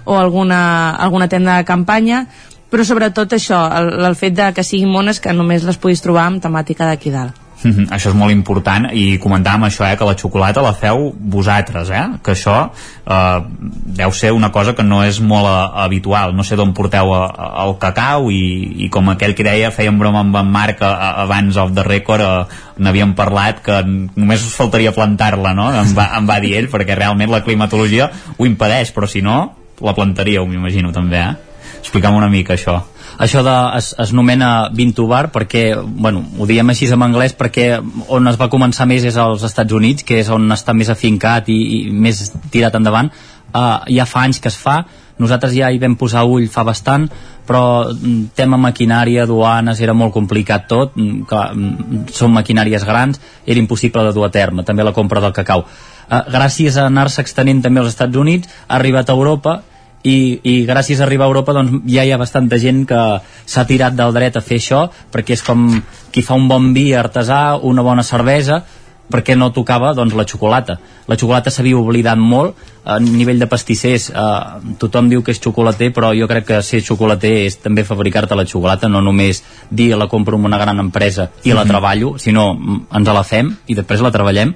o 0.04 0.18
alguna, 0.18 0.90
alguna 0.96 1.28
tenda 1.28 1.56
de 1.58 1.64
campanya, 1.64 2.26
però 2.70 2.82
sobretot 2.84 3.32
això, 3.32 3.62
el, 3.78 4.04
el 4.04 4.16
fet 4.18 4.34
de 4.34 4.52
que 4.52 4.64
siguin 4.64 4.90
mones 4.90 5.20
que 5.20 5.32
només 5.32 5.62
les 5.62 5.76
puguis 5.78 6.02
trobar 6.02 6.26
amb 6.26 6.42
temàtica 6.42 6.86
d'aquí 6.90 7.10
dalt. 7.14 7.43
Mm 7.64 7.70
-hmm, 7.70 7.86
això 7.96 8.10
és 8.10 8.14
molt 8.14 8.32
important 8.32 8.90
i 8.92 9.18
comentàvem 9.18 9.62
això, 9.64 9.90
eh, 9.90 9.96
que 9.96 10.04
la 10.04 10.14
xocolata 10.14 10.60
la 10.62 10.74
feu 10.74 11.14
vosaltres, 11.18 11.90
eh? 11.90 12.06
que 12.22 12.32
això 12.32 12.70
eh, 13.06 13.42
deu 13.86 14.12
ser 14.12 14.32
una 14.32 14.52
cosa 14.52 14.74
que 14.74 14.82
no 14.82 15.02
és 15.02 15.20
molt 15.20 15.46
a, 15.46 15.64
eh, 15.64 15.84
habitual, 15.84 16.36
no 16.36 16.42
sé 16.42 16.56
d'on 16.56 16.74
porteu 16.74 17.14
a, 17.14 17.24
a, 17.24 17.64
el 17.64 17.78
cacau 17.78 18.30
i, 18.30 18.84
i 18.84 18.88
com 18.90 19.08
aquell 19.08 19.34
que 19.34 19.44
deia 19.44 19.70
fèiem 19.70 19.98
broma 19.98 20.20
amb 20.20 20.36
en 20.36 20.50
Marc 20.50 20.82
a, 20.82 20.92
a, 20.92 21.22
abans 21.22 21.56
of 21.56 21.72
the 21.74 21.82
record 21.82 22.20
eh, 22.20 22.44
n'havíem 22.76 23.14
parlat 23.14 23.62
que 23.62 23.82
només 23.86 24.44
us 24.44 24.54
faltaria 24.54 24.92
plantar-la 24.92 25.54
no? 25.54 25.72
em, 25.72 25.94
va, 25.94 26.10
em 26.18 26.26
va 26.28 26.40
dir 26.40 26.56
ell 26.58 26.68
perquè 26.68 26.94
realment 26.94 27.30
la 27.30 27.42
climatologia 27.42 28.10
ho 28.36 28.46
impedeix 28.46 28.92
però 28.92 29.06
si 29.06 29.22
no 29.22 29.54
la 29.80 29.94
plantaríeu 29.94 30.46
m'imagino 30.46 30.92
també 30.92 31.16
eh? 31.16 31.34
explica'm 31.80 32.14
una 32.14 32.28
mica 32.28 32.54
això 32.54 32.82
això 33.18 33.42
de, 33.46 33.54
es, 33.78 33.92
es 34.00 34.12
nomena 34.12 34.70
Vintubar 34.74 35.28
perquè, 35.34 35.64
bueno, 35.78 36.24
ho 36.38 36.48
diem 36.50 36.72
així 36.72 36.88
en 36.92 37.02
anglès 37.06 37.36
perquè 37.38 37.68
on 38.08 38.28
es 38.28 38.40
va 38.40 38.50
començar 38.50 38.88
més 38.90 39.04
és 39.04 39.16
als 39.20 39.44
Estats 39.46 39.72
Units, 39.72 40.04
que 40.04 40.18
és 40.22 40.30
on 40.30 40.50
està 40.52 40.74
més 40.74 40.90
afincat 40.90 41.48
i, 41.48 41.60
i 41.78 41.80
més 41.90 42.26
tirat 42.50 42.74
endavant. 42.74 43.12
Uh, 43.54 43.84
ja 43.94 44.06
fa 44.06 44.24
anys 44.26 44.40
que 44.42 44.50
es 44.50 44.58
fa. 44.58 44.82
Nosaltres 45.22 45.54
ja 45.54 45.68
hi 45.70 45.78
vam 45.78 45.94
posar 45.94 46.24
ull 46.26 46.48
fa 46.50 46.64
bastant 46.66 47.06
però 47.46 47.92
mm, 47.92 48.32
tema 48.36 48.58
maquinària, 48.60 49.24
aduanes 49.24 49.80
era 49.84 49.94
molt 49.96 50.14
complicat 50.14 50.66
tot. 50.68 50.96
Mm, 50.96 51.24
clar, 51.28 51.50
mm, 51.54 52.06
són 52.12 52.32
maquinàries 52.34 52.86
grans 52.88 53.20
era 53.44 53.60
impossible 53.60 54.04
de 54.06 54.14
dur 54.16 54.26
a 54.26 54.32
terme, 54.32 54.64
també 54.64 54.84
la 54.84 54.94
compra 54.96 55.20
del 55.20 55.36
cacau. 55.36 55.64
Uh, 56.04 56.20
gràcies 56.32 56.76
a 56.76 56.88
anar-se 56.90 57.22
extenent 57.24 57.62
també 57.64 57.80
als 57.80 57.94
Estats 57.94 58.16
Units 58.16 58.48
ha 58.66 58.76
arribat 58.78 59.08
a 59.08 59.16
Europa 59.16 59.60
i, 60.04 60.16
i 60.44 60.54
gràcies 60.68 61.00
a 61.00 61.06
arribar 61.08 61.26
a 61.26 61.32
Europa 61.32 61.54
doncs, 61.56 61.80
ja 61.88 62.04
hi 62.04 62.12
ha 62.12 62.20
bastanta 62.20 62.60
gent 62.60 62.84
que 62.88 63.02
s'ha 63.22 63.66
tirat 63.66 63.96
del 63.96 64.12
dret 64.12 64.36
a 64.36 64.44
fer 64.44 64.60
això 64.60 64.86
perquè 65.12 65.38
és 65.38 65.42
com 65.42 65.66
qui 66.12 66.22
fa 66.22 66.36
un 66.38 66.48
bon 66.48 66.72
vi 66.76 66.92
artesà, 66.94 67.56
una 67.56 67.82
bona 67.82 68.04
cervesa 68.04 68.62
perquè 69.10 69.36
no 69.36 69.50
tocava 69.52 69.92
doncs, 69.94 70.14
la 70.16 70.24
xocolata. 70.24 70.78
La 71.08 71.16
xocolata 71.20 71.50
s'havia 71.52 71.76
oblidat 71.76 72.18
molt, 72.18 72.56
a 72.84 72.98
nivell 73.00 73.40
de 73.40 73.48
pastissers 73.48 74.10
eh, 74.10 74.74
tothom 74.80 75.10
diu 75.12 75.22
que 75.24 75.34
és 75.34 75.40
xocolater, 75.44 75.90
però 75.92 76.12
jo 76.16 76.28
crec 76.28 76.48
que 76.48 76.60
ser 76.64 76.82
xocolater 76.84 77.32
és 77.44 77.58
també 77.60 77.84
fabricar-te 77.84 78.36
la 78.36 78.46
xocolata, 78.48 78.88
no 78.88 79.02
només 79.04 79.42
dir 79.70 79.92
la 79.96 80.08
compro 80.08 80.40
en 80.40 80.48
una 80.48 80.60
gran 80.60 80.80
empresa 80.80 81.30
i 81.44 81.52
la 81.52 81.64
mhm. 81.64 81.72
treballo, 81.72 82.14
sinó 82.18 82.52
ens 82.92 83.12
la 83.12 83.24
fem 83.24 83.52
i 83.68 83.76
després 83.76 84.04
la 84.04 84.12
treballem 84.12 84.54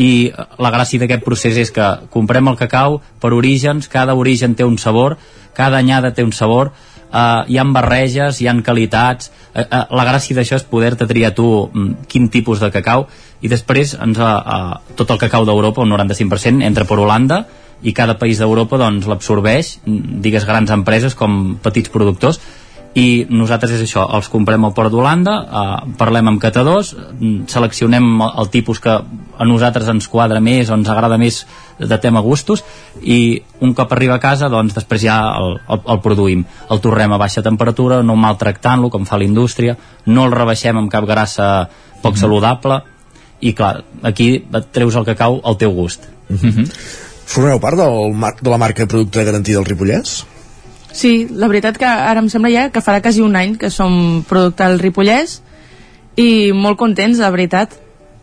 i 0.00 0.30
la 0.58 0.70
gràcia 0.72 1.02
d'aquest 1.02 1.24
procés 1.26 1.58
és 1.60 1.72
que 1.74 1.86
comprem 2.12 2.48
el 2.48 2.56
cacau 2.56 3.00
per 3.20 3.34
orígens, 3.36 3.88
cada 3.92 4.16
origen 4.16 4.56
té 4.56 4.64
un 4.64 4.78
sabor, 4.80 5.18
cada 5.56 5.76
anyada 5.76 6.14
té 6.16 6.24
un 6.24 6.32
sabor, 6.32 6.72
eh, 7.12 7.42
hi 7.48 7.58
han 7.60 7.74
barreges, 7.76 8.40
hi 8.40 8.48
han 8.48 8.62
qualitats, 8.64 9.30
eh, 9.52 9.64
eh, 9.64 9.82
la 9.90 10.06
gràcia 10.08 10.36
d'això 10.36 10.56
és 10.56 10.64
poder-te 10.64 11.08
triar 11.10 11.34
tu 11.36 11.48
mm, 11.68 12.06
quin 12.08 12.30
tipus 12.32 12.62
de 12.64 12.70
cacau 12.72 13.08
i 13.42 13.48
després 13.52 13.96
ens, 14.00 14.18
eh, 14.18 14.30
eh, 14.56 14.94
tot 14.96 15.10
el 15.10 15.20
cacau 15.20 15.44
d'Europa, 15.44 15.82
un 15.82 15.92
95%, 15.92 16.64
entra 16.64 16.88
per 16.88 16.98
Holanda 16.98 17.44
i 17.82 17.92
cada 17.96 18.16
país 18.20 18.40
d'Europa 18.40 18.78
doncs, 18.80 19.06
l'absorbeix, 19.08 19.78
digues 19.84 20.44
grans 20.48 20.72
empreses 20.72 21.16
com 21.16 21.56
petits 21.62 21.92
productors 21.92 22.40
i 22.98 23.26
nosaltres 23.30 23.76
és 23.76 23.84
això, 23.84 24.02
els 24.16 24.26
comprem 24.32 24.64
al 24.66 24.72
Port 24.74 24.90
d'Holanda 24.90 25.34
eh, 25.46 25.90
parlem 25.98 26.32
amb 26.32 26.40
catadors 26.42 26.90
mm, 26.96 27.46
seleccionem 27.50 28.06
el 28.26 28.48
tipus 28.50 28.80
que 28.82 28.90
a 28.90 29.46
nosaltres 29.46 29.88
ens 29.92 30.08
quadra 30.10 30.40
més 30.42 30.70
o 30.70 30.74
ens 30.74 30.90
agrada 30.90 31.18
més 31.20 31.44
de 31.78 31.98
tema 32.02 32.20
gustos 32.20 32.64
i 33.02 33.38
un 33.62 33.74
cop 33.78 33.92
arriba 33.94 34.16
a 34.18 34.22
casa 34.22 34.48
doncs 34.50 34.74
després 34.74 35.04
ja 35.04 35.20
el, 35.38 35.54
el, 35.70 35.84
el 35.94 36.00
produïm 36.02 36.42
el 36.68 36.82
torrem 36.82 37.14
a 37.14 37.20
baixa 37.20 37.44
temperatura, 37.46 38.02
no 38.02 38.18
maltractant-lo 38.18 38.90
com 38.90 39.06
fa 39.06 39.20
la 39.20 39.28
indústria, 39.28 39.76
no 40.06 40.26
el 40.26 40.34
rebaixem 40.34 40.82
amb 40.82 40.90
cap 40.90 41.06
grassa 41.06 41.68
poc 42.02 42.16
mm. 42.16 42.20
saludable 42.24 42.80
i 43.40 43.54
clar, 43.54 43.84
aquí 44.02 44.32
et 44.42 44.68
treus 44.74 44.98
el 44.98 45.06
cacau 45.06 45.38
al 45.44 45.56
teu 45.56 45.70
gust 45.72 46.10
mm 46.28 46.36
-hmm. 46.36 46.68
Formeu 47.30 47.60
part 47.60 47.76
del 47.78 48.10
de 48.42 48.50
la 48.50 48.58
marca 48.58 48.86
Producte 48.86 49.24
Garantia 49.24 49.54
del 49.54 49.64
Ripollès? 49.64 50.24
Sí, 50.92 51.28
la 51.30 51.48
veritat 51.48 51.78
que 51.78 51.86
ara 51.86 52.20
em 52.20 52.28
sembla 52.32 52.50
ja 52.52 52.70
que 52.70 52.82
farà 52.82 53.02
quasi 53.02 53.22
un 53.22 53.36
any 53.38 53.54
que 53.58 53.70
som 53.70 54.24
producte 54.28 54.66
del 54.66 54.80
Ripollès 54.82 55.40
i 56.18 56.50
molt 56.56 56.78
contents, 56.80 57.22
la 57.22 57.30
veritat. 57.30 57.78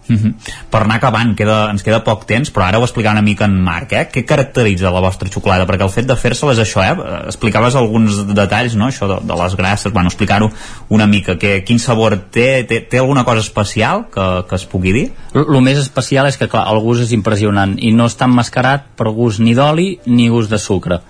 Mm 0.07 0.15
-hmm. 0.15 0.33
Per 0.69 0.81
anar 0.81 0.95
acabant, 0.95 1.35
queda, 1.35 1.69
ens 1.69 1.83
queda 1.83 2.03
poc 2.03 2.25
temps, 2.25 2.49
però 2.53 2.63
ara 2.63 2.79
ho 2.79 2.83
explicarà 2.83 3.11
una 3.11 3.21
mica 3.21 3.45
en 3.45 3.61
Marc, 3.61 3.91
eh? 3.91 4.09
Què 4.11 4.23
caracteritza 4.25 4.89
la 4.89 5.01
vostra 5.01 5.29
xocolata? 5.29 5.65
Perquè 5.65 5.83
el 5.83 5.89
fet 5.89 6.05
de 6.05 6.15
fer-se-la 6.15 6.53
és 6.53 6.59
això, 6.59 6.81
eh? 6.81 7.25
Explicaves 7.25 7.75
alguns 7.75 8.25
detalls, 8.33 8.75
no?, 8.75 8.87
això 8.87 9.07
de, 9.07 9.27
de 9.27 9.43
les 9.43 9.55
grasses, 9.55 9.91
bueno, 9.91 10.07
explicar-ho 10.07 10.49
una 10.89 11.07
mica, 11.07 11.37
que, 11.37 11.63
quin 11.63 11.79
sabor 11.79 12.17
té, 12.31 12.63
té, 12.63 12.79
té 12.79 12.97
alguna 12.97 13.25
cosa 13.25 13.41
especial 13.41 14.05
que, 14.13 14.45
que 14.49 14.55
es 14.55 14.65
pugui 14.65 14.93
dir? 14.93 15.11
El 15.33 15.61
més 15.61 15.77
especial 15.77 16.25
és 16.27 16.37
que, 16.37 16.47
clar, 16.47 16.67
el 16.71 16.79
gust 16.79 17.01
és 17.01 17.11
impressionant 17.11 17.75
i 17.77 17.91
no 17.91 18.05
està 18.05 18.25
emmascarat 18.25 18.81
per 18.95 19.09
gust 19.09 19.39
ni 19.39 19.53
d'oli 19.53 19.99
ni 20.05 20.29
gust 20.29 20.49
de 20.49 20.57
sucre 20.57 21.01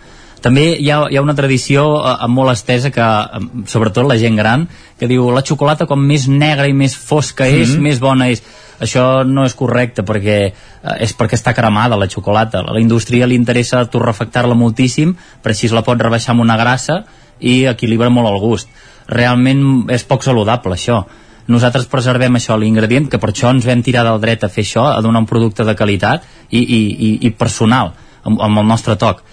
també 0.42 0.68
hi 0.78 0.90
ha, 0.92 1.00
hi 1.10 1.18
ha 1.18 1.24
una 1.24 1.36
tradició 1.36 1.84
eh, 2.02 2.28
molt 2.30 2.54
estesa 2.54 2.92
que, 2.94 3.02
eh, 3.04 3.66
sobretot 3.70 4.08
la 4.08 4.18
gent 4.22 4.38
gran, 4.38 4.68
que 5.00 5.10
diu 5.10 5.30
la 5.34 5.44
xocolata 5.46 5.88
com 5.90 6.02
més 6.02 6.28
negra 6.30 6.68
i 6.70 6.76
més 6.78 6.96
fosca 6.98 7.48
és, 7.48 7.70
mm 7.70 7.76
-hmm. 7.76 7.82
més 7.82 8.00
bona 8.00 8.30
és. 8.30 8.44
Això 8.80 9.26
no 9.26 9.46
és 9.46 9.56
correcte 9.56 10.04
perquè 10.04 10.38
eh, 10.46 10.54
és 11.00 11.16
perquè 11.18 11.34
està 11.34 11.54
cremada 11.54 11.98
la 11.98 12.08
xocolata. 12.08 12.60
A 12.60 12.74
la 12.74 12.80
indústria 12.80 13.26
li 13.26 13.36
interessa 13.36 13.86
torrefactar-la 13.86 14.54
moltíssim, 14.54 15.16
per 15.42 15.52
així 15.52 15.68
la 15.70 15.82
pot 15.82 16.00
rebaixar 16.00 16.32
amb 16.32 16.42
una 16.42 16.58
grassa 16.58 17.04
i 17.40 17.66
equilibra 17.66 18.10
molt 18.10 18.28
el 18.28 18.40
gust. 18.40 18.70
Realment 19.08 19.90
és 19.90 20.04
poc 20.04 20.24
saludable 20.24 20.74
això 20.74 21.06
nosaltres 21.48 21.86
preservem 21.86 22.36
això, 22.36 22.58
l'ingredient, 22.58 23.08
que 23.10 23.18
per 23.18 23.30
això 23.30 23.50
ens 23.50 23.66
vam 23.66 23.82
tirar 23.82 24.04
del 24.04 24.20
dret 24.20 24.44
a 24.44 24.50
fer 24.50 24.64
això, 24.64 24.84
a 24.92 25.02
donar 25.02 25.20
un 25.20 25.26
producte 25.26 25.64
de 25.64 25.76
qualitat 25.76 26.24
i, 26.50 26.60
i, 26.60 26.82
i, 27.08 27.28
i 27.28 27.30
personal, 27.30 27.94
amb, 28.24 28.42
amb 28.42 28.58
el 28.58 28.68
nostre 28.68 28.96
toc 28.96 29.24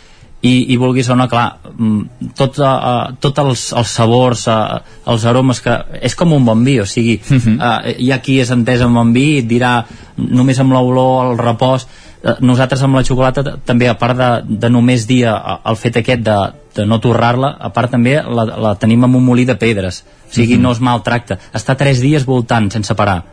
i, 0.45 0.75
i 0.75 0.77
vulguis 0.77 1.09
o 1.09 1.16
no, 1.16 1.25
clar, 1.29 1.47
mm, 1.73 2.31
tot, 2.37 2.59
uh, 2.61 3.15
tot 3.21 3.39
els, 3.41 3.66
els 3.73 3.93
sabors, 3.97 4.45
uh, 4.53 4.81
els 5.11 5.25
aromes 5.29 5.61
que... 5.65 5.75
És 6.05 6.16
com 6.19 6.35
un 6.37 6.45
bon 6.45 6.65
vi, 6.66 6.79
o 6.83 6.87
sigui, 6.87 7.16
uh 7.16 7.37
-huh. 7.37 7.55
uh, 7.57 7.95
hi 7.99 8.11
ha 8.12 8.21
qui 8.21 8.41
és 8.41 8.51
entès 8.51 8.83
amb 8.85 8.97
bon 8.97 9.12
vi 9.12 9.25
i 9.35 9.39
et 9.39 9.49
dirà 9.49 9.85
només 10.16 10.61
amb 10.61 10.73
l'olor, 10.73 11.33
el 11.33 11.39
repòs... 11.39 11.87
Uh, 12.25 12.37
nosaltres 12.41 12.83
amb 12.83 12.97
la 12.97 13.05
xocolata 13.05 13.43
també, 13.65 13.89
a 13.89 13.95
part 13.95 14.16
de, 14.16 14.43
de 14.49 14.69
només 14.71 15.07
dir 15.07 15.25
el 15.25 15.77
fet 15.77 15.97
aquest 15.97 16.23
de, 16.23 16.37
de 16.75 16.87
no 16.87 16.99
torrar-la, 16.99 17.57
a 17.61 17.71
part 17.71 17.91
també 17.91 18.23
la, 18.23 18.45
la 18.45 18.75
tenim 18.75 19.05
amb 19.05 19.16
un 19.16 19.25
molí 19.25 19.45
de 19.45 19.57
pedres, 19.57 20.05
o 20.29 20.33
sigui, 20.33 20.55
uh 20.55 20.59
-huh. 20.59 20.62
no 20.62 20.73
es 20.73 20.81
maltracta. 20.81 21.39
Està 21.53 21.77
tres 21.77 22.01
dies 22.01 22.25
voltant 22.25 22.71
sense 22.71 22.95
parar. 22.95 23.25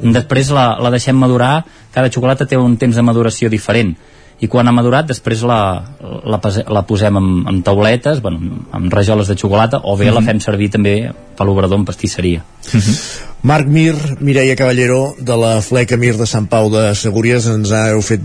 Després 0.00 0.50
la, 0.50 0.78
la 0.80 0.90
deixem 0.90 1.16
madurar, 1.16 1.64
cada 1.92 2.10
xocolata 2.10 2.46
té 2.46 2.56
un 2.56 2.76
temps 2.76 2.96
de 2.96 3.02
maduració 3.02 3.48
diferent 3.48 3.96
i 4.40 4.48
quan 4.48 4.68
ha 4.68 4.72
madurat 4.72 5.08
després 5.08 5.42
la, 5.44 5.60
la, 6.00 6.40
la 6.72 6.82
posem 6.88 7.16
en, 7.20 7.32
en 7.50 7.62
tauletes, 7.64 8.22
bueno, 8.24 8.62
amb 8.76 8.92
rajoles 8.92 9.28
de 9.28 9.36
xocolata 9.36 9.82
o 9.84 9.96
bé 9.96 10.06
mm 10.06 10.08
-hmm. 10.08 10.14
la 10.14 10.20
mhm. 10.20 10.26
fem 10.28 10.40
servir 10.40 10.70
també 10.70 11.12
per 11.36 11.46
l'obrador 11.46 11.78
en 11.78 11.84
pastisseria. 11.84 12.44
Mm 12.72 12.80
-hmm. 12.80 13.28
Marc 13.42 13.66
Mir, 13.66 13.94
Mireia 14.20 14.54
Caballero, 14.56 15.14
de 15.18 15.36
la 15.36 15.62
Fleca 15.62 15.96
Mir 15.96 16.16
de 16.16 16.26
Sant 16.26 16.48
Pau 16.48 16.68
de 16.68 16.94
Segúries, 16.94 17.46
ens 17.46 17.70
heu 17.72 18.02
fet 18.02 18.20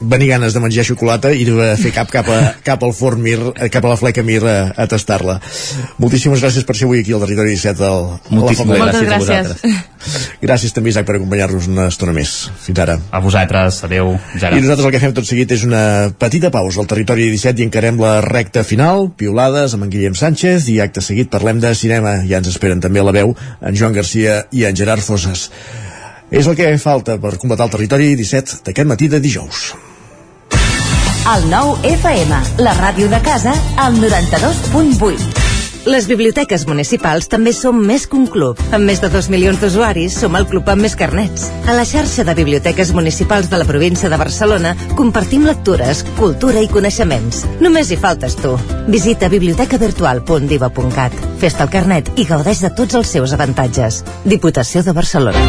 venir 0.00 0.28
ganes 0.30 0.54
de 0.54 0.60
menjar 0.60 0.86
xocolata 0.88 1.32
i 1.36 1.44
de 1.44 1.76
fer 1.76 1.92
cap 1.92 2.08
cap, 2.08 2.28
a, 2.28 2.54
cap 2.68 2.82
al 2.82 2.94
forn 2.96 3.20
Mir, 3.20 3.38
eh, 3.56 3.68
cap 3.68 3.84
a 3.84 3.88
la 3.88 3.96
Fleca 3.96 4.22
Mir 4.22 4.40
a, 4.44 4.72
a 4.76 4.86
tastar-la. 4.86 5.40
Moltíssimes 5.98 6.40
gràcies 6.40 6.64
per 6.64 6.76
ser 6.76 6.88
avui 6.88 7.00
aquí 7.00 7.12
al 7.12 7.20
Territori 7.20 7.50
17 7.50 7.84
al, 7.84 8.08
Moltíssimes 8.30 8.78
gràcies, 8.78 9.08
gràcies. 9.10 9.84
Gràcies 10.42 10.74
també, 10.74 10.92
Isaac, 10.92 11.06
per 11.08 11.16
acompanyar-nos 11.18 11.68
una 11.70 11.88
estona 11.92 12.14
més. 12.16 12.34
Fins 12.64 12.80
ara. 12.84 12.98
A 13.10 13.20
vosaltres, 13.24 13.80
adeu. 13.86 14.14
Ja 14.40 14.50
I 14.52 14.60
nosaltres 14.62 14.88
el 14.88 14.94
que 14.94 15.02
fem 15.02 15.14
tot 15.16 15.28
seguit 15.28 15.54
és 15.56 15.64
una 15.66 15.84
petita 16.18 16.50
pausa 16.54 16.82
al 16.82 16.90
Territori 16.90 17.30
17 17.32 17.62
i 17.62 17.68
encarem 17.68 18.00
la 18.00 18.18
recta 18.24 18.64
final, 18.66 19.08
piolades 19.16 19.76
amb 19.76 19.86
en 19.86 19.94
Guillem 19.94 20.18
Sánchez 20.18 20.68
i 20.72 20.80
acte 20.84 21.04
seguit 21.04 21.32
parlem 21.32 21.62
de 21.62 21.74
cinema. 21.78 22.18
Ja 22.28 22.42
ens 22.42 22.52
esperen 22.52 22.82
també 22.84 23.02
a 23.02 23.08
la 23.08 23.16
veu 23.16 23.34
en 23.34 23.78
Joan 23.78 23.96
Garcia 23.96 24.44
i 24.52 24.66
en 24.68 24.76
Gerard 24.76 25.04
Fosses. 25.04 25.48
És 26.34 26.46
el 26.50 26.56
que 26.58 26.70
falta 26.82 27.18
per 27.20 27.36
completar 27.38 27.68
el 27.68 27.74
territori 27.76 28.14
17 28.18 28.64
d'aquest 28.66 28.90
matí 28.90 29.10
de 29.12 29.20
dijous. 29.22 29.72
El 31.24 31.46
nou 31.48 31.72
FM, 31.88 32.42
la 32.60 32.74
ràdio 32.76 33.08
de 33.08 33.22
casa, 33.24 33.54
al 33.80 33.96
92.8. 34.02 35.43
Les 35.84 36.06
biblioteques 36.08 36.62
municipals 36.64 37.26
també 37.28 37.52
som 37.52 37.76
més 37.76 38.06
que 38.08 38.16
un 38.16 38.24
club. 38.30 38.60
Amb 38.72 38.88
més 38.88 39.02
de 39.02 39.10
2 39.12 39.28
milions 39.28 39.60
d'usuaris, 39.60 40.16
som 40.16 40.36
el 40.38 40.46
club 40.48 40.68
amb 40.72 40.80
més 40.86 40.96
carnets. 40.96 41.50
A 41.68 41.74
la 41.76 41.84
xarxa 41.84 42.24
de 42.24 42.34
biblioteques 42.38 42.94
municipals 42.96 43.50
de 43.52 43.60
la 43.60 43.68
província 43.68 44.08
de 44.08 44.16
Barcelona 44.16 44.72
compartim 44.96 45.44
lectures, 45.44 46.00
cultura 46.16 46.64
i 46.64 46.70
coneixements. 46.72 47.44
Només 47.60 47.92
hi 47.92 48.00
faltes 48.00 48.38
tu. 48.40 48.56
Visita 48.88 49.28
bibliotecavirtual.diva.cat. 49.28 51.20
Fes-te 51.44 51.68
el 51.68 51.72
carnet 51.76 52.08
i 52.16 52.24
gaudeix 52.32 52.64
de 52.64 52.72
tots 52.72 52.96
els 52.96 53.12
seus 53.18 53.36
avantatges. 53.36 54.04
Diputació 54.24 54.82
de 54.88 54.96
Barcelona. 54.96 55.48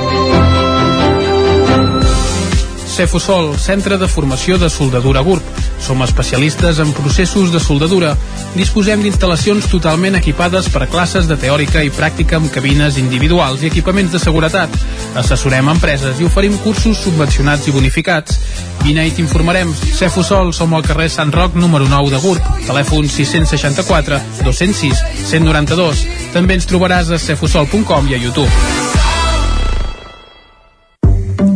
Cefusol, 3.01 3.55
centre 3.57 3.97
de 3.97 4.05
formació 4.05 4.59
de 4.61 4.67
soldadura 4.69 5.23
GURB. 5.25 5.41
Som 5.81 6.03
especialistes 6.05 6.77
en 6.77 6.91
processos 6.93 7.49
de 7.49 7.57
soldadura. 7.59 8.11
Disposem 8.53 9.01
d'instal·lacions 9.01 9.65
totalment 9.71 10.19
equipades 10.19 10.67
per 10.69 10.85
classes 10.85 11.25
de 11.25 11.33
teòrica 11.41 11.81
i 11.81 11.89
pràctica 11.89 12.37
amb 12.37 12.51
cabines 12.53 12.99
individuals 13.01 13.63
i 13.63 13.71
equipaments 13.71 14.13
de 14.13 14.21
seguretat. 14.21 14.75
Assessorem 15.17 15.71
empreses 15.73 16.21
i 16.21 16.27
oferim 16.29 16.59
cursos 16.61 17.01
subvencionats 17.01 17.65
i 17.71 17.73
bonificats. 17.73 18.37
Vine 18.83 19.07
i 19.09 19.15
t'informarem. 19.17 19.73
Cefusol, 19.97 20.53
som 20.53 20.77
al 20.77 20.85
carrer 20.85 21.09
Sant 21.09 21.33
Roc, 21.33 21.57
número 21.57 21.89
9 21.89 22.13
de 22.13 22.21
GURB. 22.21 22.53
Telèfon 22.69 23.09
664 23.09 24.21
206 24.45 25.01
192. 25.31 26.05
També 26.37 26.59
ens 26.59 26.69
trobaràs 26.69 27.09
a 27.09 27.17
cefusol.com 27.17 28.13
i 28.13 28.19
a 28.19 28.21
YouTube. 28.21 28.53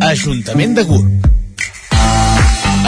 Ajuntament 0.09 0.73
de 0.73 0.89
Gurb. 0.89 1.34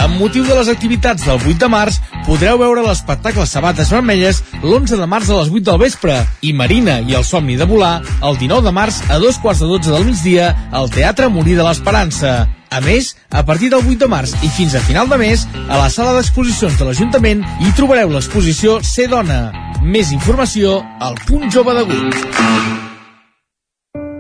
Amb 0.07 0.21
motiu 0.21 0.45
de 0.47 0.55
les 0.55 0.69
activitats 0.71 1.25
del 1.27 1.35
8 1.35 1.59
de 1.59 1.67
març, 1.67 1.97
podreu 2.23 2.55
veure 2.61 2.85
l'espectacle 2.85 3.43
Sabates 3.43 3.89
Vermelles 3.91 4.39
l'11 4.61 5.01
de 5.01 5.07
març 5.11 5.27
a 5.33 5.41
les 5.41 5.51
8 5.51 5.65
del 5.67 5.81
vespre 5.81 6.15
i 6.47 6.53
Marina 6.55 7.01
i 7.03 7.17
el 7.19 7.25
somni 7.27 7.57
de 7.59 7.67
volar 7.67 7.97
el 8.23 8.39
19 8.39 8.63
de 8.69 8.73
març 8.77 9.01
a 9.11 9.19
dos 9.19 9.41
quarts 9.43 9.65
de 9.65 9.67
12 9.67 9.91
del 9.91 10.07
migdia 10.07 10.47
al 10.71 10.87
Teatre 10.95 11.27
Morir 11.27 11.59
de 11.59 11.67
l'Esperança. 11.67 12.37
A 12.71 12.81
més, 12.87 13.17
a 13.27 13.43
partir 13.43 13.67
del 13.75 13.83
8 13.83 13.99
de 14.05 14.11
març 14.15 14.31
i 14.47 14.55
fins 14.55 14.79
a 14.79 14.85
final 14.87 15.11
de 15.11 15.19
mes, 15.19 15.43
a 15.67 15.75
la 15.75 15.91
sala 15.91 16.15
d'exposicions 16.15 16.79
de 16.79 16.87
l'Ajuntament 16.87 17.43
hi 17.59 17.75
trobareu 17.75 18.15
l'exposició 18.15 18.79
Ser 18.87 19.11
Dona. 19.11 19.49
Més 19.83 20.15
informació 20.15 20.85
al 21.03 21.19
punt 21.27 21.51
jove 21.51 21.75
de 21.75 21.89
Gurb. 21.91 22.86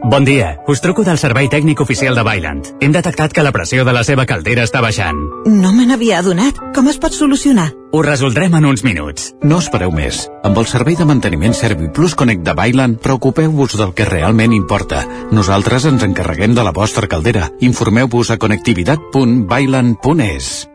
Bon 0.03 0.23
dia, 0.23 0.59
us 0.67 0.79
truco 0.79 1.03
del 1.03 1.17
servei 1.17 1.49
tècnic 1.49 1.81
oficial 1.81 2.13
de 2.15 2.21
Bailand. 2.23 2.67
Hem 2.79 2.91
detectat 2.93 3.33
que 3.33 3.41
la 3.43 3.51
pressió 3.51 3.83
de 3.83 3.93
la 3.95 4.03
seva 4.05 4.25
caldera 4.29 4.63
està 4.67 4.81
baixant. 4.81 5.17
No 5.49 5.73
me 5.73 5.85
n'havia 5.89 6.19
adonat. 6.21 6.55
Com 6.75 6.87
es 6.91 6.99
pot 7.01 7.13
solucionar? 7.17 7.71
Ho 7.91 8.01
resoldrem 8.05 8.53
en 8.59 8.65
uns 8.69 8.83
minuts. 8.85 9.33
No 9.41 9.57
espereu 9.57 9.91
més. 9.91 10.29
Amb 10.45 10.57
el 10.61 10.67
servei 10.69 10.95
de 10.95 11.05
manteniment 11.09 11.53
ServiPlus 11.57 12.15
Connect 12.15 12.43
de 12.45 12.53
Bailand, 12.53 12.99
preocupeu-vos 13.01 13.73
del 13.79 13.93
que 13.97 14.05
realment 14.05 14.53
importa. 14.53 15.07
Nosaltres 15.31 15.85
ens 15.89 16.03
encarreguem 16.05 16.53
de 16.55 16.63
la 16.63 16.71
vostra 16.71 17.07
caldera. 17.09 17.49
Informeu-vos 17.59 18.31
a 18.31 18.37
connectivitat.bailand.es. 18.37 20.69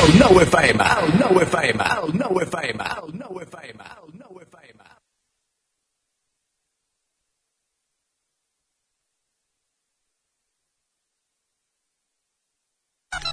El 0.00 0.16
nou 0.18 0.40
FM, 0.40 0.80
el 1.04 1.10
nou 1.20 1.40
FM, 1.44 1.84
el 2.02 2.18
nou 2.18 2.40
FM, 2.40 2.82
el 2.96 3.18
nou 3.20 3.40
FM. 3.46 3.99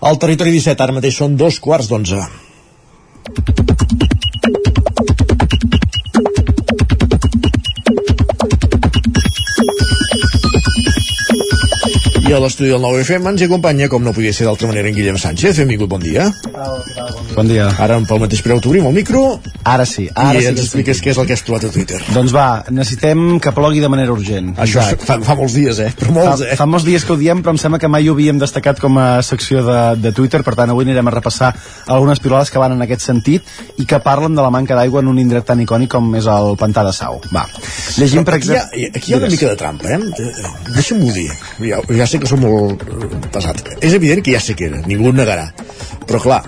Al 0.00 0.16
territori 0.16 0.54
17 0.56 0.80
ara 0.80 0.94
mateix 0.96 1.18
són 1.20 1.34
dos 1.36 1.58
quarts 1.60 1.90
d'onze. 1.90 2.22
I 12.30 12.32
a 12.32 12.38
l'estudi 12.38 12.68
del 12.70 12.78
9FM 12.78 13.26
ens 13.26 13.42
acompanya, 13.42 13.88
com 13.90 14.04
no 14.06 14.12
podia 14.14 14.30
ser 14.30 14.44
d'altra 14.46 14.68
manera, 14.70 14.86
en 14.86 14.94
Guillem 14.94 15.16
Sánchez. 15.18 15.56
Benvingut, 15.64 15.88
bon 15.90 15.98
dia. 15.98 16.28
Bon 17.34 17.48
dia. 17.50 17.64
Ara, 17.82 17.96
pel 18.06 18.20
mateix 18.22 18.44
preu, 18.46 18.60
t'obrim 18.62 18.86
el 18.86 18.94
micro 18.94 19.40
Ara 19.66 19.84
sí. 19.84 20.06
Ara 20.14 20.38
i 20.38 20.44
sí 20.44 20.48
ens 20.48 20.60
que 20.60 20.64
expliques 20.64 21.00
què 21.02 21.10
és 21.10 21.18
el 21.18 21.26
que 21.26 21.34
has 21.34 21.42
trobat 21.42 21.66
a 21.66 21.70
Twitter. 21.74 21.98
Doncs 22.14 22.32
va, 22.32 22.44
necessitem 22.70 23.40
que 23.42 23.52
plogui 23.56 23.82
de 23.82 23.90
manera 23.92 24.14
urgent. 24.14 24.52
Això 24.62 24.78
Exacte. 24.78 25.08
fa, 25.08 25.16
fa 25.26 25.36
molts 25.40 25.56
dies, 25.58 25.80
eh? 25.82 25.90
Però 25.98 26.14
molts, 26.14 26.44
fa, 26.44 26.52
eh? 26.52 26.58
fa 26.60 26.68
molts 26.70 26.86
dies 26.86 27.04
que 27.04 27.12
ho 27.12 27.18
diem, 27.18 27.42
però 27.42 27.56
em 27.56 27.60
sembla 27.60 27.80
que 27.82 27.90
mai 27.90 28.06
ho 28.08 28.14
havíem 28.14 28.38
destacat 28.38 28.78
com 28.78 28.96
a 29.02 29.08
secció 29.26 29.64
de, 29.66 29.80
de 30.00 30.14
Twitter, 30.16 30.40
per 30.46 30.54
tant 30.58 30.70
avui 30.70 30.86
anirem 30.86 31.10
a 31.10 31.14
repassar 31.16 31.50
algunes 31.90 32.22
pilades 32.22 32.54
que 32.54 32.62
van 32.62 32.76
en 32.76 32.86
aquest 32.86 33.04
sentit 33.04 33.50
i 33.82 33.88
que 33.90 34.00
parlen 34.06 34.38
de 34.38 34.46
la 34.46 34.54
manca 34.54 34.78
d'aigua 34.78 35.02
en 35.02 35.10
un 35.10 35.18
indret 35.18 35.50
tan 35.50 35.60
icònic 35.66 35.90
com 35.98 36.14
és 36.14 36.30
el 36.30 36.54
Pantà 36.62 36.86
de 36.86 36.94
Sau. 36.94 37.20
Va, 37.34 37.44
llegim 37.98 38.22
per 38.22 38.38
Aquí 38.38 38.54
hi 38.54 38.56
ha, 38.56 38.62
exemple... 38.70 38.94
aquí 39.02 39.10
hi 39.10 39.18
ha 39.18 39.20
una 39.20 39.34
mica 39.34 39.50
de 39.50 39.60
trampa, 39.60 39.98
eh? 39.98 40.30
Deixa'm-ho 40.70 41.12
dir. 41.18 41.28
Ja, 41.66 41.82
ja 41.98 42.06
sé 42.06 42.19
que 42.20 42.30
som 42.30 42.42
molt 42.44 42.84
eh, 42.86 43.10
pesat. 43.32 43.62
És 43.80 43.96
evident 43.96 44.24
que 44.24 44.34
hi 44.34 44.38
ha 44.38 44.42
sequera, 44.44 44.82
ningú 44.86 45.12
negarà. 45.14 45.48
Però 46.06 46.20
clar, 46.22 46.42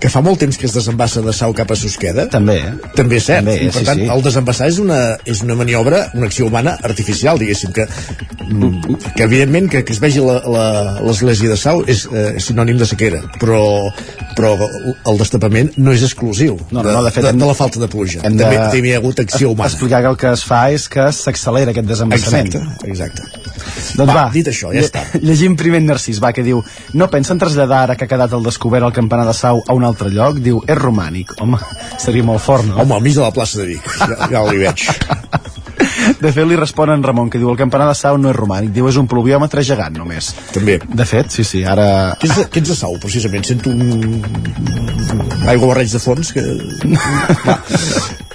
que 0.00 0.10
fa 0.12 0.20
molt 0.20 0.38
temps 0.42 0.58
que 0.60 0.66
es 0.68 0.74
desembassa 0.76 1.22
de 1.24 1.32
Sau 1.32 1.54
cap 1.56 1.70
a 1.72 1.76
Susqueda 1.76 2.26
també, 2.28 2.56
eh? 2.60 2.72
també 2.94 3.16
és 3.16 3.24
cert 3.24 3.44
També, 3.46 3.54
i 3.64 3.70
per 3.72 3.80
sí, 3.80 3.86
tant 3.88 4.00
sí. 4.02 4.08
el 4.12 4.22
desembassar 4.26 4.68
és 4.68 4.78
una, 4.82 4.98
és 5.24 5.40
una 5.42 5.54
maniobra 5.56 6.02
una 6.14 6.26
acció 6.28 6.46
humana 6.50 6.76
artificial 6.84 7.38
diguéssim 7.40 7.72
que, 7.72 7.86
mm, 8.48 8.98
que 9.16 9.22
evidentment 9.24 9.70
que, 9.72 9.84
que 9.88 9.92
es 9.96 10.00
vegi 10.02 10.20
l'església 10.20 11.48
de 11.48 11.56
Sau 11.56 11.82
és 11.88 12.04
eh, 12.12 12.36
sinònim 12.42 12.76
de 12.80 12.86
sequera 12.88 13.22
però, 13.40 13.60
però 14.36 14.52
el 14.60 15.18
destapament 15.20 15.72
no 15.80 15.92
és 15.96 16.04
exclusiu 16.06 16.58
No, 16.70 16.82
no, 16.82 16.92
no, 16.92 17.02
de 17.06 17.10
fet, 17.14 17.24
de, 17.24 17.30
hem- 17.32 17.40
de 17.40 17.48
la 17.48 17.54
falta 17.56 17.80
de 17.80 17.88
pluja 17.88 18.20
hem 18.24 18.36
de- 18.36 18.44
també, 18.44 18.60
també 18.76 18.90
hi 18.90 18.94
ha 18.96 19.00
hagut 19.02 19.20
acció 19.24 19.50
humana 19.54 19.70
Explicar 19.72 20.02
que 20.04 20.12
el 20.12 20.16
que 20.20 20.32
es 20.36 20.44
fa 20.46 20.60
és 20.72 20.88
que 20.92 21.08
s'accelera 21.12 21.72
aquest 21.72 21.88
desembassament. 21.88 22.52
Exacte, 22.54 22.90
exacte. 22.90 23.22
Doncs 23.96 24.10
Va, 24.10 24.14
va, 24.14 24.24
dit 24.32 24.46
això, 24.50 24.70
ja 24.72 24.80
lle- 24.80 24.86
està. 24.90 25.02
Llegim 25.22 25.56
primer 25.58 25.80
Narcís, 25.82 26.20
va, 26.22 26.32
que 26.36 26.42
diu 26.46 26.62
No 26.94 27.08
pensen 27.10 27.38
traslladar 27.40 27.82
ara 27.86 27.96
que 27.96 28.04
ha 28.06 28.10
quedat 28.10 28.32
el 28.36 28.44
descobert 28.44 28.84
el 28.86 28.92
campanar 28.96 29.26
de 29.26 29.34
Sau 29.36 29.62
a 29.66 29.74
un 29.86 29.92
altre 29.92 30.10
lloc? 30.10 30.40
Diu, 30.42 30.60
és 30.66 30.78
romànic. 30.78 31.36
Home, 31.42 31.60
seria 32.04 32.26
molt 32.26 32.42
fort, 32.42 32.66
no? 32.66 32.80
Home, 32.82 32.98
al 32.98 33.04
mig 33.04 33.14
de 33.14 33.22
la 33.22 33.32
plaça 33.34 33.62
de 33.62 33.70
Vic, 33.74 33.86
ja, 34.02 34.30
ja 34.32 34.48
li 34.50 34.64
veig. 34.64 34.88
De 36.20 36.30
fet, 36.32 36.46
li 36.48 36.56
respon 36.56 36.90
en 36.92 37.02
Ramon, 37.04 37.28
que 37.30 37.38
diu 37.40 37.50
el 37.50 37.58
campanar 37.58 37.88
de 37.90 37.96
Sau 37.98 38.16
no 38.20 38.30
és 38.30 38.36
romànic, 38.36 38.70
diu 38.74 38.88
és 38.88 38.96
un 39.00 39.08
pluviòmetre 39.10 39.64
gegant 39.66 39.96
només. 39.98 40.30
També. 40.54 40.78
De 40.86 41.06
fet, 41.08 41.32
sí, 41.34 41.44
sí, 41.44 41.64
ara... 41.66 41.88
Què 42.20 42.30
ets, 42.30 42.38
de, 42.38 42.46
què 42.52 42.62
ets 42.62 42.72
de 42.72 42.76
Sau, 42.78 42.96
precisament? 43.02 43.44
Sento 43.48 43.72
un... 43.72 44.22
aigua 45.50 45.72
barreig 45.72 45.92
de 45.92 46.02
fons 46.02 46.32
que... 46.36 46.46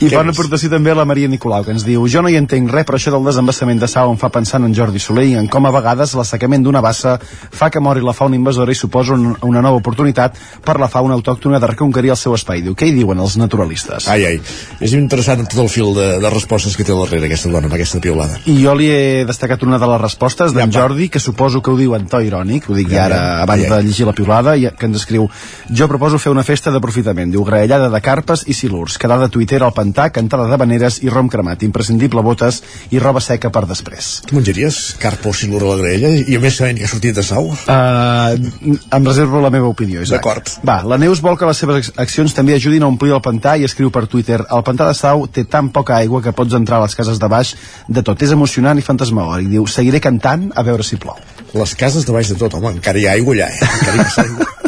I 0.00 0.10
bona 0.12 0.32
aportació 0.34 0.70
també 0.72 0.92
a 0.92 0.96
la 0.98 1.06
Maria 1.08 1.28
Nicolau, 1.28 1.64
que 1.64 1.74
ens 1.74 1.84
diu 1.86 2.06
Jo 2.10 2.22
no 2.24 2.30
hi 2.32 2.38
entenc 2.40 2.70
res, 2.72 2.86
però 2.88 2.98
això 2.98 3.12
del 3.14 3.26
desembassament 3.28 3.80
de 3.82 3.88
Sau 3.90 4.12
em 4.12 4.18
fa 4.20 4.30
pensar 4.34 4.60
en 4.62 4.74
Jordi 4.74 5.02
Soler 5.02 5.26
i 5.30 5.36
en 5.38 5.48
com 5.52 5.66
a 5.66 5.72
vegades 5.74 6.14
l'assecament 6.18 6.64
d'una 6.64 6.82
bassa 6.84 7.18
fa 7.20 7.70
que 7.70 7.82
mori 7.84 8.02
la 8.04 8.14
fauna 8.16 8.36
invasora 8.36 8.72
i 8.72 8.78
suposa 8.78 9.14
un, 9.14 9.34
una 9.46 9.62
nova 9.64 9.80
oportunitat 9.82 10.38
per 10.64 10.78
la 10.80 10.88
fauna 10.88 11.14
autòctona 11.18 11.60
de 11.60 11.70
reconquerir 11.74 12.14
el 12.14 12.20
seu 12.20 12.34
espai. 12.34 12.62
Diu, 12.64 12.74
què 12.78 12.88
hi 12.88 12.96
diuen 12.96 13.20
els 13.20 13.36
naturalistes? 13.40 14.08
Ai, 14.10 14.24
ai. 14.28 14.40
És 14.80 14.96
interessant 14.96 15.44
tot 15.46 15.60
el 15.62 15.70
fil 15.72 15.94
de, 15.96 16.08
de 16.22 16.32
respostes 16.32 16.76
que 16.76 16.86
té 16.86 16.96
darrere 16.96 17.28
aquesta 17.28 17.52
dona 17.52 17.68
amb 17.70 17.78
aquesta 17.78 18.00
piolada. 18.02 18.40
I 18.50 18.56
jo 18.62 18.74
li 18.78 18.90
he 18.90 19.24
destacat 19.28 19.62
una 19.66 19.78
de 19.82 19.90
les 19.90 20.00
respostes 20.02 20.54
d'en 20.56 20.72
Jordi, 20.74 21.08
que 21.12 21.22
suposo 21.22 21.62
que 21.62 21.72
ho 21.72 21.78
diu 21.78 21.94
en 21.98 22.08
to 22.10 22.20
irònic, 22.24 22.70
ho 22.70 22.78
dic 22.78 22.90
ja, 22.90 23.04
Ja, 23.04 23.04
ara 23.06 23.20
ja, 23.20 23.42
abans 23.42 23.66
ja. 23.66 23.74
de 23.74 23.88
llegir 23.88 24.06
la 24.08 24.14
piulada, 24.16 24.56
i 24.56 24.68
que 24.70 24.88
ens 24.88 25.02
escriu 25.02 25.28
Jo 25.70 25.88
proposo 25.90 26.18
fer 26.22 26.32
una 26.32 26.44
festa 26.46 26.72
d'aprofitament, 26.74 27.32
diu 27.34 27.44
graellada 27.44 27.90
de 27.92 28.00
carpes 28.04 28.44
i 28.48 28.56
silurs, 28.56 28.98
quedada 29.00 29.28
tuitera 29.28 29.66
al 29.68 29.73
pantà, 29.74 30.08
cantada 30.14 30.46
de 30.50 30.56
veneres 30.60 31.00
i 31.04 31.10
rom 31.12 31.28
cremat, 31.28 31.62
imprescindible 31.66 32.22
botes 32.24 32.62
i 32.94 33.00
roba 33.02 33.20
seca 33.24 33.50
per 33.54 33.64
després. 33.70 34.20
Tu 34.28 34.36
menjaries 34.38 34.78
carpa 35.02 35.28
o 35.30 35.34
silur 35.36 35.62
a 35.64 35.72
la 35.74 35.76
graella 35.82 36.12
i 36.24 36.36
a 36.38 36.40
més 36.42 36.56
sabent 36.60 36.78
que 36.80 36.86
ha 36.86 36.90
sortit 36.90 37.14
de 37.18 37.24
Sau? 37.26 37.50
Uh, 37.50 38.78
em 38.94 39.04
reservo 39.06 39.40
la 39.44 39.50
meva 39.54 39.68
opinió, 39.68 40.00
Isaac. 40.02 40.20
D'acord. 40.22 40.50
Va, 40.66 40.78
la 40.86 40.98
Neus 41.02 41.20
vol 41.24 41.36
que 41.40 41.46
les 41.48 41.58
seves 41.60 41.80
ac- 41.90 42.00
accions 42.06 42.34
també 42.36 42.54
ajudin 42.56 42.82
a 42.86 42.90
omplir 42.90 43.12
el 43.16 43.22
pantà 43.24 43.56
i 43.60 43.64
escriu 43.68 43.90
per 43.94 44.06
Twitter 44.10 44.40
el 44.44 44.64
pantà 44.66 44.86
de 44.88 44.94
Sau 44.98 45.26
té 45.26 45.44
tan 45.44 45.68
poca 45.74 45.96
aigua 45.98 46.22
que 46.22 46.32
pots 46.32 46.54
entrar 46.54 46.78
a 46.80 46.86
les 46.86 46.94
cases 46.96 47.18
de 47.20 47.28
baix 47.28 47.54
de 47.88 48.02
tot. 48.02 48.20
És 48.22 48.32
emocionant 48.32 48.78
i 48.78 48.84
fantasmagòric. 48.86 49.48
Diu, 49.52 49.66
seguiré 49.66 50.00
cantant 50.00 50.50
a 50.54 50.62
veure 50.66 50.82
si 50.86 50.96
plou. 51.00 51.18
Les 51.54 51.74
cases 51.78 52.06
de 52.06 52.12
baix 52.14 52.28
de 52.32 52.38
tot, 52.40 52.54
home, 52.54 52.72
encara 52.78 52.98
hi 52.98 53.06
ha 53.08 53.12
aigua 53.18 53.34
allà, 53.36 53.50
eh? 53.52 53.72
Encara 53.80 53.96
hi 53.96 54.04
passa 54.04 54.22
aigua. 54.28 54.50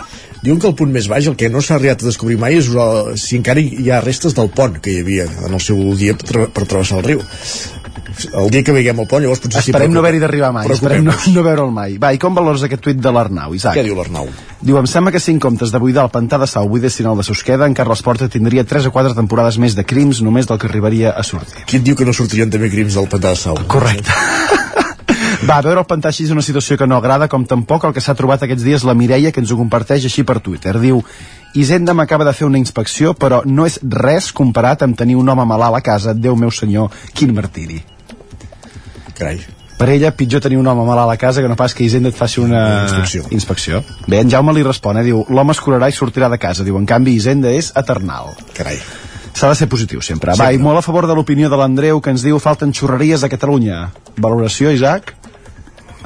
Diuen 0.47 0.61
que 0.63 0.69
el 0.71 0.77
punt 0.79 0.93
més 0.95 1.09
baix, 1.11 1.27
el 1.27 1.35
que 1.35 1.49
no 1.51 1.59
s'ha 1.59 1.75
arribat 1.75 2.05
a 2.05 2.07
descobrir 2.07 2.37
mai, 2.39 2.55
és 2.61 2.69
uh, 2.71 3.17
si 3.19 3.35
encara 3.41 3.59
hi 3.59 3.91
ha 3.91 3.99
restes 4.05 4.37
del 4.37 4.53
pont 4.55 4.77
que 4.79 4.93
hi 4.93 5.01
havia 5.03 5.27
en 5.27 5.57
el 5.57 5.63
seu 5.65 5.81
dia 5.99 6.15
per, 6.15 6.29
tra 6.29 6.45
per 6.55 6.69
travessar 6.71 7.01
el 7.01 7.09
riu 7.09 7.25
el 8.33 8.51
dia 8.55 8.63
que 8.65 8.73
veiem 8.73 9.01
el 9.03 9.09
pont 9.11 9.25
llavors 9.25 9.43
potser 9.43 9.61
Esperem 9.65 9.91
sí, 9.91 9.95
no 9.97 10.01
haver-hi 10.01 10.21
d'arribar 10.23 10.53
mai, 10.55 10.71
esperem 10.73 11.05
no, 11.05 11.17
no 11.35 11.45
veure'l 11.45 11.73
mai. 11.75 11.97
Va, 12.01 12.13
i 12.15 12.21
com 12.23 12.39
valores 12.39 12.65
aquest 12.65 12.85
tuit 12.87 13.03
de 13.03 13.13
l'Arnau, 13.13 13.57
Isaac? 13.59 13.77
Què 13.77 13.85
diu 13.85 13.99
l'Arnau? 13.99 14.31
Diu, 14.63 14.79
em 14.79 14.89
sembla 14.91 15.13
que 15.13 15.21
si 15.21 15.35
en 15.35 15.43
comptes 15.43 15.75
de 15.75 15.83
buidar 15.83 16.07
el 16.07 16.15
pantà 16.15 16.39
de 16.41 16.49
Sau 16.51 16.71
buidessin 16.71 17.11
el 17.11 17.21
de 17.21 17.27
Susqueda, 17.27 17.67
en 17.67 17.77
Carles 17.77 18.05
Porta 18.07 18.31
tindria 18.33 18.65
3 18.65 18.89
o 18.89 18.95
4 18.95 19.19
temporades 19.19 19.61
més 19.63 19.77
de 19.77 19.85
crims 19.85 20.23
només 20.25 20.49
del 20.49 20.63
que 20.63 20.71
arribaria 20.71 21.13
a 21.13 21.27
sortir. 21.27 21.67
Qui 21.67 21.83
et 21.83 21.87
diu 21.91 21.99
que 21.99 22.09
no 22.09 22.17
sortirien 22.17 22.53
també 22.53 22.73
crims 22.73 22.97
del 22.97 23.11
pantà 23.11 23.35
de 23.35 23.43
Sau? 23.43 23.59
Correcte. 23.67 24.15
Va, 25.45 25.61
veure 25.61 25.81
el 25.83 25.87
pantà 25.89 26.09
així 26.09 26.25
és 26.25 26.31
una 26.33 26.43
situació 26.45 26.77
que 26.81 26.87
no 26.89 26.97
agrada, 26.97 27.29
com 27.29 27.45
tampoc 27.45 27.85
el 27.85 27.93
que 27.97 28.01
s'ha 28.01 28.15
trobat 28.17 28.43
aquests 28.47 28.65
dies 28.65 28.85
la 28.89 28.95
Mireia, 28.95 29.33
que 29.33 29.41
ens 29.43 29.53
ho 29.53 29.59
comparteix 29.59 30.07
així 30.09 30.25
per 30.25 30.39
Twitter. 30.41 30.79
Diu, 30.81 31.03
Hisenda 31.57 31.95
m'acaba 31.97 32.25
de 32.29 32.33
fer 32.37 32.47
una 32.47 32.59
inspecció, 32.61 33.15
però 33.15 33.43
no 33.45 33.67
és 33.67 33.79
res 33.83 34.31
comparat 34.33 34.83
amb 34.85 34.97
tenir 34.97 35.17
un 35.17 35.29
home 35.29 35.45
malalt 35.49 35.77
a 35.79 35.83
casa, 35.85 36.15
Déu 36.15 36.37
meu 36.37 36.51
senyor, 36.51 36.91
quin 37.15 37.35
martiri. 37.37 37.83
Carai. 39.17 39.41
Per 39.77 39.89
ella, 39.93 40.11
pitjor 40.17 40.41
tenir 40.41 40.57
un 40.57 40.67
home 40.67 40.85
malalt 40.89 41.13
a 41.13 41.19
casa 41.21 41.43
que 41.45 41.49
no 41.49 41.57
pas 41.57 41.75
que 41.77 41.85
Hisenda 41.85 42.09
et 42.09 42.17
faci 42.17 42.41
una 42.41 42.85
Inspecció. 42.87 43.27
inspecció. 43.31 43.83
Bé, 44.07 44.21
en 44.21 44.31
Jaume 44.31 44.55
li 44.57 44.63
respon, 44.65 44.97
eh? 44.97 45.05
diu, 45.05 45.25
l'home 45.29 45.53
es 45.53 45.61
curarà 45.61 45.91
i 45.91 45.93
sortirà 45.93 46.31
de 46.33 46.39
casa. 46.41 46.65
Diu, 46.65 46.79
en 46.81 46.87
canvi, 46.89 47.13
Hisenda 47.17 47.53
és 47.53 47.73
eternal. 47.77 48.33
Carai. 48.57 48.79
S'ha 49.37 49.51
de 49.51 49.55
ser 49.59 49.69
positiu 49.69 50.01
sempre. 50.01 50.33
Va, 50.33 50.49
i 50.53 50.57
molt 50.57 50.79
a 50.81 50.83
favor 50.85 51.05
de 51.07 51.13
l'opinió 51.15 51.51
de 51.53 51.57
l'Andreu 51.61 52.01
que 52.01 52.09
ens 52.09 52.23
diu 52.25 52.39
falten 52.41 52.73
xurreries 52.73 53.21
a 53.23 53.29
Catalunya. 53.29 53.91
Valoració, 54.17 54.71
Isaac? 54.73 55.13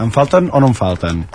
En 0.00 0.10
falten 0.10 0.48
o 0.52 0.60
no 0.60 0.72
en 0.72 0.74
falten? 0.74 1.26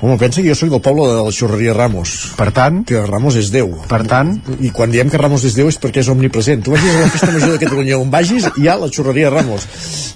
Home, 0.00 0.18
pensa 0.18 0.42
que 0.42 0.48
jo 0.48 0.54
sóc 0.54 0.70
del 0.70 0.82
poble 0.84 1.08
de 1.10 1.22
la 1.26 1.32
xurreria 1.34 1.74
Ramos. 1.74 2.34
Per 2.38 2.52
tant? 2.54 2.84
Que 2.86 3.00
Ramos 3.06 3.34
és 3.40 3.50
Déu. 3.50 3.72
Per 3.90 4.04
tant? 4.06 4.36
I 4.62 4.70
quan 4.74 4.92
diem 4.94 5.10
que 5.10 5.18
Ramos 5.18 5.42
és 5.48 5.56
Déu 5.58 5.70
és 5.72 5.78
perquè 5.80 6.04
és 6.04 6.10
omnipresent. 6.12 6.62
Tu 6.62 6.70
vagis 6.74 6.94
a 6.94 7.00
la 7.02 7.10
festa 7.10 7.32
major 7.34 7.56
de 7.56 7.62
Catalunya 7.64 7.98
on 7.98 8.12
vagis, 8.12 8.46
hi 8.56 8.68
ha 8.70 8.76
la 8.78 8.90
xurreria 8.94 9.32
Ramos. 9.34 9.66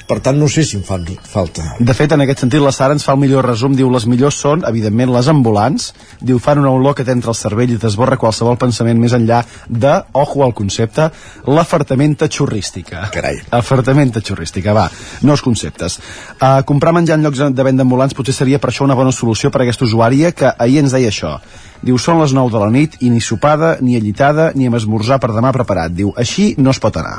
Per 0.06 0.20
tant, 0.22 0.38
no 0.38 0.46
sé 0.50 0.62
si 0.66 0.76
em 0.78 0.84
fan 0.86 1.06
falta. 1.26 1.64
De 1.80 1.94
fet, 1.96 2.12
en 2.14 2.22
aquest 2.22 2.42
sentit, 2.44 2.60
la 2.62 2.72
Sara 2.74 2.94
ens 2.94 3.04
fa 3.06 3.14
el 3.16 3.20
millor 3.22 3.46
resum. 3.46 3.74
Diu, 3.74 3.90
les 3.90 4.06
millors 4.06 4.38
són, 4.38 4.62
evidentment, 4.68 5.10
les 5.14 5.28
ambulants. 5.32 5.88
Diu, 6.20 6.38
fan 6.42 6.60
una 6.62 6.70
olor 6.70 6.94
que 6.98 7.06
t'entra 7.06 7.32
al 7.32 7.38
cervell 7.38 7.72
i 7.74 7.78
t'esborra 7.80 8.18
qualsevol 8.20 8.58
pensament 8.60 9.00
més 9.00 9.16
enllà 9.16 9.42
de, 9.66 9.94
ojo 10.12 10.44
al 10.44 10.54
concepte, 10.54 11.08
l'afartamenta 11.48 12.28
xurrística. 12.30 13.08
Carai. 13.14 13.40
Afartamenta 13.50 14.22
xurrística, 14.22 14.74
va, 14.76 14.86
no 15.22 15.34
els 15.34 15.42
conceptes. 15.42 15.98
Uh, 16.36 16.60
comprar 16.68 16.94
menjar 16.94 17.18
en 17.18 17.26
llocs 17.26 17.42
de 17.50 17.66
venda 17.66 17.86
ambulants 17.86 18.14
potser 18.14 18.34
seria 18.36 18.60
per 18.62 18.70
això 18.70 18.86
una 18.86 18.98
bona 18.98 19.14
solució 19.16 19.50
per 19.50 19.64
a 19.64 19.70
aquesta 19.72 19.88
usuària 19.88 20.30
que 20.36 20.52
ahir 20.58 20.82
ens 20.84 20.92
deia 20.94 21.08
això. 21.10 21.38
Diu, 21.82 21.96
són 21.98 22.20
les 22.22 22.30
9 22.36 22.52
de 22.54 22.60
la 22.62 22.68
nit 22.70 23.00
i 23.02 23.08
ni 23.10 23.20
sopada, 23.24 23.78
ni 23.82 23.96
allitada, 23.98 24.52
ni 24.54 24.68
amb 24.68 24.76
esmorzar 24.78 25.18
per 25.18 25.32
demà 25.34 25.50
preparat. 25.56 25.90
Diu, 25.96 26.12
així 26.16 26.52
no 26.62 26.70
es 26.70 26.78
pot 26.78 27.00
anar. 27.00 27.18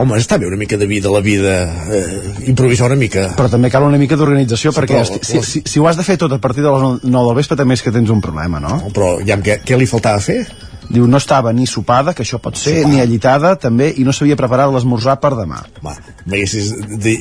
Home, 0.00 0.16
està 0.16 0.38
bé 0.40 0.46
una 0.48 0.56
mica 0.56 0.78
de 0.80 0.86
vida, 0.88 1.10
la 1.12 1.20
vida, 1.20 1.54
eh, 1.92 2.20
improvisar 2.48 2.86
una 2.86 2.96
mica. 2.96 3.34
Però 3.36 3.50
també 3.52 3.68
cal 3.68 3.82
una 3.84 3.98
mica 4.00 4.16
d'organització, 4.16 4.70
Sí, 4.72 4.78
perquè 4.78 5.00
però- 5.02 5.18
si, 5.26 5.42
si, 5.42 5.62
si 5.66 5.80
ho 5.82 5.88
has 5.90 5.98
de 5.98 6.04
fer 6.06 6.16
tot 6.16 6.32
a 6.32 6.38
partir 6.38 6.62
de 6.64 6.70
les 6.70 7.02
9 7.02 7.26
del 7.26 7.36
vespre 7.36 7.56
també 7.58 7.74
és 7.74 7.82
que 7.82 7.92
tens 7.92 8.08
un 8.08 8.20
problema, 8.22 8.60
no? 8.60 8.78
Però 8.94 9.18
ja 9.26 9.36
què, 9.36 9.58
què 9.66 9.76
li 9.76 9.86
faltava 9.90 10.20
fer? 10.24 10.46
Diu, 10.90 11.06
no 11.06 11.18
estava 11.20 11.52
ni 11.54 11.66
sopada, 11.70 12.12
que 12.14 12.24
això 12.24 12.40
pot 12.42 12.56
ser, 12.58 12.80
Sopada. 12.80 12.92
ni 12.94 13.00
allitada, 13.00 13.52
també, 13.56 13.92
i 13.96 14.02
no 14.02 14.10
s'havia 14.12 14.34
preparat 14.36 14.72
l'esmorzar 14.74 15.20
per 15.22 15.30
demà. 15.38 15.60
Va, 15.84 15.92
diguessis, 16.24 16.72
di, 16.98 17.12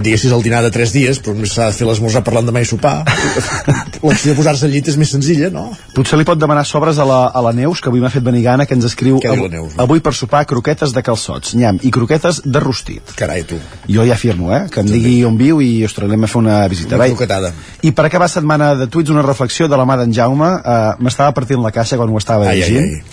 diguessis 0.00 0.32
el 0.34 0.42
dinar 0.42 0.62
de 0.64 0.72
3 0.74 0.92
dies, 0.92 1.20
però 1.22 1.34
només 1.36 1.52
s'ha 1.54 1.68
de 1.70 1.76
fer 1.76 1.86
l'esmorzar 1.86 2.24
per 2.26 2.34
l'endemà 2.34 2.60
i 2.64 2.66
sopar. 2.66 3.04
L'opció 4.02 4.32
de 4.32 4.36
posar-se 4.38 4.66
al 4.66 4.72
llit 4.74 4.88
és 4.90 4.96
més 4.98 5.12
senzilla, 5.14 5.50
no? 5.54 5.68
Potser 5.94 6.18
li 6.18 6.26
pot 6.26 6.40
demanar 6.40 6.64
sobres 6.66 6.98
a 6.98 7.06
la, 7.06 7.20
a 7.30 7.42
la 7.46 7.52
Neus, 7.54 7.80
que 7.80 7.90
avui 7.92 8.02
m'ha 8.02 8.10
fet 8.10 8.24
venir 8.26 8.42
gana, 8.44 8.66
que 8.66 8.74
ens 8.74 8.88
escriu 8.88 9.20
Què 9.22 9.30
diu 9.30 9.44
la 9.44 9.48
"Av- 9.48 9.54
Neus? 9.54 9.76
avui 9.86 10.00
per 10.02 10.14
sopar 10.18 10.42
croquetes 10.50 10.92
de 10.92 11.02
calçots, 11.06 11.54
nyam, 11.54 11.78
i 11.82 11.90
croquetes 11.94 12.42
de 12.44 12.60
rostit. 12.60 13.14
Carai, 13.16 13.44
tu. 13.46 13.60
Jo 13.88 14.04
ja 14.08 14.14
afirmo, 14.18 14.50
eh? 14.56 14.64
Que 14.72 14.80
em 14.82 14.90
digui 14.90 15.14
on 15.28 15.38
viu 15.38 15.60
i, 15.62 15.84
ostres, 15.86 16.08
anem 16.10 16.24
a 16.26 16.32
fer 16.32 16.40
una 16.42 16.58
visita. 16.68 16.96
Una 16.98 17.06
croquetada. 17.12 17.52
I 17.86 17.92
per 17.94 18.06
acabar 18.10 18.28
setmana 18.28 18.74
de 18.74 18.86
tuits, 18.90 19.10
una 19.14 19.22
reflexió 19.22 19.68
de 19.70 19.76
la 19.78 19.86
mà 19.86 19.96
d'en 20.02 20.12
Jaume. 20.12 20.50
Eh, 20.58 20.80
M'estava 21.02 21.32
partint 21.32 21.62
la 21.62 21.70
caixa 21.74 21.96
quan 21.96 22.10
ho 22.10 22.18
estava 22.18 22.48
Ai, 22.48 22.62
ai, 22.62 22.70
llegint. 22.70 22.92
ai. 22.98 23.11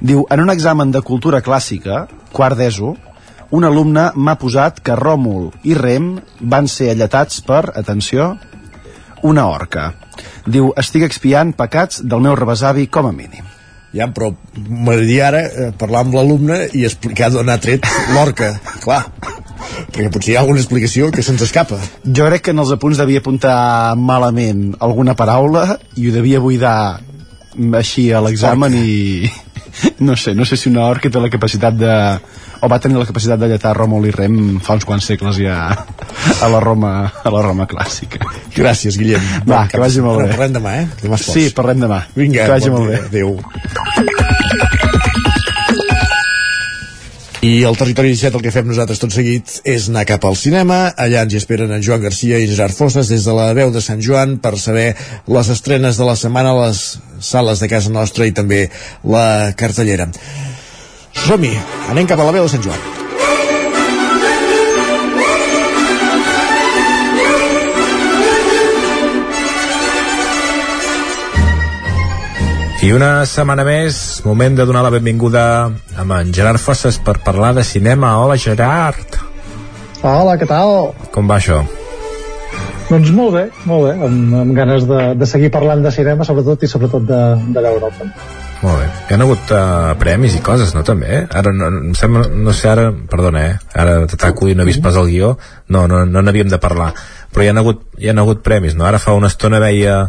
Diu, 0.00 0.24
en 0.30 0.40
un 0.40 0.50
examen 0.50 0.92
de 0.94 1.02
cultura 1.02 1.40
clàssica, 1.42 2.06
quart 2.32 2.58
d'ESO, 2.58 2.94
un 3.50 3.64
alumne 3.64 4.10
m'ha 4.14 4.36
posat 4.38 4.82
que 4.84 4.96
Ròmul 4.98 5.48
i 5.66 5.74
Rem 5.74 6.12
van 6.40 6.68
ser 6.68 6.92
alletats 6.92 7.40
per, 7.42 7.64
atenció, 7.80 8.34
una 9.26 9.48
orca. 9.50 9.92
Diu, 10.46 10.70
estic 10.78 11.06
expiant 11.08 11.54
pecats 11.56 12.02
del 12.04 12.22
meu 12.22 12.36
rebesavi 12.38 12.86
com 12.92 13.08
a 13.08 13.14
mínim. 13.14 13.46
Ja, 13.96 14.06
però 14.12 14.34
m'agradaria 14.54 15.26
ara 15.30 15.42
eh, 15.48 15.68
parlar 15.80 16.04
amb 16.04 16.14
l'alumne 16.14 16.60
i 16.76 16.84
explicar 16.84 17.30
d'on 17.32 17.48
ha 17.48 17.56
tret 17.58 17.88
l'orca, 18.12 18.52
clar. 18.84 19.06
Perquè 19.88 20.10
potser 20.12 20.34
hi 20.34 20.36
ha 20.36 20.42
alguna 20.44 20.60
explicació 20.60 21.08
que 21.10 21.24
se'ns 21.24 21.42
escapa. 21.48 21.80
Jo 22.04 22.28
crec 22.28 22.44
que 22.46 22.54
en 22.54 22.62
els 22.62 22.70
apunts 22.74 23.00
devia 23.00 23.22
apuntar 23.24 23.96
malament 23.96 24.74
alguna 24.84 25.16
paraula 25.18 25.78
i 25.96 26.06
ho 26.08 26.14
devia 26.14 26.42
buidar 26.44 26.78
així 27.74 28.10
a 28.12 28.20
l'examen 28.22 28.76
i 28.76 29.30
no 30.00 30.16
sé, 30.16 30.34
no 30.34 30.44
sé 30.48 30.56
si 30.56 30.68
una 30.70 30.86
orca 30.88 31.10
té 31.10 31.20
la 31.22 31.30
capacitat 31.32 31.74
de 31.78 31.94
o 32.60 32.68
va 32.70 32.80
tenir 32.82 32.98
la 32.98 33.06
capacitat 33.06 33.38
de 33.38 33.48
lletar 33.52 33.74
Ròmul 33.76 34.08
i 34.08 34.12
Rem 34.14 34.38
fa 34.64 34.74
uns 34.78 34.86
quants 34.88 35.06
segles 35.06 35.38
ja 35.38 35.58
a 36.42 36.48
la 36.50 36.60
Roma, 36.64 36.92
a 37.22 37.30
la 37.30 37.42
Roma 37.44 37.68
clàssica. 37.70 38.18
Gràcies, 38.56 38.98
Guillem. 38.98 39.22
Va, 39.44 39.60
Bon 39.62 39.70
que 39.70 39.78
vagi 39.82 40.02
molt 40.02 40.24
bé. 40.24 40.30
Parlem 40.34 40.58
demà, 40.58 40.74
eh? 40.82 40.88
Demà 41.04 41.20
Sí, 41.22 41.48
parlem 41.54 41.86
demà. 41.86 42.02
Vinga, 42.18 42.44
que 42.48 42.56
vagi 42.56 42.74
bon 42.74 42.88
molt 42.88 42.90
dia. 42.90 43.02
bé. 43.02 43.06
Adéu. 43.12 44.07
I 47.40 47.62
al 47.62 47.76
Territori 47.78 48.10
17 48.10 48.34
el 48.34 48.42
que 48.42 48.50
fem 48.50 48.66
nosaltres 48.66 48.98
tot 48.98 49.14
seguit 49.14 49.60
és 49.62 49.84
anar 49.86 50.02
cap 50.10 50.24
al 50.26 50.34
cinema. 50.34 50.78
Allà 50.98 51.22
ens 51.22 51.36
hi 51.36 51.38
esperen 51.38 51.70
en 51.70 51.84
Joan 51.86 52.02
Garcia 52.02 52.40
i 52.42 52.48
Gerard 52.50 52.74
Fosses 52.74 53.12
des 53.12 53.28
de 53.28 53.36
la 53.36 53.52
veu 53.54 53.70
de 53.70 53.82
Sant 53.84 54.02
Joan 54.02 54.40
per 54.42 54.56
saber 54.58 54.88
les 55.30 55.54
estrenes 55.54 56.02
de 56.02 56.08
la 56.08 56.18
setmana 56.18 56.50
a 56.50 56.60
les 56.64 56.84
sales 57.22 57.62
de 57.62 57.70
casa 57.70 57.94
nostra 57.94 58.26
i 58.26 58.34
també 58.34 58.64
la 59.06 59.54
cartellera. 59.54 60.10
Som-hi, 61.14 61.54
anem 61.94 62.10
cap 62.10 62.18
a 62.18 62.26
la 62.26 62.34
veu 62.34 62.48
de 62.48 62.56
Sant 62.56 62.66
Joan. 62.66 63.07
I 72.78 72.92
una 72.94 73.24
setmana 73.26 73.64
més, 73.66 73.96
moment 74.22 74.54
de 74.54 74.62
donar 74.62 74.84
la 74.86 74.92
benvinguda 74.94 75.40
a 75.98 76.04
en 76.20 76.28
Gerard 76.30 76.62
Fosses 76.62 77.00
per 77.02 77.16
parlar 77.26 77.50
de 77.56 77.64
cinema. 77.66 78.12
Hola, 78.22 78.36
Gerard. 78.38 79.18
Hola, 80.06 80.36
què 80.38 80.46
tal? 80.46 80.92
Com 81.10 81.26
va 81.26 81.40
això? 81.40 81.64
Doncs 82.86 83.10
molt 83.16 83.34
bé, 83.34 83.42
molt 83.66 83.88
bé, 83.88 83.96
amb, 84.06 84.36
amb 84.44 84.54
ganes 84.54 84.86
de, 84.86 85.00
de 85.18 85.26
seguir 85.26 85.50
parlant 85.50 85.82
de 85.82 85.90
cinema, 85.90 86.22
sobretot, 86.24 86.62
i 86.62 86.70
sobretot 86.70 87.02
de, 87.10 87.20
de 87.50 87.66
l'Europa. 87.66 88.08
Molt 88.62 88.78
bé. 88.84 88.86
Hi 88.86 89.18
ha 89.18 89.20
hagut 89.26 89.52
uh, 89.58 89.90
premis 89.98 90.38
i 90.38 90.46
coses, 90.46 90.70
no, 90.78 90.86
també? 90.86 91.24
Ara, 91.34 91.50
no, 91.50 91.74
em 91.82 91.98
sembla, 91.98 92.28
no 92.30 92.54
sé, 92.54 92.70
ara, 92.70 92.92
perdona, 93.10 93.42
eh? 93.50 93.60
Ara 93.74 94.00
t'ataco 94.06 94.46
i 94.46 94.54
no 94.54 94.62
he 94.62 94.70
vist 94.70 94.86
pas 94.86 94.94
el 94.94 95.10
guió. 95.10 95.34
No, 95.66 95.88
no, 95.90 96.06
no 96.06 96.22
n'havíem 96.22 96.54
de 96.54 96.62
parlar. 96.62 96.92
Però 97.34 97.42
hi 97.42 97.50
ha, 97.50 97.58
hagut, 97.58 97.88
hi 97.98 98.14
ha 98.14 98.20
hagut 98.22 98.46
premis, 98.46 98.78
no? 98.78 98.86
Ara 98.86 99.02
fa 99.02 99.18
una 99.18 99.34
estona 99.34 99.58
veia 99.66 100.04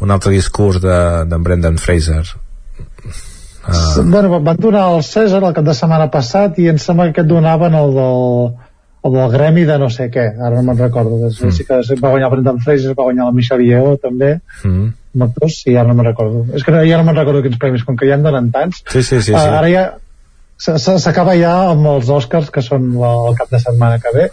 un 0.00 0.10
altre 0.10 0.32
discurs 0.32 0.80
d'en 0.82 1.28
de, 1.28 1.38
Brendan 1.44 1.78
Fraser. 1.78 2.24
Uh. 3.60 4.02
Bueno, 4.02 4.40
van 4.40 4.56
donar 4.56 4.86
el 4.94 5.04
César 5.04 5.42
el 5.44 5.54
cap 5.54 5.66
de 5.66 5.76
setmana 5.76 6.08
passat 6.10 6.58
i 6.58 6.70
em 6.72 6.78
sembla 6.80 7.10
que 7.12 7.24
donaven 7.28 7.76
el 7.76 7.92
del, 7.94 8.54
el 9.04 9.16
del 9.18 9.30
gremi 9.34 9.66
de 9.68 9.76
no 9.78 9.90
sé 9.92 10.08
què, 10.12 10.26
ara 10.38 10.56
no 10.56 10.64
me'n 10.70 10.80
recordo. 10.80 11.20
Mm. 11.28 11.52
Sí 11.56 11.68
que 11.68 11.80
va 12.00 12.14
guanyar 12.14 12.32
Brendan 12.32 12.60
Fraser, 12.64 12.96
va 12.98 13.08
guanyar 13.10 13.28
la 13.28 13.36
Michelle 13.36 13.68
Yeoh 13.68 13.98
també, 14.02 14.38
Mm. 14.64 14.92
amb 15.14 15.26
actors, 15.26 15.62
sí, 15.62 15.76
ara 15.76 15.88
no 15.88 15.94
me'n 15.94 16.10
recordo. 16.12 16.46
És 16.54 16.64
que 16.64 16.72
no, 16.72 16.84
ja 16.86 16.96
no 16.96 17.04
me'n 17.04 17.16
recordo 17.20 17.42
quins 17.42 17.58
premis, 17.58 17.84
com 17.84 17.96
que 17.96 18.08
ja 18.08 18.16
en 18.16 18.22
donen 18.22 18.50
tants. 18.54 18.82
Sí, 18.86 19.02
sí, 19.02 19.20
sí. 19.20 19.32
sí. 19.32 19.34
Uh, 19.34 19.58
ara 19.60 19.68
ja 19.72 19.84
s'acaba 20.60 21.34
ja 21.40 21.70
amb 21.70 21.86
els 21.94 22.08
Oscars, 22.12 22.50
que 22.52 22.62
són 22.62 22.92
la, 23.00 23.12
el 23.30 23.36
cap 23.38 23.50
de 23.50 23.60
setmana 23.60 23.98
que 24.00 24.12
ve. 24.16 24.30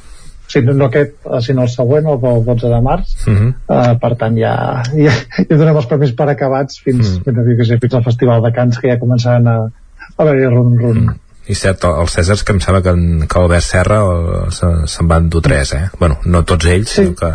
O 0.48 0.52
sigui, 0.52 0.74
no 0.80 0.86
aquest, 0.88 1.18
eh, 1.28 1.42
sinó 1.44 1.66
el 1.68 1.70
següent, 1.70 2.06
el 2.08 2.20
del 2.22 2.46
12 2.46 2.70
de 2.72 2.82
març. 2.82 3.14
Mm 3.28 3.36
-hmm. 3.36 3.54
Uh, 3.68 3.98
per 4.00 4.16
tant, 4.16 4.38
ja, 4.40 4.82
ja, 4.96 5.12
ja 5.50 5.58
donem 5.58 5.76
els 5.76 5.86
premis 5.92 6.14
per 6.16 6.30
acabats 6.30 6.80
fins, 6.80 7.18
mm. 7.20 7.24
fins, 7.24 7.38
fins, 7.68 7.80
fins 7.82 7.94
al 7.94 8.04
Festival 8.04 8.42
de 8.42 8.52
Cants, 8.56 8.80
que 8.80 8.88
ja 8.90 9.00
començaran 9.00 9.48
a, 9.48 9.58
a 10.18 10.24
haver-hi 10.24 10.46
run-run. 10.46 11.02
Mm. 11.06 11.16
I 11.48 11.56
cert, 11.56 11.84
el- 11.84 12.00
els 12.02 12.18
Cèsars 12.18 12.44
que 12.44 12.54
em 12.54 12.60
sembla 12.60 12.82
que, 12.82 12.90
en, 12.90 13.28
que 13.28 13.40
Albert 13.40 13.64
Serra 13.64 14.00
el- 14.04 14.52
se- 14.52 14.88
se'n 14.88 15.08
van 15.08 15.30
dur 15.30 15.42
tres, 15.42 15.74
eh? 15.74 15.90
Bueno, 16.00 16.18
no 16.26 16.44
tots 16.44 16.66
ells, 16.66 16.90
sí. 16.90 17.04
sinó 17.04 17.16
que 17.16 17.34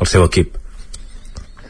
el 0.00 0.06
seu 0.06 0.24
equip. 0.24 0.56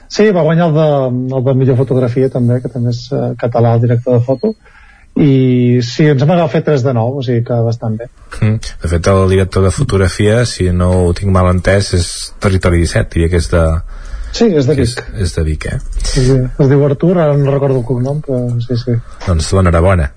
Sí, 0.08 0.30
va 0.30 0.42
guanyar 0.42 0.66
el 0.68 0.74
de, 0.74 1.36
el 1.36 1.44
de 1.44 1.54
millor 1.54 1.76
fotografia 1.76 2.28
també, 2.28 2.60
que 2.60 2.68
també 2.68 2.90
és 2.90 3.08
uh, 3.12 3.34
català, 3.38 3.74
el 3.74 3.80
director 3.80 4.18
de 4.18 4.24
foto, 4.24 4.54
i 5.20 5.80
sí, 5.84 6.06
ens 6.08 6.22
hem 6.24 6.30
agafat 6.32 6.62
fer 6.62 6.62
3 6.70 6.86
de 6.86 6.94
9, 6.96 7.18
o 7.20 7.24
sigui 7.26 7.42
que 7.44 7.58
bastant 7.66 7.98
bé. 8.00 8.08
Mm. 8.40 8.72
De 8.84 8.92
fet, 8.94 9.10
el 9.12 9.34
director 9.34 9.66
de 9.66 9.74
fotografia, 9.74 10.44
si 10.48 10.70
no 10.72 10.88
ho 11.02 11.12
tinc 11.16 11.32
mal 11.34 11.50
entès, 11.50 11.92
és 11.98 12.08
Territori 12.40 12.80
17, 12.80 13.12
diria 13.12 13.32
que 13.32 13.42
és 13.42 13.50
de, 13.52 13.66
Sí, 14.32 14.46
és 14.48 14.64
de 14.64 14.74
Vic. 14.78 14.88
És, 14.88 15.20
és 15.26 15.34
de 15.36 15.44
Vic, 15.44 15.66
eh? 15.68 15.78
Sí, 16.00 16.24
sí. 16.24 16.38
Es 16.40 16.70
diu 16.70 16.82
Artur, 16.86 17.12
ara 17.20 17.36
no 17.36 17.52
recordo 17.52 17.82
el 17.82 17.84
cognom, 17.84 18.22
però 18.24 18.40
sí, 18.64 18.78
sí. 18.80 18.96
Doncs 19.26 19.50
l'enhorabona. 19.52 20.08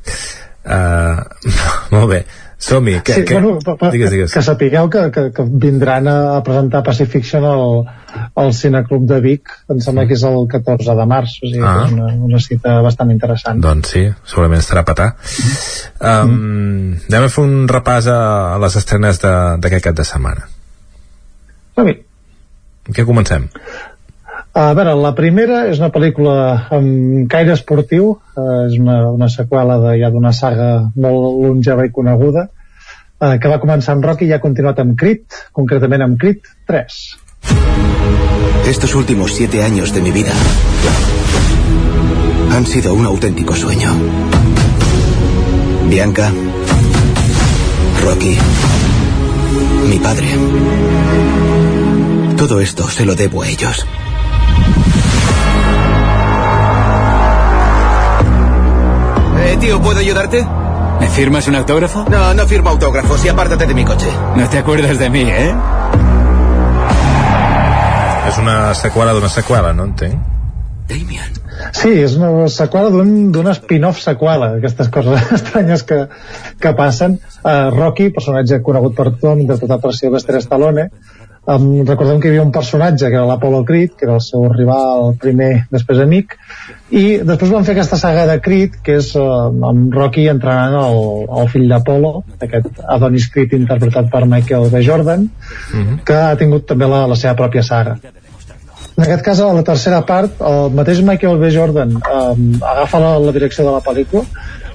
Uh, 0.63 1.19
molt 1.93 2.07
bé. 2.13 2.21
Som-hi. 2.57 3.01
Que, 3.03 3.13
sí, 3.13 3.23
que, 3.27 3.35
bueno, 3.39 3.59
pa, 3.77 3.89
digues, 3.91 4.09
digues. 4.13 4.33
que 4.33 4.41
sapigueu 4.41 4.87
que, 4.89 5.09
que, 5.11 5.23
que 5.35 5.43
vindran 5.43 6.07
a, 6.07 6.41
presentar 6.45 6.81
Pacific 6.83 7.21
Fiction 7.21 7.43
al, 7.45 7.83
al 8.35 8.53
Cineclub 8.55 9.03
de 9.09 9.19
Vic, 9.21 9.51
em 9.69 9.81
sembla 9.83 10.05
que 10.07 10.15
és 10.15 10.23
el 10.23 10.47
14 10.51 10.95
de 10.95 11.05
març, 11.09 11.35
o 11.43 11.49
sigui, 11.51 11.61
Ah. 11.65 11.73
que 11.81 11.85
és 11.89 11.93
una, 11.97 12.13
una 12.29 12.39
cita 12.39 12.77
bastant 12.85 13.11
interessant. 13.11 13.59
Doncs 13.61 13.91
sí, 13.91 14.05
segurament 14.23 14.63
estarà 14.63 14.85
a 14.85 14.89
petar. 14.91 15.09
Um, 15.99 16.95
anem 17.11 17.27
a 17.27 17.31
fer 17.33 17.43
un 17.43 17.67
repàs 17.71 18.07
a, 18.11 18.19
a 18.55 18.57
les 18.63 18.79
estrenes 18.79 19.19
d'aquest 19.21 19.83
cap 19.89 19.95
de 19.99 20.07
setmana. 20.07 20.47
Som-hi. 21.75 21.97
Què 22.95 23.03
comencem? 23.05 23.49
A 24.55 24.69
veure, 24.71 24.93
la 24.95 25.09
primera 25.11 25.65
és 25.67 25.81
una 25.81 25.89
pel·lícula 25.91 26.33
amb 26.77 27.25
caire 27.27 27.51
esportiu, 27.57 28.13
eh, 28.39 28.43
és 28.69 28.77
una, 28.79 29.01
una 29.11 29.27
seqüela 29.27 29.75
de, 29.83 29.97
ja 29.99 30.07
d'una 30.13 30.31
saga 30.31 30.69
molt 30.95 31.41
longeva 31.41 31.83
i 31.83 31.91
coneguda, 31.91 32.45
eh, 33.19 33.33
que 33.35 33.51
va 33.51 33.59
començar 33.59 33.97
amb 33.97 34.07
Rocky 34.07 34.29
i 34.29 34.31
ha 34.31 34.39
continuat 34.39 34.79
amb 34.79 34.95
Creed, 35.01 35.25
concretament 35.59 36.05
amb 36.05 36.15
Creed 36.21 36.47
3. 36.71 37.01
Estos 38.71 38.95
últimos 38.95 39.35
siete 39.35 39.61
años 39.61 39.93
de 39.93 40.01
mi 40.01 40.15
vida 40.15 40.31
han 42.55 42.65
sido 42.65 42.93
un 42.93 43.05
auténtico 43.05 43.53
sueño. 43.55 43.91
Bianca, 45.89 46.31
Rocky, 48.05 48.37
mi 49.89 49.99
padre. 49.99 50.27
Todo 52.37 52.61
esto 52.61 52.87
se 52.87 53.03
lo 53.03 53.15
debo 53.15 53.41
a 53.41 53.49
ellos. 53.49 53.85
Eh, 59.39 59.57
tío, 59.59 59.81
¿puedo 59.81 59.99
ayudarte? 59.99 60.45
¿Me 60.99 61.07
firmas 61.07 61.47
un 61.47 61.55
autógrafo? 61.55 62.05
No, 62.09 62.33
no 62.33 62.45
firmo 62.45 62.69
autógrafos 62.69 63.23
y 63.25 63.29
apártate 63.29 63.65
de 63.65 63.73
mi 63.73 63.85
coche. 63.85 64.07
No 64.35 64.47
te 64.49 64.57
acuerdas 64.57 64.97
de 64.97 65.09
mí, 65.09 65.21
¿eh? 65.21 65.53
És 68.25 68.39
una 68.41 68.73
seqüela 68.73 69.13
d'una 69.13 69.29
seqüela, 69.29 69.73
no 69.77 69.85
entenc? 69.85 70.17
Sí, 71.75 71.91
és 72.03 72.15
una 72.17 72.47
seqüela 72.51 72.89
d'un 72.93 73.11
d'un 73.33 73.47
spin-off 73.53 74.01
seqüela, 74.01 74.55
aquestes 74.57 74.89
coses 74.93 75.29
estranyes 75.37 75.83
que, 75.87 75.99
que 76.61 76.73
passen. 76.77 77.19
Uh, 77.43 77.69
Rocky, 77.75 78.09
personatge 78.15 78.59
conegut 78.65 78.97
per 78.97 79.07
tothom, 79.13 79.43
interpretat 79.45 79.83
per 79.83 79.93
Sylvester 79.97 80.41
Stallone, 80.43 80.89
um, 81.51 81.67
recordem 81.87 82.19
que 82.19 82.29
hi 82.29 82.33
havia 82.33 82.45
un 82.45 82.51
personatge 82.55 83.09
que 83.09 83.17
era 83.17 83.27
l'Apollo 83.29 83.63
Creed, 83.67 83.95
que 83.99 84.07
era 84.07 84.17
el 84.17 84.23
seu 84.25 84.47
rival 84.51 85.13
primer, 85.21 85.51
després 85.71 86.01
amic, 86.03 86.35
i 86.89 87.05
després 87.25 87.53
van 87.53 87.67
fer 87.67 87.75
aquesta 87.75 87.99
saga 88.01 88.25
de 88.29 88.39
Creed, 88.45 88.79
que 88.85 88.97
és 89.01 89.11
uh, 89.19 89.47
amb 89.69 89.95
Rocky 89.95 90.27
entrenant 90.31 90.77
el, 90.81 90.99
el 91.41 91.49
fill 91.53 91.69
d'Apollo, 91.71 92.13
aquest 92.49 92.83
Adonis 92.97 93.29
Creed 93.33 93.55
interpretat 93.57 94.11
per 94.13 94.25
Michael 94.29 94.69
B. 94.73 94.83
Jordan, 94.85 95.29
que 96.05 96.21
ha 96.21 96.35
tingut 96.39 96.67
també 96.69 96.89
la, 96.91 97.05
la 97.11 97.19
seva 97.19 97.37
pròpia 97.39 97.63
saga. 97.63 97.97
En 98.95 99.03
aquest 99.03 99.25
cas, 99.25 99.39
a 99.43 99.51
la 99.51 99.63
tercera 99.67 100.05
part, 100.07 100.37
el 100.39 100.69
mateix 100.75 101.01
Michael 101.03 101.41
B. 101.41 101.49
Jordan 101.51 101.97
um, 101.99 102.45
agafa 102.63 103.01
la, 103.03 103.17
la 103.19 103.33
direcció 103.35 103.65
de 103.67 103.73
la 103.75 103.81
pel·lícula. 103.83 104.23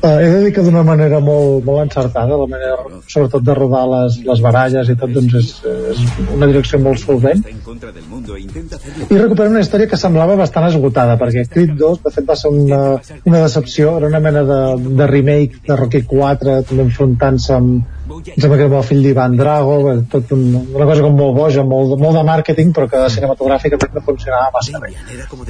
Uh, 0.01 0.17
he 0.17 0.29
de 0.33 0.39
dir 0.47 0.53
que 0.57 0.63
d'una 0.65 0.81
manera 0.81 1.19
molt, 1.21 1.61
molt 1.67 1.83
encertada, 1.83 2.37
la 2.41 2.47
manera, 2.49 2.77
sobretot 3.05 3.43
de 3.45 3.57
rodar 3.59 3.83
les, 3.91 4.15
les 4.25 4.41
baralles 4.41 4.89
i 4.89 4.95
tot, 4.97 5.13
doncs 5.13 5.35
és, 5.37 5.51
és 5.93 6.01
una 6.39 6.49
direcció 6.49 6.81
molt 6.81 7.03
solvent. 7.03 7.43
I 7.45 9.19
recupera 9.21 9.51
una 9.53 9.61
història 9.61 9.91
que 9.91 10.01
semblava 10.01 10.39
bastant 10.41 10.71
esgotada, 10.71 11.19
perquè 11.21 11.45
Creed 11.53 11.75
2, 11.77 12.01
de 12.07 12.15
fet, 12.15 12.29
va 12.33 12.39
ser 12.41 12.49
una, 12.49 12.81
una 13.29 13.45
decepció, 13.45 13.99
era 14.01 14.09
una 14.09 14.23
mena 14.25 14.47
de, 14.49 14.61
de 15.03 15.11
remake 15.13 15.61
de 15.69 15.77
Rocky 15.83 16.03
4, 16.09 16.57
també 16.71 16.89
enfrontant-se 16.89 17.59
amb, 17.59 18.00
em 18.11 18.43
sembla 18.43 18.59
que 18.59 18.67
el 18.69 18.85
fill 18.87 19.03
d'Ivan 19.05 19.37
Drago, 19.39 19.77
bé, 19.87 19.95
tot 20.13 20.33
un, 20.37 20.43
una 20.75 20.87
cosa 20.89 21.05
com 21.05 21.17
molt 21.19 21.37
boja, 21.37 21.65
molt, 21.67 21.95
molt 22.01 22.19
de 22.19 22.25
màrqueting, 22.27 22.73
però 22.77 22.89
que 22.91 23.03
cinematogràficament 23.15 23.95
no 23.97 24.03
funcionava 24.07 24.51
massa 24.57 24.81
bé. 24.83 24.93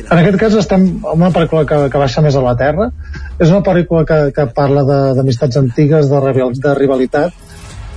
En 0.07 0.17
aquest 0.19 0.39
cas 0.43 0.59
estem 0.61 0.87
en 0.99 1.15
una 1.15 1.33
pel·lícula 1.35 1.65
que, 1.69 1.81
que 1.93 2.03
baixa 2.03 2.25
més 2.27 2.37
a 2.37 2.45
la 2.45 2.57
terra. 2.61 2.91
És 3.39 3.49
una 3.49 3.63
pel·lícula 3.67 4.05
que, 4.09 4.21
que 4.37 4.47
parla 4.57 4.85
d'amistats 5.17 5.61
antigues, 5.61 6.11
de, 6.13 6.51
de 6.67 6.75
rivalitat, 6.79 7.37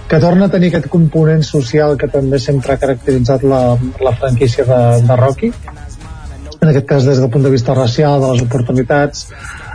que 0.07 0.19
torna 0.19 0.48
a 0.48 0.53
tenir 0.53 0.72
aquest 0.72 0.90
component 0.94 1.44
social 1.48 1.98
que 1.99 2.10
també 2.11 2.40
sempre 2.40 2.76
ha 2.76 2.81
caracteritzat 2.81 3.45
la, 3.48 3.61
la 4.03 4.15
franquícia 4.19 4.68
de, 4.68 4.81
de 5.07 5.19
Rocky 5.19 5.53
en 6.64 6.69
aquest 6.69 6.88
cas 6.88 7.03
des 7.07 7.19
del 7.19 7.30
punt 7.30 7.44
de 7.44 7.52
vista 7.52 7.73
racial, 7.76 8.22
de 8.22 8.31
les 8.31 8.44
oportunitats 8.45 9.27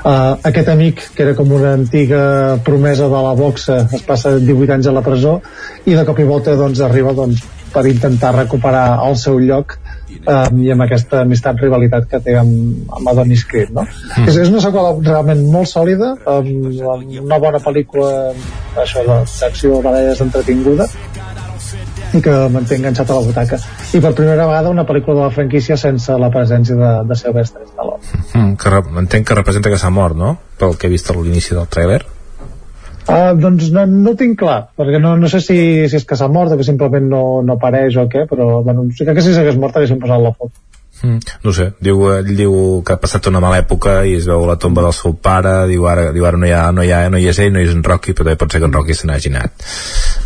uh, 0.05 0.39
aquest 0.51 0.69
amic 0.73 1.03
que 1.15 1.25
era 1.27 1.35
com 1.39 1.53
una 1.53 1.75
antiga 1.79 2.23
promesa 2.65 3.09
de 3.11 3.23
la 3.27 3.35
boxa 3.39 3.81
es 3.93 4.05
passa 4.07 4.37
18 4.39 4.75
anys 4.79 4.89
a 4.91 4.97
la 4.97 5.05
presó 5.07 5.39
i 5.87 5.95
de 5.97 6.05
cop 6.09 6.19
i 6.19 6.27
volta 6.29 6.57
doncs 6.59 6.83
arriba 6.85 7.15
doncs, 7.16 7.45
per 7.73 7.85
intentar 7.87 8.33
recuperar 8.35 8.99
el 9.05 9.16
seu 9.20 9.39
lloc 9.43 9.77
uh, 9.77 10.49
i 10.57 10.70
amb 10.73 10.87
aquesta 10.87 11.23
amistat 11.27 11.61
rivalitat 11.61 12.09
que 12.11 12.20
té 12.25 12.37
amb, 12.41 12.89
amb 12.97 13.12
Adonis 13.12 13.45
Creed 13.49 13.75
no? 13.77 13.85
Mm. 13.85 14.29
és, 14.29 14.41
és 14.45 14.53
una 14.53 14.62
seqüela 14.65 14.95
realment 15.03 15.45
molt 15.53 15.70
sòlida 15.70 16.15
amb, 16.25 16.69
amb 16.95 17.16
una 17.27 17.41
bona 17.43 17.62
pel·lícula 17.65 18.12
això 18.85 19.05
d'acció 19.09 19.83
baralles 19.85 20.25
entretinguda 20.25 20.89
que 22.24 22.35
manté 22.52 22.76
enganxat 22.78 23.10
a 23.10 23.16
la 23.18 23.24
butaca 23.26 23.59
i 23.94 24.01
per 24.01 24.12
primera 24.16 24.47
vegada 24.48 24.70
una 24.72 24.85
pel·lícula 24.89 25.16
de 25.20 25.24
la 25.26 25.30
franquícia 25.35 25.76
sense 25.76 26.16
la 26.18 26.30
presència 26.35 26.74
de, 26.78 26.93
de 27.09 27.16
Sylvester 27.20 27.62
Stallone 27.68 27.98
Mm, 28.35 28.55
que 28.60 28.70
re- 28.70 28.85
entenc 29.02 29.26
que 29.28 29.35
representa 29.36 29.70
que 29.72 29.78
s'ha 29.80 29.90
mort, 29.90 30.16
no? 30.16 30.36
Pel 30.59 30.76
que 30.78 30.86
he 30.89 30.90
vist 30.93 31.10
a 31.10 31.14
l'inici 31.16 31.55
del 31.56 31.66
trailer. 31.68 32.02
Uh, 33.09 33.32
doncs 33.40 33.70
no, 33.72 33.86
no 33.89 34.12
ho 34.12 34.16
tinc 34.20 34.35
clar, 34.39 34.59
perquè 34.76 34.98
no, 35.01 35.14
no 35.16 35.28
sé 35.32 35.40
si, 35.40 35.56
si 35.89 35.97
és 35.97 36.05
que 36.05 36.16
s'ha 36.20 36.28
mort 36.28 36.52
o 36.52 36.59
que 36.60 36.64
simplement 36.66 37.06
no, 37.09 37.22
no 37.43 37.55
apareix 37.56 37.97
o 37.97 38.05
què, 38.12 38.26
però 38.28 38.59
bueno, 38.66 38.85
sí 38.93 39.06
que 39.09 39.14
si 39.24 39.32
s'hagués 39.32 39.56
mort 39.56 39.76
haguéssim 39.80 39.98
posat 40.02 40.20
la 40.20 40.32
foto. 40.36 40.52
Mm. 41.03 41.19
No 41.45 41.53
sé, 41.55 41.69
diu, 41.85 42.01
ell 42.16 42.33
diu 42.35 42.55
que 42.87 42.97
ha 42.97 43.01
passat 43.01 43.29
una 43.31 43.43
mala 43.43 43.61
època 43.62 44.01
i 44.09 44.16
es 44.19 44.27
veu 44.27 44.43
la 44.49 44.57
tomba 44.59 44.83
del 44.83 44.95
seu 44.97 45.15
pare, 45.15 45.53
diu 45.70 45.87
ara, 45.91 46.09
diu, 46.15 46.27
ara 46.27 46.41
no, 46.41 46.49
hi 46.49 46.55
ha, 46.57 46.65
no, 46.75 46.83
hi 46.83 46.91
ha, 46.95 47.05
no 47.12 47.20
hi 47.20 47.29
és 47.31 47.39
ell, 47.45 47.53
no 47.55 47.62
hi 47.62 47.69
és 47.69 47.77
en 47.77 47.85
Rocky, 47.87 48.16
però 48.16 48.27
també 48.27 48.41
pot 48.41 48.55
ser 48.55 48.62
que 48.62 48.69
en 48.70 48.75
Rocky 48.75 48.97
se 48.99 49.11
n'hagi 49.11 49.33
anat. 49.33 49.69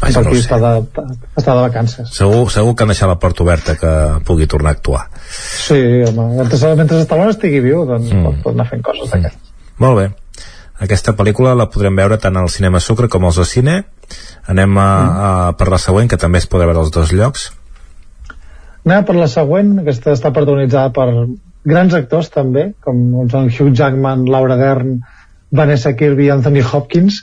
Vaja, 0.00 0.24
no 0.24 0.32
està, 0.38 0.58
de, 0.62 1.04
està 1.36 1.58
de 1.58 1.60
vacances. 1.60 2.16
Segur, 2.16 2.46
segur 2.54 2.74
que 2.74 2.86
han 2.86 2.94
deixat 2.94 3.12
la 3.12 3.18
porta 3.20 3.44
oberta 3.44 3.76
que 3.80 3.92
pugui 4.28 4.48
tornar 4.48 4.72
a 4.72 4.78
actuar. 4.78 5.04
Sí, 5.28 5.78
home, 6.08 6.30
mentre, 6.40 6.74
mentre 6.80 7.04
Stallone 7.04 7.36
estigui 7.36 7.62
viu, 7.64 7.84
doncs 7.88 8.10
mm. 8.10 8.26
pot, 8.26 8.42
pot 8.48 8.56
anar 8.56 8.68
fent 8.72 8.84
coses 8.88 9.12
d'aquestes. 9.12 9.54
Molt 9.82 10.00
bé. 10.00 10.10
Aquesta 10.82 11.12
pel·lícula 11.14 11.52
la 11.54 11.68
podrem 11.70 11.94
veure 11.94 12.18
tant 12.18 12.36
al 12.38 12.48
cinema 12.50 12.80
Sucre 12.82 13.06
com 13.12 13.28
als 13.28 13.38
de 13.38 13.44
cine. 13.46 13.74
Anem 14.50 14.78
a, 14.80 14.86
a, 14.88 15.28
per 15.58 15.68
la 15.70 15.78
següent, 15.78 16.08
que 16.10 16.18
també 16.18 16.40
es 16.42 16.48
podrà 16.50 16.66
veure 16.70 16.82
als 16.82 16.90
dos 16.94 17.12
llocs. 17.14 17.50
Anem 18.82 19.04
per 19.06 19.14
la 19.14 19.28
següent, 19.30 19.76
aquesta 19.82 20.14
està 20.16 20.32
protagonitzada 20.34 20.90
per 20.94 21.08
grans 21.70 21.94
actors 21.94 22.32
també, 22.34 22.72
com 22.82 23.28
són 23.30 23.46
Hugh 23.46 23.76
Jackman, 23.78 24.24
Laura 24.26 24.56
Dern, 24.58 24.96
Vanessa 25.52 25.92
Kirby 25.94 26.26
i 26.26 26.32
Anthony 26.34 26.62
Hopkins, 26.64 27.20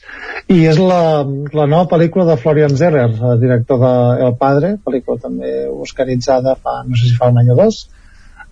i 0.47 0.61
és 0.69 0.79
la, 0.79 1.25
la 1.25 1.65
nova 1.67 1.89
pel·lícula 1.91 2.27
de 2.29 2.37
Florian 2.39 2.77
Zeller, 2.79 3.09
el 3.09 3.41
director 3.41 3.81
de 3.83 3.93
El 4.29 4.35
Padre, 4.39 4.75
pel·lícula 4.85 5.19
també 5.19 5.53
oscaritzada 5.67 6.55
fa, 6.55 6.79
no 6.87 6.95
sé 6.95 7.09
si 7.09 7.19
fa 7.19 7.31
un 7.33 7.41
any 7.41 7.51
o 7.51 7.59
dos, 7.59 7.83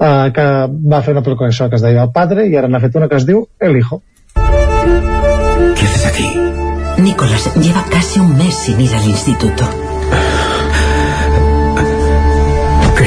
eh, 0.01 0.27
que 0.35 0.47
va 0.91 1.03
fer 1.05 1.15
una 1.15 1.23
pel·lícula 1.23 1.53
això 1.53 1.69
que 1.71 1.79
es 1.79 1.87
deia 1.87 2.03
El 2.03 2.15
Padre, 2.15 2.49
i 2.49 2.57
ara 2.59 2.67
n'ha 2.67 2.83
fet 2.83 2.99
una 2.99 3.07
que 3.07 3.21
es 3.21 3.29
diu 3.29 3.45
El 3.59 3.77
Hijo. 3.77 4.01
¿Qué 4.35 5.85
haces 5.85 6.07
aquí? 6.11 6.31
Nicolás 6.97 7.53
lleva 7.55 7.85
casi 7.91 8.19
un 8.19 8.35
mes 8.35 8.55
sin 8.65 8.81
ir 8.81 8.93
al 8.95 9.05
instituto. 9.05 9.86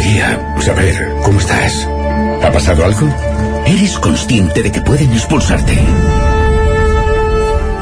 Quería 0.00 0.56
saber 0.62 1.14
cómo 1.22 1.38
estás. 1.38 1.86
¿Ha 2.42 2.50
pasado 2.50 2.86
algo? 2.86 3.06
¿Eres 3.66 3.98
consciente 3.98 4.62
de 4.62 4.72
que 4.72 4.80
pueden 4.80 5.12
expulsarte? 5.12 5.76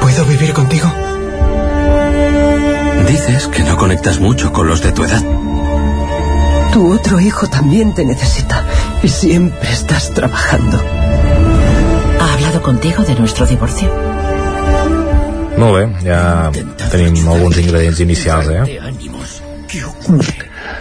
¿Puedo 0.00 0.24
vivir 0.24 0.52
contigo? 0.52 0.92
Dices 3.06 3.46
que 3.46 3.62
no 3.62 3.76
conectas 3.76 4.18
mucho 4.18 4.52
con 4.52 4.66
los 4.66 4.82
de 4.82 4.90
tu 4.90 5.04
edad. 5.04 5.22
Tu 6.72 6.92
otro 6.92 7.20
hijo 7.20 7.46
también 7.46 7.94
te 7.94 8.04
necesita 8.04 8.64
y 9.00 9.08
siempre 9.08 9.70
estás 9.70 10.12
trabajando. 10.12 10.82
¿Ha 12.20 12.34
hablado 12.34 12.60
contigo 12.62 13.04
de 13.04 13.14
nuestro 13.14 13.46
divorcio? 13.46 13.88
Molt 15.56 15.74
bé, 15.74 15.86
ja 16.02 16.50
tenim 16.90 17.16
alguns 17.30 17.58
ingredients 17.58 17.98
inicials, 18.00 18.46
eh? 18.50 18.78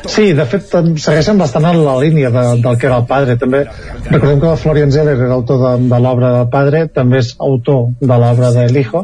Sí, 0.08 0.32
de 0.34 0.46
fet 0.48 0.70
segueixen 0.72 1.40
bastant 1.40 1.66
en 1.68 1.82
la 1.84 1.96
línia 2.00 2.30
de, 2.32 2.44
del 2.64 2.78
que 2.80 2.88
era 2.90 3.00
el 3.02 3.08
padre. 3.10 3.36
També 3.40 3.64
recordem 4.08 4.40
que 4.42 4.54
Florian 4.62 4.92
Zeller 4.92 5.18
era 5.18 5.34
autor 5.36 5.60
de, 5.64 5.72
de 5.92 6.00
l'obra 6.04 6.34
del 6.38 6.50
padre 6.54 6.86
també 6.88 7.22
és 7.24 7.34
autor 7.44 7.90
de 8.00 8.20
l'obra 8.24 8.52
de 8.56 8.68
l'Hijo 8.72 9.04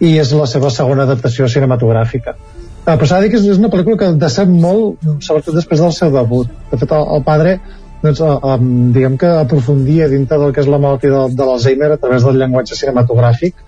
i 0.00 0.16
és 0.22 0.32
la 0.38 0.46
seva 0.50 0.70
segona 0.74 1.08
adaptació 1.08 1.48
cinematogràfica. 1.50 2.36
Eh, 2.84 2.92
però 2.92 3.06
s'ha 3.08 3.18
de 3.18 3.26
dir 3.26 3.32
que 3.34 3.40
és, 3.40 3.58
una 3.58 3.70
pel·lícula 3.72 4.00
que 4.00 4.10
decep 4.20 4.50
molt 4.50 5.08
sobretot 5.24 5.56
després 5.56 5.80
del 5.82 5.94
seu 5.96 6.12
debut. 6.14 6.50
De 6.70 6.78
fet 6.82 6.92
el, 6.92 7.06
el 7.16 7.24
padre 7.26 7.56
doncs, 8.04 8.20
um, 8.20 8.68
diguem 8.92 9.16
que 9.20 9.30
aprofundia 9.40 10.10
dintre 10.12 10.38
del 10.38 10.52
que 10.52 10.60
és 10.60 10.68
la 10.68 10.80
malaltia 10.82 11.10
de, 11.14 11.22
de 11.38 11.48
l'Alzheimer 11.48 11.94
a 11.94 12.00
través 12.02 12.26
del 12.26 12.36
llenguatge 12.40 12.76
cinematogràfic 12.76 13.64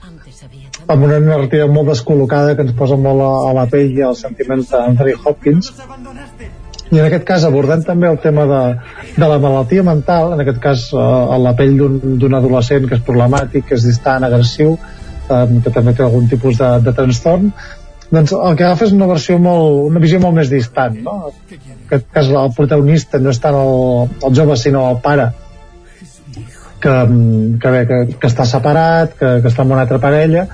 amb 0.87 1.07
una 1.09 1.19
narrativa 1.19 1.67
molt 1.73 1.91
descol·locada 1.91 2.55
que 2.55 2.67
ens 2.67 2.77
posa 2.79 2.99
molt 3.01 3.25
a, 3.25 3.33
a 3.49 3.57
la 3.57 3.65
pell 3.73 3.97
i 3.97 4.05
als 4.07 4.23
sentiments 4.27 4.71
d'Anthony 4.71 5.17
Hopkins 5.25 5.73
i 6.91 6.99
en 7.01 7.07
aquest 7.07 7.25
cas 7.27 7.45
abordant 7.47 7.83
també 7.87 8.07
el 8.09 8.19
tema 8.23 8.45
de, 8.47 8.61
de 9.17 9.31
la 9.31 9.39
malaltia 9.43 9.83
mental 9.87 10.37
en 10.37 10.43
aquest 10.45 10.61
cas 10.63 10.85
eh, 10.95 11.01
a 11.01 11.39
la 11.43 11.55
pell 11.59 11.75
d'un 11.79 12.39
adolescent 12.39 12.87
que 12.87 12.99
és 12.99 13.03
problemàtic, 13.07 13.67
que 13.67 13.75
és 13.79 13.87
distant, 13.89 14.27
agressiu 14.27 14.77
eh, 14.77 15.43
que 15.65 15.73
també 15.75 15.97
té 15.97 16.05
algun 16.07 16.29
tipus 16.31 16.61
de, 16.61 16.71
de 16.87 16.95
trastorn 16.95 17.51
doncs 18.11 18.37
el 18.37 18.55
que 18.55 18.69
agafa 18.69 18.87
és 18.87 18.95
una 18.95 19.09
versió 19.11 19.39
molt, 19.43 19.81
una 19.91 20.03
visió 20.03 20.21
molt 20.23 20.39
més 20.39 20.53
distant 20.53 21.01
no? 21.03 21.17
en 21.51 21.89
aquest 21.89 22.07
cas 22.15 22.31
el 22.31 22.55
protagonista 22.55 23.19
no 23.19 23.35
és 23.35 23.43
tant 23.43 23.59
el, 23.59 24.15
el 24.29 24.39
jove 24.39 24.59
sinó 24.61 24.87
el 24.93 25.03
pare 25.03 25.33
que, 26.79 26.95
que, 27.63 27.71
bé, 27.73 27.83
que, 27.89 27.99
que 28.15 28.31
està 28.31 28.47
separat 28.47 29.19
que, 29.19 29.33
que 29.43 29.51
està 29.51 29.67
amb 29.67 29.75
una 29.75 29.83
altra 29.89 29.99
parella 29.99 30.47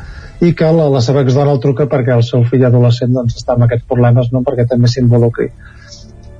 i 0.43 0.55
que 0.57 0.73
la, 0.75 0.89
la 0.91 1.05
seva 1.05 1.27
exdona 1.27 1.53
el 1.53 1.61
truca 1.61 1.87
perquè 1.93 2.17
el 2.17 2.25
seu 2.27 2.47
fill 2.49 2.65
adolescent 2.67 3.13
doncs, 3.13 3.37
està 3.37 3.53
amb 3.53 3.69
aquests 3.69 3.85
problemes 3.91 4.33
no? 4.33 4.41
perquè 4.47 4.65
també 4.71 4.89
s'involucri 4.89 5.51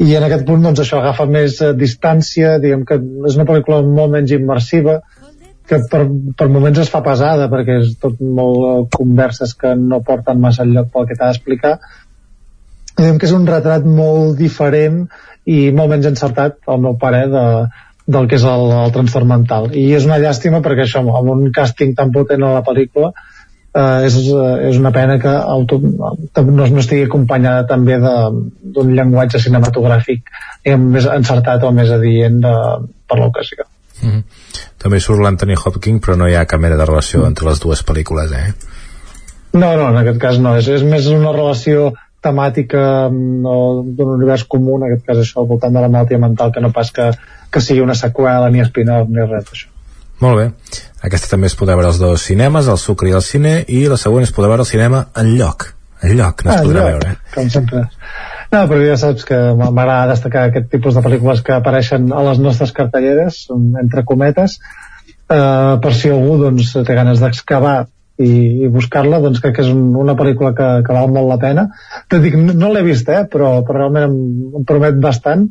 i 0.01 0.15
en 0.17 0.25
aquest 0.27 0.47
punt 0.49 0.63
doncs, 0.65 0.81
això 0.83 1.01
agafa 1.01 1.27
més 1.31 1.59
eh, 1.61 1.73
distància 1.79 2.57
diguem 2.63 2.87
que 2.89 2.97
és 3.29 3.37
una 3.37 3.47
pel·lícula 3.49 3.83
molt 3.85 4.15
menys 4.15 4.33
immersiva 4.35 5.01
que 5.69 5.79
per, 5.91 6.03
per 6.39 6.49
moments 6.51 6.81
es 6.83 6.91
fa 6.93 7.03
pesada 7.05 7.49
perquè 7.53 7.79
és 7.83 7.93
tot 8.03 8.21
molt 8.21 8.65
eh, 8.69 8.79
converses 8.97 9.55
que 9.59 9.75
no 9.79 10.03
porten 10.07 10.41
massa 10.43 10.67
lloc 10.69 10.91
pel 10.93 11.07
que 11.09 11.19
t'ha 11.19 11.31
d'explicar. 11.31 11.77
Diguem 12.97 13.21
que 13.21 13.29
és 13.29 13.37
un 13.37 13.47
retrat 13.49 13.87
molt 13.87 14.37
diferent 14.41 15.05
i 15.49 15.71
molt 15.75 15.91
menys 15.93 16.11
encertat 16.11 16.59
al 16.71 16.83
meu 16.83 16.97
pare 17.01 17.25
de, 17.31 17.45
del 18.07 18.29
que 18.31 18.39
és 18.39 18.47
el, 18.49 18.69
el 18.83 18.95
trastorn 18.95 19.31
mental 19.31 19.71
i 19.79 19.89
és 19.97 20.07
una 20.09 20.19
llàstima 20.23 20.63
perquè 20.63 20.87
això 20.87 21.03
amb 21.03 21.31
un 21.35 21.49
càsting 21.55 21.95
tan 21.99 22.13
potent 22.15 22.43
a 22.43 22.57
la 22.59 22.65
pel·lícula 22.67 23.13
eh, 23.75 24.07
és, 24.07 24.19
és 24.71 24.79
una 24.79 24.93
pena 24.93 25.19
que 25.23 25.33
auto, 25.57 25.79
no, 25.83 26.15
no 26.45 26.81
estigui 26.83 27.07
acompanyada 27.09 27.67
també 27.71 27.99
d'un 28.03 28.95
llenguatge 28.97 29.41
cinematogràfic 29.43 30.33
diguem, 30.73 30.91
més 30.93 31.07
encertat 31.07 31.65
o 31.65 31.73
més 31.73 31.91
adient 31.91 32.41
de, 32.43 32.55
per 33.09 33.19
l'ocasió. 33.19 33.65
Mm 34.03 34.11
-hmm. 34.11 34.23
També 34.79 35.01
surt 35.01 35.21
l'Anthony 35.21 35.55
Hopkins, 35.57 36.01
però 36.01 36.17
no 36.17 36.29
hi 36.29 36.35
ha 36.35 36.47
cap 36.47 36.61
mena 36.61 36.77
de 36.77 36.85
relació 36.85 37.21
mm. 37.21 37.27
entre 37.27 37.49
les 37.49 37.61
dues 37.61 37.85
pel·lícules, 37.87 38.33
eh? 38.33 38.53
No, 39.53 39.77
no, 39.77 39.89
en 39.89 39.97
aquest 39.97 40.19
cas 40.19 40.39
no. 40.39 40.57
És, 40.57 40.69
és 40.69 40.83
més 40.83 41.07
una 41.07 41.33
relació 41.33 41.93
temàtica 42.23 43.11
no, 43.11 43.83
d'un 43.85 44.15
univers 44.15 44.45
comú, 44.45 44.77
en 44.79 44.85
aquest 44.85 45.07
cas 45.07 45.19
això, 45.19 45.41
al 45.41 45.47
voltant 45.47 45.75
de 45.75 45.81
la 45.81 45.89
malaltia 45.89 46.19
mental, 46.19 46.53
que 46.53 46.61
no 46.61 46.73
pas 46.73 46.91
que, 46.91 47.11
que 47.51 47.61
sigui 47.61 47.81
una 47.81 47.95
seqüela, 47.95 48.51
ni 48.51 48.65
spin-off, 48.65 49.09
ni 49.09 49.21
res 49.21 49.45
d'això. 49.45 49.72
Molt 50.23 50.39
bé. 50.39 50.49
Aquesta 51.03 51.33
també 51.33 51.49
es 51.51 51.57
podrà 51.59 51.75
veure 51.79 51.91
als 51.91 51.99
dos 51.99 52.25
cinemes, 52.29 52.69
al 52.71 52.79
Sucre 52.79 53.11
i 53.11 53.15
al 53.17 53.25
Cine, 53.27 53.57
i 53.67 53.85
la 53.91 53.99
següent 53.99 54.27
es 54.27 54.35
podrà 54.35 54.53
veure 54.53 54.63
al 54.63 54.71
cinema 54.71 55.07
en 55.19 55.33
lloc. 55.39 55.73
En 56.03 56.15
lloc 56.19 56.45
no 56.45 56.53
es 56.53 56.61
ah, 56.61 56.67
podrà 56.67 56.85
lloc, 56.85 56.93
veure. 56.93 57.17
Com 57.35 57.51
sempre. 57.51 57.83
No, 58.53 58.61
però 58.69 58.79
ja 58.85 58.99
saps 59.01 59.27
que 59.27 59.39
m'agrada 59.59 60.13
destacar 60.13 60.45
aquest 60.49 60.69
tipus 60.71 60.95
de 60.95 61.03
pel·lícules 61.03 61.43
que 61.47 61.57
apareixen 61.57 62.11
a 62.15 62.23
les 62.29 62.39
nostres 62.43 62.75
cartelleres, 62.77 63.47
entre 63.83 64.05
cometes, 64.07 64.59
eh, 65.33 65.75
per 65.83 65.95
si 65.97 66.13
algú 66.13 66.39
doncs, 66.45 66.71
té 66.87 66.99
ganes 66.99 67.23
d'excavar 67.23 67.77
i, 68.23 68.31
i 68.63 68.71
buscar-la, 68.71 69.23
doncs 69.25 69.43
crec 69.43 69.57
que 69.59 69.67
és 69.67 69.75
un, 69.75 69.89
una 69.99 70.15
pel·lícula 70.19 70.53
que, 70.59 70.71
que 70.87 70.99
val 71.01 71.11
molt 71.11 71.33
la 71.33 71.41
pena. 71.43 71.67
Te 72.13 72.23
dic, 72.23 72.39
no, 72.39 72.55
no 72.55 72.71
l'he 72.75 72.87
vist, 72.87 73.11
eh, 73.11 73.25
però, 73.33 73.57
però 73.67 73.87
realment 73.87 74.11
em, 74.11 74.19
em 74.61 74.67
promet 74.69 75.03
bastant, 75.03 75.49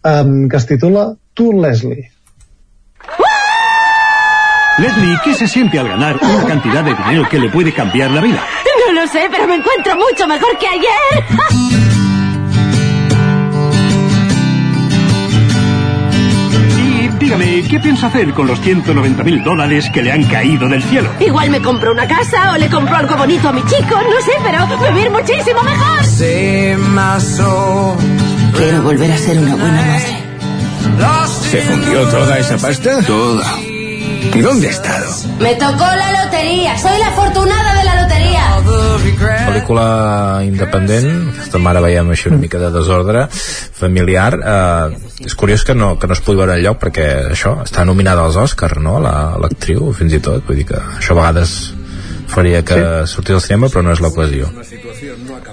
eh, 0.00 0.20
que 0.24 0.62
es 0.62 0.70
titula 0.72 1.10
Tu, 1.36 1.50
Leslie. 1.52 2.15
Leslie, 4.78 5.16
¿qué 5.24 5.32
se 5.32 5.48
siente 5.48 5.78
al 5.78 5.88
ganar 5.88 6.18
una 6.20 6.44
cantidad 6.44 6.84
de 6.84 6.94
dinero 6.94 7.26
que 7.30 7.38
le 7.38 7.48
puede 7.48 7.72
cambiar 7.72 8.10
la 8.10 8.20
vida? 8.20 8.44
No 8.86 8.92
lo 8.92 9.06
sé, 9.08 9.26
pero 9.30 9.48
me 9.48 9.54
encuentro 9.54 9.96
mucho 9.96 10.28
mejor 10.28 10.58
que 10.58 10.66
ayer. 10.68 11.24
y 16.78 17.08
dígame, 17.18 17.62
¿qué 17.68 17.80
piensa 17.80 18.08
hacer 18.08 18.32
con 18.34 18.46
los 18.46 18.60
190 18.60 19.24
mil 19.24 19.42
dólares 19.42 19.88
que 19.92 20.02
le 20.02 20.12
han 20.12 20.24
caído 20.24 20.68
del 20.68 20.82
cielo? 20.82 21.08
Igual 21.20 21.48
me 21.50 21.62
compro 21.62 21.92
una 21.92 22.06
casa 22.06 22.52
o 22.52 22.58
le 22.58 22.68
compro 22.68 22.94
algo 22.96 23.16
bonito 23.16 23.48
a 23.48 23.52
mi 23.52 23.62
chico, 23.64 23.94
no 23.94 24.20
sé, 24.20 24.32
pero 24.44 24.66
vivir 24.92 25.10
muchísimo 25.10 25.62
mejor. 25.62 26.04
Quiero 28.54 28.82
volver 28.82 29.10
a 29.10 29.16
ser 29.16 29.38
una 29.38 29.54
buena 29.56 29.80
madre. 29.82 30.22
¿Se 31.50 31.60
fundió 31.62 32.06
toda 32.08 32.38
esa 32.38 32.58
pasta? 32.58 33.02
Toda. 33.02 33.44
¿Y 34.34 34.40
dónde 34.40 34.66
he 34.68 34.70
estado? 34.70 35.06
Me 35.40 35.54
tocó 35.54 35.84
la 35.84 36.24
lotería. 36.24 36.76
Soy 36.78 36.98
la 36.98 37.08
afortunada 37.08 37.74
de 37.74 37.84
la 37.84 38.02
loteria. 38.02 38.42
Pel·lícula 39.46 39.86
independent, 40.44 41.08
aquesta 41.30 41.60
mare 41.62 41.80
veiem 41.84 42.10
així 42.12 42.28
una 42.28 42.40
mica 42.40 42.58
de 42.60 42.70
desordre 42.74 43.26
familiar. 43.30 44.36
Eh, 44.36 45.26
és 45.26 45.36
curiós 45.38 45.64
que 45.64 45.76
no, 45.78 45.94
que 45.98 46.10
no 46.10 46.16
es 46.16 46.22
pugui 46.24 46.40
veure 46.42 46.58
enlloc 46.58 46.80
perquè 46.82 47.06
això 47.32 47.56
està 47.64 47.86
nominada 47.88 48.26
als 48.26 48.36
Oscars, 48.40 48.82
no? 48.82 48.98
L'actriu, 49.00 49.86
la, 49.88 49.96
fins 49.96 50.18
i 50.18 50.20
tot. 50.20 50.44
Vull 50.48 50.60
dir 50.60 50.68
que 50.72 50.82
això 50.98 51.16
a 51.16 51.20
vegades 51.22 51.56
faria 52.32 52.62
que 52.66 52.76
sí. 52.76 53.14
sortís 53.14 53.36
al 53.38 53.44
cinema, 53.44 53.70
però 53.72 53.84
no 53.86 53.94
és 53.94 54.02
l'ocasió. 54.04 54.50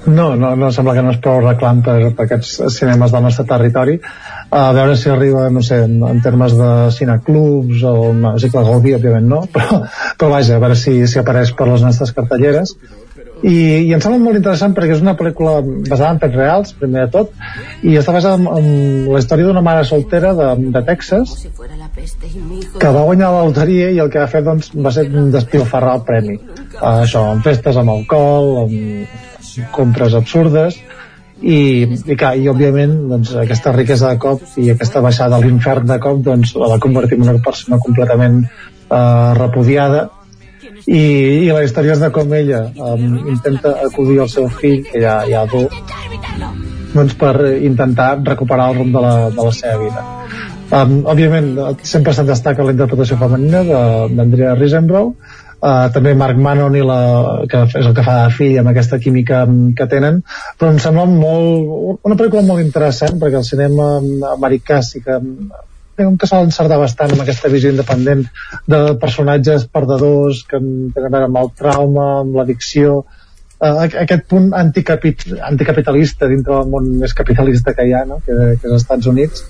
No, 0.08 0.34
no, 0.36 0.54
no 0.60 0.72
sembla 0.76 0.95
que 0.98 1.06
no 1.06 1.14
és 1.14 1.20
prou 1.24 1.41
reclam 1.44 1.84
per, 1.86 1.98
per 2.18 2.28
aquests 2.28 2.56
cinemes 2.78 3.14
del 3.14 3.28
nostre 3.28 3.45
territori 3.50 4.00
a 4.54 4.72
veure 4.72 4.95
si 4.95 5.10
arriba, 5.10 5.50
no 5.50 5.62
sé, 5.66 5.84
en, 5.88 6.02
en 6.06 6.22
termes 6.22 6.54
de 6.58 6.70
cineclubs 6.91 7.84
o 7.90 8.14
no, 8.14 8.36
sí 8.40 8.52
que 8.52 8.60
la 8.60 8.68
Gaudí, 8.68 8.94
òbviament 8.94 9.30
no, 9.30 9.41
però, 9.54 9.82
però 10.20 10.30
vaja, 10.36 10.58
a 10.58 10.62
veure 10.64 10.78
si, 10.78 11.00
si 11.10 11.22
apareix 11.22 11.56
per 11.58 11.70
les 11.72 11.86
nostres 11.86 12.14
cartelleres 12.14 12.76
i, 13.44 13.56
i 13.88 13.91
em 13.91 14.02
sembla 14.04 14.22
molt 14.22 14.40
interessant 14.40 14.76
perquè 14.76 14.95
és 14.95 15.02
una 15.04 15.16
pel·lícula 15.20 15.58
basada 15.64 16.14
en 16.14 16.22
fets 16.22 16.38
reals, 16.38 16.76
primer 16.80 17.08
de 17.08 17.12
tot, 17.18 17.34
i 17.84 17.98
està 18.00 18.16
basada 18.16 18.40
en, 18.40 18.48
en 18.48 19.10
la 19.12 19.24
història 19.24 19.50
d'una 19.50 19.66
mare 19.66 19.84
soltera 19.90 20.32
de, 20.38 20.50
de 20.76 20.84
Texas 20.88 21.34
que 21.94 22.90
va 22.95 23.03
guanyar 23.06 23.30
la 23.34 23.44
loteria 23.45 23.91
i 23.94 23.99
el 24.02 24.10
que 24.10 24.22
va 24.22 24.30
fer 24.32 24.41
doncs, 24.45 24.72
va 24.74 24.91
ser 24.95 25.06
despilfarrar 25.34 25.98
el 25.99 26.06
premi. 26.07 26.40
Uh, 26.80 27.03
això, 27.03 27.28
amb 27.36 27.45
festes, 27.45 27.78
amb 27.78 27.94
alcohol, 27.94 28.49
amb 28.64 29.70
compres 29.76 30.15
absurdes, 30.18 30.80
i, 31.44 31.57
i, 31.84 32.15
clar, 32.15 32.34
i 32.40 32.48
òbviament 32.49 32.95
doncs, 33.11 33.36
aquesta 33.44 33.74
riquesa 33.76 34.14
de 34.14 34.22
cop 34.24 34.57
i 34.64 34.70
aquesta 34.74 35.03
baixada 35.03 35.38
a 35.38 35.44
l'infern 35.44 35.88
de 35.90 35.99
cop 36.02 36.22
doncs, 36.26 36.56
la 36.60 36.72
va 36.74 36.82
convertir 36.84 37.20
en 37.20 37.28
una 37.28 37.38
persona 37.44 37.80
completament 37.84 38.41
eh, 38.44 39.32
repudiada. 39.40 40.07
I, 40.84 41.03
i 41.45 41.52
la 41.52 41.61
història 41.64 41.94
és 41.95 42.02
de 42.02 42.10
com 42.11 42.34
ella 42.36 42.65
um, 42.76 43.03
intenta 43.32 43.72
acudir 43.86 44.18
al 44.20 44.28
seu 44.32 44.49
fill 44.52 44.82
que 44.84 44.99
ja, 44.99 45.14
ja 45.30 45.45
adult 45.45 45.72
doncs 46.91 47.15
per 47.20 47.32
intentar 47.64 48.10
recuperar 48.20 48.65
el 48.74 48.82
rumb 48.82 48.98
de 48.98 49.03
la, 49.06 49.14
de 49.32 49.45
la 49.48 49.53
seva 49.56 49.78
vida 49.80 50.03
um, 50.72 50.99
òbviament 51.11 51.49
sempre 51.85 52.14
se'n 52.15 52.30
destaca 52.30 52.65
la 52.65 52.73
interpretació 52.76 53.18
femenina 53.19 53.64
d'Andrea 54.11 54.56
Risenbrough. 54.60 55.41
Uh, 55.64 55.88
també 55.95 56.11
Marc 56.19 56.40
Manon 56.44 56.73
i 56.76 56.81
la, 56.84 56.98
que 57.48 57.61
és 57.69 57.85
el 57.88 57.94
que 57.95 58.03
fa 58.03 58.18
de 58.26 58.31
fill 58.35 58.57
amb 58.60 58.73
aquesta 58.73 58.99
química 58.99 59.45
que 59.77 59.88
tenen. 59.88 60.19
Però 60.60 60.73
em 60.73 60.80
sembla 60.84 61.06
molt, 61.07 62.02
una 62.03 62.18
pel·lícula 62.19 62.44
molt 62.48 62.64
interessant 62.65 63.15
perquè 63.22 63.40
el 63.40 63.48
cinema 63.48 63.94
americà 64.34 64.81
sí 64.84 65.03
que 65.06 65.22
que 65.94 66.26
s'ha 66.26 66.40
d'encertar 66.41 66.80
bastant 66.81 67.11
amb 67.14 67.22
aquesta 67.22 67.52
visió 67.53 67.69
independent 67.69 68.23
de 68.65 68.80
personatges 69.02 69.68
perdedors 69.69 70.41
que 70.49 70.57
tenen 70.57 71.06
a 71.06 71.11
veure 71.14 71.27
amb 71.30 71.41
el 71.44 71.52
trauma, 71.60 72.07
amb 72.23 72.40
l'addicció. 72.40 73.03
Uh, 73.64 73.85
aquest 73.85 74.26
punt 74.27 74.49
anticapit 74.57 75.27
anticapitalista 75.48 76.27
dintre 76.27 76.57
del 76.57 76.72
món 76.73 76.90
més 76.99 77.14
capitalista 77.15 77.76
que 77.77 77.85
hi 77.88 77.94
ha, 77.94 78.03
no? 78.10 78.19
que, 78.26 78.34
que 78.34 78.65
és 78.68 78.72
als 78.73 78.81
Estats 78.81 79.07
Units 79.14 79.45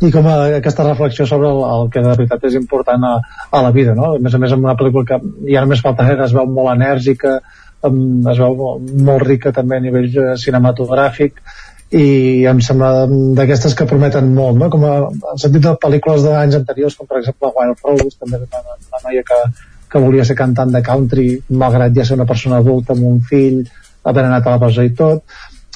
i 0.00 0.10
com 0.12 0.26
a, 0.26 0.36
aquesta 0.58 0.86
reflexió 0.86 1.26
sobre 1.28 1.48
el, 1.50 1.62
el 1.74 1.90
que 1.92 2.02
de 2.04 2.12
veritat 2.12 2.44
és 2.48 2.56
important 2.58 3.04
a, 3.04 3.14
a 3.50 3.64
la 3.66 3.72
vida 3.74 3.94
no? 3.96 4.14
a 4.14 4.20
més 4.22 4.34
a 4.34 4.40
més 4.42 4.54
en 4.56 4.62
una 4.64 4.76
pel·lícula 4.78 5.06
que 5.08 5.18
ja 5.52 5.64
només 5.64 5.82
falta 5.84 6.06
que 6.08 6.24
es 6.24 6.36
veu 6.36 6.46
molt 6.48 6.72
enèrgica 6.74 7.40
es 7.80 8.40
veu 8.40 8.78
molt 9.08 9.24
rica 9.24 9.52
també 9.56 9.78
a 9.78 9.84
nivell 9.84 10.08
eh, 10.10 10.36
cinematogràfic 10.40 11.40
i 11.96 12.46
em 12.46 12.60
sembla 12.62 13.06
d'aquestes 13.36 13.74
que 13.74 13.88
prometen 13.88 14.32
molt 14.34 14.58
no? 14.60 14.70
com 14.72 14.86
a, 14.86 14.94
en 15.32 15.42
sentit 15.42 15.64
de 15.66 15.74
pel·lícules 15.84 16.24
d'anys 16.24 16.60
anteriors 16.60 16.96
com 16.96 17.08
per 17.10 17.20
exemple 17.20 17.52
Wild 17.56 17.84
Rose 17.84 18.16
també 18.16 18.40
la, 18.44 18.64
la 18.94 19.04
noia 19.04 19.24
que, 19.26 19.40
que 19.90 20.02
volia 20.02 20.24
ser 20.24 20.38
cantant 20.38 20.72
de 20.72 20.84
country 20.86 21.28
malgrat 21.62 21.96
ja 21.96 22.06
ser 22.06 22.20
una 22.20 22.28
persona 22.28 22.60
adulta 22.62 22.96
amb 22.96 23.08
un 23.10 23.20
fill 23.32 23.64
haver 24.04 24.24
anat 24.24 24.46
a 24.46 24.54
la 24.54 24.60
presó 24.62 24.86
i 24.86 24.94
tot 24.96 25.24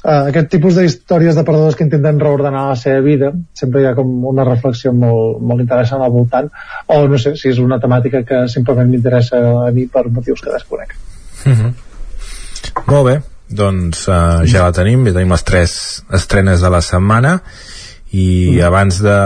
uh, 0.05 0.28
aquest 0.31 0.51
tipus 0.52 0.78
d'històries 0.78 1.36
de 1.36 1.44
perdedors 1.47 1.76
que 1.78 1.86
intenten 1.86 2.20
reordenar 2.20 2.68
la 2.70 2.78
seva 2.78 3.01
vida 3.05 3.32
sempre 3.56 3.82
hi 3.82 3.89
ha 3.89 3.94
com 3.98 4.10
una 4.31 4.47
reflexió 4.47 4.93
molt, 4.93 5.40
molt 5.40 5.64
interessant 5.64 6.05
al 6.05 6.12
voltant 6.14 6.51
o 6.86 7.01
no 7.09 7.20
sé 7.20 7.35
si 7.40 7.51
és 7.52 7.60
una 7.62 7.81
temàtica 7.82 8.24
que 8.28 8.44
simplement 8.52 8.90
m'interessa 8.90 9.40
a 9.66 9.70
mi 9.74 9.86
per 9.86 10.06
motius 10.10 10.44
que 10.44 10.52
desconec 10.52 10.94
mm 11.44 11.52
-hmm. 11.52 11.72
molt 12.86 13.06
bé 13.09 13.20
doncs 13.48 14.09
uh, 14.09 14.44
ja 14.44 14.64
la 14.64 14.72
tenim 14.72 15.06
ja 15.06 15.12
tenim 15.12 15.32
les 15.32 15.44
tres 15.44 16.05
estrenes 16.12 16.60
de 16.60 16.70
la 16.70 16.81
setmana 16.81 17.40
i 18.12 18.59
mm. 18.60 18.66
abans 18.66 19.02
de, 19.02 19.20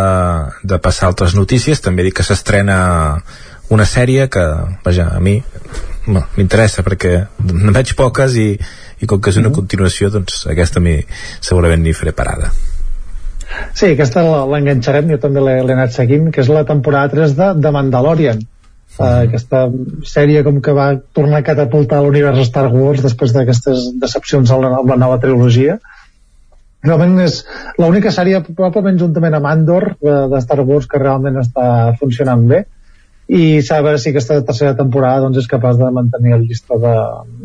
de 0.64 0.78
passar 0.78 1.08
altres 1.08 1.34
notícies 1.34 1.80
també 1.80 2.02
dic 2.02 2.14
que 2.14 2.22
s'estrena 2.22 3.22
una 3.68 3.84
sèrie 3.84 4.28
que, 4.32 4.44
vaja, 4.84 5.10
a 5.12 5.20
mi 5.20 5.42
m'interessa 6.08 6.82
perquè 6.86 7.26
en 7.52 7.72
veig 7.74 7.92
poques 7.98 8.36
i, 8.40 8.56
i 9.00 9.06
com 9.06 9.20
que 9.20 9.30
és 9.30 9.38
una 9.40 9.50
mm. 9.50 9.56
continuació 9.60 10.10
doncs 10.14 10.44
aquesta 10.50 10.82
mi 10.82 10.98
segurament 11.40 11.84
n'hi 11.84 11.94
faré 11.96 12.14
parada. 12.16 12.52
Sí, 13.72 13.92
aquesta 13.94 14.22
l'enganxarem, 14.50 15.10
jo 15.12 15.18
també 15.22 15.42
l'he 15.42 15.74
anat 15.74 15.94
seguint, 15.94 16.30
que 16.34 16.42
és 16.44 16.50
la 16.52 16.64
temporada 16.68 17.14
3 17.14 17.36
de, 17.38 17.50
de 17.62 17.74
Mandalorian. 17.74 18.42
Uh, 18.98 19.28
aquesta 19.28 19.68
sèrie 20.10 20.42
com 20.42 20.56
que 20.64 20.74
va 20.74 20.88
tornar 21.14 21.38
a 21.38 21.46
catapultar 21.46 22.00
l'univers 22.02 22.40
Star 22.48 22.66
Wars 22.72 23.04
després 23.04 23.30
d'aquestes 23.34 23.92
decepcions 24.02 24.50
amb 24.50 24.64
la, 24.64 24.72
amb 24.80 24.90
la 24.90 24.98
nova 24.98 25.20
trilogia. 25.22 25.76
Realment 26.82 27.20
és 27.22 27.40
l'única 27.78 28.10
sèrie 28.14 28.40
probablement 28.48 28.98
juntament 28.98 29.38
amb 29.38 29.46
Andor 29.50 29.92
de, 30.02 30.16
de 30.32 30.42
Star 30.42 30.64
Wars 30.66 30.90
que 30.90 31.00
realment 31.02 31.38
està 31.44 31.68
funcionant 32.00 32.42
bé. 32.50 32.64
I 33.28 33.60
s'ha 33.62 33.78
de 33.78 33.86
veure 33.86 34.02
si 34.02 34.10
aquesta 34.10 34.40
tercera 34.40 34.74
temporada 34.74 35.22
doncs, 35.26 35.38
és 35.44 35.50
capaç 35.50 35.78
de 35.78 35.92
mantenir 35.94 36.34
el 36.34 36.46
llistó 36.48 36.80
de, 36.82 36.94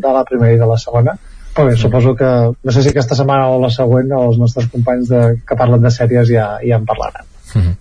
de 0.02 0.18
la 0.18 0.26
primera 0.26 0.58
i 0.58 0.62
de 0.62 0.70
la 0.70 0.80
segona 0.82 1.18
però 1.54 1.70
bé, 1.70 1.78
suposo 1.78 2.16
que 2.18 2.30
no 2.52 2.72
sé 2.74 2.84
si 2.84 2.90
aquesta 2.90 3.16
setmana 3.16 3.52
o 3.54 3.60
la 3.62 3.70
següent 3.74 4.12
els 4.18 4.40
nostres 4.42 4.70
companys 4.74 5.10
de, 5.12 5.22
que 5.48 5.58
parlen 5.60 5.84
de 5.84 5.92
sèries 5.94 6.30
ja, 6.30 6.48
ja 6.66 6.80
en 6.82 6.86
parlaran 6.90 7.26
mm 7.54 7.62
-hmm. 7.62 7.76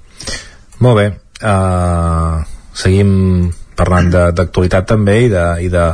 Molt 0.82 0.97
bé 0.99 1.07
uh, 1.43 2.43
seguim 2.74 3.53
parlant 3.77 4.11
d'actualitat 4.11 4.86
també 4.86 5.24
i 5.27 5.28
de, 5.32 5.44
i 5.66 5.69
de, 5.69 5.86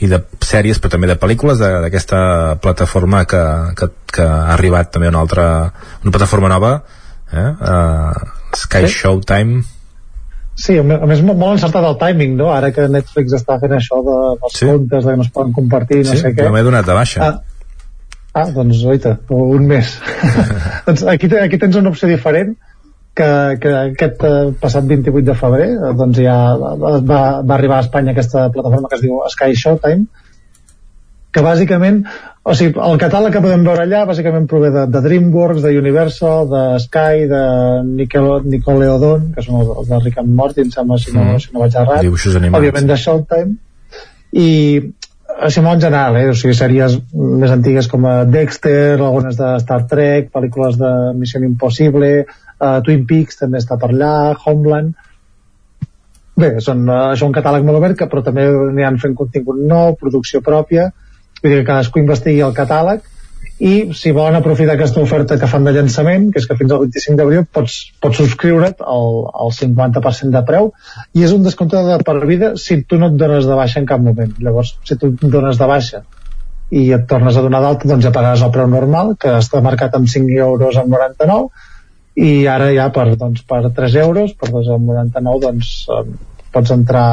i 0.00 0.08
de 0.10 0.18
sèries 0.40 0.80
però 0.80 0.90
també 0.90 1.06
de 1.06 1.18
pel·lícules 1.20 1.58
d'aquesta 1.58 2.56
plataforma 2.62 3.24
que, 3.24 3.42
que, 3.78 3.88
que 4.12 4.22
ha 4.22 4.52
arribat 4.54 4.92
també 4.92 5.08
una 5.08 5.20
altra 5.20 5.46
una 6.02 6.10
plataforma 6.10 6.48
nova 6.48 6.82
eh? 7.32 7.50
uh, 7.60 8.12
Sky 8.52 8.86
sí? 8.86 8.98
Showtime 8.98 9.62
Sí, 10.62 10.76
a 10.78 10.82
més 10.86 11.22
molt 11.26 11.56
encertat 11.56 11.86
el 11.88 11.96
timing, 11.98 12.36
no? 12.38 12.50
Ara 12.54 12.70
que 12.74 12.86
Netflix 12.90 13.34
està 13.40 13.56
fent 13.62 13.72
això 13.78 14.02
de, 14.06 14.18
dels 14.42 14.58
sí. 14.60 14.68
comptes, 14.68 15.06
de 15.06 15.14
que 15.14 15.18
no 15.18 15.26
es 15.26 15.32
poden 15.34 15.54
compartir, 15.56 16.02
no 16.04 16.12
sí, 16.12 16.20
sé 16.20 16.30
què. 16.36 16.44
Sí, 16.46 16.52
m'he 16.54 16.66
donat 16.66 16.86
de 16.86 16.98
baixa. 16.98 17.30
Ah, 17.30 17.64
ah 18.42 18.50
doncs, 18.54 18.84
oita, 18.92 19.16
un 19.34 19.66
mes. 19.72 19.96
doncs 20.86 21.02
aquí, 21.10 21.32
aquí 21.40 21.58
tens 21.58 21.80
una 21.80 21.90
opció 21.90 22.10
diferent, 22.10 22.54
que, 23.14 23.28
que 23.60 23.72
aquest 23.76 24.22
uh, 24.24 24.52
passat 24.60 24.86
28 24.88 25.26
de 25.26 25.34
febrer 25.36 25.68
uh, 25.74 25.90
doncs 25.96 26.20
ja 26.24 26.36
va, 26.56 26.94
va 27.04 27.56
arribar 27.58 27.80
a 27.80 27.84
Espanya 27.84 28.14
aquesta 28.14 28.46
plataforma 28.54 28.88
que 28.88 28.96
es 28.96 29.02
diu 29.04 29.18
Sky 29.34 29.52
Showtime 29.52 30.06
que 31.32 31.42
bàsicament 31.44 32.02
o 32.42 32.54
sigui, 32.58 32.74
el 32.82 32.98
catàleg 32.98 33.36
que 33.36 33.42
podem 33.44 33.64
veure 33.66 33.84
allà 33.86 34.02
bàsicament 34.08 34.48
prové 34.50 34.72
de, 34.74 34.86
de 34.90 35.02
DreamWorks, 35.04 35.62
de 35.62 35.74
Universal 35.78 36.48
de 36.50 36.62
Sky, 36.82 37.26
de 37.30 37.42
Nickelodeon 37.88 39.28
que 39.34 39.44
són 39.44 39.62
els 39.62 39.90
de 39.90 40.00
Rick 40.02 40.22
and 40.22 40.34
Morty 40.38 40.66
em 40.66 40.72
sembla 40.74 40.98
si 41.00 41.14
no, 41.14 41.22
mm. 41.22 41.44
si 41.44 41.52
no 41.54 41.62
vaig 41.62 41.78
errat 41.78 42.02
òbviament 42.58 42.90
de 42.90 42.98
Showtime 43.04 43.54
i 44.32 44.50
molt 45.42 45.74
en 45.74 45.80
general, 45.80 46.16
eh? 46.20 46.26
o 46.30 46.34
sigui, 46.36 46.54
sèries 46.54 46.98
més 47.14 47.50
antigues 47.50 47.88
com 47.90 48.04
Dexter, 48.30 49.00
algunes 49.00 49.38
de 49.38 49.48
Star 49.62 49.80
Trek, 49.90 50.28
pel·lícules 50.34 50.76
de 50.78 50.90
Missió 51.18 51.40
Impossible, 51.42 52.10
uh, 52.60 52.80
Twin 52.84 53.06
Peaks 53.08 53.40
també 53.40 53.58
està 53.62 53.78
per 53.80 53.90
allà, 53.90 54.34
Homeland 54.44 54.92
bé, 56.36 56.52
són, 56.64 56.84
uh, 56.88 57.12
això 57.14 57.26
un 57.26 57.34
catàleg 57.34 57.64
molt 57.66 57.80
obert 57.80 57.98
que, 57.98 58.08
però 58.12 58.22
també 58.24 58.44
n'hi 58.76 58.86
han 58.86 59.00
fent 59.02 59.16
contingut 59.18 59.58
nou, 59.58 59.96
producció 60.00 60.42
pròpia 60.44 60.90
vull 61.42 61.54
dir 61.54 61.62
que 61.62 61.70
cadascú 61.70 62.02
investigui 62.02 62.44
el 62.46 62.54
catàleg 62.56 63.08
i 63.62 63.72
si 63.94 64.10
volen 64.14 64.34
aprofitar 64.38 64.74
aquesta 64.74 65.02
oferta 65.02 65.36
que 65.38 65.46
fan 65.50 65.66
de 65.66 65.74
llançament, 65.76 66.30
que 66.32 66.40
és 66.42 66.48
que 66.50 66.56
fins 66.58 66.72
al 66.72 66.80
25 66.82 67.18
d'abril 67.18 67.44
pots, 67.46 67.76
pots 68.02 68.18
subscriure't 68.18 68.82
al, 68.94 69.20
al 69.44 69.52
50% 69.54 70.34
de 70.34 70.42
preu 70.48 70.72
i 71.14 71.22
és 71.26 71.34
un 71.36 71.44
descompte 71.46 71.82
de 71.86 71.98
per 72.06 72.16
vida 72.26 72.54
si 72.58 72.80
tu 72.82 72.98
no 72.98 73.12
et 73.12 73.20
dones 73.20 73.46
de 73.46 73.58
baixa 73.58 73.78
en 73.78 73.86
cap 73.86 74.02
moment. 74.02 74.32
Llavors 74.42 74.74
si 74.88 74.98
tu 74.98 75.12
et 75.12 75.26
dones 75.36 75.60
de 75.60 75.70
baixa 75.70 76.02
i 76.72 76.88
et 76.96 77.06
tornes 77.06 77.36
a 77.36 77.44
donar 77.44 77.60
d'alta 77.62 77.88
doncs 77.90 78.06
ja 78.06 78.14
pagaràs 78.14 78.42
el 78.46 78.52
preu 78.54 78.66
normal 78.72 79.14
que 79.20 79.36
està 79.38 79.60
marcat 79.64 79.94
amb 79.98 80.10
5 80.10 80.42
euros 80.48 80.78
amb 80.80 80.94
99 80.96 82.26
i 82.26 82.46
ara 82.48 82.70
ja 82.72 82.88
per, 82.92 83.10
doncs, 83.20 83.44
per 83.48 83.62
3 83.76 83.98
euros 84.02 84.32
per 84.40 84.50
2,99 84.50 85.42
doncs 85.46 85.72
eh, 85.92 86.04
pots 86.52 86.72
entrar 86.74 87.06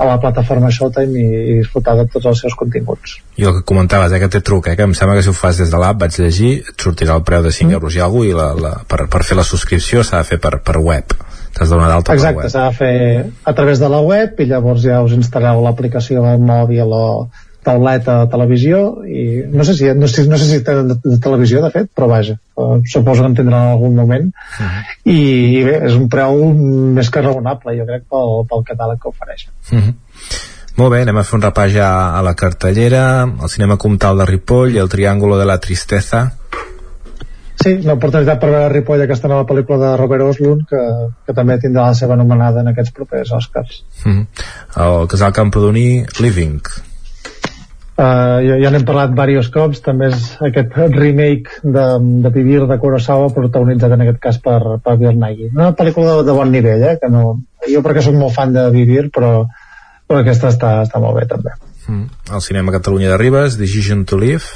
a 0.00 0.06
la 0.08 0.16
plataforma 0.20 0.70
Showtime 0.72 1.18
i, 1.20 1.24
i 1.52 1.56
disfrutar 1.60 1.94
de 1.98 2.06
tots 2.08 2.30
els 2.30 2.40
seus 2.44 2.56
continguts. 2.56 3.18
I 3.36 3.44
el 3.48 3.58
que 3.58 3.66
comentaves, 3.68 4.14
eh, 4.16 4.20
que 4.22 4.30
té 4.32 4.40
truc 4.44 4.70
eh, 4.70 4.76
que 4.78 4.86
em 4.88 4.94
sembla 4.96 5.18
que 5.18 5.24
si 5.26 5.28
ho 5.32 5.36
fas 5.36 5.60
des 5.60 5.72
de 5.72 5.80
l'app 5.80 6.00
vaig 6.00 6.16
llegir 6.22 6.52
et 6.62 6.86
sortirà 6.86 7.18
el 7.20 7.26
preu 7.28 7.44
de 7.44 7.52
5 7.52 7.68
mm. 7.68 7.76
euros 7.76 7.98
i 7.98 8.00
alguna 8.06 8.30
i 8.30 8.38
la, 8.38 8.48
la, 8.56 8.72
per, 8.88 9.04
per 9.12 9.20
fer 9.28 9.36
la 9.36 9.44
subscripció 9.44 10.04
s'ha 10.06 10.22
de 10.22 10.30
fer 10.30 10.40
per, 10.40 10.56
per 10.64 10.78
web. 10.80 11.12
T'has 11.50 11.68
de 11.68 11.74
donar 11.74 11.90
d'alta 11.90 12.16
Exacte, 12.16 12.48
s'ha 12.48 12.66
de 12.70 12.78
fer 12.78 12.96
a 13.44 13.54
través 13.58 13.82
de 13.82 13.92
la 13.92 14.00
web 14.06 14.40
i 14.40 14.48
llavors 14.48 14.80
ja 14.86 15.02
us 15.04 15.12
instal·leu 15.16 15.60
l'aplicació 15.66 16.24
al 16.24 16.40
mòbil 16.40 16.96
o 16.96 17.04
tauleta 17.64 18.16
de 18.22 18.28
televisió 18.32 18.80
i 19.04 19.24
no 19.52 19.64
sé 19.64 19.74
si, 19.76 19.88
no 19.94 20.08
sé, 20.08 20.24
no 20.28 20.38
sé 20.40 20.48
si 20.48 20.60
de, 20.64 20.96
de 21.04 21.18
televisió 21.20 21.62
de 21.64 21.70
fet, 21.74 21.90
però 21.96 22.08
vaja 22.10 22.36
uh, 22.56 22.80
suposo 22.88 23.22
que 23.22 23.28
en 23.28 23.36
tindran 23.36 23.66
en 23.66 23.72
algun 23.74 23.94
moment 23.96 24.30
uh 24.30 24.64
-huh. 24.64 24.84
I, 25.04 25.18
i 25.60 25.64
bé, 25.64 25.76
és 25.86 25.94
un 25.94 26.08
preu 26.08 26.44
més 26.96 27.10
que 27.10 27.22
raonable 27.22 27.76
jo 27.78 27.86
crec 27.86 28.04
pel, 28.08 28.46
pel 28.48 28.64
catàleg 28.72 28.98
que 29.02 29.08
ofereixen 29.08 29.52
uh 29.72 29.78
-huh. 29.78 29.94
Molt 30.76 30.92
bé, 30.92 31.02
anem 31.02 31.16
a 31.16 31.22
fer 31.22 31.36
un 31.36 31.42
repàs 31.42 31.72
ja 31.72 32.18
a 32.18 32.22
la 32.22 32.34
cartellera 32.34 33.28
el 33.42 33.48
cinema 33.48 33.76
Comtal 33.76 34.18
de 34.18 34.24
Ripoll 34.24 34.74
i 34.74 34.78
el 34.78 34.88
Triángulo 34.88 35.38
de 35.38 35.44
la 35.44 35.58
Tristeza 35.58 36.32
Sí, 37.62 37.76
l'oportunitat 37.84 38.40
per 38.40 38.48
veure 38.48 38.64
a 38.64 38.72
Ripoll 38.72 39.02
aquesta 39.02 39.28
nova 39.28 39.44
pel·lícula 39.44 39.78
de 39.78 39.96
Robert 39.96 40.22
Oslund 40.22 40.62
que, 40.68 40.82
que 41.26 41.34
també 41.34 41.58
tindrà 41.58 41.82
la 41.82 41.94
seva 41.94 42.14
anomenada 42.14 42.60
en 42.60 42.68
aquests 42.68 42.92
propers 42.92 43.32
Oscars 43.32 43.84
mm 44.04 44.12
-hmm. 44.12 44.26
el 44.76 45.08
casal 45.08 45.32
Camprodoní 45.32 46.06
Living 46.20 46.62
Uh, 48.00 48.38
ja, 48.40 48.54
ja 48.62 48.70
n'hem 48.72 48.84
parlat 48.88 49.10
diversos 49.12 49.50
cops, 49.52 49.82
també 49.84 50.06
és 50.08 50.28
aquest 50.46 50.72
remake 50.94 51.58
de, 51.60 51.82
de 52.24 52.30
Vivir 52.32 52.62
de 52.64 52.78
Kurosawa 52.80 53.26
protagonitzat 53.36 53.92
en 53.92 54.04
aquest 54.06 54.20
cas 54.22 54.38
per, 54.40 54.78
per 54.80 54.94
Nighy. 55.02 55.50
Una 55.52 55.74
pel·lícula 55.76 56.14
de, 56.16 56.22
de 56.30 56.36
bon 56.38 56.48
nivell, 56.48 56.86
eh? 56.86 56.94
que 57.02 57.10
no, 57.12 57.34
jo 57.68 57.82
perquè 57.84 58.00
soc 58.06 58.16
molt 58.16 58.32
fan 58.32 58.54
de 58.56 58.64
Vivir, 58.72 59.10
però, 59.12 59.44
però 60.08 60.22
aquesta 60.22 60.48
està, 60.48 60.78
està 60.86 61.02
molt 61.02 61.18
bé 61.20 61.26
també. 61.28 61.52
Mm. 61.90 62.06
El 62.38 62.44
cinema 62.46 62.72
Catalunya 62.72 63.10
de 63.12 63.18
Ribes, 63.20 63.58
Decision 63.60 64.06
to 64.08 64.16
Live. 64.16 64.48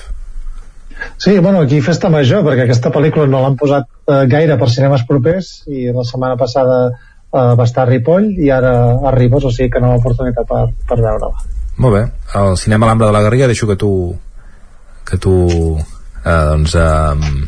Sí, 1.19 1.37
bueno, 1.39 1.61
aquí 1.61 1.83
festa 1.85 2.09
major, 2.09 2.47
perquè 2.47 2.65
aquesta 2.65 2.95
pel·lícula 2.95 3.29
no 3.29 3.43
l'han 3.45 3.59
posat 3.61 3.91
uh, 4.09 4.23
gaire 4.31 4.57
per 4.57 4.71
cinemes 4.73 5.05
propers 5.05 5.59
i 5.69 5.91
la 5.93 6.07
setmana 6.09 6.41
passada 6.41 6.79
uh, 6.95 7.53
va 7.59 7.69
estar 7.69 7.85
a 7.85 7.91
Ripoll 7.93 8.39
i 8.41 8.49
ara 8.49 8.73
a 9.05 9.13
Ribes, 9.13 9.45
o 9.45 9.53
sigui 9.53 9.75
que 9.75 9.85
no 9.85 9.93
ha 9.93 10.01
oportunitat 10.01 10.49
per, 10.49 10.71
per 10.89 11.03
veure-la. 11.03 11.54
Molt 11.77 11.95
bé. 11.97 12.05
El 12.39 12.57
cinema 12.61 12.87
L'Ambra 12.87 13.11
de 13.11 13.17
la 13.17 13.25
Garriga 13.25 13.51
deixo 13.51 13.67
que 13.67 13.77
tu 13.77 13.91
que 15.05 15.19
tu 15.21 15.35
eh, 16.25 16.45
doncs 16.51 16.75
eh, 16.81 17.45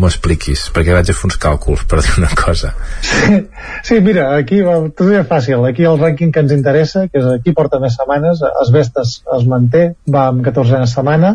m'ho 0.00 0.08
expliquis, 0.08 0.68
perquè 0.74 0.94
vaig 0.96 1.10
a 1.10 1.16
fer 1.16 1.26
uns 1.28 1.38
càlculs 1.40 1.82
per 1.88 2.00
dir 2.04 2.14
una 2.22 2.30
cosa. 2.38 2.72
Sí, 3.04 3.40
sí 3.88 3.98
mira, 4.04 4.30
aquí 4.36 4.60
tot 4.64 5.02
és 5.08 5.26
fàcil. 5.28 5.64
Aquí 5.68 5.86
el 5.88 5.98
rànquing 6.00 6.32
que 6.32 6.44
ens 6.44 6.54
interessa, 6.56 7.06
que 7.10 7.20
és 7.20 7.28
aquí 7.34 7.54
porta 7.56 7.80
més 7.82 7.98
setmanes, 7.98 8.44
Vestes 8.72 9.18
es 9.36 9.48
manté, 9.50 9.90
va 10.08 10.28
amb 10.30 10.46
14a 10.46 10.86
setmana, 10.88 11.34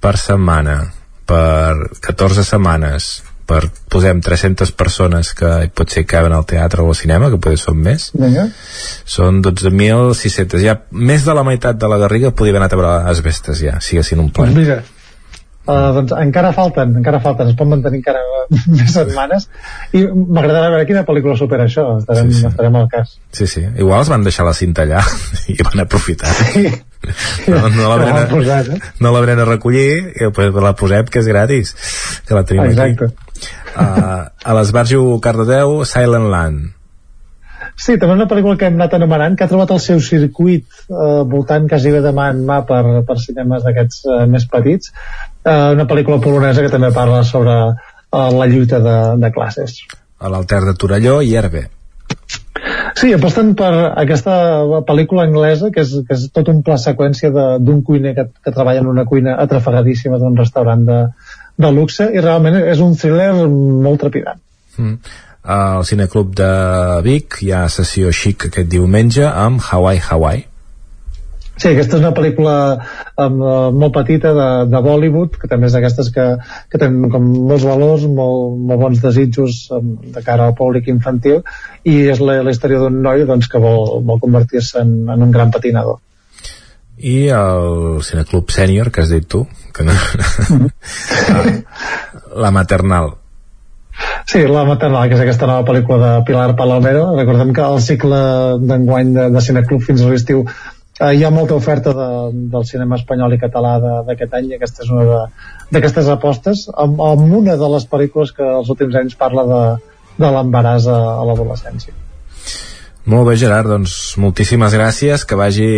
per 0.00 0.16
setmana 0.16 0.92
per 1.26 1.74
14 2.00 2.44
setmanes 2.44 3.22
per, 3.52 3.66
posem 3.92 4.22
300 4.24 4.72
persones 4.78 5.34
que 5.36 5.50
potser 5.76 6.06
caben 6.08 6.32
al 6.32 6.46
teatre 6.48 6.82
o 6.82 6.88
al 6.92 6.98
cinema, 6.98 7.28
que 7.32 7.40
potser 7.42 7.60
són 7.66 7.82
més. 7.84 8.08
Vinga. 8.16 8.48
són 9.04 9.42
12.600 9.44 10.64
ja 10.64 10.78
més 10.90 11.26
de 11.26 11.36
la 11.36 11.44
meitat 11.46 11.78
de 11.78 11.90
la 11.90 12.00
Garriga 12.00 12.32
podria 12.32 12.56
haver 12.56 12.64
anat 12.64 12.74
a 12.74 12.80
veure 12.80 12.96
les 13.10 13.22
ja, 13.60 13.78
siguessin 13.84 14.20
un 14.22 14.30
pla 14.32 14.46
pues 14.46 14.56
mira, 14.56 14.80
Uh, 15.62 15.92
doncs 15.94 16.10
encara 16.18 16.50
falten, 16.50 16.96
encara 16.98 17.20
falten, 17.22 17.52
es 17.52 17.54
pot 17.58 17.68
mantenir 17.70 18.00
encara 18.00 18.22
més 18.74 18.88
setmanes 18.90 19.44
i 19.94 20.00
m'agradarà 20.10 20.72
veure 20.72 20.88
quina 20.88 21.04
pel·lícula 21.06 21.36
supera 21.38 21.68
això, 21.68 21.84
estarem, 22.00 22.32
sí, 22.32 22.40
sí. 22.40 22.48
estarem 22.50 22.78
al 22.80 22.88
cas. 22.90 23.12
Sí, 23.30 23.46
sí, 23.46 23.62
igual 23.78 24.02
es 24.02 24.10
van 24.10 24.26
deixar 24.26 24.48
la 24.48 24.56
cinta 24.58 24.82
allà 24.82 25.04
i 25.54 25.58
van 25.62 25.84
aprofitar. 25.84 26.34
Sí. 26.50 26.66
No, 27.46 27.62
no 27.74 27.86
l'haurem 27.92 28.18
posat, 28.30 28.74
eh? 28.74 28.92
no 29.02 29.14
l'haurem 29.14 29.42
a 29.42 29.48
recollir 29.52 29.88
i 30.18 30.28
pues 30.34 30.52
la 30.66 30.74
posem 30.78 31.08
que 31.10 31.22
és 31.22 31.30
gratis 31.30 31.74
que 32.26 32.36
la 32.36 32.44
tenim 32.46 32.68
Exacte. 32.68 33.10
aquí 33.10 33.48
uh, 33.74 34.28
a 34.30 34.54
l'Esbarjo 34.54 35.02
Cardedeu 35.22 35.80
Silent 35.82 36.30
Land 36.30 36.70
Sí, 37.78 37.96
també 37.96 38.14
una 38.14 38.28
pel·lícula 38.30 38.58
que 38.58 38.68
hem 38.68 38.76
anat 38.78 38.94
anomenant, 38.98 39.36
que 39.36 39.46
ha 39.46 39.50
trobat 39.50 39.72
el 39.74 39.80
seu 39.82 40.00
circuit 40.04 40.66
eh, 40.90 41.22
voltant 41.32 41.68
quasi 41.70 41.92
bé 41.94 42.02
de 42.04 42.12
mà 42.14 42.28
en 42.34 42.42
mà 42.48 42.60
per, 42.68 42.82
per 43.08 43.16
cinemes 43.22 43.64
d'aquests 43.64 44.02
eh, 44.04 44.18
més 44.30 44.44
petits. 44.50 44.92
Eh, 45.42 45.72
una 45.74 45.86
pel·lícula 45.90 46.20
polonesa 46.22 46.62
que 46.62 46.70
també 46.72 46.92
parla 46.94 47.22
sobre 47.26 47.54
eh, 47.72 48.30
la 48.38 48.48
lluita 48.50 48.78
de, 48.82 48.96
de 49.22 49.30
classes. 49.34 49.80
A 50.22 50.30
l'Alter 50.30 50.60
de 50.68 50.74
Torelló 50.78 51.20
i 51.22 51.34
Herbe. 51.34 51.66
Sí, 52.98 53.10
aposten 53.16 53.56
per 53.58 53.72
aquesta 53.98 54.34
pel·lícula 54.86 55.24
anglesa, 55.26 55.72
que 55.74 55.82
és, 55.82 55.96
que 56.06 56.14
és 56.14 56.28
tot 56.36 56.50
un 56.52 56.60
pla 56.62 56.76
seqüència 56.78 57.32
d'un 57.32 57.80
cuiner 57.82 58.12
que, 58.14 58.28
que 58.44 58.52
treballa 58.54 58.84
en 58.84 58.90
una 58.92 59.06
cuina 59.08 59.34
atrafegadíssima 59.42 60.20
d'un 60.20 60.36
restaurant 60.38 60.84
de, 60.86 61.00
de 61.58 61.72
luxe, 61.74 62.06
i 62.12 62.22
realment 62.22 62.60
és 62.60 62.84
un 62.84 62.94
thriller 63.00 63.32
molt 63.48 64.02
trepidant. 64.06 64.42
Mm 64.78 65.20
al 65.42 65.84
Cineclub 65.84 66.34
de 66.38 66.48
Vic 67.02 67.40
hi 67.42 67.50
ha 67.50 67.64
sessió 67.66 68.12
xic 68.14 68.46
aquest 68.46 68.68
diumenge 68.70 69.26
amb 69.26 69.58
Hawaii 69.58 69.98
Hawaii 69.98 70.44
Sí, 71.62 71.68
aquesta 71.70 71.94
és 71.94 72.00
una 72.02 72.10
pel·lícula 72.10 72.52
um, 73.22 73.36
molt 73.78 73.92
petita 73.94 74.32
de, 74.34 74.46
de 74.66 74.78
Bollywood, 74.82 75.36
que 75.38 75.50
també 75.50 75.68
és 75.68 75.76
d'aquestes 75.76 76.08
que, 76.10 76.24
que 76.72 76.80
tenen 76.82 77.12
com 77.12 77.28
molts 77.50 77.66
valors, 77.68 78.06
molt, 78.10 78.56
molt 78.66 78.82
bons 78.82 79.02
desitjos 79.04 79.60
um, 79.76 79.92
de 80.16 80.24
cara 80.26 80.48
al 80.50 80.56
públic 80.58 80.90
infantil, 80.90 81.44
i 81.86 82.00
és 82.10 82.18
la, 82.18 82.40
la 82.42 82.50
història 82.50 82.82
d'un 82.82 82.98
noi 83.04 83.22
doncs, 83.28 83.46
que 83.52 83.62
vol, 83.62 84.00
vol 84.08 84.18
convertir-se 84.24 84.82
en, 84.82 84.96
en 85.14 85.22
un 85.28 85.30
gran 85.30 85.54
patinador. 85.54 86.02
I 86.98 87.16
el 87.38 88.02
Cineclub 88.10 88.50
Sènior, 88.50 88.90
que 88.90 89.06
has 89.06 89.14
dit 89.14 89.30
tu, 89.30 89.46
que 89.70 89.86
no... 89.86 89.94
Mm 89.94 90.66
-hmm. 90.66 91.64
la 92.42 92.50
maternal, 92.50 93.14
Sí, 94.26 94.40
La 94.48 94.64
Maternal, 94.64 95.08
que 95.08 95.14
és 95.14 95.20
aquesta 95.20 95.46
nova 95.46 95.64
pel·lícula 95.68 95.98
de 96.00 96.24
Pilar 96.24 96.56
Palomero. 96.56 97.16
Recordem 97.16 97.52
que 97.52 97.60
el 97.60 97.80
cicle 97.84 98.20
d'enguany 98.62 99.12
de, 99.12 99.30
de 99.34 99.40
Cineclub 99.44 99.82
fins 99.82 100.00
a 100.00 100.08
l'estiu 100.08 100.46
eh, 101.02 101.12
hi 101.16 101.24
ha 101.24 101.30
molta 101.34 101.56
oferta 101.58 101.94
de, 101.96 102.08
del 102.52 102.66
cinema 102.68 102.98
espanyol 103.00 103.34
i 103.36 103.40
català 103.42 103.74
d'aquest 104.08 104.36
any 104.38 104.50
i 104.50 104.58
aquesta 104.58 104.84
és 104.86 104.92
una 104.94 105.24
d'aquestes 105.72 106.10
apostes 106.12 106.66
amb, 106.72 107.00
amb 107.00 107.38
una 107.40 107.56
de 107.58 107.72
les 107.74 107.88
pel·lícules 107.88 108.34
que 108.36 108.46
els 108.60 108.70
últims 108.72 108.98
anys 109.00 109.18
parla 109.18 109.46
de, 109.48 109.62
de 110.18 110.32
l'embaràs 110.36 110.88
a, 110.90 110.98
a 111.20 111.26
l'adolescència. 111.28 111.94
Molt 113.12 113.26
bé, 113.26 113.34
Gerard, 113.40 113.66
doncs 113.66 113.96
moltíssimes 114.22 114.76
gràcies, 114.78 115.24
que 115.26 115.38
vagi 115.38 115.70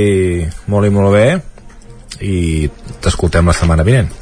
molt 0.69 0.91
i 0.91 0.93
molt 0.93 1.15
bé 1.15 1.29
i 2.21 2.69
t'escoltem 3.01 3.49
la 3.49 3.57
setmana 3.57 3.87
vinent. 3.87 4.13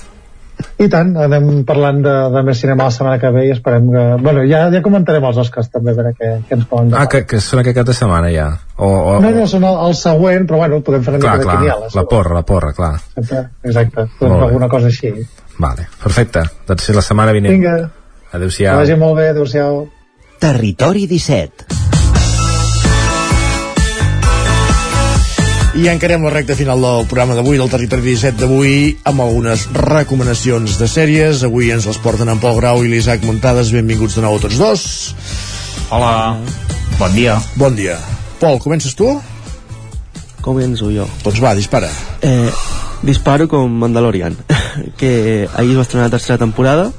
I 0.82 0.88
tant, 0.90 1.12
anem 1.18 1.62
parlant 1.66 2.00
de, 2.04 2.12
de 2.34 2.42
més 2.46 2.58
cinema 2.62 2.88
la 2.88 2.94
setmana 2.94 3.18
que 3.22 3.30
ve 3.34 3.44
i 3.48 3.52
esperem 3.54 3.86
que... 3.92 4.02
Bueno, 4.22 4.42
ja, 4.48 4.64
ja 4.72 4.82
comentarem 4.84 5.24
els 5.28 5.38
Oscars 5.42 5.70
també, 5.72 5.94
a 5.94 5.98
veure 5.98 6.12
què, 6.18 6.32
què 6.48 6.56
ens 6.58 6.66
poden 6.70 6.96
Ah, 6.98 7.06
que, 7.10 7.22
que 7.28 7.40
són 7.44 7.62
aquest 7.62 7.78
cap 7.78 7.88
de 7.88 7.94
setmana 7.96 8.32
ja. 8.34 8.48
O, 8.76 8.88
o, 8.88 9.14
no, 9.22 9.30
no, 9.36 9.46
són 9.50 9.66
el, 9.68 9.78
el 9.86 9.96
següent, 9.98 10.48
però 10.50 10.62
bueno, 10.64 10.82
podem 10.86 11.06
fer 11.06 11.14
una 11.14 11.22
clar, 11.22 11.36
mica 11.38 11.46
clar, 11.46 11.54
de 11.54 11.62
quiniela. 11.62 11.92
La 11.98 12.06
porra, 12.10 12.34
la 12.40 12.44
porra, 12.48 12.74
clar. 12.76 12.92
Exacte, 13.14 13.44
exacte. 13.68 14.08
podem 14.18 14.36
fer 14.36 14.50
alguna 14.50 14.70
cosa 14.72 14.90
així. 14.92 15.14
Vale, 15.62 15.88
perfecte. 16.02 16.44
Doncs 16.68 16.92
la 16.98 17.06
setmana 17.06 17.36
vinent. 17.38 17.58
Vinga. 17.58 17.78
Adéu-siau. 18.32 18.74
Que 18.74 18.84
vagi 18.84 19.00
molt 19.00 19.18
bé, 19.20 19.30
adéu-siau. 19.36 19.82
Territori 20.42 21.06
17 21.10 21.91
I 25.72 25.86
encarem 25.88 26.20
la 26.20 26.28
recta 26.28 26.52
final 26.52 26.82
del 26.84 27.06
programa 27.08 27.32
d'avui, 27.32 27.56
del 27.56 27.70
Territori 27.72 28.02
17 28.04 28.42
d'avui, 28.42 28.72
amb 29.08 29.22
algunes 29.24 29.62
recomanacions 29.72 30.74
de 30.76 30.84
sèries. 30.84 31.40
Avui 31.48 31.70
ens 31.72 31.86
les 31.88 31.96
porten 32.04 32.28
en 32.28 32.40
Pol 32.42 32.58
Grau 32.58 32.82
i 32.84 32.90
l'Isaac 32.92 33.24
Muntades. 33.24 33.70
Benvinguts 33.72 34.18
de 34.18 34.24
nou 34.26 34.36
a 34.36 34.42
tots 34.42 34.58
dos. 34.60 34.82
Hola, 35.88 36.36
bon 36.98 37.16
dia. 37.16 37.38
Bon 37.56 37.72
dia. 37.72 37.96
Pol, 38.42 38.60
comences 38.60 38.92
tu? 38.98 39.08
Començo 40.44 40.90
jo. 40.92 41.06
Doncs 41.24 41.40
va, 41.40 41.54
dispara. 41.56 41.88
Eh, 42.20 42.50
disparo 43.00 43.48
com 43.48 43.72
Mandalorian, 43.72 44.36
que 45.00 45.48
ahir 45.54 45.72
es 45.72 45.78
va 45.80 45.86
estrenar 45.86 46.10
la 46.10 46.16
tercera 46.18 46.36
temporada, 46.42 46.90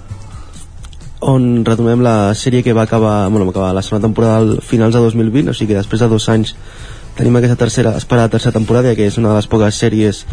on 1.22 1.62
retomem 1.62 2.02
la 2.02 2.34
sèrie 2.34 2.66
que 2.66 2.74
va 2.74 2.88
acabar, 2.90 3.30
bueno, 3.30 3.46
va 3.46 3.54
acabar 3.54 3.70
la 3.78 3.86
segona 3.86 4.08
temporada 4.08 4.42
al 4.42 4.58
finals 4.66 4.98
de 4.98 5.06
2020, 5.06 5.54
o 5.54 5.54
sigui 5.54 5.76
que 5.76 5.80
després 5.84 6.02
de 6.02 6.10
dos 6.10 6.28
anys 6.34 6.56
tenim 7.18 7.36
aquesta 7.38 7.58
tercera, 7.60 7.96
esperada 7.98 8.32
tercera 8.34 8.56
temporada 8.56 8.96
que 8.98 9.06
és 9.08 9.18
una 9.22 9.32
de 9.32 9.40
les 9.40 9.48
poques 9.50 9.78
sèries 9.78 10.24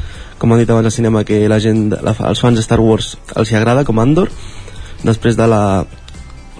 com 0.41 0.53
han 0.53 0.63
dit 0.63 0.71
abans 0.71 0.89
al 0.89 0.95
cinema 0.95 1.25
que 1.29 1.43
la 1.49 1.61
gent, 1.61 1.91
la, 1.93 2.15
els 2.31 2.41
fans 2.41 2.57
de 2.57 2.65
Star 2.65 2.81
Wars 2.81 3.17
els 3.37 3.53
hi 3.53 3.59
agrada 3.59 3.85
com 3.85 4.01
Andor. 4.01 4.33
Després 5.05 5.37
de 5.37 5.47
la 5.49 5.63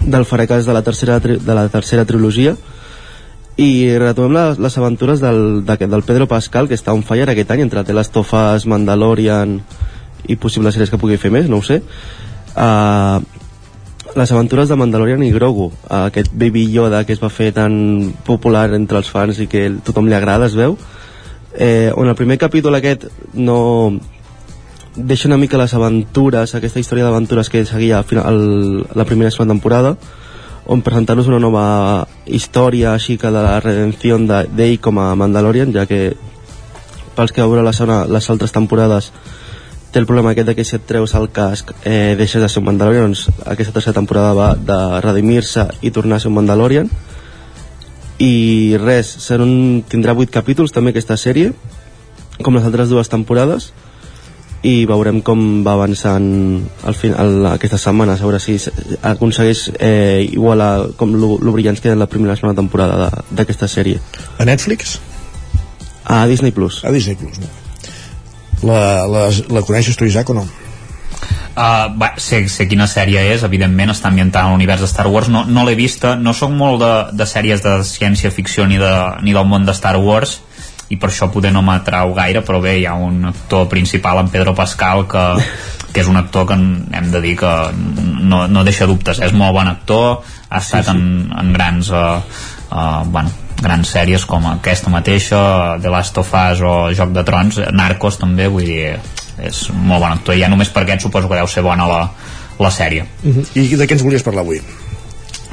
del 0.01 0.25
fracàs 0.25 0.65
de 0.65 0.73
la 0.73 0.81
tercera, 0.81 1.19
de 1.19 1.53
la 1.53 1.67
tercera 1.69 2.05
trilogia. 2.05 2.55
I 3.61 3.97
retomem 3.99 4.33
la, 4.33 4.45
les 4.57 4.77
aventures 4.77 5.21
del, 5.21 5.63
de, 5.65 5.75
del 5.77 6.03
Pedro 6.07 6.27
Pascal 6.27 6.69
que 6.69 6.77
està 6.77 6.95
on 6.95 7.03
fire 7.05 7.29
aquest 7.29 7.51
any 7.53 7.65
entre 7.65 7.83
The 7.85 7.93
Last 7.93 8.17
of 8.17 8.31
Mandalorian 8.65 9.59
i 10.29 10.37
possibles 10.37 10.73
sèries 10.75 10.89
que 10.89 11.01
pugui 11.01 11.19
fer 11.21 11.31
més, 11.33 11.49
no 11.49 11.59
ho 11.59 11.65
sé. 11.65 11.81
Uh, 12.51 13.21
les 14.15 14.31
aventures 14.31 14.67
de 14.67 14.75
Mandalorian 14.75 15.23
i 15.23 15.31
Grogu 15.31 15.69
aquest 15.87 16.33
Baby 16.33 16.65
Yoda 16.71 17.03
que 17.07 17.13
es 17.15 17.21
va 17.23 17.29
fer 17.31 17.51
tan 17.55 18.13
popular 18.27 18.69
entre 18.75 18.99
els 18.99 19.11
fans 19.11 19.39
i 19.39 19.47
que 19.47 19.69
tothom 19.85 20.09
li 20.09 20.17
agrada, 20.17 20.49
es 20.49 20.55
veu 20.57 20.77
eh, 21.55 21.91
on 21.95 22.09
el 22.09 22.17
primer 22.19 22.37
capítol 22.37 22.75
aquest 22.75 23.07
no 23.33 23.99
deixa 24.95 25.29
una 25.29 25.39
mica 25.39 25.59
les 25.59 25.73
aventures 25.73 26.55
aquesta 26.55 26.81
història 26.83 27.07
d'aventures 27.07 27.49
que 27.49 27.63
seguia 27.65 28.03
el, 28.03 28.85
la 28.93 29.05
primera 29.05 29.31
segona 29.31 29.53
temporada 29.53 29.95
on 30.67 30.83
presentar-nos 30.83 31.27
una 31.31 31.39
nova 31.39 32.07
història 32.25 32.93
així 32.93 33.17
que 33.17 33.31
de 33.31 33.43
la 33.43 33.59
redenció 33.63 34.19
d'ell 34.19 34.79
com 34.81 34.99
a 34.99 35.13
Mandalorian 35.15 35.71
ja 35.73 35.87
que 35.87 36.17
pels 37.15 37.31
que 37.31 37.43
veure 37.47 37.63
les, 37.63 37.79
les 37.79 38.29
altres 38.29 38.51
temporades 38.51 39.11
té 39.91 39.99
el 39.99 40.07
problema 40.07 40.31
aquest 40.31 40.47
de 40.47 40.55
que 40.55 40.65
si 40.65 40.77
et 40.77 40.85
treus 40.87 41.13
el 41.19 41.27
casc 41.35 41.73
eh, 41.83 42.15
deixes 42.17 42.41
de 42.41 42.49
ser 42.49 42.61
un 42.61 42.69
Mandalorian 42.69 43.09
doncs 43.09 43.27
aquesta 43.43 43.75
tercera 43.75 43.97
temporada 43.99 44.33
va 44.33 44.49
de 44.55 44.79
redimir-se 45.03 45.67
i 45.81 45.91
tornar 45.91 46.17
a 46.17 46.23
ser 46.23 46.31
un 46.31 46.37
Mandalorian 46.39 46.89
i 48.21 48.77
res 48.79 49.13
un, 49.35 49.83
tindrà 49.89 50.15
8 50.15 50.31
capítols 50.31 50.71
també 50.71 50.93
aquesta 50.95 51.17
sèrie 51.19 51.51
com 52.41 52.55
les 52.55 52.67
altres 52.67 52.89
dues 52.89 53.11
temporades 53.11 53.71
i 54.63 54.85
veurem 54.85 55.23
com 55.25 55.63
va 55.65 55.73
avançant 55.73 56.27
al 56.85 56.95
final, 56.95 57.47
aquesta 57.51 57.79
setmana 57.81 58.13
a 58.13 58.21
veure 58.21 58.39
si 58.39 58.59
aconsegueix 59.01 59.71
eh, 59.79 60.27
igualar 60.29 60.91
com 60.97 61.17
lo, 61.17 61.33
lo 61.41 61.55
brillants 61.55 61.81
que 61.81 61.91
en 61.91 61.99
la 61.99 62.07
primera 62.07 62.37
i 62.37 62.39
segona 62.39 62.55
temporada 62.57 63.09
d'aquesta 63.31 63.67
sèrie 63.67 63.99
a 64.37 64.45
Netflix? 64.45 64.99
a 66.05 66.27
Disney 66.27 66.53
Plus 66.53 66.85
a 66.85 66.93
Disney 66.93 67.17
Plus, 67.17 67.41
no? 67.41 67.60
La, 68.67 69.07
la, 69.09 69.29
la 69.49 69.63
coneixes 69.65 69.97
tu, 69.97 70.05
Isaac, 70.05 70.29
o 70.29 70.37
no? 70.37 70.45
Uh, 71.51 71.91
va, 71.99 72.13
sé, 72.15 72.45
sé 72.47 72.63
quina 72.71 72.87
sèrie 72.87 73.25
és, 73.33 73.41
evidentment 73.43 73.91
està 73.91 74.07
ambientada 74.07 74.47
en 74.47 74.55
l'univers 74.55 74.79
de 74.79 74.87
Star 74.87 75.09
Wars 75.11 75.27
no, 75.27 75.41
no 75.43 75.65
l'he 75.67 75.75
vista, 75.75 76.13
no 76.15 76.31
sóc 76.31 76.53
molt 76.55 76.79
de, 76.79 76.91
de 77.19 77.27
sèries 77.27 77.59
de 77.65 77.73
ciència-ficció 77.83 78.63
ni, 78.71 78.79
de, 78.79 78.93
ni 79.25 79.35
del 79.35 79.49
món 79.49 79.67
de 79.67 79.75
Star 79.75 79.97
Wars 79.99 80.37
i 80.91 80.95
per 80.99 81.09
això 81.11 81.27
poder 81.31 81.51
no 81.51 81.59
m'atrau 81.67 82.15
gaire 82.15 82.39
però 82.47 82.61
bé, 82.63 82.77
hi 82.79 82.87
ha 82.87 82.95
un 82.95 83.27
actor 83.33 83.67
principal 83.71 84.23
en 84.23 84.31
Pedro 84.31 84.55
Pascal 84.55 85.03
que, 85.11 85.25
que 85.91 86.03
és 86.05 86.07
un 86.07 86.19
actor 86.19 86.47
que 86.47 86.55
hem 86.55 87.11
de 87.11 87.21
dir 87.23 87.35
que 87.43 87.51
no, 87.75 88.45
no 88.47 88.65
deixa 88.67 88.87
dubtes, 88.87 89.19
és 89.19 89.35
molt 89.35 89.55
bon 89.59 89.67
actor 89.71 90.23
ha 90.47 90.63
estat 90.63 90.87
sí, 90.87 90.91
sí. 90.91 90.97
En, 90.97 91.31
en 91.35 91.53
grans 91.55 91.91
uh, 91.91 92.19
uh, 92.71 93.03
bueno, 93.11 93.31
grans 93.61 93.93
sèries 93.93 94.25
com 94.25 94.45
aquesta 94.49 94.91
mateixa, 94.93 95.39
The 95.81 95.93
Last 95.93 96.17
of 96.17 96.33
Us 96.33 96.61
o 96.65 96.75
Joc 96.97 97.13
de 97.15 97.23
Trons, 97.27 97.61
Narcos 97.71 98.17
també, 98.21 98.49
vull 98.51 98.65
dir, 98.65 98.95
és 99.41 99.63
molt 99.71 100.01
bon 100.01 100.11
actor. 100.11 100.37
Ja 100.37 100.49
només 100.51 100.71
per 100.73 100.83
aquest 100.85 101.05
suposo 101.05 101.29
que 101.29 101.39
deu 101.39 101.49
ser 101.49 101.63
bona 101.65 101.87
la, 101.89 102.01
la 102.59 102.71
sèrie. 102.71 103.05
Uh. 103.23 103.35
-huh. 103.35 103.45
I 103.55 103.75
de 103.75 103.87
què 103.87 103.93
ens 103.93 104.03
volies 104.03 104.23
parlar 104.23 104.43
avui? 104.43 104.61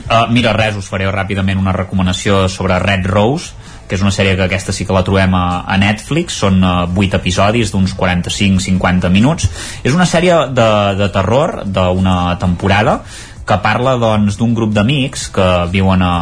Uh, 0.09 0.24
mira, 0.32 0.52
res, 0.52 0.76
us 0.76 0.89
faré 0.89 1.05
ràpidament 1.10 1.59
una 1.59 1.72
recomanació 1.72 2.48
sobre 2.48 2.78
Red 2.78 3.06
Rose, 3.06 3.52
que 3.89 3.94
és 3.94 4.02
una 4.02 4.10
sèrie 4.10 4.36
que 4.36 4.44
aquesta 4.44 4.72
sí 4.72 4.85
que 4.86 4.93
la 4.93 5.02
trobem 5.05 5.35
a, 5.35 5.64
a 5.66 5.76
Netflix, 5.76 6.35
són 6.35 6.62
uh, 6.64 6.89
8 6.94 7.16
episodis 7.16 7.72
d'uns 7.72 7.94
45-50 7.97 9.10
minuts. 9.10 9.48
És 9.82 9.94
una 9.94 10.06
sèrie 10.06 10.35
de, 10.52 10.70
de 10.97 11.09
terror 11.09 11.62
d'una 11.64 12.39
temporada 12.39 13.02
que 13.48 13.58
parla 13.64 13.96
doncs 14.00 14.36
d'un 14.38 14.52
grup 14.56 14.74
d'amics 14.76 15.28
que 15.34 15.48
viuen 15.72 16.04
a, 16.04 16.14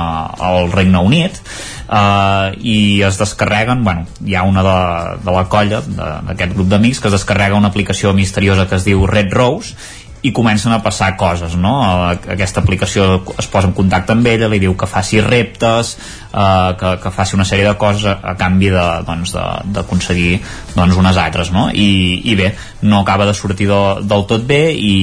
al 0.49 0.71
Regne 0.73 1.03
Unit 1.03 1.41
uh, 1.43 2.55
i 2.63 3.03
es 3.07 3.19
descarreguen, 3.21 3.83
bueno, 3.85 4.07
hi 4.25 4.37
ha 4.39 4.47
una 4.47 4.65
de, 4.67 4.79
de 5.27 5.37
la 5.37 5.47
colla 5.53 5.83
d'aquest 5.87 6.55
grup 6.55 6.71
d'amics 6.71 7.03
que 7.03 7.11
es 7.11 7.19
descarrega 7.19 7.59
una 7.59 7.73
aplicació 7.75 8.15
misteriosa 8.17 8.69
que 8.71 8.79
es 8.79 8.87
diu 8.87 9.07
Red 9.11 9.35
Rose 9.35 9.75
i 10.23 10.33
comencen 10.33 10.73
a 10.73 10.81
passar 10.83 11.13
coses, 11.17 11.55
no? 11.61 11.75
Aquesta 12.09 12.63
aplicació 12.63 13.23
es 13.39 13.49
posa 13.53 13.69
en 13.69 13.75
contacte 13.77 14.15
amb 14.15 14.27
ella, 14.27 14.49
li 14.51 14.59
diu 14.63 14.75
que 14.79 14.89
faci 14.89 15.21
reptes, 15.23 15.93
eh, 16.33 16.71
que, 16.81 16.95
que 17.03 17.13
faci 17.15 17.37
una 17.37 17.47
sèrie 17.49 17.67
de 17.69 17.75
coses 17.79 18.07
a, 18.11 18.17
a 18.33 18.35
canvi 18.39 18.71
d'aconseguir 18.73 20.33
de, 20.39 20.41
doncs, 20.41 20.75
doncs, 20.79 20.97
unes 21.03 21.21
altres, 21.23 21.53
no? 21.55 21.69
I, 21.71 21.91
I 22.33 22.39
bé, 22.39 22.51
no 22.83 23.03
acaba 23.05 23.29
de 23.29 23.37
sortir 23.37 23.69
de, 23.71 23.83
del 24.03 24.27
tot 24.31 24.49
bé 24.49 24.63
i, 24.73 24.97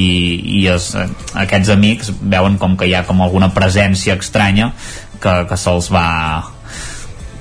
i 0.60 0.66
es, 0.74 0.92
aquests 1.46 1.72
amics 1.74 2.12
veuen 2.20 2.60
com 2.62 2.76
que 2.80 2.90
hi 2.90 2.98
ha 2.98 3.06
com 3.08 3.22
alguna 3.24 3.54
presència 3.56 4.18
estranya 4.20 4.74
que, 5.24 5.40
que 5.48 5.60
se'ls 5.60 5.90
va 5.94 6.08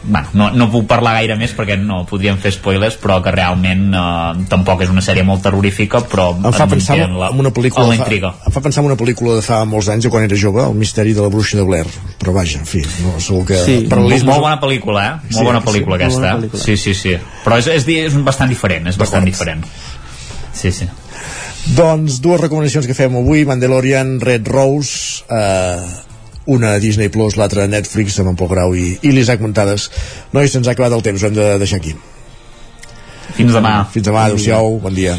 bueno, 0.04 0.28
no, 0.34 0.50
no 0.50 0.68
puc 0.72 0.86
parlar 0.90 1.14
gaire 1.20 1.36
més 1.40 1.54
perquè 1.56 1.76
no 1.80 2.02
podríem 2.08 2.38
fer 2.42 2.52
spoilers 2.56 2.98
però 3.02 3.20
que 3.24 3.32
realment 3.34 3.88
eh, 3.94 4.44
tampoc 4.50 4.84
és 4.86 4.92
una 4.92 5.04
sèrie 5.04 5.24
molt 5.26 5.44
terrorífica 5.46 6.02
però 6.10 6.30
em 6.36 6.54
fa 6.56 6.66
pensar 6.70 6.98
en, 7.04 7.16
la, 7.20 7.30
en 7.32 7.42
una 7.44 7.52
pel·lícula 7.54 7.88
fa, 7.96 8.08
em 8.10 8.54
fa 8.54 8.64
pensar 8.64 8.82
en 8.82 8.90
una 8.90 8.98
pel·lícula 8.98 9.38
de 9.38 9.46
fa 9.46 9.62
molts 9.68 9.90
anys 9.92 10.10
quan 10.12 10.26
era 10.26 10.38
jove, 10.38 10.64
El 10.66 10.78
misteri 10.78 11.14
de 11.16 11.24
la 11.24 11.30
bruixa 11.32 11.58
de 11.58 11.64
Blair. 11.66 11.88
Però 12.20 12.34
vaja, 12.34 12.60
en 12.60 12.68
fi, 12.68 12.82
no, 13.02 13.16
segur 13.22 13.44
que 13.48 13.58
sí. 13.64 13.78
molt, 13.90 14.14
molt 14.28 14.44
bona 14.44 14.58
pel·lícula, 14.62 15.04
eh? 15.06 15.14
molt 15.30 15.38
sí, 15.38 15.46
bona 15.48 15.62
pel·lícula 15.64 15.98
sí, 15.98 16.02
aquesta, 16.02 16.20
bona 16.20 16.34
pel·lícula. 16.40 16.62
sí, 16.62 16.76
sí, 16.76 16.94
sí. 16.98 17.16
Però 17.44 17.58
és, 17.62 17.70
és, 17.72 17.88
és 18.06 18.18
bastant 18.26 18.52
diferent 18.52 18.90
és 18.90 18.98
bastant 19.00 19.26
diferent. 19.26 19.64
Sí, 20.52 20.72
sí. 20.74 20.88
Doncs 21.76 22.18
dues 22.22 22.40
recomanacions 22.42 22.88
que 22.88 22.96
fem 22.96 23.14
avui. 23.20 23.44
Mandalorian, 23.48 24.18
Red 24.20 24.48
Rose 24.50 25.22
eh, 25.30 26.11
una 26.46 26.74
a 26.76 26.80
Disney 26.82 27.12
Plus, 27.12 27.36
l'altra 27.38 27.66
a 27.66 27.70
Netflix 27.70 28.18
amb 28.22 28.32
en 28.32 28.40
Pol 28.40 28.50
Grau 28.50 28.74
i, 28.78 28.96
i 29.02 29.12
l'Isaac 29.14 29.44
Montades 29.44 29.88
nois, 30.32 30.50
se'ns 30.50 30.68
ha 30.68 30.74
acabat 30.76 30.96
el 30.96 31.04
temps, 31.06 31.22
ho 31.22 31.30
hem 31.30 31.38
de 31.38 31.52
deixar 31.62 31.82
aquí. 31.82 31.94
Fins 33.36 33.54
demà. 33.54 33.78
Fins 33.92 34.08
demà, 34.08 34.26
adeu-siau, 34.28 34.76
bon 34.82 34.96
dia 34.96 35.16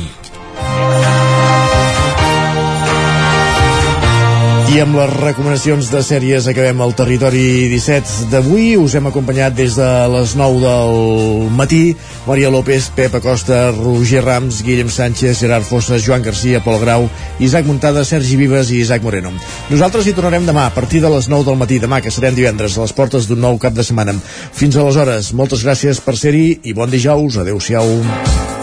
I 4.73 4.79
amb 4.81 4.95
les 4.97 5.11
recomanacions 5.19 5.85
de 5.93 5.99
sèries 6.01 6.47
acabem 6.49 6.79
el 6.81 6.95
territori 6.97 7.67
17 7.69 8.31
d'avui. 8.31 8.71
Us 8.81 8.95
hem 8.97 9.05
acompanyat 9.05 9.53
des 9.53 9.75
de 9.77 9.89
les 10.09 10.33
9 10.39 10.63
del 10.63 11.51
matí. 11.53 11.81
Maria 12.25 12.49
López, 12.49 12.87
Pep 12.95 13.13
Acosta, 13.19 13.67
Roger 13.75 14.23
Rams, 14.25 14.63
Guillem 14.65 14.89
Sánchez, 14.89 15.43
Gerard 15.43 15.67
Fossa, 15.69 15.99
Joan 16.01 16.25
Garcia, 16.25 16.63
Pol 16.65 16.79
Grau, 16.81 17.05
Isaac 17.37 17.69
Muntada, 17.69 18.01
Sergi 18.01 18.39
Vives 18.39 18.73
i 18.73 18.81
Isaac 18.81 19.05
Moreno. 19.05 19.35
Nosaltres 19.69 20.09
hi 20.09 20.17
tornarem 20.17 20.49
demà 20.49 20.65
a 20.71 20.73
partir 20.73 21.03
de 21.05 21.13
les 21.13 21.29
9 21.29 21.51
del 21.51 21.61
matí, 21.61 21.77
demà 21.77 22.01
que 22.01 22.09
serem 22.09 22.33
divendres 22.33 22.73
a 22.79 22.87
les 22.87 22.97
portes 22.97 23.29
d'un 23.29 23.45
nou 23.45 23.61
cap 23.61 23.77
de 23.77 23.85
setmana. 23.85 24.17
Fins 24.57 24.73
aleshores, 24.73 25.35
moltes 25.37 25.61
gràcies 25.61 26.01
per 26.01 26.17
ser-hi 26.17 26.63
i 26.63 26.73
bon 26.73 26.89
dijous. 26.89 27.37
Adéu-siau. 27.45 28.62